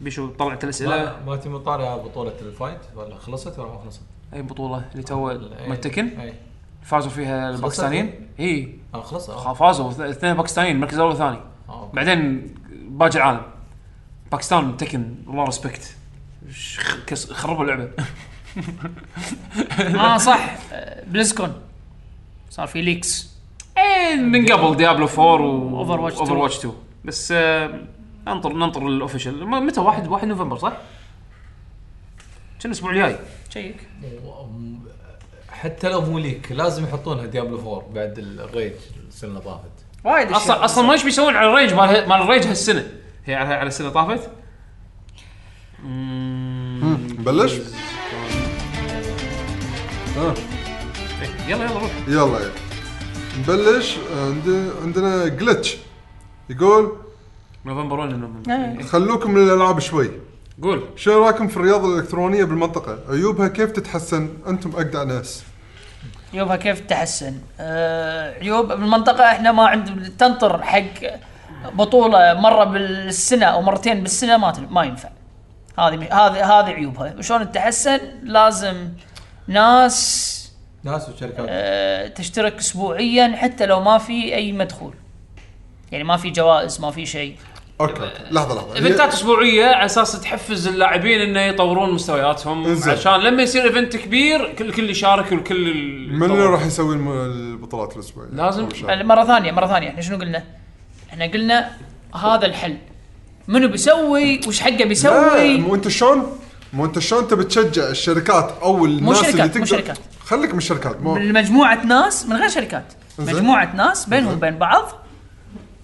[0.01, 4.01] بيشو طلعت الأسئلة؟ ما ما تبي مطالع بطولة ال fight؟ ولا خلصت ولا ما خلصت؟
[4.33, 5.69] أي بطولة اللي تو إيه.
[5.69, 6.33] متكن؟ اي
[6.83, 9.53] فازوا فيها الباكستانيين؟ اي آه خلص آه.
[9.53, 9.91] فازوا.
[9.91, 11.39] اث- اثنين باكستانيين المركز الأول والثاني.
[11.69, 11.89] آه،.
[11.93, 12.55] بعدين
[12.97, 13.41] باقي العالم.
[14.31, 15.95] باكستان Tekken الله respect
[17.31, 17.89] خربوا اللعبة.
[19.99, 20.55] آه صح.
[21.07, 21.61] BlizzCon.
[22.49, 23.29] صار في leaks
[23.77, 26.19] إيه من قبل Diablo 4 و Overwatch 2.
[26.19, 26.73] Overwatch 2
[27.05, 27.79] بس آه،
[28.27, 30.73] ننطر ننطر ال official متى 1 1 نوفمبر صح؟
[32.59, 33.19] كان الأسبوع الجاي؟
[33.49, 33.87] check.
[35.49, 38.73] حتى لو مو leak لازم يحطونها Diablo 4 بعد ال rage
[39.07, 39.76] السنة اللي طافت.
[40.03, 40.31] وايد.
[40.31, 42.87] أصلا أصلا ما إيش بيسوون على ال rage مال مال ال rage هالسنة؟
[43.25, 44.29] هي على على السنة طافت؟
[47.19, 47.53] نبلش؟
[50.17, 50.33] آه.
[51.47, 51.91] يلا يلا روح.
[52.07, 52.51] يلا يلا.
[53.39, 53.95] نبلش.
[54.17, 55.77] عند- عندنا glitch
[56.49, 56.97] يقول
[57.65, 58.51] نوفمبر 1 نوفمبر.
[58.51, 58.83] إيه.
[58.83, 60.11] خلوكم من الألعاب شوي.
[60.61, 60.83] قول.
[60.95, 65.43] شو رأيكم في الرياضة الإلكترونية بالمنطقة؟ عيوبها كيف تتحسن؟ أنتم اجدع ناس.
[66.33, 70.83] عيوبها كيف تحسن؟ آه عيوب بالمنطقة إحنا ما عند تنطر حق
[71.73, 75.09] بطولة مرة بالسنة أو مرتين بالسنة ما ما ينفع.
[75.79, 77.13] هذه هذه هذه عيوبها.
[77.17, 78.89] وشلون تحسن لازم
[79.47, 80.37] ناس
[80.83, 81.45] ناس وشركات.
[81.49, 84.93] آه تشترك اسبوعيا حتى لو ما في أي مدخول.
[85.91, 87.37] يعني ما في جوائز ما في شيء.
[87.81, 88.03] okay okay.
[88.31, 92.77] لحظة لحظة event ات أسبوعية على أساس تحفز اللاعبين إنه يطورون مستوياتهم.
[92.87, 96.49] عشان لما يصير event كبير كل الكل يشارك والكل ال- من اللي يطور.
[96.51, 98.69] راح يسوي الم- البطولات الأسبوعية لازم.
[98.83, 99.05] أول.
[99.05, 100.43] مرة ثانية مرة ثانية إحنا شنو قلنا؟
[101.09, 101.69] إحنا قلنا
[102.15, 102.77] هذا الحل
[103.47, 106.37] منو بيسوي وش حقه لا بيسوي مو أنت شلون
[106.73, 109.97] مو أنت شلون تبي تشجع الشركات أو الناس شركات، اللي مو تقدر شركات.
[110.25, 112.93] خليك من الشركات مو مجموعة ناس من غير شركات.
[113.19, 114.33] مجموعة ناس بينهم.
[114.33, 114.91] وبين بعض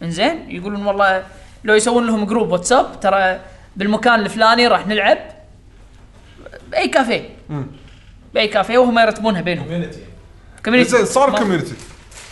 [0.03, 1.23] إنزين يقولون والله
[1.63, 3.39] لو يسوون لهم group واتساب ترى
[3.75, 5.17] بالمكان الفلاني راح نلعب
[6.71, 7.29] بأي كافيه
[8.33, 9.65] بأي كافيه وهم يرتبونها بينهم.
[9.65, 9.99] كوميونتي
[10.65, 11.73] كوميونتي زين صار كوميونتي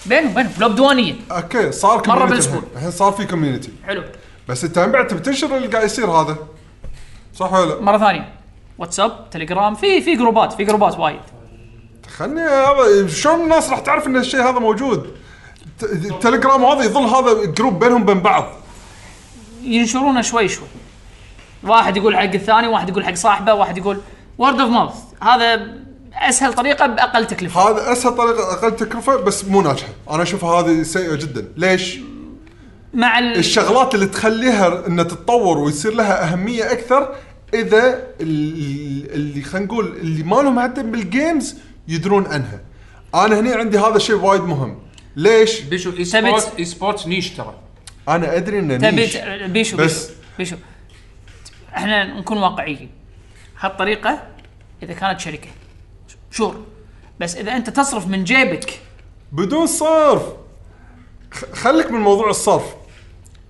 [0.05, 0.51] بينهم بينهم.
[0.59, 1.15] لو بديوانية.
[1.31, 2.57] okay صار community بالأسبوع.
[2.57, 2.75] الحين.
[2.75, 4.03] الحين صار في community حلو.
[4.47, 6.37] بس انت بعد تبي تنشر اللي قاعد يصير هذا.
[7.35, 8.33] صح ولا لا؟ مرة ثانية.
[8.77, 11.19] واتساب تليجرام في في group ات في group ات وايد.
[12.17, 15.15] خلني هذا شلون الناس راح تعرف إن الشيء هذا موجود؟
[15.79, 18.45] ت- التليجرام هذا يظل هذا group بينهم بين بعض.
[19.64, 20.67] ينشرونه شوي شوي.
[21.64, 24.01] واحد يقول حق الثاني واحد يقول حق صاحبه واحد يقول
[24.38, 25.77] word of mouth هذا
[26.14, 27.69] أسهل طريقة بأقل تكلفة.
[27.69, 29.90] هذا أسهل طريقة أقل تكلفة بس مو ناجحة.
[30.09, 31.48] أنا اشوفها هذه سيئة جدا.
[31.57, 31.99] ليش؟
[32.93, 33.38] مع ال...
[33.38, 37.15] الشغلات اللي تخليها انها تتطور ويصير لها أهمية أكثر
[37.53, 41.56] إذا ال- اللي خلينا نقول اللي ما لهم عدة بالجيمز
[41.88, 42.59] يدرون عنها.
[43.15, 44.80] أنا هنا عندي هذا الشيء وايد مهم.
[45.15, 47.53] ليش؟ بيشو اي تبي سبورت ت- اي سبورت نيش ترى.
[48.09, 50.55] أنا أدري إنه تبي نيش ت- بيشو بس- بيشو بيشو.
[51.77, 52.89] إحنا نكون واقعيين.
[53.59, 54.27] هالطريقة
[54.83, 55.49] إذا كانت شركة
[56.31, 56.63] شور.
[57.19, 58.80] بس إذا أنت تصرف من جيبك.
[59.31, 60.23] بدون صرف.
[61.31, 62.63] خ- خليك من موضوع الصرف.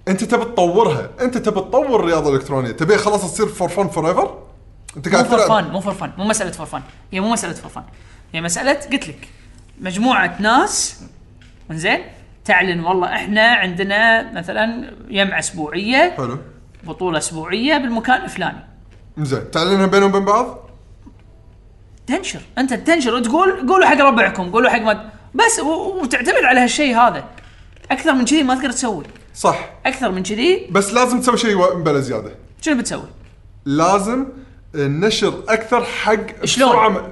[0.08, 1.10] أنت تبي تطورها.
[1.22, 2.72] أنت تبي تطور الرياضة الإلكترونية.
[2.72, 4.44] تبي خلاص تصير for fun forever
[4.98, 5.64] أنت مو قاعد فور تلعب.
[5.64, 6.82] فن مو فور فن مو مسألة فور فن
[7.12, 7.84] هي مو مسألة فور فن
[8.34, 9.28] هي مسألة قلت لك
[9.82, 11.02] مجموعة ناس
[11.72, 12.00] زين
[12.46, 16.38] تعلن والله إحنا عندنا مثلا يمعه أسبوعية حلو.
[16.84, 18.58] بطولة أسبوعية بالمكان الفلاني.
[19.18, 20.70] زين تعلنها بينهم وبين بعض؟
[22.08, 26.96] تنشر أنت تنشر وتقول قولوا حق ربعكم قولوا حق ما بس و- وتعتمد على هالشيء
[26.98, 27.24] هذا.
[27.92, 29.04] أكثر من كذي ما تقدر تسوي.
[29.36, 29.70] صح.
[29.86, 30.68] أكثر من كذي.
[30.72, 32.32] بس لازم تسوي شيء بلا زيادة.
[32.62, 33.08] شنو بتسوي؟
[33.66, 34.26] لازم
[34.76, 37.12] النشر أكثر حق شلون؟ بسرعة م-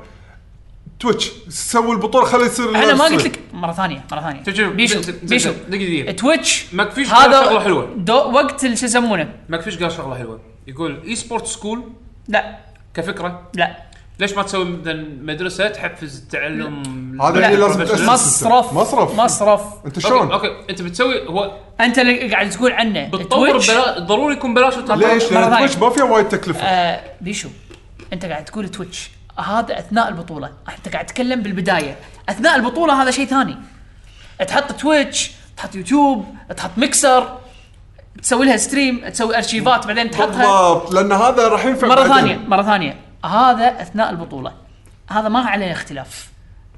[0.99, 3.05] تويتش سوي البطولة خلي يصير أنا ما.
[3.05, 6.11] قلت لك مرة ثانية مرة ثانية شوف- شوف، بيشو بيشو دقيقة.
[6.11, 7.89] تويتش ما فيش هذا شغلة حلوة.
[7.97, 11.83] دو وقت شو يسمونه ماك فيش قال شغلة حلوة يقول اي سبورت سكول
[12.27, 12.57] لا
[12.93, 13.77] كفكرة لا
[14.19, 17.47] ليش ما تسوي مثلا مدرسة تحفز التعلم هذا.
[17.47, 18.73] اللي لازم مصرف.
[18.73, 23.71] مصرف مصرف أنت شلون؟ أوكي أنت بتسوي هو أنت اللي قاعد تقول عنه بتطور تويتش
[23.71, 23.99] بلا...
[23.99, 24.95] ضروري يكون بلاش وتطور.
[24.97, 25.57] ليش؟ لأن.
[25.57, 27.49] تويتش ما فيها وايد تكلفة آه بيشو
[28.13, 29.09] أنت قاعد تقول تويتش
[29.41, 30.51] هذا أثناء البطولة.
[30.77, 31.95] أنت قاعد تتكلم بالبداية.
[32.29, 33.57] أثناء البطولة هذا شيء ثاني.
[34.47, 37.37] تحط تويتش تحط يوتيوب تحط ميكسر
[38.21, 40.93] تسوي لها stream تسوي ارشيفات بعدين تحطها بالضبط.
[40.93, 42.15] لأن هذا راح ينفع مرة بعدين.
[42.15, 42.97] ثانية مرة ثانية.
[43.25, 44.53] هذا أثناء البطولة.
[45.09, 46.29] هذا ما عليه اختلاف.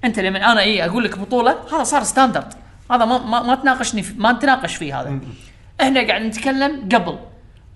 [0.03, 2.53] أنت لما أنا اي أقول لك بطولة هذا صار standard
[2.91, 5.19] هذا ما ما, ما تناقشني في ما نتناقش فيه هذا.
[5.81, 7.19] إحنا قاعد نتكلم قبل.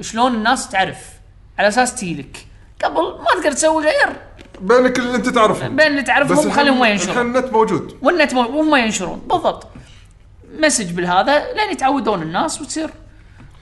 [0.02, 0.98] شلون الناس تعرف؟
[1.60, 2.46] على أساس تجيلك
[2.84, 4.16] قبل ما تقدر تسوي غير.
[4.62, 5.76] بينك اللي انت تعرفهم.
[5.76, 7.98] بين اللي تعرفهم بس وخليهم ما ينشرون؟ الحين النت موجود.
[8.02, 9.68] والنت مو- وهم ينشرون؟ بالضبط.
[10.60, 12.90] message بالهذا لين يتعودون الناس وتصير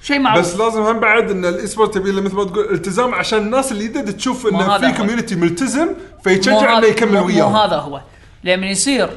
[0.03, 0.45] شيء معروف.
[0.45, 3.71] بس لازم هم بعد إن ال e-sport تبي له مثل ما تقول التزام عشان الناس
[3.71, 4.97] اللي جدد تشوف انه في.
[4.97, 5.89] community ملتزم
[6.27, 8.01] هذا- إنه يكمل مو- مو هذا هو.
[8.43, 9.09] لما يصير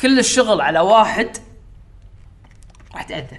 [0.00, 1.36] كل الشغل على واحد
[2.94, 3.38] راح تأذى.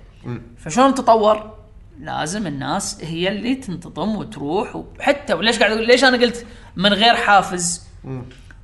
[0.65, 1.53] فشلون تطور؟
[1.99, 7.15] لازم الناس هي اللي تنتظم وتروح وحتى وليش قاعد أقول ليش أنا قلت من غير
[7.15, 7.87] حافز؟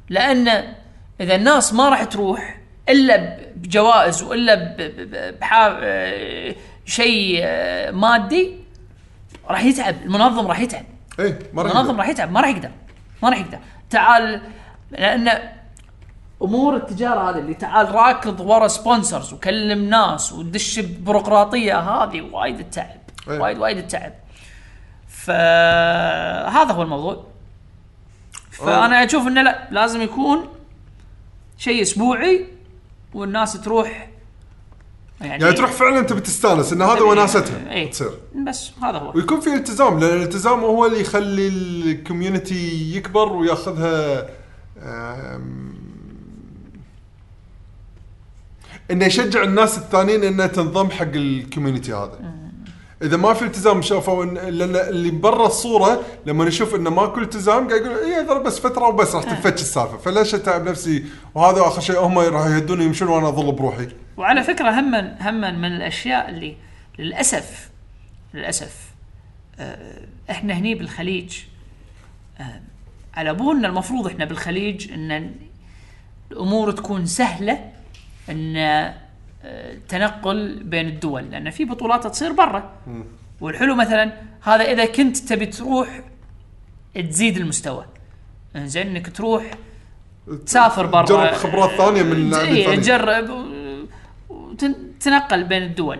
[0.09, 0.73] لأن
[1.21, 4.75] إذا الناس ما راح تروح إلا بجوائز وإلا
[5.41, 5.79] بحا
[6.85, 7.41] شيء
[7.91, 8.57] مادي
[9.47, 9.95] راح يتعب.
[10.05, 10.85] المنظم راح يتعب.
[11.19, 11.97] إيه ما راح المنظم.
[11.97, 12.31] راح يتعب.
[12.31, 12.71] ما راح يقدر.
[13.23, 13.59] ما راح يقدر.
[13.89, 14.41] تعال
[14.91, 15.39] لأن
[16.41, 22.99] أمور التجارة هذه اللي تعال راكض ورا sponsors وكلم ناس ودش ببيروقراطيه هذه وايد التعب
[23.29, 23.39] إيه.
[23.39, 24.13] وايد وايد التعب
[25.07, 27.25] فهذا هو الموضوع.
[28.65, 30.47] فأنا أشوف إنه لا لازم يكون
[31.57, 32.45] شيء أسبوعي
[33.13, 34.09] والناس تروح.
[35.21, 37.91] يعني, يعني تروح فعلا تبي تستأنس إن هذا وناستها إيه.
[37.91, 38.11] تصير.
[38.47, 39.11] بس هذا هو.
[39.15, 44.29] ويكون في التزام لأن الالتزام هو اللي يخلي ال community يكبر وياخذها
[48.91, 52.38] إنه يشجع الناس الثانيين انها تنضم حق ال community هذا.
[53.01, 57.67] إذا ما في التزام شافوا إن لأن اللي برا الصورة لما نشوف إنه ماكو التزام
[57.67, 59.97] قاعد يقول اي هذا بس فترة وبس راح تنفتش السالفة.
[59.97, 61.05] فليش أتعب نفسي؟
[61.35, 63.87] وهذا آخر شيء هم راح يهدوني يمشون وأنا أظل بروحي.
[64.17, 66.55] وعلى فكرة هم هم من الأشياء اللي
[66.99, 67.69] للأسف
[68.33, 68.89] للأسف
[69.59, 71.37] آه، إحنا هني بالخليج
[72.39, 72.61] آه،
[73.13, 75.31] على بالنا المفروض إحنا بالخليج إن
[76.31, 77.71] الأمور تكون سهلة
[78.29, 78.55] إن
[79.89, 82.73] تنقل بين الدول لأن في بطولات تصير برا.
[83.41, 86.01] والحلو مثلا هذا إذا كنت تبي تروح
[86.95, 87.85] تزيد المستوى.
[88.55, 89.51] زين إنك تروح
[90.45, 91.05] تسافر برا.
[91.05, 92.81] تجرب خبرات ثانية من الثانيين.
[92.81, 93.45] تجرب
[94.29, 95.99] وتنقل بين الدول.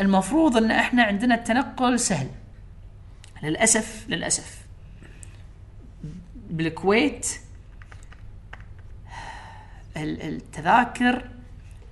[0.00, 2.28] المفروض إن إحنا عندنا التنقل سهل.
[3.42, 4.60] للأسف للأسف.
[6.50, 7.26] بالكويت
[9.96, 11.24] ال- التذاكر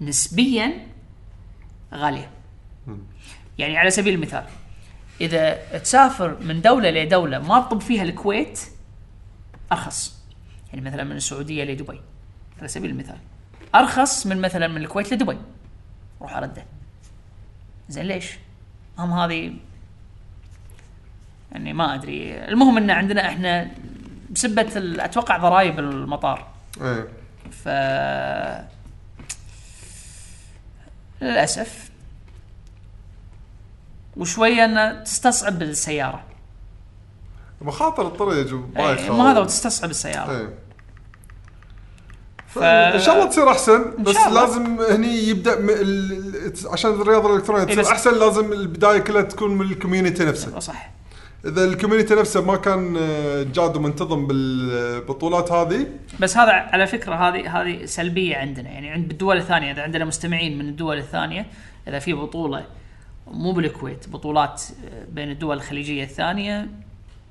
[0.01, 0.87] نسبيا
[1.95, 2.31] غالية.
[3.59, 4.45] يعني على سبيل المثال
[5.21, 8.61] إذا تسافر من دولة لدولة ما تطب فيها الكويت
[9.73, 10.19] أرخص.
[10.73, 12.01] يعني مثلا من السعودية لدبي
[12.59, 13.19] على سبيل المثال.
[13.75, 15.39] أرخص من مثلا من الكويت لدبي.
[16.21, 16.65] روح ارده
[17.89, 18.39] زين ليش؟
[18.99, 19.53] هم هذه
[21.53, 22.45] يعني ما أدري.
[22.49, 23.71] المهم إن عندنا إحنا
[24.31, 24.69] بسبة
[25.05, 26.47] أتوقع ضرائب المطار.
[26.81, 27.09] إيه.
[27.51, 27.69] ف
[31.21, 31.91] للأسف.
[34.17, 36.23] وشوية أن تستصعب السياره
[37.61, 40.31] مخاطر الطريق وبايخ أي، ما هذا وتستصعب السيارة.
[40.31, 40.59] إيه.
[42.95, 44.17] إن شاء الله تصير أحسن بس.
[44.17, 45.71] لازم هني يبدأ م...
[45.71, 46.53] ال...
[46.67, 50.59] عشان الرياضة الإلكترونية تصير بس- أحسن لازم البداية كلها تكون من ال community نفسه.
[50.59, 50.91] صح.
[51.45, 55.87] إذا ال community نفسه ما كان آه، جاد ومنتظم بالبطولات هذه.
[56.21, 58.71] بس هذا على فكرة هذه هذه سلبية عندنا.
[58.71, 61.47] يعني عند بالدول الثانية إذا عندنا مستمعين من الدول الثانية
[61.89, 62.67] إذا في بطولة
[63.27, 66.69] مو بالكويت بطولات آه، بين الدول الخليجية الثانية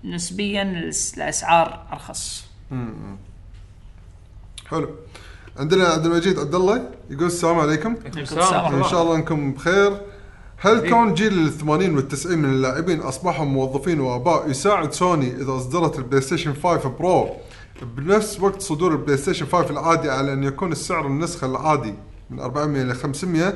[0.04, 0.62] نسبيا
[1.18, 2.46] الأسعار أرخص.
[4.68, 4.90] حلو.
[5.58, 7.96] عندنا عبد المجيد عبد الله يقول السلام عليكم.
[8.18, 8.76] السلام.
[8.76, 10.02] إن شاء الله أنكم بخير.
[10.60, 15.56] هل كون جيل ال 80 وال 90 من اللاعبين أصبحوا موظفين وأباء يساعد سوني إذا
[15.56, 17.30] أصدرت البلاي ستيشن 5 Pro
[17.82, 21.94] بنفس وقت صدور البلاي ستيشن 5 العادي على أن يكون السعر النسخة العادي
[22.30, 23.54] من 400 ل 500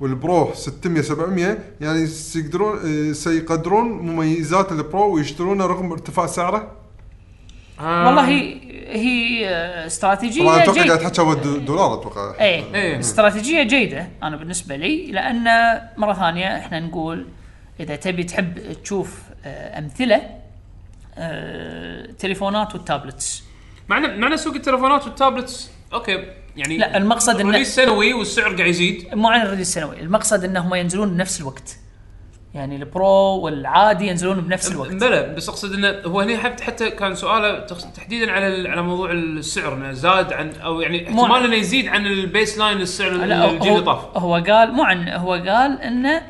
[0.00, 6.81] وال Pro 600 700 يعني سيقدرون آه، سيقدرون مميزات ال Pro ويشترونه رغم ارتفاع سعره؟
[7.82, 12.34] والله هي هي آه، استراتيجية طبعا أتوقع قاعد تحكي دولار أتوقع.
[12.40, 12.74] إيه.
[12.74, 12.98] إيه.
[12.98, 15.44] استراتيجية جيدة أنا بالنسبة لي لأن
[15.96, 17.26] مرة ثانية إحنا نقول
[17.80, 20.22] إذا تبي تحب تشوف آه، أمثلة
[21.18, 23.42] آه، تليفونات وال tablets.
[23.88, 26.24] معنا معنا سوق التليفونات وال tablets okay
[26.56, 29.14] يعني لا، المقصد إنه- release سنوي والسعر قاعد يزيد.
[29.14, 31.76] مو عن ال release السنوي المقصد إنهم ينزلون بنفس الوقت.
[32.54, 34.92] يعني ال pro والعادي ينزلون بنفس الوقت.
[34.92, 37.58] بلى بس أقصد إنه هو هنا حتى حتى كان سؤاله
[37.96, 42.58] تحديدا على على موضوع السعر إنه زاد عن أو يعني احتمال إنه يزيد عن ال
[42.58, 44.04] baseline السعر الجيل اللي طاف.
[44.16, 46.22] هو, هو قال مو عن هو قال إنه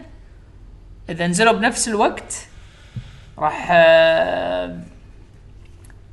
[1.09, 2.47] إذا نزلوا بنفس الوقت
[3.39, 4.81] راح آه،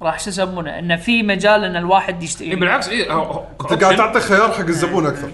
[0.02, 2.56] راح شو يسمونه؟ إنه في مجال إن الواحد يشتري.
[2.56, 3.96] بالعكس إي أنت قاعد.
[3.98, 5.32] تعطي خيار حق الزبون أكثر.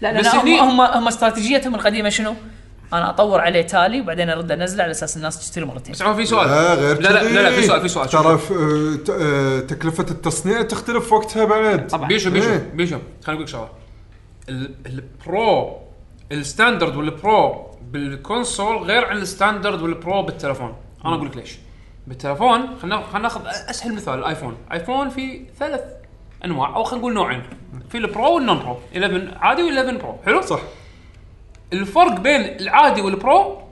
[0.00, 2.34] لا لا هم هم استراتيجيتهم القديمة شنو؟
[2.92, 5.92] أنا اطور عليه تالي وبعدين ارد انزله على أساس الناس تشتري مرتين.
[5.92, 6.48] بس في سؤال.
[6.48, 7.22] لا غير لا لا.
[7.22, 8.08] لا, لا في سؤال في سؤال.
[8.08, 11.86] ترى آه، آه، تكلفة التصنيع تختلف وقتها بعد.
[11.86, 12.08] طبعا.
[12.08, 12.70] بيشو بيشو إيه.
[12.74, 12.98] بيشو.
[13.24, 13.68] خليني أقول لك شغلة.
[14.48, 15.76] ال- ال pro
[16.32, 20.74] ال standard وال pro بال console غير عن ال standard وال pro بالتلفون.
[21.04, 21.58] أنا أقول لك ليش.
[22.06, 25.80] بالتلفون خلينا خلينا ناخذ أسهل مثال ال iPhone iPhone في ثلاث
[26.44, 27.42] أنواع أو خلينا نقول نوعين.
[27.90, 28.76] في ال pro وال non-pro.
[28.96, 30.16] 11 عادي و11 pro.
[30.26, 30.60] حلو؟ صح.
[31.72, 33.62] الفرق بين العادي وال pro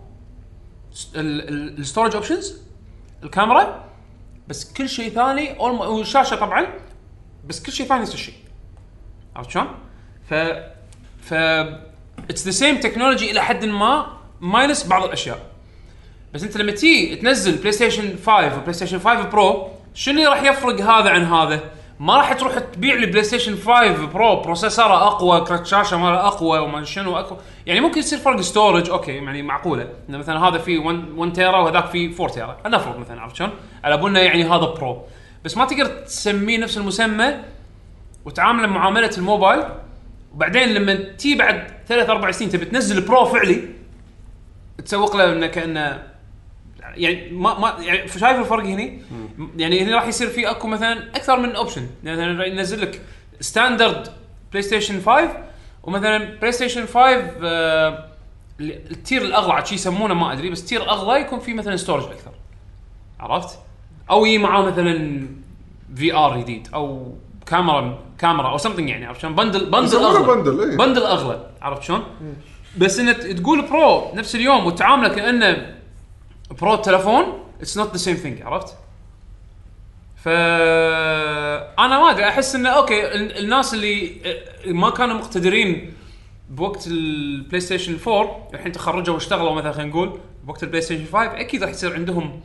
[1.17, 2.63] ال storage options
[3.23, 3.85] الكاميرا
[4.49, 6.67] بس كل شيء ثاني والشاشه طبعا
[7.49, 8.35] بس كل شيء ثاني نفس الشيء
[9.37, 9.67] عرفت شلون؟
[10.31, 10.35] ف
[11.23, 11.35] ف
[12.31, 14.07] it's the same technology إلى حد ما
[14.41, 15.47] minus بعض الأشياء
[16.35, 20.81] بس أنت لما تيجي تنزل PlayStation 5 و PlayStation 5 pro شنو اللي راح يفرق
[20.81, 25.67] هذا عن هذا؟ ما راح تروح تبيع لي PlayStation 5 pro processor ه أقوى كرت
[25.67, 27.39] شاشة ماله أقوى وما شنو أقوى.
[27.67, 29.89] يعني ممكن يصير فرق storage okay يعني معقولة.
[30.09, 33.51] إنه مثلا هذا فيه 1 1 tera وهذاك فيه 4 tera نفرض مثلا عرفت شلون؟
[33.85, 35.03] على بالنا يعني هذا pro
[35.45, 37.35] بس ما تقدر تسميه نفس المسمى
[38.25, 39.63] وتعامله معاملة الموبايل.
[40.35, 43.69] وبعدين لما تي بعد ثلاث أربع سنين تبي تنزل pro فعلي
[44.85, 46.03] تسوق له إنه كأنه
[46.97, 49.03] يعني ما ما يعني شايف الفرق هني؟
[49.57, 53.01] يعني هنا راح يصير في اكو مثلا أكثر من option يعني مثلا ينزل لك
[53.41, 54.09] standard
[54.51, 55.29] PlayStation 5
[55.83, 57.01] ومثلا PlayStation 5
[57.43, 58.09] آه
[58.61, 62.05] ال tier الاغلى عاد شي يسمونه ما أدري بس tier اغلى يكون فيه مثلا storage
[62.05, 62.31] أكثر
[63.21, 63.59] عرفت؟
[64.11, 65.27] أو يجي معاه مثلا
[65.97, 67.15] VR جديد أو
[67.47, 70.77] كاميرا كاميرا أو something يعني عرفت شلون؟ bundle bundle اغلى bundle، إيه.
[70.77, 72.03] bundle اغلى عرفت شلون؟
[72.79, 75.76] بس إنك تقول pro نفس اليوم وتعامله كأنه
[76.51, 77.25] pro التلفون
[77.61, 78.77] it's not the same thing عرفت؟
[80.17, 80.29] ف
[81.79, 85.93] أنا ما أدري أحس إنه okay ال- الناس اللي آه، ما كانوا مقتدرين
[86.51, 91.63] بوقت ال PlayStation 4 الحين تخرجوا واشتغلوا مثلا خلينا نقول بوقت ال PlayStation 5 أكيد
[91.63, 92.41] راح يصير عندهم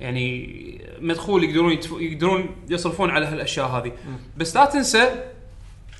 [0.00, 1.92] يعني مدخول يقدرون يتف...
[2.00, 3.92] يقدرون يصرفون على هالأشياء هذه
[4.36, 5.10] بس لا تنسى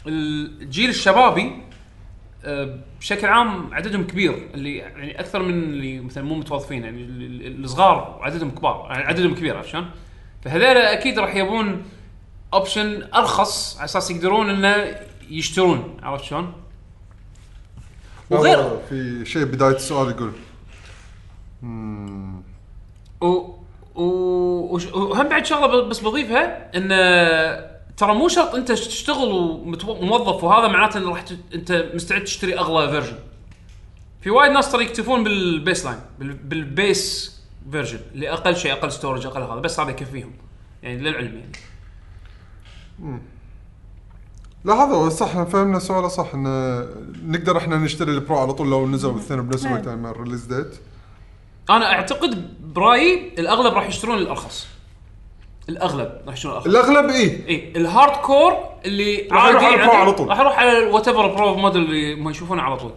[0.07, 1.52] الجيل الشبابي
[3.00, 7.65] بشكل عام عددهم كبير اللي يعني أكثر من اللي مثلا مو متوظفين يعني ال- ال-
[7.65, 9.91] الصغار عددهم كبار يعني عددهم كبير عرفت شلون؟
[10.44, 11.83] فهذول أكيد راح يبون
[12.55, 14.99] option أرخص على أساس يقدرون إنه
[15.31, 16.52] يشترون عرفت شلون؟
[18.31, 20.33] وغير آه، في شيء بداية السؤال يقول
[21.62, 22.42] مم.
[23.20, 23.26] و...
[23.94, 24.78] و...
[24.94, 26.89] وهم بعد شغلة بس بضيفها إن
[27.97, 29.28] ترى مو شرط انت تشتغل
[29.89, 31.39] وموظف وهذا معناته ان راح ت...
[31.55, 33.18] انت مستعد تشتري أغلى version.
[34.20, 36.33] في وايد ناس ترى يكتفون بال baseline بال...
[36.32, 37.36] بال base
[37.70, 40.33] version اللي أقل شيء أقل storage أقل هذا بس هذا يكفيهم.
[40.83, 43.23] يعني للعلم يعني.
[44.65, 46.86] لا هذا هو صح إحنا فهمنا سؤاله صح إنه
[47.25, 50.44] نقدر إحنا نشتري ال pro على طول لو نزلوا الاثنين بنفس الوقت يعني ال release
[50.44, 50.76] date
[51.70, 54.66] أنا أعتقد برأيي الأغلب راح يشترون الأرخص.
[55.68, 56.66] الأغلب راح يشترون الارخص.
[56.66, 58.52] الأغلب إيه اي ال hardcore
[58.84, 60.28] اللي راح يروح على ال pro عادي، على طول.
[60.28, 62.92] راح يروح على whatever pro model اللي هم يشوفونه على طول.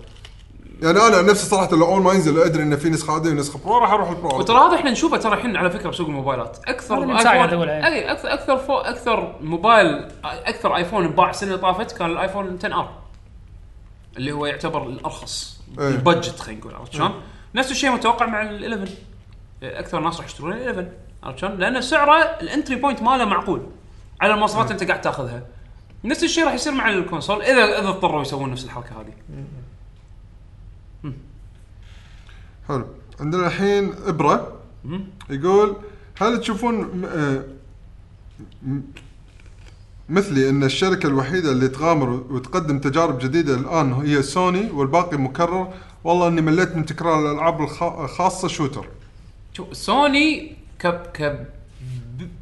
[0.81, 3.77] يعني أنا نفسي صراحة لو اول ما ينزل أدري انه في نسخة عادية ونسخة pro
[3.77, 4.67] راح أروح ال pro على وترى طول.
[4.67, 7.87] هذا إحنا نشوفه ترى الحين على فكرة بسوق الموبايلات أكثر هذا.
[7.87, 12.57] اي أكثر أكثر فو أكثر موبايل أكثر iPhone انباع السنة اللي طافت كان ال iPhone
[12.59, 12.89] 10 R
[14.17, 15.87] اللي هو يعتبر الأرخص إيه.
[15.87, 17.21] ال budget خلينا نقول عرفت شلون؟
[17.55, 18.93] نفس الشيء متوقع مع ال 11
[19.63, 20.87] أكثر ناس راح يشترون ال 11
[21.23, 23.61] عرفت شلون؟ لأن سعره ال entry point ماله معقول.
[24.21, 25.45] على المواصفات اللي أنت قاعد تأخذها.
[26.03, 29.13] نفس الشيء راح يصير مع ال console اذا إذا اضطروا يسوون نفس الحركة هذه.
[32.67, 32.85] حلو.
[33.19, 34.59] عندنا الحين إبرة.
[35.29, 35.75] يقول
[36.21, 37.43] هل تشوفون آه،
[40.09, 45.73] مثلي أن الشركة الوحيدة اللي تغامر وتقدم تجارب جديدة الآن هي سوني والباقي مكرر؟
[46.03, 48.87] والله إني مليت من تكرار الألعاب الخاصه shooter.
[49.53, 51.47] شوف سوني ك ك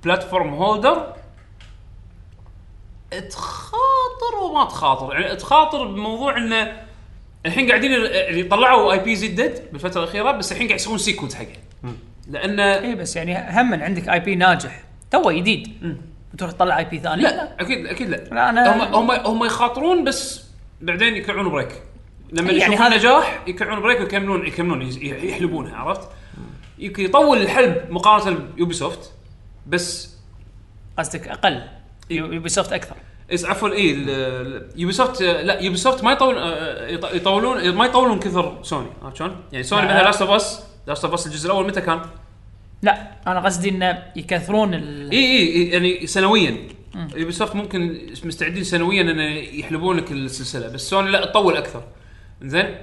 [0.04, 1.14] platform holder
[3.30, 5.14] تخاطر وما تخاطر.
[5.20, 6.82] يعني تخاطر بموضوع إنه
[7.46, 11.48] الحين قاعدين يعني طلعوا IP جدد بالفترة الأخيرة بس الحين قاعد يسوون sequels حقه.
[12.28, 15.96] لأن اي بس يعني هم عندك IP ناجح تو جديد
[16.34, 20.44] بتروح تطلع IP ثاني؟ لا أكيد أكيد لا, لا، أنا- هم هم هم يخاطرون بس
[20.82, 21.82] بعدين يكلعون break
[22.34, 26.10] لما يعني يشوفون هذا- نجاح يكلعون break ويكملون يكملون يحلبونها عرفت؟
[26.80, 29.12] يمكن يطول الحلب مقارنة ب Ubisoft
[29.68, 30.16] بس
[30.98, 31.62] قصدك أقل
[32.10, 32.96] Ubisoft أكثر
[33.32, 33.90] إيش عفوا إي
[34.76, 39.64] Ubisoft لا Ubisoft ما يطول آه، يط- يطولون ما يطولون كثر سوني عرفت شلون؟ يعني
[39.64, 39.94] سوني لا.
[39.94, 42.02] مثلا Last of Us Last of Us الجزء الأول متى كان؟
[42.82, 45.12] لا أنا قصدي إنه يكثرون ال...
[45.12, 46.58] إي إي يعني سنويا
[47.16, 49.20] Ubisoft ممكن مستعدين سنويا ان
[49.60, 51.84] يحلبون لك السلسلة بس سوني لا تطول أكثر
[52.42, 52.76] زين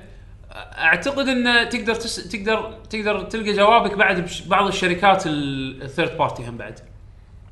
[0.57, 2.29] أعتقد إن تقدر تس...
[2.29, 4.43] تقدر تقدر تلقى جوابك بعد بش...
[4.43, 6.81] بعض الشركات ال third party هم بعد.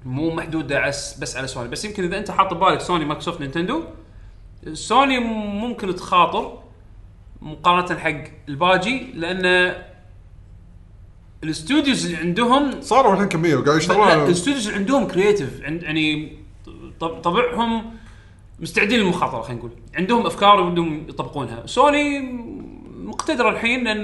[0.05, 1.69] مو محدودة عس بس على سوني.
[1.69, 3.85] بس يمكن إذا أنت حاط ببالك سوني مايكروسوفت نينتندو
[4.73, 6.59] سوني ممكن تخاطر
[7.43, 9.75] مقارنة حق الباجي لأن
[11.45, 14.09] ال studios اللي عندهم صاروا الحين كميه وقاعد يشتغلون.
[14.27, 16.39] ال studios اللي عندهم creative عند يعني
[17.01, 17.95] طب- طبعهم
[18.61, 19.71] مستعدين للمخاطرة خلينا نقول.
[19.95, 21.67] عندهم أفكار ودهم يطبقونها.
[21.67, 22.19] سوني
[23.03, 24.03] مقتدرة الحين لأن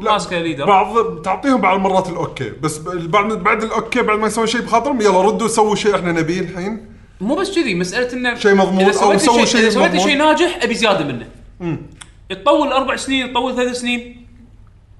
[0.00, 2.50] ماسكه leader بعض تعطيهم بعض المرات ال okay.
[2.50, 6.12] بس بعد بعد ال okay بعد ما يسوون شيء بخاطرهم يلا ردوا سووا شيء إحنا
[6.12, 6.86] نبيه الحين.
[7.20, 9.96] مو بس كذي مسألة إنه شيء مضمون سويت سووا شيء إذا سويت.
[9.96, 11.28] شيء ناجح أبي زيادة منه.
[12.30, 14.26] يتطول أربع سنين يتطول ثلاث سنين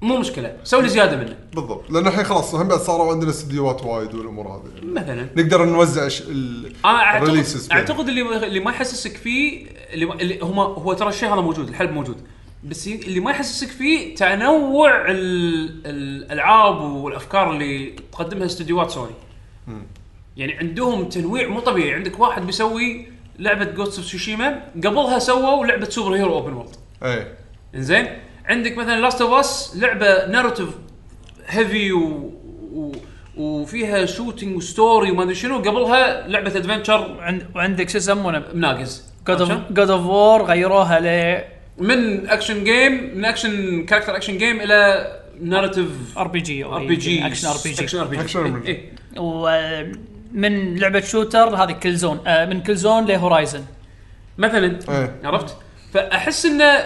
[0.03, 0.57] مو مشكلة.
[0.65, 1.37] سوي لي زيادة منه.
[1.55, 1.91] بالضبط.
[1.91, 4.87] لأن الحين خلاص هم بعد صاروا عندنا استديوهات وايد والأمور هذه.
[4.87, 5.29] مثلا.
[5.37, 7.47] نقدر نوزع ش- ال أنا اعتقد.
[7.73, 11.93] أعتقد اللي اللي ما يحسسك فيه اللي, اللي هو هو ترى الشيء هذا موجود الحلب
[11.93, 12.17] موجود.
[12.67, 19.13] بس اللي ما يحسسك فيه تنوع ال- الألعاب والأفكار اللي تقدمها استديوهات سوني.
[20.37, 21.95] يعني عندهم تنويع مو طبيعي.
[21.95, 27.35] عندك واحد بيسوي لعبة Ghost of Tsushima قبلها سووا لعبة super hero open world إيه.
[27.75, 28.07] إنزين؟
[28.47, 30.69] عندك مثلا Last of Us لعبة narrative
[31.47, 32.33] heavy و...
[32.73, 32.93] و...
[33.37, 35.59] وفيها shooting و story وما أدري شنو.
[35.59, 41.01] قبلها لعبة adventure وعند وعندك شو يسمونه؟ ناقز God of عرفت؟ God of War غيروها
[41.01, 41.45] ل
[41.79, 45.07] من action game من action character action game إلى
[45.41, 47.99] ناراتيف ار بي جي ار بي جي اكشن ار بي جي اكشن
[48.41, 48.63] RP.
[48.63, 48.81] G
[49.19, 53.65] ومن لعبة shooter هذه Killzone آه، من Killzone ل Horizon
[54.39, 55.17] مثلا إيه.
[55.25, 55.57] عرفت؟
[55.93, 56.85] فأحس انه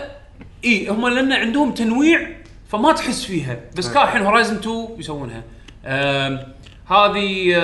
[0.65, 2.29] اي هم لأن عندهم تنويع
[2.69, 3.61] فما تحس فيها.
[3.77, 5.43] بس كان الحين Horizon 2 يسوونها.
[6.87, 7.57] هذه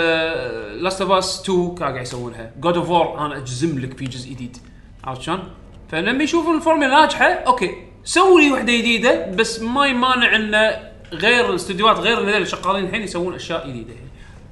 [0.81, 2.50] Last of Us 2 كانوا قاعد يسوونها.
[2.60, 4.56] God of War أنا أجزم لك في جزء جديد.
[5.05, 5.42] عرفت شلون؟
[5.89, 10.76] فلما يشوفون الفورمولا ناجحة okay سوي لي وحدة جديدة بس ما يمانع انه
[11.12, 13.94] غير الاستديوهات غير اللي شغالين الحين يسوون أشياء جديدة.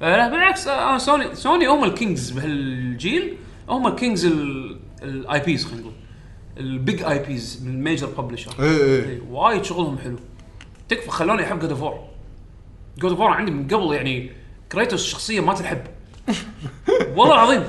[0.01, 3.37] فلا بالعكس أنا سوني سوني هم ال kings بهالجيل
[3.69, 4.25] هم ال kings
[5.03, 5.93] ال IPs خلينا نقول.
[6.57, 10.19] ال big IPs من ال major publisher إيه، وايد شغلهم حلو.
[10.89, 11.99] تكفى خلوني أحب God of War
[12.97, 14.31] God of War عندي من قبل يعني
[14.71, 15.81] Kratos شخصية ما تنحب.
[17.17, 17.63] والله العظيم.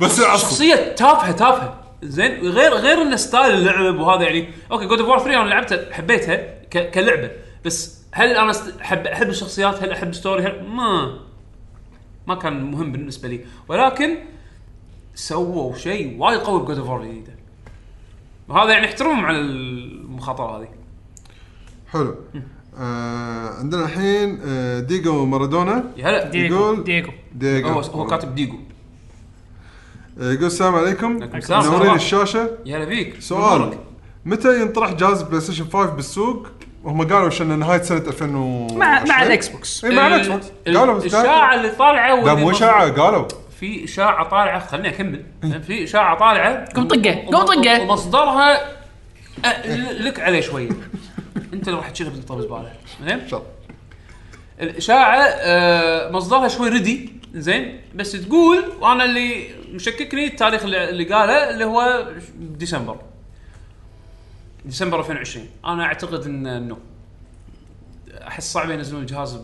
[0.00, 1.81] بس شخصية تافهة تافهة.
[2.02, 5.92] زين غير غير انه style اللعب وهذا يعني okay God of War 3 أنا لعبتها
[5.94, 6.36] حبيتها
[6.70, 7.30] ك- كلعبة
[7.64, 11.18] بس هل أنا احب أحب الشخصيات؟ هل أحب story هل ما
[12.26, 13.40] ما كان مهم بالنسبة لي.
[13.68, 14.16] ولكن
[15.14, 17.32] سووا شيء وايد قوي ب God of War الجديده
[18.48, 20.68] وهذا يعني احترمهم على المخاطرة هذه.
[21.92, 22.14] حلو.
[22.78, 26.36] آه عندنا الحين آه ديجو مارادونا يا هلا.
[26.36, 27.68] يقول- دييغو ديجو.
[27.68, 28.56] هو هو كاتب ديجو.
[30.16, 31.16] يقول السلام عليكم.
[31.16, 31.66] عليكم السلام.
[31.66, 32.50] منورين الشاشة.
[32.66, 33.60] يا هلا فيك سؤال.
[33.60, 33.78] مبروك.
[34.24, 36.46] متى ينطرح جهاز PlayStation 5 بالسوق؟
[36.84, 38.26] هم قالوا عشان نهاية سنة 2000
[38.76, 42.06] مع مع ال Xbox اي مع ال- ال Xbox ال- قالوا بس الإشاعة اللي طالعة
[42.08, 43.28] لا واللي مو إشاعة قالوا.
[43.60, 44.66] في إشاعة طالعة.
[44.66, 45.24] خليني أكمل.
[45.66, 46.64] في إشاعة طالعة.
[46.64, 47.82] قم طقه، وم- قم طقه.
[47.82, 48.60] ومصدرها
[49.66, 50.68] ل- لك عليه شوية
[51.52, 52.72] أنت اللي راح تشيلها بتحطها بزباله
[53.06, 53.50] زين؟ ان شاء الله.
[54.60, 57.12] الإشاعة آه، مصدرها شوي ردي.
[57.34, 63.00] زين؟ بس تقول وأنا اللي مشككني التاريخ اللي, اللي قاله اللي هو ديسمبر.
[64.64, 66.78] ديسمبر 2020 أنا أعتقد إن إنه
[68.12, 69.40] أحس صعب ينزلون الجهاز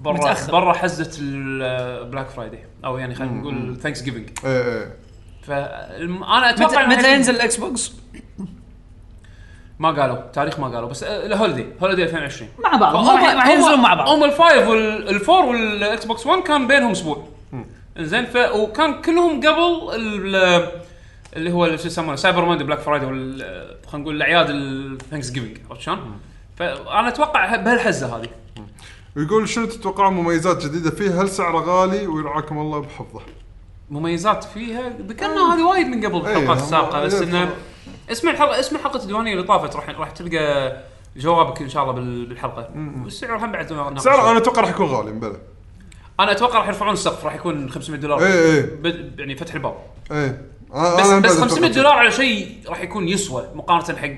[0.00, 0.52] برا متأخر.
[0.52, 4.96] برا حزة ال Black Friday أو يعني خلينا نقول Thanksgiving إيه إيه.
[5.42, 7.92] فانا أتوقع متى ينزل ال Xbox؟
[9.82, 13.80] ما قالوا تاريخ ما قالوا بس ال holiday holiday 2020 مع بعض هم راح ينزلون
[13.80, 14.08] مع بعض.
[14.08, 17.24] هم ال five وال four وال Xbox 1 كان بينهم أسبوع.
[17.98, 20.68] زين ف وكان كلهم قبل ال-
[21.36, 25.80] اللي هو شو يسمونه Cyber Monday Black Friday وال- خلينا نقول الأعياد ال Thanksgiving عرفت
[25.82, 25.98] شلون؟
[26.56, 28.28] فانا أتوقع بهالحزة هذه.
[29.16, 33.20] ويقول شنو تتوقعون مميزات جديدة فيه؟ هل سعره غالي؟ ويرعاكم الله بحفظه؟
[33.90, 37.50] مميزات فيها؟ ذكرنا هذه وايد من قبل الحلقات السابقة بس إنه
[38.12, 38.18] طبعاً.
[38.18, 40.76] اسم الحلقة اسم حلقة الديوانيه اللي طافت راح راح تلقى
[41.16, 42.68] جوابك إن شاء الله بال- بالحلقة
[43.04, 44.02] والسعر هم بعد ناقش.
[44.04, 45.36] سعره أنا أتوقع راح يكون غالي بلى
[46.20, 48.60] أنا أتوقع راح يرفعون السقف راح يكون 500 دولار إيه، إيه.
[48.74, 49.76] بد- يعني فتح الباب
[50.10, 50.42] إيه
[50.72, 54.08] أنا- بس أنا بس بعد 500 أتوقع- دولار على شيء راح يكون يسوى مقارنة حق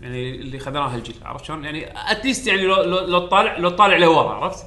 [0.00, 3.68] يعني اللي خذناه هالجيل عرفت شلون؟ يعني at least يعني لو لو, لو تطالع لو
[3.70, 4.64] تطالع لورا عرفت؟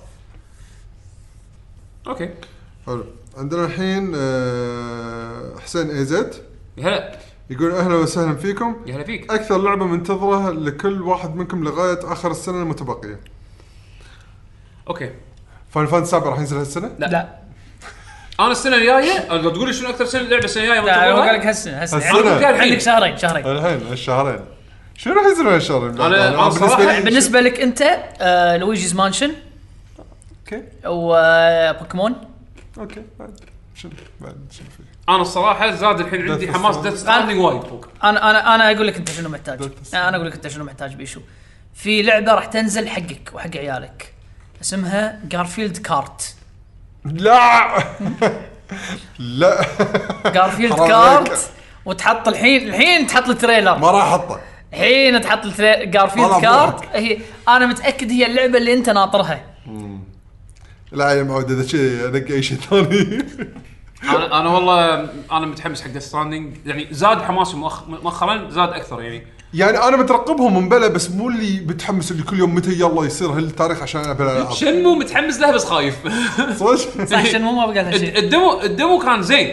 [2.07, 2.29] okay
[2.85, 3.05] حلو
[3.37, 6.35] عندنا الحين آه، حسين AZ
[6.79, 7.17] هلا
[7.49, 8.75] يقول أهلا وسهلا فيكم.
[8.85, 9.31] يا هلا فيك.
[9.33, 13.19] أكثر لعبة منتظرة لكل واحد منكم لغاية آخر السنة المتبقية.
[14.87, 15.11] okay.
[15.71, 17.05] Final Fantasy 7 راح ينزل هالسنة؟ لا.
[17.05, 17.29] لا.
[18.39, 21.35] أنا السنة الجاية لو تقول لي شنو أكثر سنة لعبة السنة الجاية لا هو قال
[21.39, 21.99] لك هالسنة هالسنة.
[21.99, 22.45] هالسنة.
[22.47, 23.45] عندك- شهرين شهرين.
[23.47, 24.39] الحين الشهرين.
[24.97, 27.81] شنو راح ينزل هالشهرين؟ أنا بالنسبة بالنسبة لك أنت
[28.21, 29.31] آه Luigi's Mansion.
[30.43, 30.63] okay.
[30.85, 32.15] و Pokémon
[32.77, 33.39] okay بعد.
[33.75, 33.91] شنو
[34.21, 36.77] بعد شنو في؟ أنا الصراحة زاد الحين عندي حماس.
[36.77, 37.87] Death Stranding وايد فوق.
[38.03, 39.69] أنا أنا أنا أقول لك أنت شنو محتاج.
[39.93, 41.21] أنا أقول لك أنت شنو محتاج بيشو.
[41.73, 44.13] في لعبة راح تنزل حقك وحق عيالك.
[44.61, 46.35] اسمها Garfield Kart
[47.05, 47.77] لا!
[49.19, 49.65] لا!
[50.25, 50.75] Garfield.
[50.75, 51.49] Kart
[51.85, 53.77] وتحط الحين الحين تحط ال trailer.
[53.77, 54.39] ما راح أحطه.
[54.73, 55.45] الحين تحط.
[55.83, 56.85] Garfield Kart.
[56.93, 57.17] هي
[57.47, 59.45] أنا متأكد هي اللعبة اللي أنت ناطرها.
[60.91, 63.25] لا يا معود إذا شيء انقي اي شيء ثاني
[64.09, 64.95] أنا أنا والله
[65.31, 69.27] أنا متحمس حق Stranding يعني زاد حماسي مؤخ- مؤخرا زاد أكثر يعني.
[69.53, 73.27] يعني أنا مترقبهم من بلا بس مو اللي متحمس اللي كل يوم متى يلا يصير
[73.29, 75.95] هالتاريخ عشان العب الالعاب شنمو متحمس لها بس خايف.
[76.57, 78.17] صدق؟ صح عشان مو ما بقى شيء.
[78.19, 79.49] ال demo ال demo كان زين.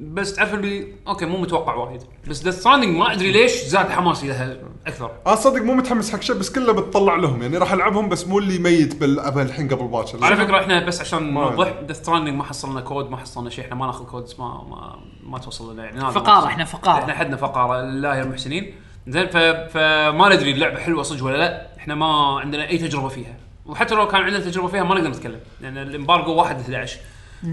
[0.00, 2.02] بس تعرف اللي okay مو متوقع وايد.
[2.28, 4.56] بس Death Stranding ما أدري ليش زاد حماسي لها
[4.86, 5.10] أكثر.
[5.26, 7.42] أنا صدق مو متحمس حق شيء بس كله بتطلع لهم.
[7.42, 10.24] يعني راح ألعبهم بس مو اللي ميت بلعبها الحين قبل باكر.
[10.24, 13.74] على فكرة إحنا بس عشان نوضح Death Stranding ما حصلنا كود ما حصلنا شيء إحنا
[13.76, 15.84] ما ناخذ codes ما ما ما توصل لنا.
[15.84, 16.46] يعني توصل.
[16.46, 16.98] إحنا فقارة.
[16.98, 18.74] إحنا حدنا فقارة لله يا المحسنين
[19.08, 19.36] زين ف...
[19.36, 21.66] فما ندري اللعبة حلوة صدق ولا لا.
[21.78, 23.36] إحنا ما عندنا أي تجربة فيها.
[23.66, 25.40] وحتى لو كان عندنا تجربة فيها ما نقدر نتكلم.
[25.60, 26.98] لأن ال embargo 1 11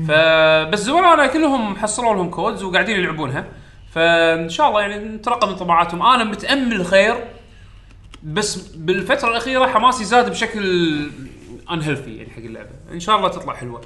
[0.08, 3.46] فبس زملائنا كلهم حصلوا لهم codes وقاعدين يلعبونها.
[3.92, 7.16] فإن شاء الله يعني نترقب انطباعاتهم أنا متأمل خير
[8.24, 11.10] بس بالفترة الأخيرة حماسي زاد بشكل
[11.72, 12.70] unhealthy يعني حق اللعبة.
[12.92, 13.82] إن شاء الله تطلع حلوة.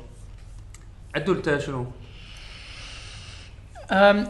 [1.16, 1.88] عدول أنت شنو؟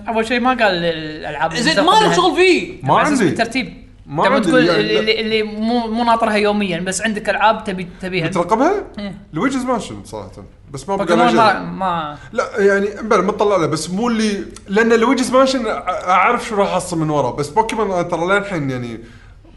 [0.08, 2.14] أول شيء ما قال الألعاب زين ما له.
[2.14, 2.83] شغل فيه.
[2.83, 3.25] ما عندي.
[3.25, 3.80] بالترتيب.
[4.05, 7.88] ما تبغى تقول يعني اللي, اللي, اللي مو مو ناطرها يوميا بس عندك ألعاب تبي
[8.01, 9.15] تبيها مترقبها؟ إيه.
[9.33, 10.31] Luigi's Mansion صراحة
[10.71, 11.63] بس ما بقى ما.
[11.63, 16.67] ما لا يعني بلا مطلع له بس مو اللي لأن Luigi's Mansion أعرف شو راح
[16.67, 18.99] أحصل من ورا بس بوكيمون ترى للحين يعني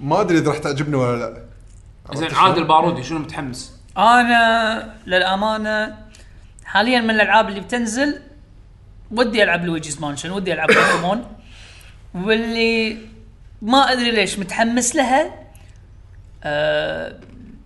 [0.00, 1.42] ما أدري إذا راح تعجبني ولا لا
[2.14, 5.96] زين عادل؟ بارودي شنو متحمس؟ أنا للأمانة
[6.64, 8.20] حاليا من الألعاب اللي بتنزل
[9.10, 11.24] ودي ألعب Luigi's Mansion ودي ألعب بوكيمون
[12.14, 12.96] واللي
[13.64, 15.34] ما أدري ليش متحمس لها.
[16.44, 17.20] أه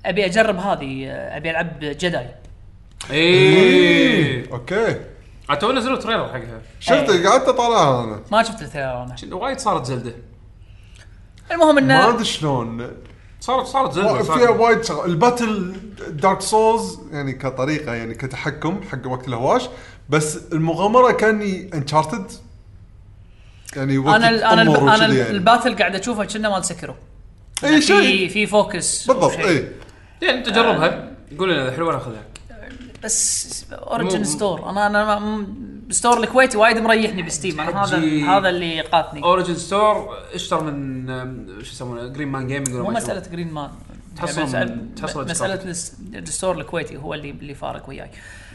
[0.07, 2.29] أبي أجرب هذه آه، أبي ألعب Jedi.
[3.11, 4.53] إيه.
[4.53, 5.01] Okay.
[5.61, 6.61] تو نزلوا trailer حقها.
[6.81, 8.21] شفت قعدت أطالعها أنا.
[8.33, 9.17] ما شفت ال trailer أنا.
[9.17, 10.13] شن- وايد صارت Zelda.
[11.53, 12.91] المهم ما انه أدري شلون.
[13.41, 14.61] صارت صارت Zelda فيها صارت.
[14.61, 15.73] وايد شغل ال battle
[16.09, 19.69] Dark Souls يعني كطريقة يعني كتحكم حق وقت الهواش.
[20.09, 22.33] بس المغامرة كاني Uncharted
[23.77, 24.63] يعني أنا أنا
[24.95, 25.31] أنا يعني.
[25.31, 26.95] ال battle قاعد أشوفه كنا مال Sekiro
[27.65, 28.29] إي في شيء.
[28.29, 29.39] في focus بالضبط.
[29.39, 29.69] إي.
[30.23, 32.23] يعني أنت جربها؟ قول لنا حلوة ناخذها
[33.05, 35.47] بس Origin Store أنا أنا
[35.91, 37.61] store الكويتي وايد مريحني ب Steam.
[37.61, 37.99] أنا هذا.
[38.27, 41.07] هذا اللي قاتني Origin store اشتر من
[41.63, 43.71] شو يسمونه؟ Green Man Gaming مو مسألة Green Man
[44.27, 45.75] تحصل- مساله تحصل مسألة
[46.15, 48.11] ال store الكويتي هو اللي اللي فارق وياي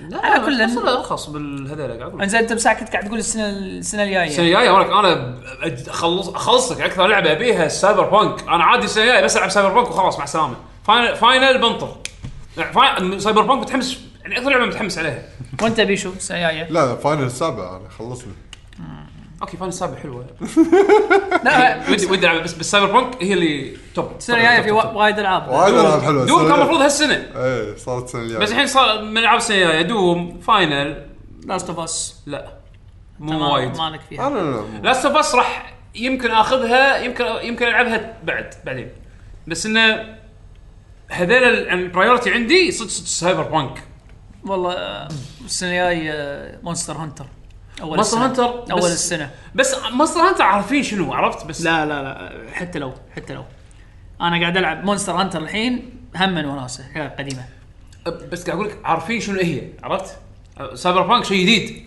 [0.09, 2.21] لا على كل- تحصل أرخص بالهذول قاعد.
[2.21, 5.39] إنزين انت مساك كنت قاعد تقول السنة السنة السنة الجاية الجايه ولك أنا
[5.87, 6.81] اخلص أخلصك.
[6.81, 8.41] أكثر لعبة أبيها Cyberpunk.
[8.47, 10.55] أنا عادي السنة الجاية بس ألعب Cyberpunk وخلاص مع السلامة.
[10.87, 11.97] Final Final بنطر.
[12.57, 15.23] يعني Cyberpunk متحمس يعني أكثر لعبة متحمس عليها.
[15.61, 17.77] وأنت بيشو السنة الجاية؟ لا Final السابع.
[17.77, 18.33] أنا خلصني
[19.43, 20.25] Okay Final السابع حلوة.
[21.45, 24.11] لا ودي ودي ألعب بس بس Cyberpunk هي اللي top.
[24.17, 25.47] السنة الجاية في وا- وايد ألعاب.
[25.49, 27.25] وايد ألعاب حلوة Doom كان المفروض هالسنة.
[27.35, 28.39] إيه صارت السنة الجاية.
[28.39, 31.05] بس الحين صار من ألعاب السنة الجاية Doom Final
[31.45, 32.47] Last of Us لا.
[33.19, 33.77] مو وايد.
[33.77, 34.27] مالك فيها.
[34.27, 38.89] أنا لا Last of Us راح يمكن آخذها يمكن يمكن ألعبها بعد بعدين.
[39.47, 40.15] بس إنه
[41.09, 43.83] هذول ال- ال priority عندي صدق صدق Cyberpunk
[44.45, 45.07] والله آه،
[45.45, 47.25] السنة الجاية Monster Hunter
[47.81, 48.25] أول Monster السنة.
[48.25, 49.31] Hunter أول السنة.
[49.55, 53.43] بس Monster Hunter عارفين شنو عرفت؟ بس لا لا لا حتى لو حتى لو.
[54.21, 57.45] أنا قاعد ألعب Monster Hunter الحين هم من وناسه قديمة.
[58.31, 60.17] بس قاعد أقول لك عارفين شنو هي عرفت؟
[60.73, 61.85] Cyberpunk شيء جديد.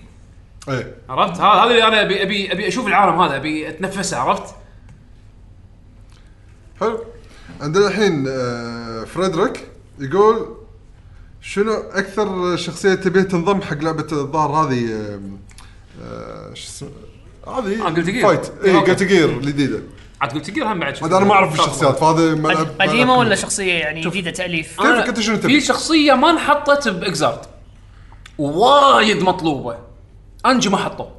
[0.68, 0.94] إيه.
[1.08, 4.55] عرفت؟ هذا هذا اللي أنا أبي أبي أبي أشوف العالم هذا أبي أتنفسه عرفت؟
[6.81, 7.05] حلو.
[7.60, 10.56] عندنا الحين آه، فريدريك يقول
[11.40, 15.20] شنو أكثر شخصية تبيها تنضم حق لعبة الظاهر هذه
[16.55, 16.89] شو اسمه؟
[17.47, 18.23] هذه آه، Guilty Gear.
[18.23, 18.86] فايت اي okay.
[18.90, 19.81] Guilty Gear الجديدة.
[20.20, 23.34] عاد قلت تقدر هم بعد أنا ما أعرف الشخصيات فهذا ملعب قديمة ملعب ولا.
[23.34, 27.39] شخصية يعني جديدة تأليف؟ أنا كيفك أنت شنو تبي؟ في شخصية ما انحطت ب Xrd.
[28.39, 29.78] وايد مطلوبة.
[30.47, 31.10] أنجي ما حطوه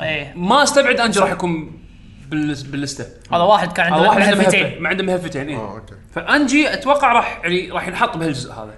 [0.00, 0.32] إيه.
[0.36, 1.72] ما أستبعد أنجي راح يكون
[2.30, 3.06] باللس- باللستة.
[3.32, 5.94] هذا واحد كان هذا عنده واحد عنده مهفتين ما عنده مهفتين اي آه okay.
[6.14, 8.74] فأنجي أتوقع راح يعني راح ينحط بهالجزء هذا.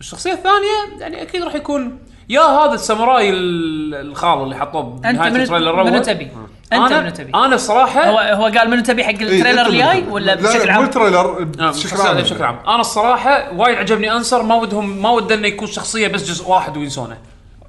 [0.00, 1.98] الشخصية الثانية يعني أكيد راح يكون
[2.28, 5.90] يا هذا الساموراي ال- الخال اللي حطوه أنت بنهاية ال trailer منو الأول.
[5.90, 6.28] منو تبي؟
[6.72, 9.78] أنت منو تبي؟ أنا الصراحه هو هو قال منو تبي حق إيه، ال trailer اللي
[9.78, 10.04] جاي.
[10.08, 12.16] ولا لا بشكل لا مو عام؟ ال trailer آه، بشكل عام.
[12.16, 12.58] بشكل عام.
[12.68, 16.76] أنا الصراحه وايد عجبني Answer ما ودهم ما ود إنه يكون شخصية بس جزء واحد
[16.76, 17.18] وينسونه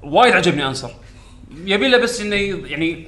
[0.03, 0.89] وايد عجبني Answer
[1.65, 3.07] يبي له بس إنه ي- يعني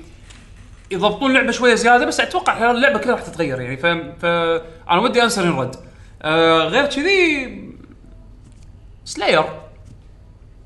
[0.91, 3.77] يضبطون اللعبه شوية زيادة بس أتوقع خلال اللعبة كلها راح تتغير يعني.
[3.77, 3.85] ف
[4.21, 4.25] ف
[4.89, 5.75] أنا ودي Answer ينرد.
[6.21, 7.49] آه غير كذي
[9.05, 9.43] Slayer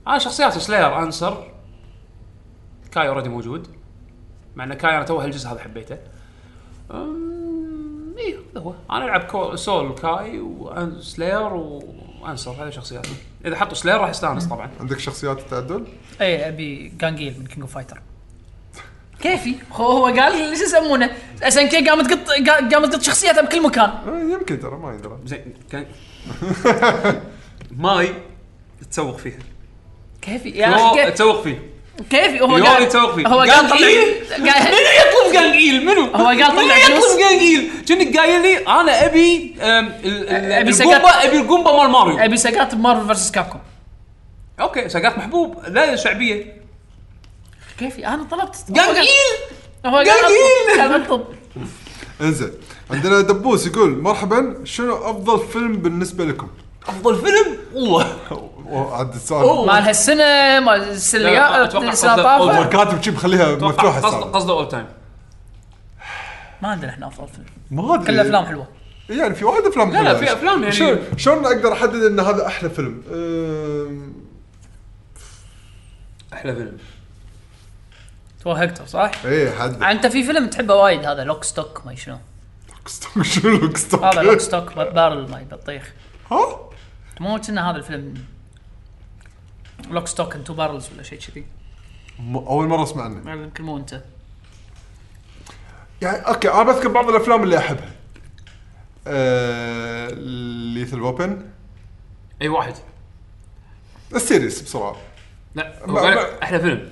[0.08, 1.52] أنا شخصيات Slayer Answer
[2.92, 3.68] Ky already موجود.
[4.56, 5.98] مع إن Ky أنا تو هالجزء هذا حبيته.
[6.92, 8.74] أم، إيه هذا هو.
[8.92, 13.10] أنا ألعب كو- Sol Ky و Slayer و Answer هذه شخصياتي
[13.46, 14.70] إذا حطوا Slayer راح يستانس طبعا.
[14.80, 15.86] عندك شخصيات تعدل؟
[16.22, 18.02] اي أبي جانجيل من King of Fighter
[19.22, 21.12] كيفي؟ هو هو قال ليش يسمونه؟
[21.44, 23.90] SNK قامت تقط قا- قامت تقط شخصياتها بكل مكان.
[23.90, 25.86] آه، يمكن ترى ما يدرى زين كان
[27.72, 28.14] ماي
[28.92, 29.40] تسوق فيها.
[30.26, 31.74] كيفي يا أخي تسوق فيه
[32.10, 33.90] كيفي هو يوري قال يتسوق فيه هو قال؟ طلع منو
[34.40, 37.06] يطلب جانجيل منو؟ هو قال طلع منو فلوس.
[37.06, 41.02] يطلب جانجيل؟ كأنك قايل لي أنا أبي أم، ال- ال- أبي سكات.
[41.06, 43.62] أبي القومبا مال ماريو أبي سكات بمارفل فيرسس كابكوم
[44.60, 46.54] أوكي ساقات محبوب لا شعبية
[47.80, 49.14] كيفي أنا طلبت هو قال جانجيل.
[49.86, 51.26] أطلب- قال أطلب
[52.22, 52.52] انزين
[52.92, 56.48] عندنا دبوس يقول مرحبا شنو أفضل فيلم بالنسبة لكم؟
[56.88, 58.18] أفضل فيلم؟ والله.
[58.94, 63.12] عاد السؤال مال هالسنة مال السنة لا، اللي أتوقع السنة قصده هو طافت كاتب شي
[63.12, 64.86] مخليها مفتوحة قصده السالفه قصده اول تايم
[66.62, 67.46] ما عندنا إحنا أفضل فيلم.
[67.72, 68.06] ما أدري.
[68.08, 68.68] كل افلام حلوة.
[69.10, 70.14] يعني في وايد أفلام لا، لا،.
[70.18, 74.14] في أفلام يعني- شلون شلون أقدر أحدد إن هذا أحلى فيلم؟ أم،
[76.34, 76.78] أحلى فيلم.
[78.44, 79.84] توهقتوا صح؟ إيه حد.
[79.84, 82.18] أنت في فيلم تحبه وايد هذا Lock Stock ما شنو.
[82.86, 85.92] Stock شنو Lock Stock؟ هذا Lock Stock barrel ماي بطيخ.
[86.32, 86.60] ها؟
[87.20, 88.14] مو كنا هذا الفيلم
[89.92, 91.46] Lock Stock and Two Barrels ولا شيء كذي.
[92.20, 93.32] م- أول مرة أسمع عنه.
[93.32, 94.02] يمكن مو أنت.
[96.02, 97.92] يعني okay أنا بذكر بعض الأفلام اللي أحبها.
[99.08, 100.10] آه...
[100.74, 101.46] Lethal Weapon
[102.42, 102.74] إي واحد.
[104.16, 104.96] ال series بسرعة
[105.56, 106.90] لا هو ما- قال ما- أحلى فيلم.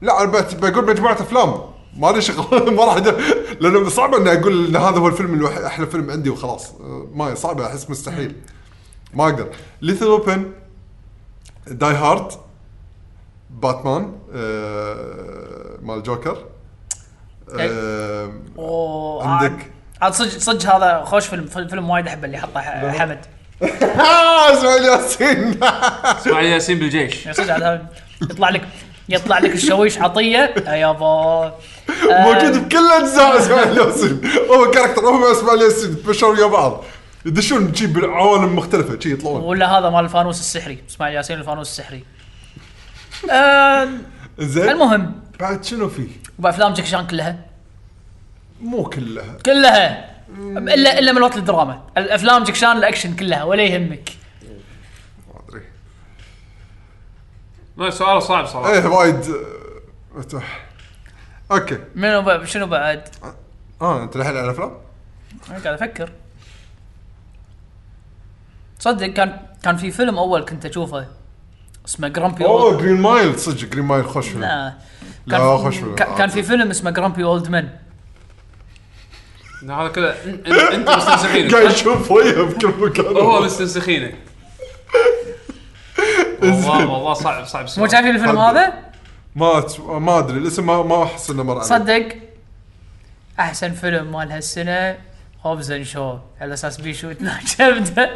[0.00, 1.60] لا أنا بت- بقول مجموعة أفلام.
[1.96, 3.14] ما لي شغل ما راح أد-
[3.60, 6.70] لأنه صعب إني أقول إن هذا هو الفيلم الوحيد أحلى فيلم عندي وخلاص.
[6.72, 8.36] آه، ما صعب أحس مستحيل.
[9.14, 9.48] ما أقدر
[9.82, 10.52] Lethal Weapon
[11.66, 12.32] Die Hard
[13.50, 16.44] Batman آه، مال جوكر
[17.60, 19.70] آه، اوه عندك-
[20.02, 23.18] عاد- صدق صدق هذا خوش فيلم فيلم وايد أحبه اللي حطه ح- حمد.
[23.62, 25.60] آه، إسماعيل ياسين.
[26.20, 27.28] إسماعيل ياسين بالجيش.
[27.32, 27.86] صدق هذا
[28.22, 28.68] يطلع لك
[29.08, 30.54] يطلع لك الشويش عطية.
[30.66, 31.54] يا يابا
[32.10, 34.20] موجود بكل أجزاء إسماعيل ياسين.
[34.50, 35.92] هو character هو إسماعيل ياسين.
[35.92, 36.84] يتبشرون ويا بعض.
[37.26, 39.40] يدشون شي بعوالم مختلفة شي يطلعون.
[39.40, 42.04] ولا هذا مال الفانوس السحري اسماعيل ياسين الفانوس السحري.
[43.30, 43.88] آه
[44.38, 44.68] زين.
[44.68, 45.20] المهم.
[45.40, 47.38] بعد شنو فيه؟ وافلام جاكي شان كلها؟
[48.60, 49.36] مو كلها.
[49.46, 50.10] كلها.
[50.48, 51.82] الا إلا من وقت الدراما.
[51.98, 54.10] الافلام جاكي شان الأكشن كلها ولا يهمك.
[55.28, 55.62] ما أدري.
[57.76, 58.72] ما سؤال صعب صراحة.
[58.72, 59.34] إيه وايد.
[60.14, 60.66] مفتوح
[61.50, 61.78] okay.
[61.94, 63.08] منو ب- شنو بعد؟
[63.82, 64.72] آه أنت الحين على الافلام؟
[65.50, 66.10] أنا قاعد أفكر.
[68.78, 71.06] تصدق كان كان في فيلم أول كنت أشوفه
[71.86, 74.40] اسمه Grumpy أوه Green Mile صدق Green Mile خوش فيلم.
[74.40, 74.74] لا.
[75.26, 75.94] لا، كان خوش فيلم.
[75.94, 77.68] كان كان في فيلم اسمه Grumpy Old Men
[79.62, 80.10] لا، هذا كله
[80.74, 83.16] أنت مستنسخينه قاعد يشوف وجهه بكل مكان.
[83.16, 84.12] هو مستنسخينه
[86.42, 87.86] والله والله صعب صعب مو.
[87.88, 88.38] شايفين الفيلم.
[88.38, 88.72] هذا؟
[89.36, 89.64] ما
[89.98, 90.38] ما أدري.
[90.38, 92.08] الاسم ما ما أحس إنه مر علي صدق.
[93.40, 94.98] أحسن فيلم مال هالسنة.
[95.42, 97.14] هوبز شو على أساس بيشو
[97.58, 98.10] كبده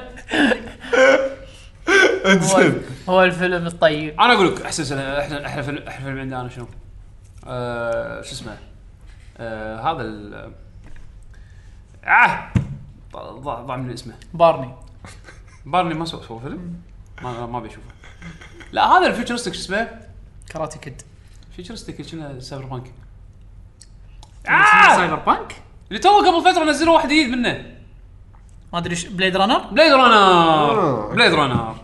[3.09, 4.20] هو, الفيلم الطيب.
[4.20, 6.67] أنا أقول لك احسن سنة أحلى أحلى فيلم أحلى فيلم عندي أنا شنو؟
[7.47, 8.59] آه شو اسمه؟
[9.39, 10.52] آه هذا ال
[12.05, 12.52] آه
[13.17, 14.15] ضاع من اسمه.
[14.34, 14.75] بارني.
[15.67, 16.81] بارني ما سوى فيلم؟
[17.23, 17.91] ما ما بيشوفه
[18.73, 19.89] لا هذا ال futuristic شو اسمه؟
[20.51, 21.03] Karate Kid.
[21.57, 22.93] futuristic كنا cyberpunk
[24.97, 25.57] cyberpunk
[25.93, 27.67] اللي تو قبل فترة نزلوا واحد جديد منه.
[28.73, 31.15] ما أدري ش- Blade Runner Blade Runner آه.
[31.15, 31.77] Blade Runner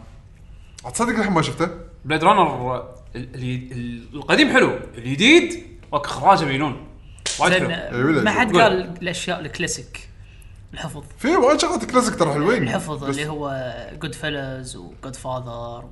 [0.95, 1.69] تصدق الحين ما شفته؟
[2.05, 2.77] Blade Runner
[3.17, 6.87] ال- ال- ال- القديم حلو الجديد إخراجه بينون
[7.41, 8.09] وايد زين حلو.
[8.09, 8.62] ولا ما حد قول.
[8.62, 10.09] قال الأشياء الكلاسيك
[10.75, 11.03] الحفظ.
[11.19, 12.62] في وايد شغلات كلاسيك ترى حلوين.
[12.62, 15.85] الحفظ بس- اللي هو Goodfellas و Godfather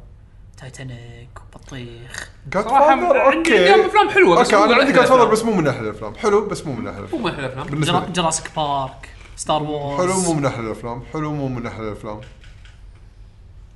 [0.56, 2.30] Titanic وبطيخ.
[2.52, 5.24] God صراحة Father عندي okay أفلام حلوة بس okay مو أنا من عندي Godfather.
[5.24, 6.14] بس مو من أحلى الأفلام.
[6.14, 8.04] حلو بس مو من أحلى مو الافلام من أحلى الأفلام.
[8.04, 8.12] لي.
[8.12, 10.00] Jurassic Park Star Wars.
[10.00, 11.02] حلو مو من أحلى الأفلام.
[11.12, 12.20] حلو مو من أحلى الأفلام.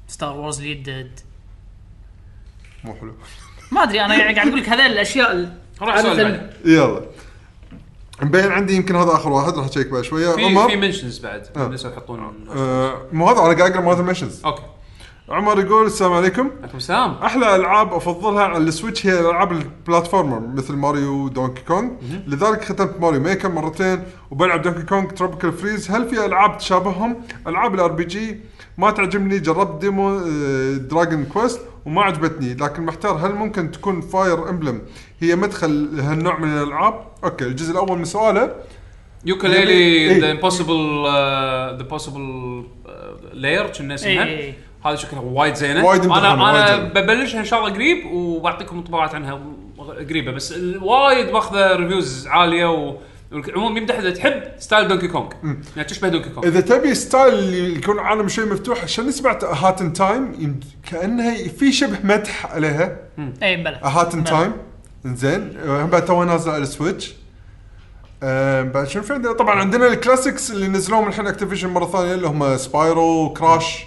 [0.08, 1.20] Star Wars اللي يدد
[2.84, 3.12] مو حلو.
[3.72, 5.52] ما أدري أنا يعني قاعد أقول لك هذول الأشياء ال-.
[6.64, 7.02] يلا.
[8.22, 10.34] مبين عندي يمكن هذا آخر واحد راح أشيك بعد شوية.
[10.34, 11.66] في عمر؟ في mentions بعد آه.
[11.66, 14.62] الناس يحطون آه، مو هذا أنا قاعد أقرأ مالت ال mentions okay.
[15.30, 16.50] عمر يقول السلام عليكم.
[16.62, 17.14] عليكم السلام.
[17.14, 21.90] أحلى ألعاب أفضلها على ال Switch هي الالعاب ال platformer مثل ماريو ودونكي كونغ.
[22.26, 27.74] لذلك ختمت Mario Maker مرتين وبلعب Donkey Kong Tropical Freeze هل في ألعاب تشابههم؟ ألعاب
[27.74, 28.40] ال RPG
[28.78, 30.18] ما تعجبني جربت demo
[30.76, 34.82] Dragon Quest وما عجبتني لكن محتار هل ممكن تكون Fire Emblem
[35.20, 38.54] هي مدخل هالنوع من الألعاب؟ okay الجزء الأول من سؤاله.
[39.24, 40.20] Yooka-Laylee إيه.
[40.20, 41.04] The Impossible
[41.76, 42.64] The Impossible
[43.32, 45.84] Lair كنا اسمها هذه شكلها وايد زينة.
[45.84, 46.76] وايد أنا أنا.
[46.76, 49.40] ببلشها إن شاء الله قريب وبعطيكم انطباعات عنها
[50.08, 52.96] قريبة بس وايد ماخذة reviews عالية و
[53.32, 55.28] العموم يمدح إذا تحب style دونكي كونغ
[55.76, 59.80] يعني تشبه دونكي كونغ إذا تبي style اللي يكون عالم شوي مفتوح عشان سمعت Hat
[59.80, 60.60] in Time
[60.90, 62.96] كأنها في شبه مدح عليها.
[63.42, 64.52] اي بلى Hat in Time
[65.04, 65.56] زين.
[65.66, 67.14] هم بعد توها نازلة على ال Switch
[68.72, 72.26] بعد شنو في عندنا؟ طبعا عندنا ال classics اللي نزلوهم الحين Activision مرة ثانية اللي
[72.26, 73.84] هم Spyro و Crash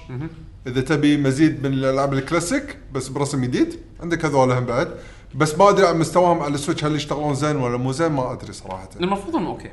[0.68, 3.80] إذا تبي مزيد من الألعاب الكلاسيك بس برسم جديد.
[4.00, 4.96] عندك هذول هم بعد.
[5.36, 8.32] بس ما أدري عن مستواهم على ال Switch هل يشتغلون زين ولا مو زين؟ ما
[8.32, 8.90] أدري صراحة.
[9.00, 9.72] المفروض إنه okay.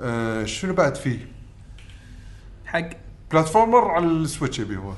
[0.00, 1.28] آه شنو بعد فيه؟
[2.66, 2.90] حق.
[3.30, 4.92] platformer على ال Switch يبي هو.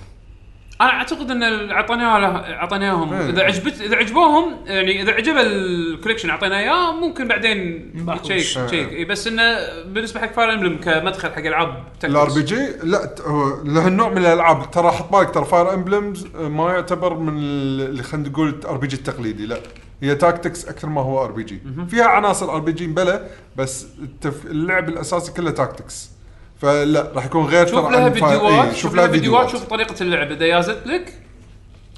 [0.85, 3.31] أنا أعتقد إن ال- اعطيناه له- اعطيناهم إيه.
[3.31, 7.93] إذا عجبت إذا عجبوهم يعني إذا عجب ال collection اعطيناه إياه ممكن بعدين.
[8.23, 8.67] check إيه.
[8.67, 13.15] check إي، بس إنه بالنسبة حق Fire Emblem كمدخل حق العاب ال R PG لا
[13.27, 14.71] هو له النوع من الألعاب.
[14.71, 19.47] ترى حط بالك ترى Fire Emblems ما يعتبر من ال- اللي خلينا نقول RPG التقليدي
[19.47, 19.57] لا.
[20.03, 24.47] هي tactics أكثر ما هو RPG فيها عناصر RPG بلا بس التف...
[24.47, 26.11] اللعب الأساسي كله tactics
[26.59, 29.49] فلا راح يكون غير شوف لها فيديوهات إيه، شوف لها فيديوهات.
[29.49, 31.21] شوف طريقة اللعب اذا يازت لك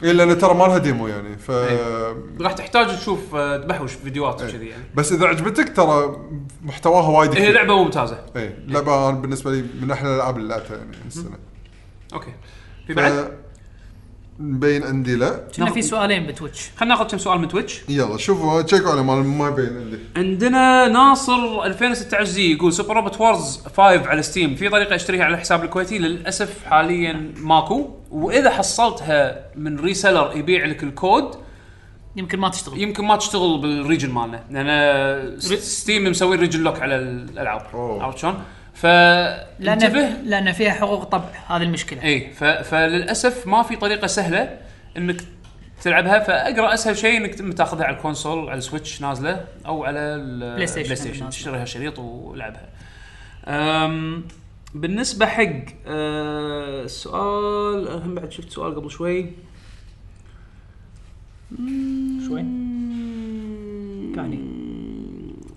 [0.02, 1.50] إيه لأن ترى ما لها demo يعني ف
[2.40, 4.84] راح تحتاج تشوف آه، تبحوش فيديوهات وكذي يعني.
[4.94, 6.16] بس إذا عجبتك ترى
[6.62, 8.18] محتواها وايد هي كثير لعبة ممتازة.
[8.36, 11.38] إيه لعبة أنا بالنسبة لي من أحلى الالعاب اللي لعبتها يعني السنة.
[12.12, 12.32] okay.
[12.86, 13.45] في بعد.
[14.38, 15.48] مبين عندي لا.
[15.56, 16.70] كنا في سؤالين ب Twitch.
[16.76, 17.82] خلينا ناخذ كم سؤال من Twitch.
[17.88, 19.98] يلا شوفوا تشيكوا على مال ما يبين عندي.
[20.16, 25.34] عندنا ناصر 2016 زي يقول Super Robot Wars 5 على Steam في طريقة اشتريها على
[25.34, 27.90] الحساب الكويتي للأسف حاليا ماكو.
[28.10, 31.30] وإذا حصلتها من reseller يبيع لك الكود
[32.16, 32.82] يمكن ما تشتغل.
[32.82, 34.44] يمكن ما تشتغل بال region مالنا.
[34.50, 37.62] لأن Steam مسوي region lock على الألعاب.
[37.74, 38.42] عرفت شلون؟
[38.84, 42.02] لأن فانتبه لأن فيها حقوق طبع هذه المشكلة.
[42.02, 42.44] اي ف...
[42.44, 44.58] فللأسف ما في طريقة سهلة
[44.96, 45.16] إنك
[45.82, 49.98] تلعبها فأقرأ أسهل شيء إنك تاخذها على ال console على ال Switch نازلة أو على
[49.98, 51.28] ال PlayStation PlayStation.
[51.30, 52.68] تشتريها شريط ولعبها.
[53.46, 54.24] أم
[54.74, 55.42] بالنسبة حق
[55.86, 59.32] أه السؤال هم بعد شفت سؤال قبل شوي.
[62.28, 62.40] شوي؟
[64.16, 64.55] يعني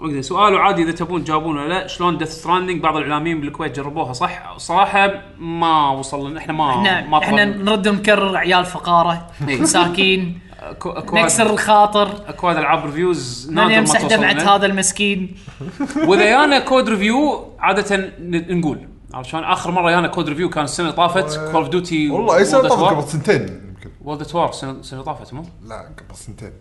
[0.01, 4.13] okay سؤال عادي إذا تبون تجاوبون ولا لا شلون Death Stranding بعض الإعلاميين بالكويت جربوها
[4.13, 7.45] صح؟ صراحة ما وصل لنا إحنا ما إحنا ما إحنا.
[7.45, 9.61] نرد ونكرر عيال فقارة إيه.
[9.61, 10.39] مساكين
[11.13, 12.09] نكسر الخاطر.
[12.27, 14.55] اكواد العاب reviews نادر ما يمسح دمعه.
[14.55, 15.35] هذا المسكين.
[16.07, 18.87] وإذا يانا code review عادة نقول.
[19.21, 22.45] شلون؟ آخر مرة يانا code review كان السنة اللي طافت Call of Duty والله أي
[22.45, 23.89] سنة طافت قبل سنتين يمكن.
[24.01, 26.51] World at War السنة طافت مو؟ لا قبل سنتين.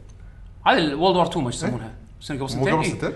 [0.66, 1.92] هذه World War 2 ما يسمونها.
[2.20, 2.90] السنة قبل مو سنتين؟ قبل إيه.
[2.90, 3.12] سنتين؟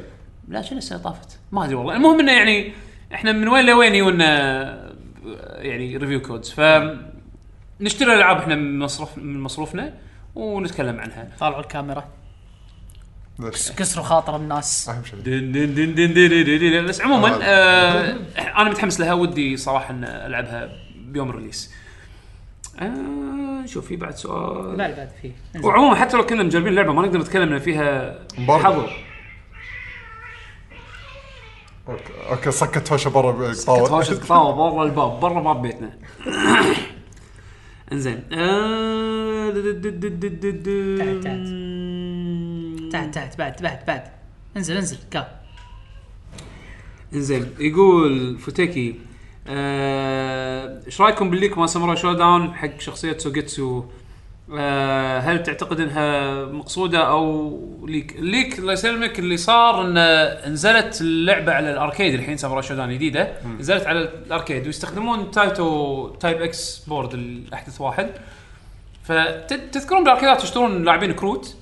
[0.48, 1.96] لا شنو السنة طافت؟ ما أدري والله.
[1.96, 2.72] المهم إنه يعني
[3.14, 4.32] إحنا من وين لوين يونا
[5.26, 6.60] آه، يعني review codes ف
[7.80, 9.94] نشتري الألعاب إحنا من مصروف من مصروفنا
[10.34, 11.28] ونتكلم عنها.
[11.40, 12.04] طالعوا الكاميرا.
[13.76, 14.90] كسروا خاطر الناس.
[16.88, 18.16] بس عموما آه.
[18.38, 19.12] أنا متحمس لها.
[19.12, 21.74] ودي صراحة إن ألعبها بيوم ال release
[22.80, 24.78] آه، شوف في بعد سؤال.
[24.78, 25.32] لا بعد في.
[25.66, 28.92] وعموما حتى لو كنا مجربين اللعبه ما نقدر نتكلم إن فيها حظر.
[31.92, 35.90] okay okay صكت هوشه برا بالقطاوه هوشه قطاوه برا الباب برا باب بيتنا.
[37.92, 38.22] انزين.
[40.62, 44.02] د- تحت تحت بعد بعد بعد.
[44.56, 45.28] انزل انزل كا
[47.14, 47.50] انزين.
[47.60, 48.94] يقول فوتيكي
[49.46, 53.84] آه، إيش رأيكم بال leak مال Samurai Shodown حق شخصية سوجيتسو
[54.58, 61.00] آه، هل تعتقد إنها مقصودة أو leak؟ ال leak الله يسلمك اللي صار إن نزلت
[61.00, 66.42] اللعبة على ال arcade الحين Samurai Shodown جديده نزلت على ال arcade ويستخدمون Taito Type
[66.42, 68.10] X board الأحدث واحد.
[69.05, 71.56] فتذكرون بالأركيدات تشترون لاعبين كروت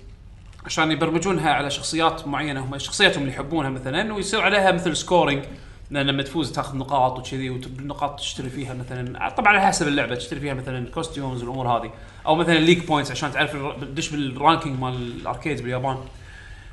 [0.67, 5.45] عشان يبرمجونها على شخصيات معينة هم شخصيتهم اللي يحبونها مثلا ويصير عليها مثل scoring
[5.91, 10.41] لأن لما تفوز تاخذ نقاط وكذي وبالنقاط تشتري فيها مثلا طبعا على حسب اللعبة تشتري
[10.41, 11.91] فيها مثلا costumes والأمور هذه.
[12.31, 15.97] أو مثلا league points عشان تعرف تدش بال ranking مال ال arcade باليابان.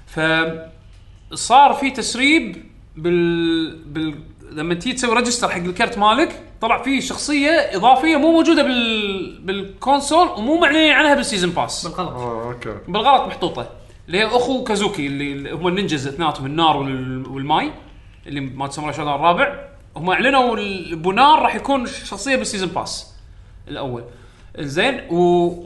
[0.08, 0.20] ف
[1.34, 2.64] صار في تسريب
[2.98, 4.16] بال, بال...
[4.52, 9.40] لما تيجي تسوي register حق الكرت مالك طلع فيه شخصية إضافية مو موجودة بال...
[9.42, 12.10] بال console ومو معلنين عنها بال season pass بالغلط.
[12.10, 12.76] آه، okay.
[12.88, 13.70] بالغلط محطوطة.
[14.08, 17.72] اللي هي أخو كازوكي اللي هم ال ninjas اثنيناتهم النار وال- والماي
[18.28, 19.60] اللي ما Samurai Shodown الرابع.
[19.96, 23.14] هم أعلنوا ال- ابو نار راح يكون شخصية بال season pass
[23.68, 24.04] الأول.
[24.60, 25.22] زين و...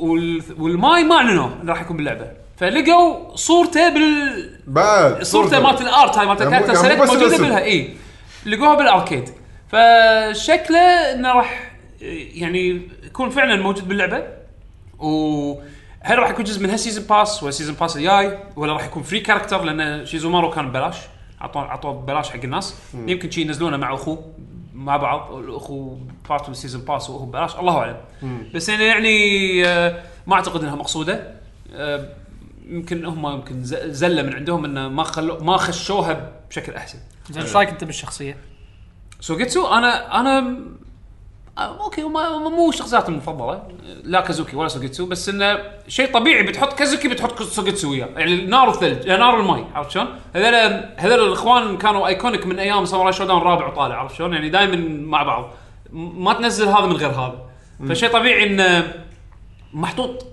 [0.06, 0.44] وال...
[0.60, 2.28] والماي ما اعلنوا انه راح يكون باللعبة.
[2.58, 7.02] فلقوا صورته بال بعد صورته مالت ال art هاي مالت يعني ال character يعني select
[7.02, 7.38] بس موجودة.
[7.38, 7.64] بالها.
[7.64, 7.96] اي
[8.46, 9.30] لقوها بال arcade.
[9.68, 11.72] فشكله إنه راح
[12.02, 14.24] يعني يكون فعلا موجود باللعبة.
[15.00, 19.04] وهل راح يكون جزء من هال season pass ولا season pass الجاي؟ ولا راح يكون
[19.04, 20.98] free character لأن شيزومارو كان ببلاش.
[21.42, 22.76] عطوه عطوه ببلاش حق الناس.
[22.94, 24.34] يمكن شي ينزلونه مع أخوه.
[24.86, 25.98] مع بعض الاخو
[26.30, 27.56] part من season pass واخو ببلاش.
[27.56, 27.98] الله أعلم.
[28.56, 31.34] بس يعني يعني آه، ما أعتقد إنها مقصودة.
[31.74, 32.10] آه،
[32.68, 37.00] يمكن هم يمكن زلة من عندهم إنه ما خلو ما خشوها بشكل أحسن.
[37.30, 38.38] زين إيش رأيك أنت بالشخصية؟
[39.20, 40.58] سوجيتسو أنا أنا
[41.58, 43.64] آه، okay ما- مو شخصياتي المفضلة
[44.04, 48.08] لا كازوكي ولا سوجيتسو بس إنه شيء طبيعي بتحط كازوكي بتحط سوجيتسو وياه.
[48.18, 52.86] يعني النار والثلج يعني نار والماي عرفت شلون؟ هذول هذول الإخوان كانوا iconic من أيام
[52.86, 54.76] Samurai Shodown رابع وطالع عرفت شلون؟ يعني دائما
[55.08, 55.52] مع بعض.
[55.94, 57.46] ما تنزل هذا من غير هذا.
[57.90, 58.94] فشيء طبيعي إنه
[59.74, 60.26] محطوط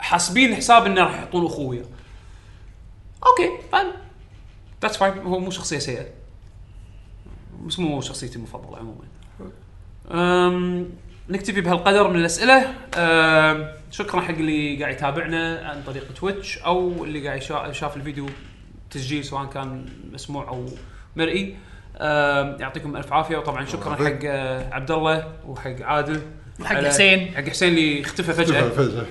[0.00, 1.84] حاسبين حساب إنه راح يحطون أخوه
[3.26, 3.86] okay fine
[4.82, 6.06] that's fine هو مو شخصية سيئة.
[7.66, 9.04] بس مو شخصيتي المفضلة عموما.
[11.28, 12.74] نكتفي بهالقدر من الأسئلة.
[13.90, 18.26] شكرا حق اللي قاعد يتابعنا عن طريق Twitch أو اللي قاعد شاف الفيديو
[18.90, 20.66] تسجيل سواء كان مسموع أو
[21.16, 21.56] مرئي.
[22.60, 26.20] يعطيكم ألف عافية وطبعا شكرا حق أه، عبد الله وحق عادل.
[26.60, 27.34] وحق حسين.
[27.36, 28.68] حق حسين اللي اختفى فجأة.
[28.68, 29.06] فجأة.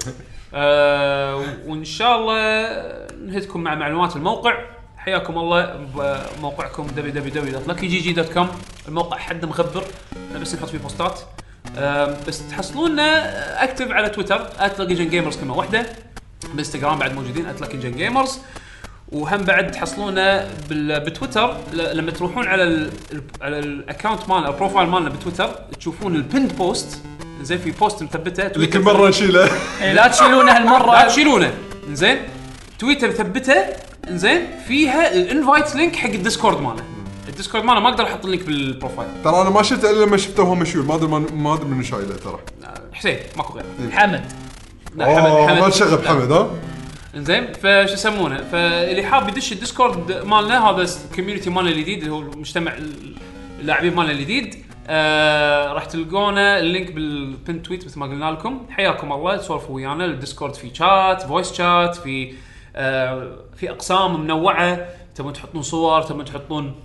[0.53, 2.69] آه وإن شاء الله
[3.25, 4.59] نهدكم مع معلومات الموقع.
[4.99, 8.45] حياكم الله بموقعكم www.luckygg.com
[8.87, 9.83] الموقع حد مخبر
[10.27, 11.19] إحنا بس نحط فيه بوستات.
[12.27, 15.85] بس تحصلونا اكتف على تويتر @luckygengamers كلمه واحدة
[16.49, 18.29] بالانستغرام بعد موجودين @luckygengamers
[19.11, 21.57] وهم بعد تحصلونا بتويتر.
[21.73, 22.91] لما تروحون على ال
[23.41, 25.47] على ال account مالنا ال profile مالنا بتويتر
[25.79, 27.01] تشوفون ال pinned post
[27.41, 28.47] زين في post مثبته.
[28.47, 29.49] اللي كل مرة نشيله
[29.81, 30.91] لا تشيلونه هالمرة.
[30.91, 31.07] لا.
[31.07, 31.53] تشيلونه.
[31.91, 32.17] زين.
[32.79, 33.88] تويتر مثبته.
[34.11, 36.83] زين فيها ال invite link حق ال Discord ماله.
[37.27, 40.05] ال Discord ماله ما أقدر أحط ال link بال profile ترى أنا ما شفته إلا
[40.05, 42.39] لما شفته وهو مشيول ما أدري ما أدري من شايله ترى.
[42.93, 43.91] حسين ماكو غيره.
[43.91, 44.25] حمد.
[44.95, 46.49] لا أوه ما تشغب حمد ها؟
[47.15, 52.21] زين فشو يسمونه؟ فاللي حاب يدش الديسكورد مالنا هذا ال community مالنا الجديد اللي هو
[52.21, 52.73] مجتمع
[53.59, 54.55] اللاعبين مالنا الجديد
[54.87, 56.59] آه راح تلقونه.
[56.59, 58.65] ال link بال pinned tweet مثل ما قلنا لكم.
[58.69, 59.37] حياكم الله.
[59.37, 60.05] تسولفوا ويانا.
[60.05, 62.48] الديسكورد في chat voice chat في آه
[63.55, 66.75] في أقسام منوعة تبون تحطون صور تبون تحطون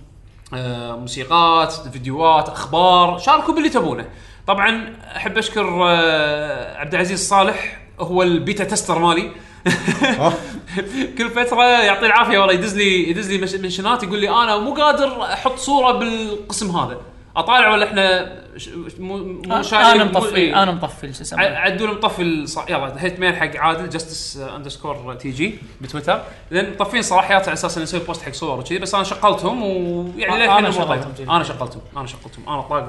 [0.53, 4.05] آه موسيقات فيديوهات أخبار شاركوا باللي تبونه.
[4.47, 9.31] طبعا أحب أشكر آه عبد العزيز صالح هو ال beta tester مالي.
[11.17, 14.73] كل فترة يعطيه العافية والله يدز لي يدز لي mention ات يقول لي أنا مو
[14.73, 16.97] قادر أحط صورة بالقسم هذا.
[17.37, 20.63] اطالع ولا إحنا ش- مو مو شايلين- أنا مطفي إيه.
[20.63, 25.55] أنا مطفي شو اسمه عدول مطفي الص- يلا hate mail حق عادل Justice underscore TG
[25.81, 29.63] بتويتر لأن مطفين صلاحيات على أساس إنه نسوي post حق صور وكذي بس أنا شغلتهم
[29.63, 31.29] ويعني آه، للحين أنا مو شغلتهم.
[31.31, 32.87] أنا شغلتهم أنا شغلتهم أنا طاق.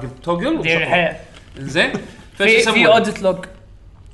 [0.77, 1.15] الحيل.
[1.57, 1.91] زين
[2.37, 3.37] في في اوديت لوج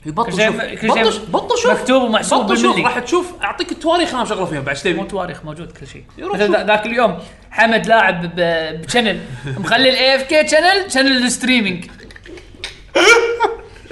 [0.06, 0.61] بطل شوف.
[0.61, 1.72] كل شيء بطل بطل شوف.
[1.72, 2.65] مكتوب ومحسوب بطل شوف.
[2.75, 2.83] بالملي.
[2.83, 3.25] راح تشوف.
[3.43, 4.59] أعطيك التواريخ أنا مشغله فيها.
[4.59, 6.03] بعد إيش مو تواريخ موجود كل شيء.
[6.19, 6.35] شوف.
[6.41, 7.19] ذاك اليوم
[7.51, 9.19] حمد لاعب ب- بشانل.
[9.45, 11.85] مخلي الاي اف كي شانل شانل الستريمينج.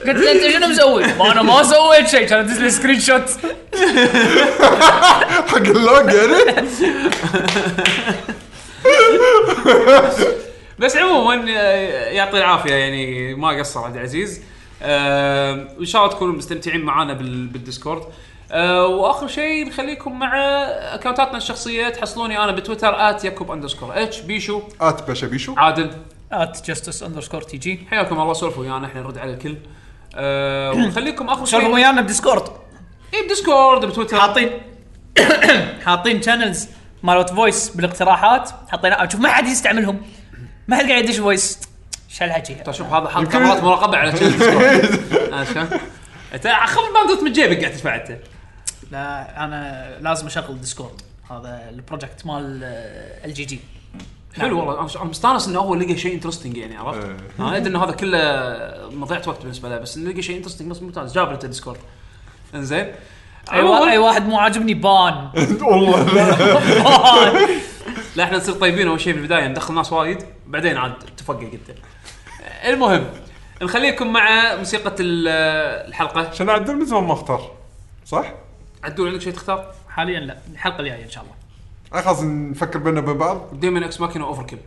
[0.07, 2.27] قلت له أنت شنو مسوي؟ ما أنا ما سويت شيء.
[2.27, 3.29] كان ادز لي سكرين شوت
[5.47, 6.67] حق اللوج يعني؟
[10.79, 14.41] بس عموما آه، يعطي العافية يعني ما قصر عبد العزيز.
[14.83, 18.03] وان شاء الله تكونوا مستمتعين معنا بال- بالديسكورد.
[18.51, 20.33] آه، وآخر شيء نخليكم مع
[20.95, 22.93] account اتنا الشخصية تحصلوني أنا بتويتر
[23.23, 24.61] @يعقوب underscore اتش بيشو.
[24.81, 25.53] at باشا بيشو.
[25.57, 25.91] عادل.
[26.31, 29.57] at Justice underscore TG حياكم الله سولفوا ويانا إحنا نرد على الكل.
[30.15, 31.67] أه ونخليكم آخر شيء.
[31.73, 32.43] ويانا بديسكورد.
[33.13, 34.19] اي بديسكورد بتويتر.
[34.19, 34.49] حاطين
[35.85, 36.67] حاطين channels
[37.03, 38.49] مالت فويس بالاقتراحات.
[38.69, 40.01] حطينا شوف ما حد يستعملهم.
[40.67, 41.59] ما حد قاعد يدش فويس
[42.13, 44.09] شو الحكي طيب شوف هذا حاط كاميرات مراقبة على؟
[46.33, 48.17] أنت خذ الباندوت من جيبك قاعد تدفع أنت.
[48.91, 52.63] لا أنا لازم أشغل ديسكورد هذا البروجكت مال
[53.25, 53.59] ال جي جي.
[54.39, 54.73] حلو والله.
[54.95, 57.07] أنا مستانس إنه هو لقى شيء انترستنج يعني عرفت؟
[57.39, 58.19] أنا أدري ان هذا كله
[58.91, 61.13] مضيعة وقت بالنسبة له بس إنه لقى شيء انترستنج بس ممتاز.
[61.13, 61.79] جاب له ديسكورد
[62.55, 62.91] إنزين.
[63.53, 65.29] أي وا- أي واحد مو عاجبني بان
[65.61, 66.03] والله.
[66.13, 66.35] لا
[67.33, 67.49] بان
[68.15, 70.17] لا إحنا نصير طيبين أول شيء بالبدايه ندخل ناس وايد
[70.47, 71.77] بعدين عاد تفقق انت
[72.65, 73.05] المهم
[73.61, 76.27] نخليكم مع موسيقى ال- الحلقة.
[76.27, 77.51] عشان عدل من زمان ما اختار.
[78.05, 78.33] صح؟
[78.83, 81.35] عدول عندك شيء تختار؟ حاليا لا الحلقة الجاية إن شاء الله.
[81.99, 83.59] آه، خلاص نفكر بيننا وبين بعض.
[83.59, 84.59] ديمون إكس ماكينة أوفر كيل.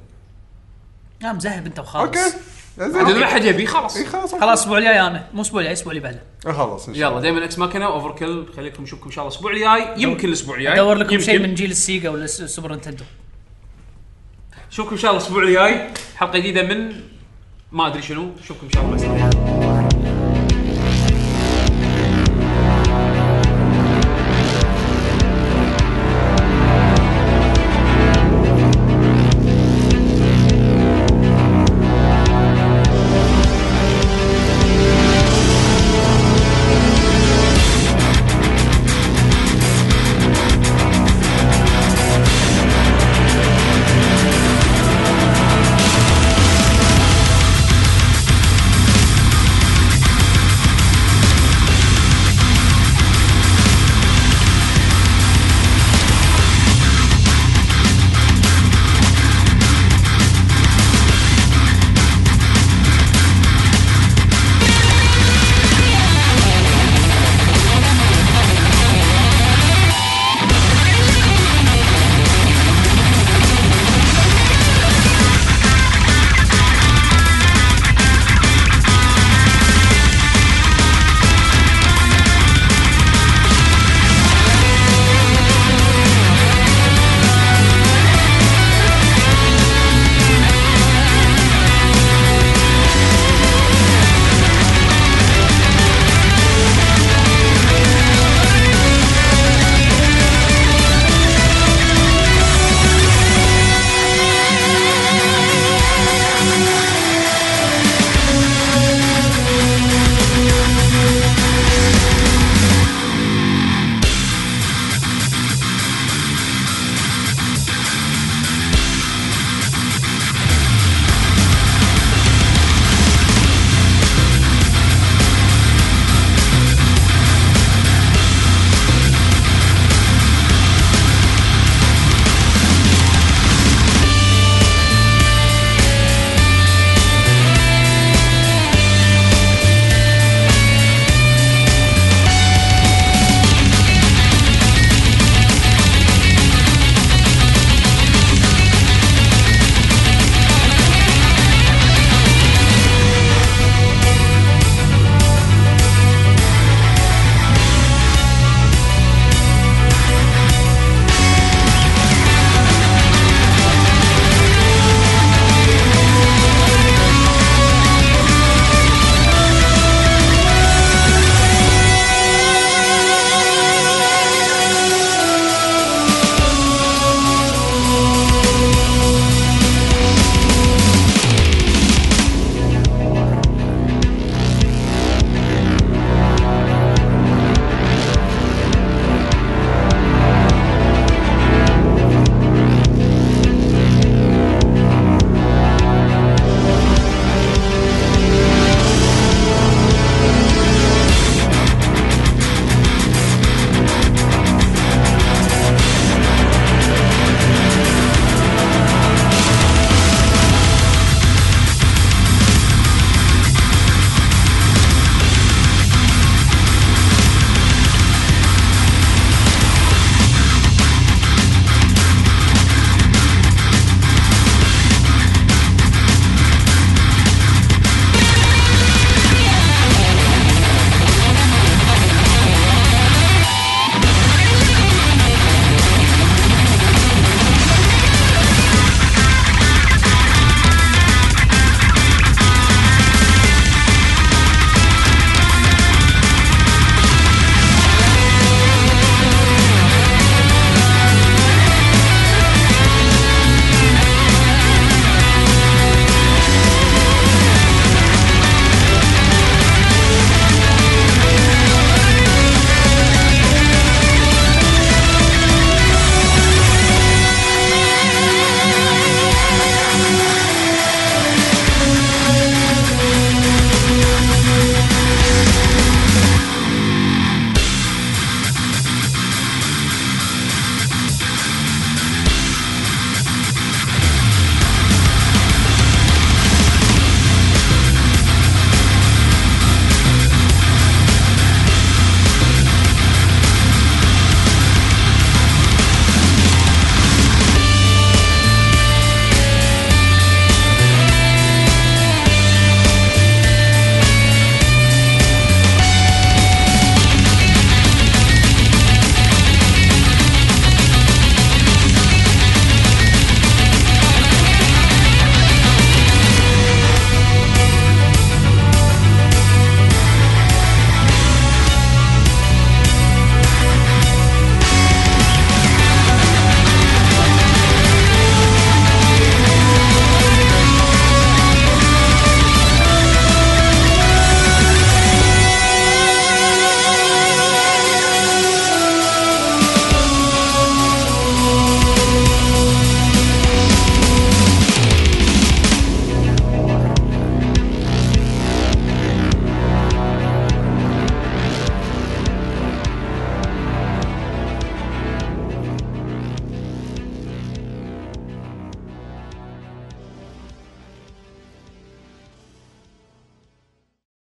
[1.21, 2.37] لا مذهب أنت وخلاص أوكي.
[2.79, 3.99] اذا ما زين حد يبي خلاص.
[3.99, 5.27] خلاص خلاص الأسبوع الجاي أنا.
[5.33, 6.23] مو الأسبوع الجاي الأسبوع اللي بعده.
[6.45, 7.21] خلاص إن شاء يلا الله.
[7.21, 8.47] Daemon X Machina Overkill.
[8.57, 10.03] خليكم نشوفكم إن شاء الله الأسبوع الجاي.
[10.03, 10.73] يمكن الأسبوع الجاي.
[10.75, 11.25] أدور لكم يمكن.
[11.27, 13.05] شيء من جيل السيجا ولا الس- السوبر نتندو.
[14.69, 15.89] نشوفكم إن شاء الله الأسبوع الجاي.
[16.17, 17.01] حلقة جديدة من
[17.75, 18.31] ما أدري شنو.
[18.43, 19.74] نشوفكم إن شاء الله.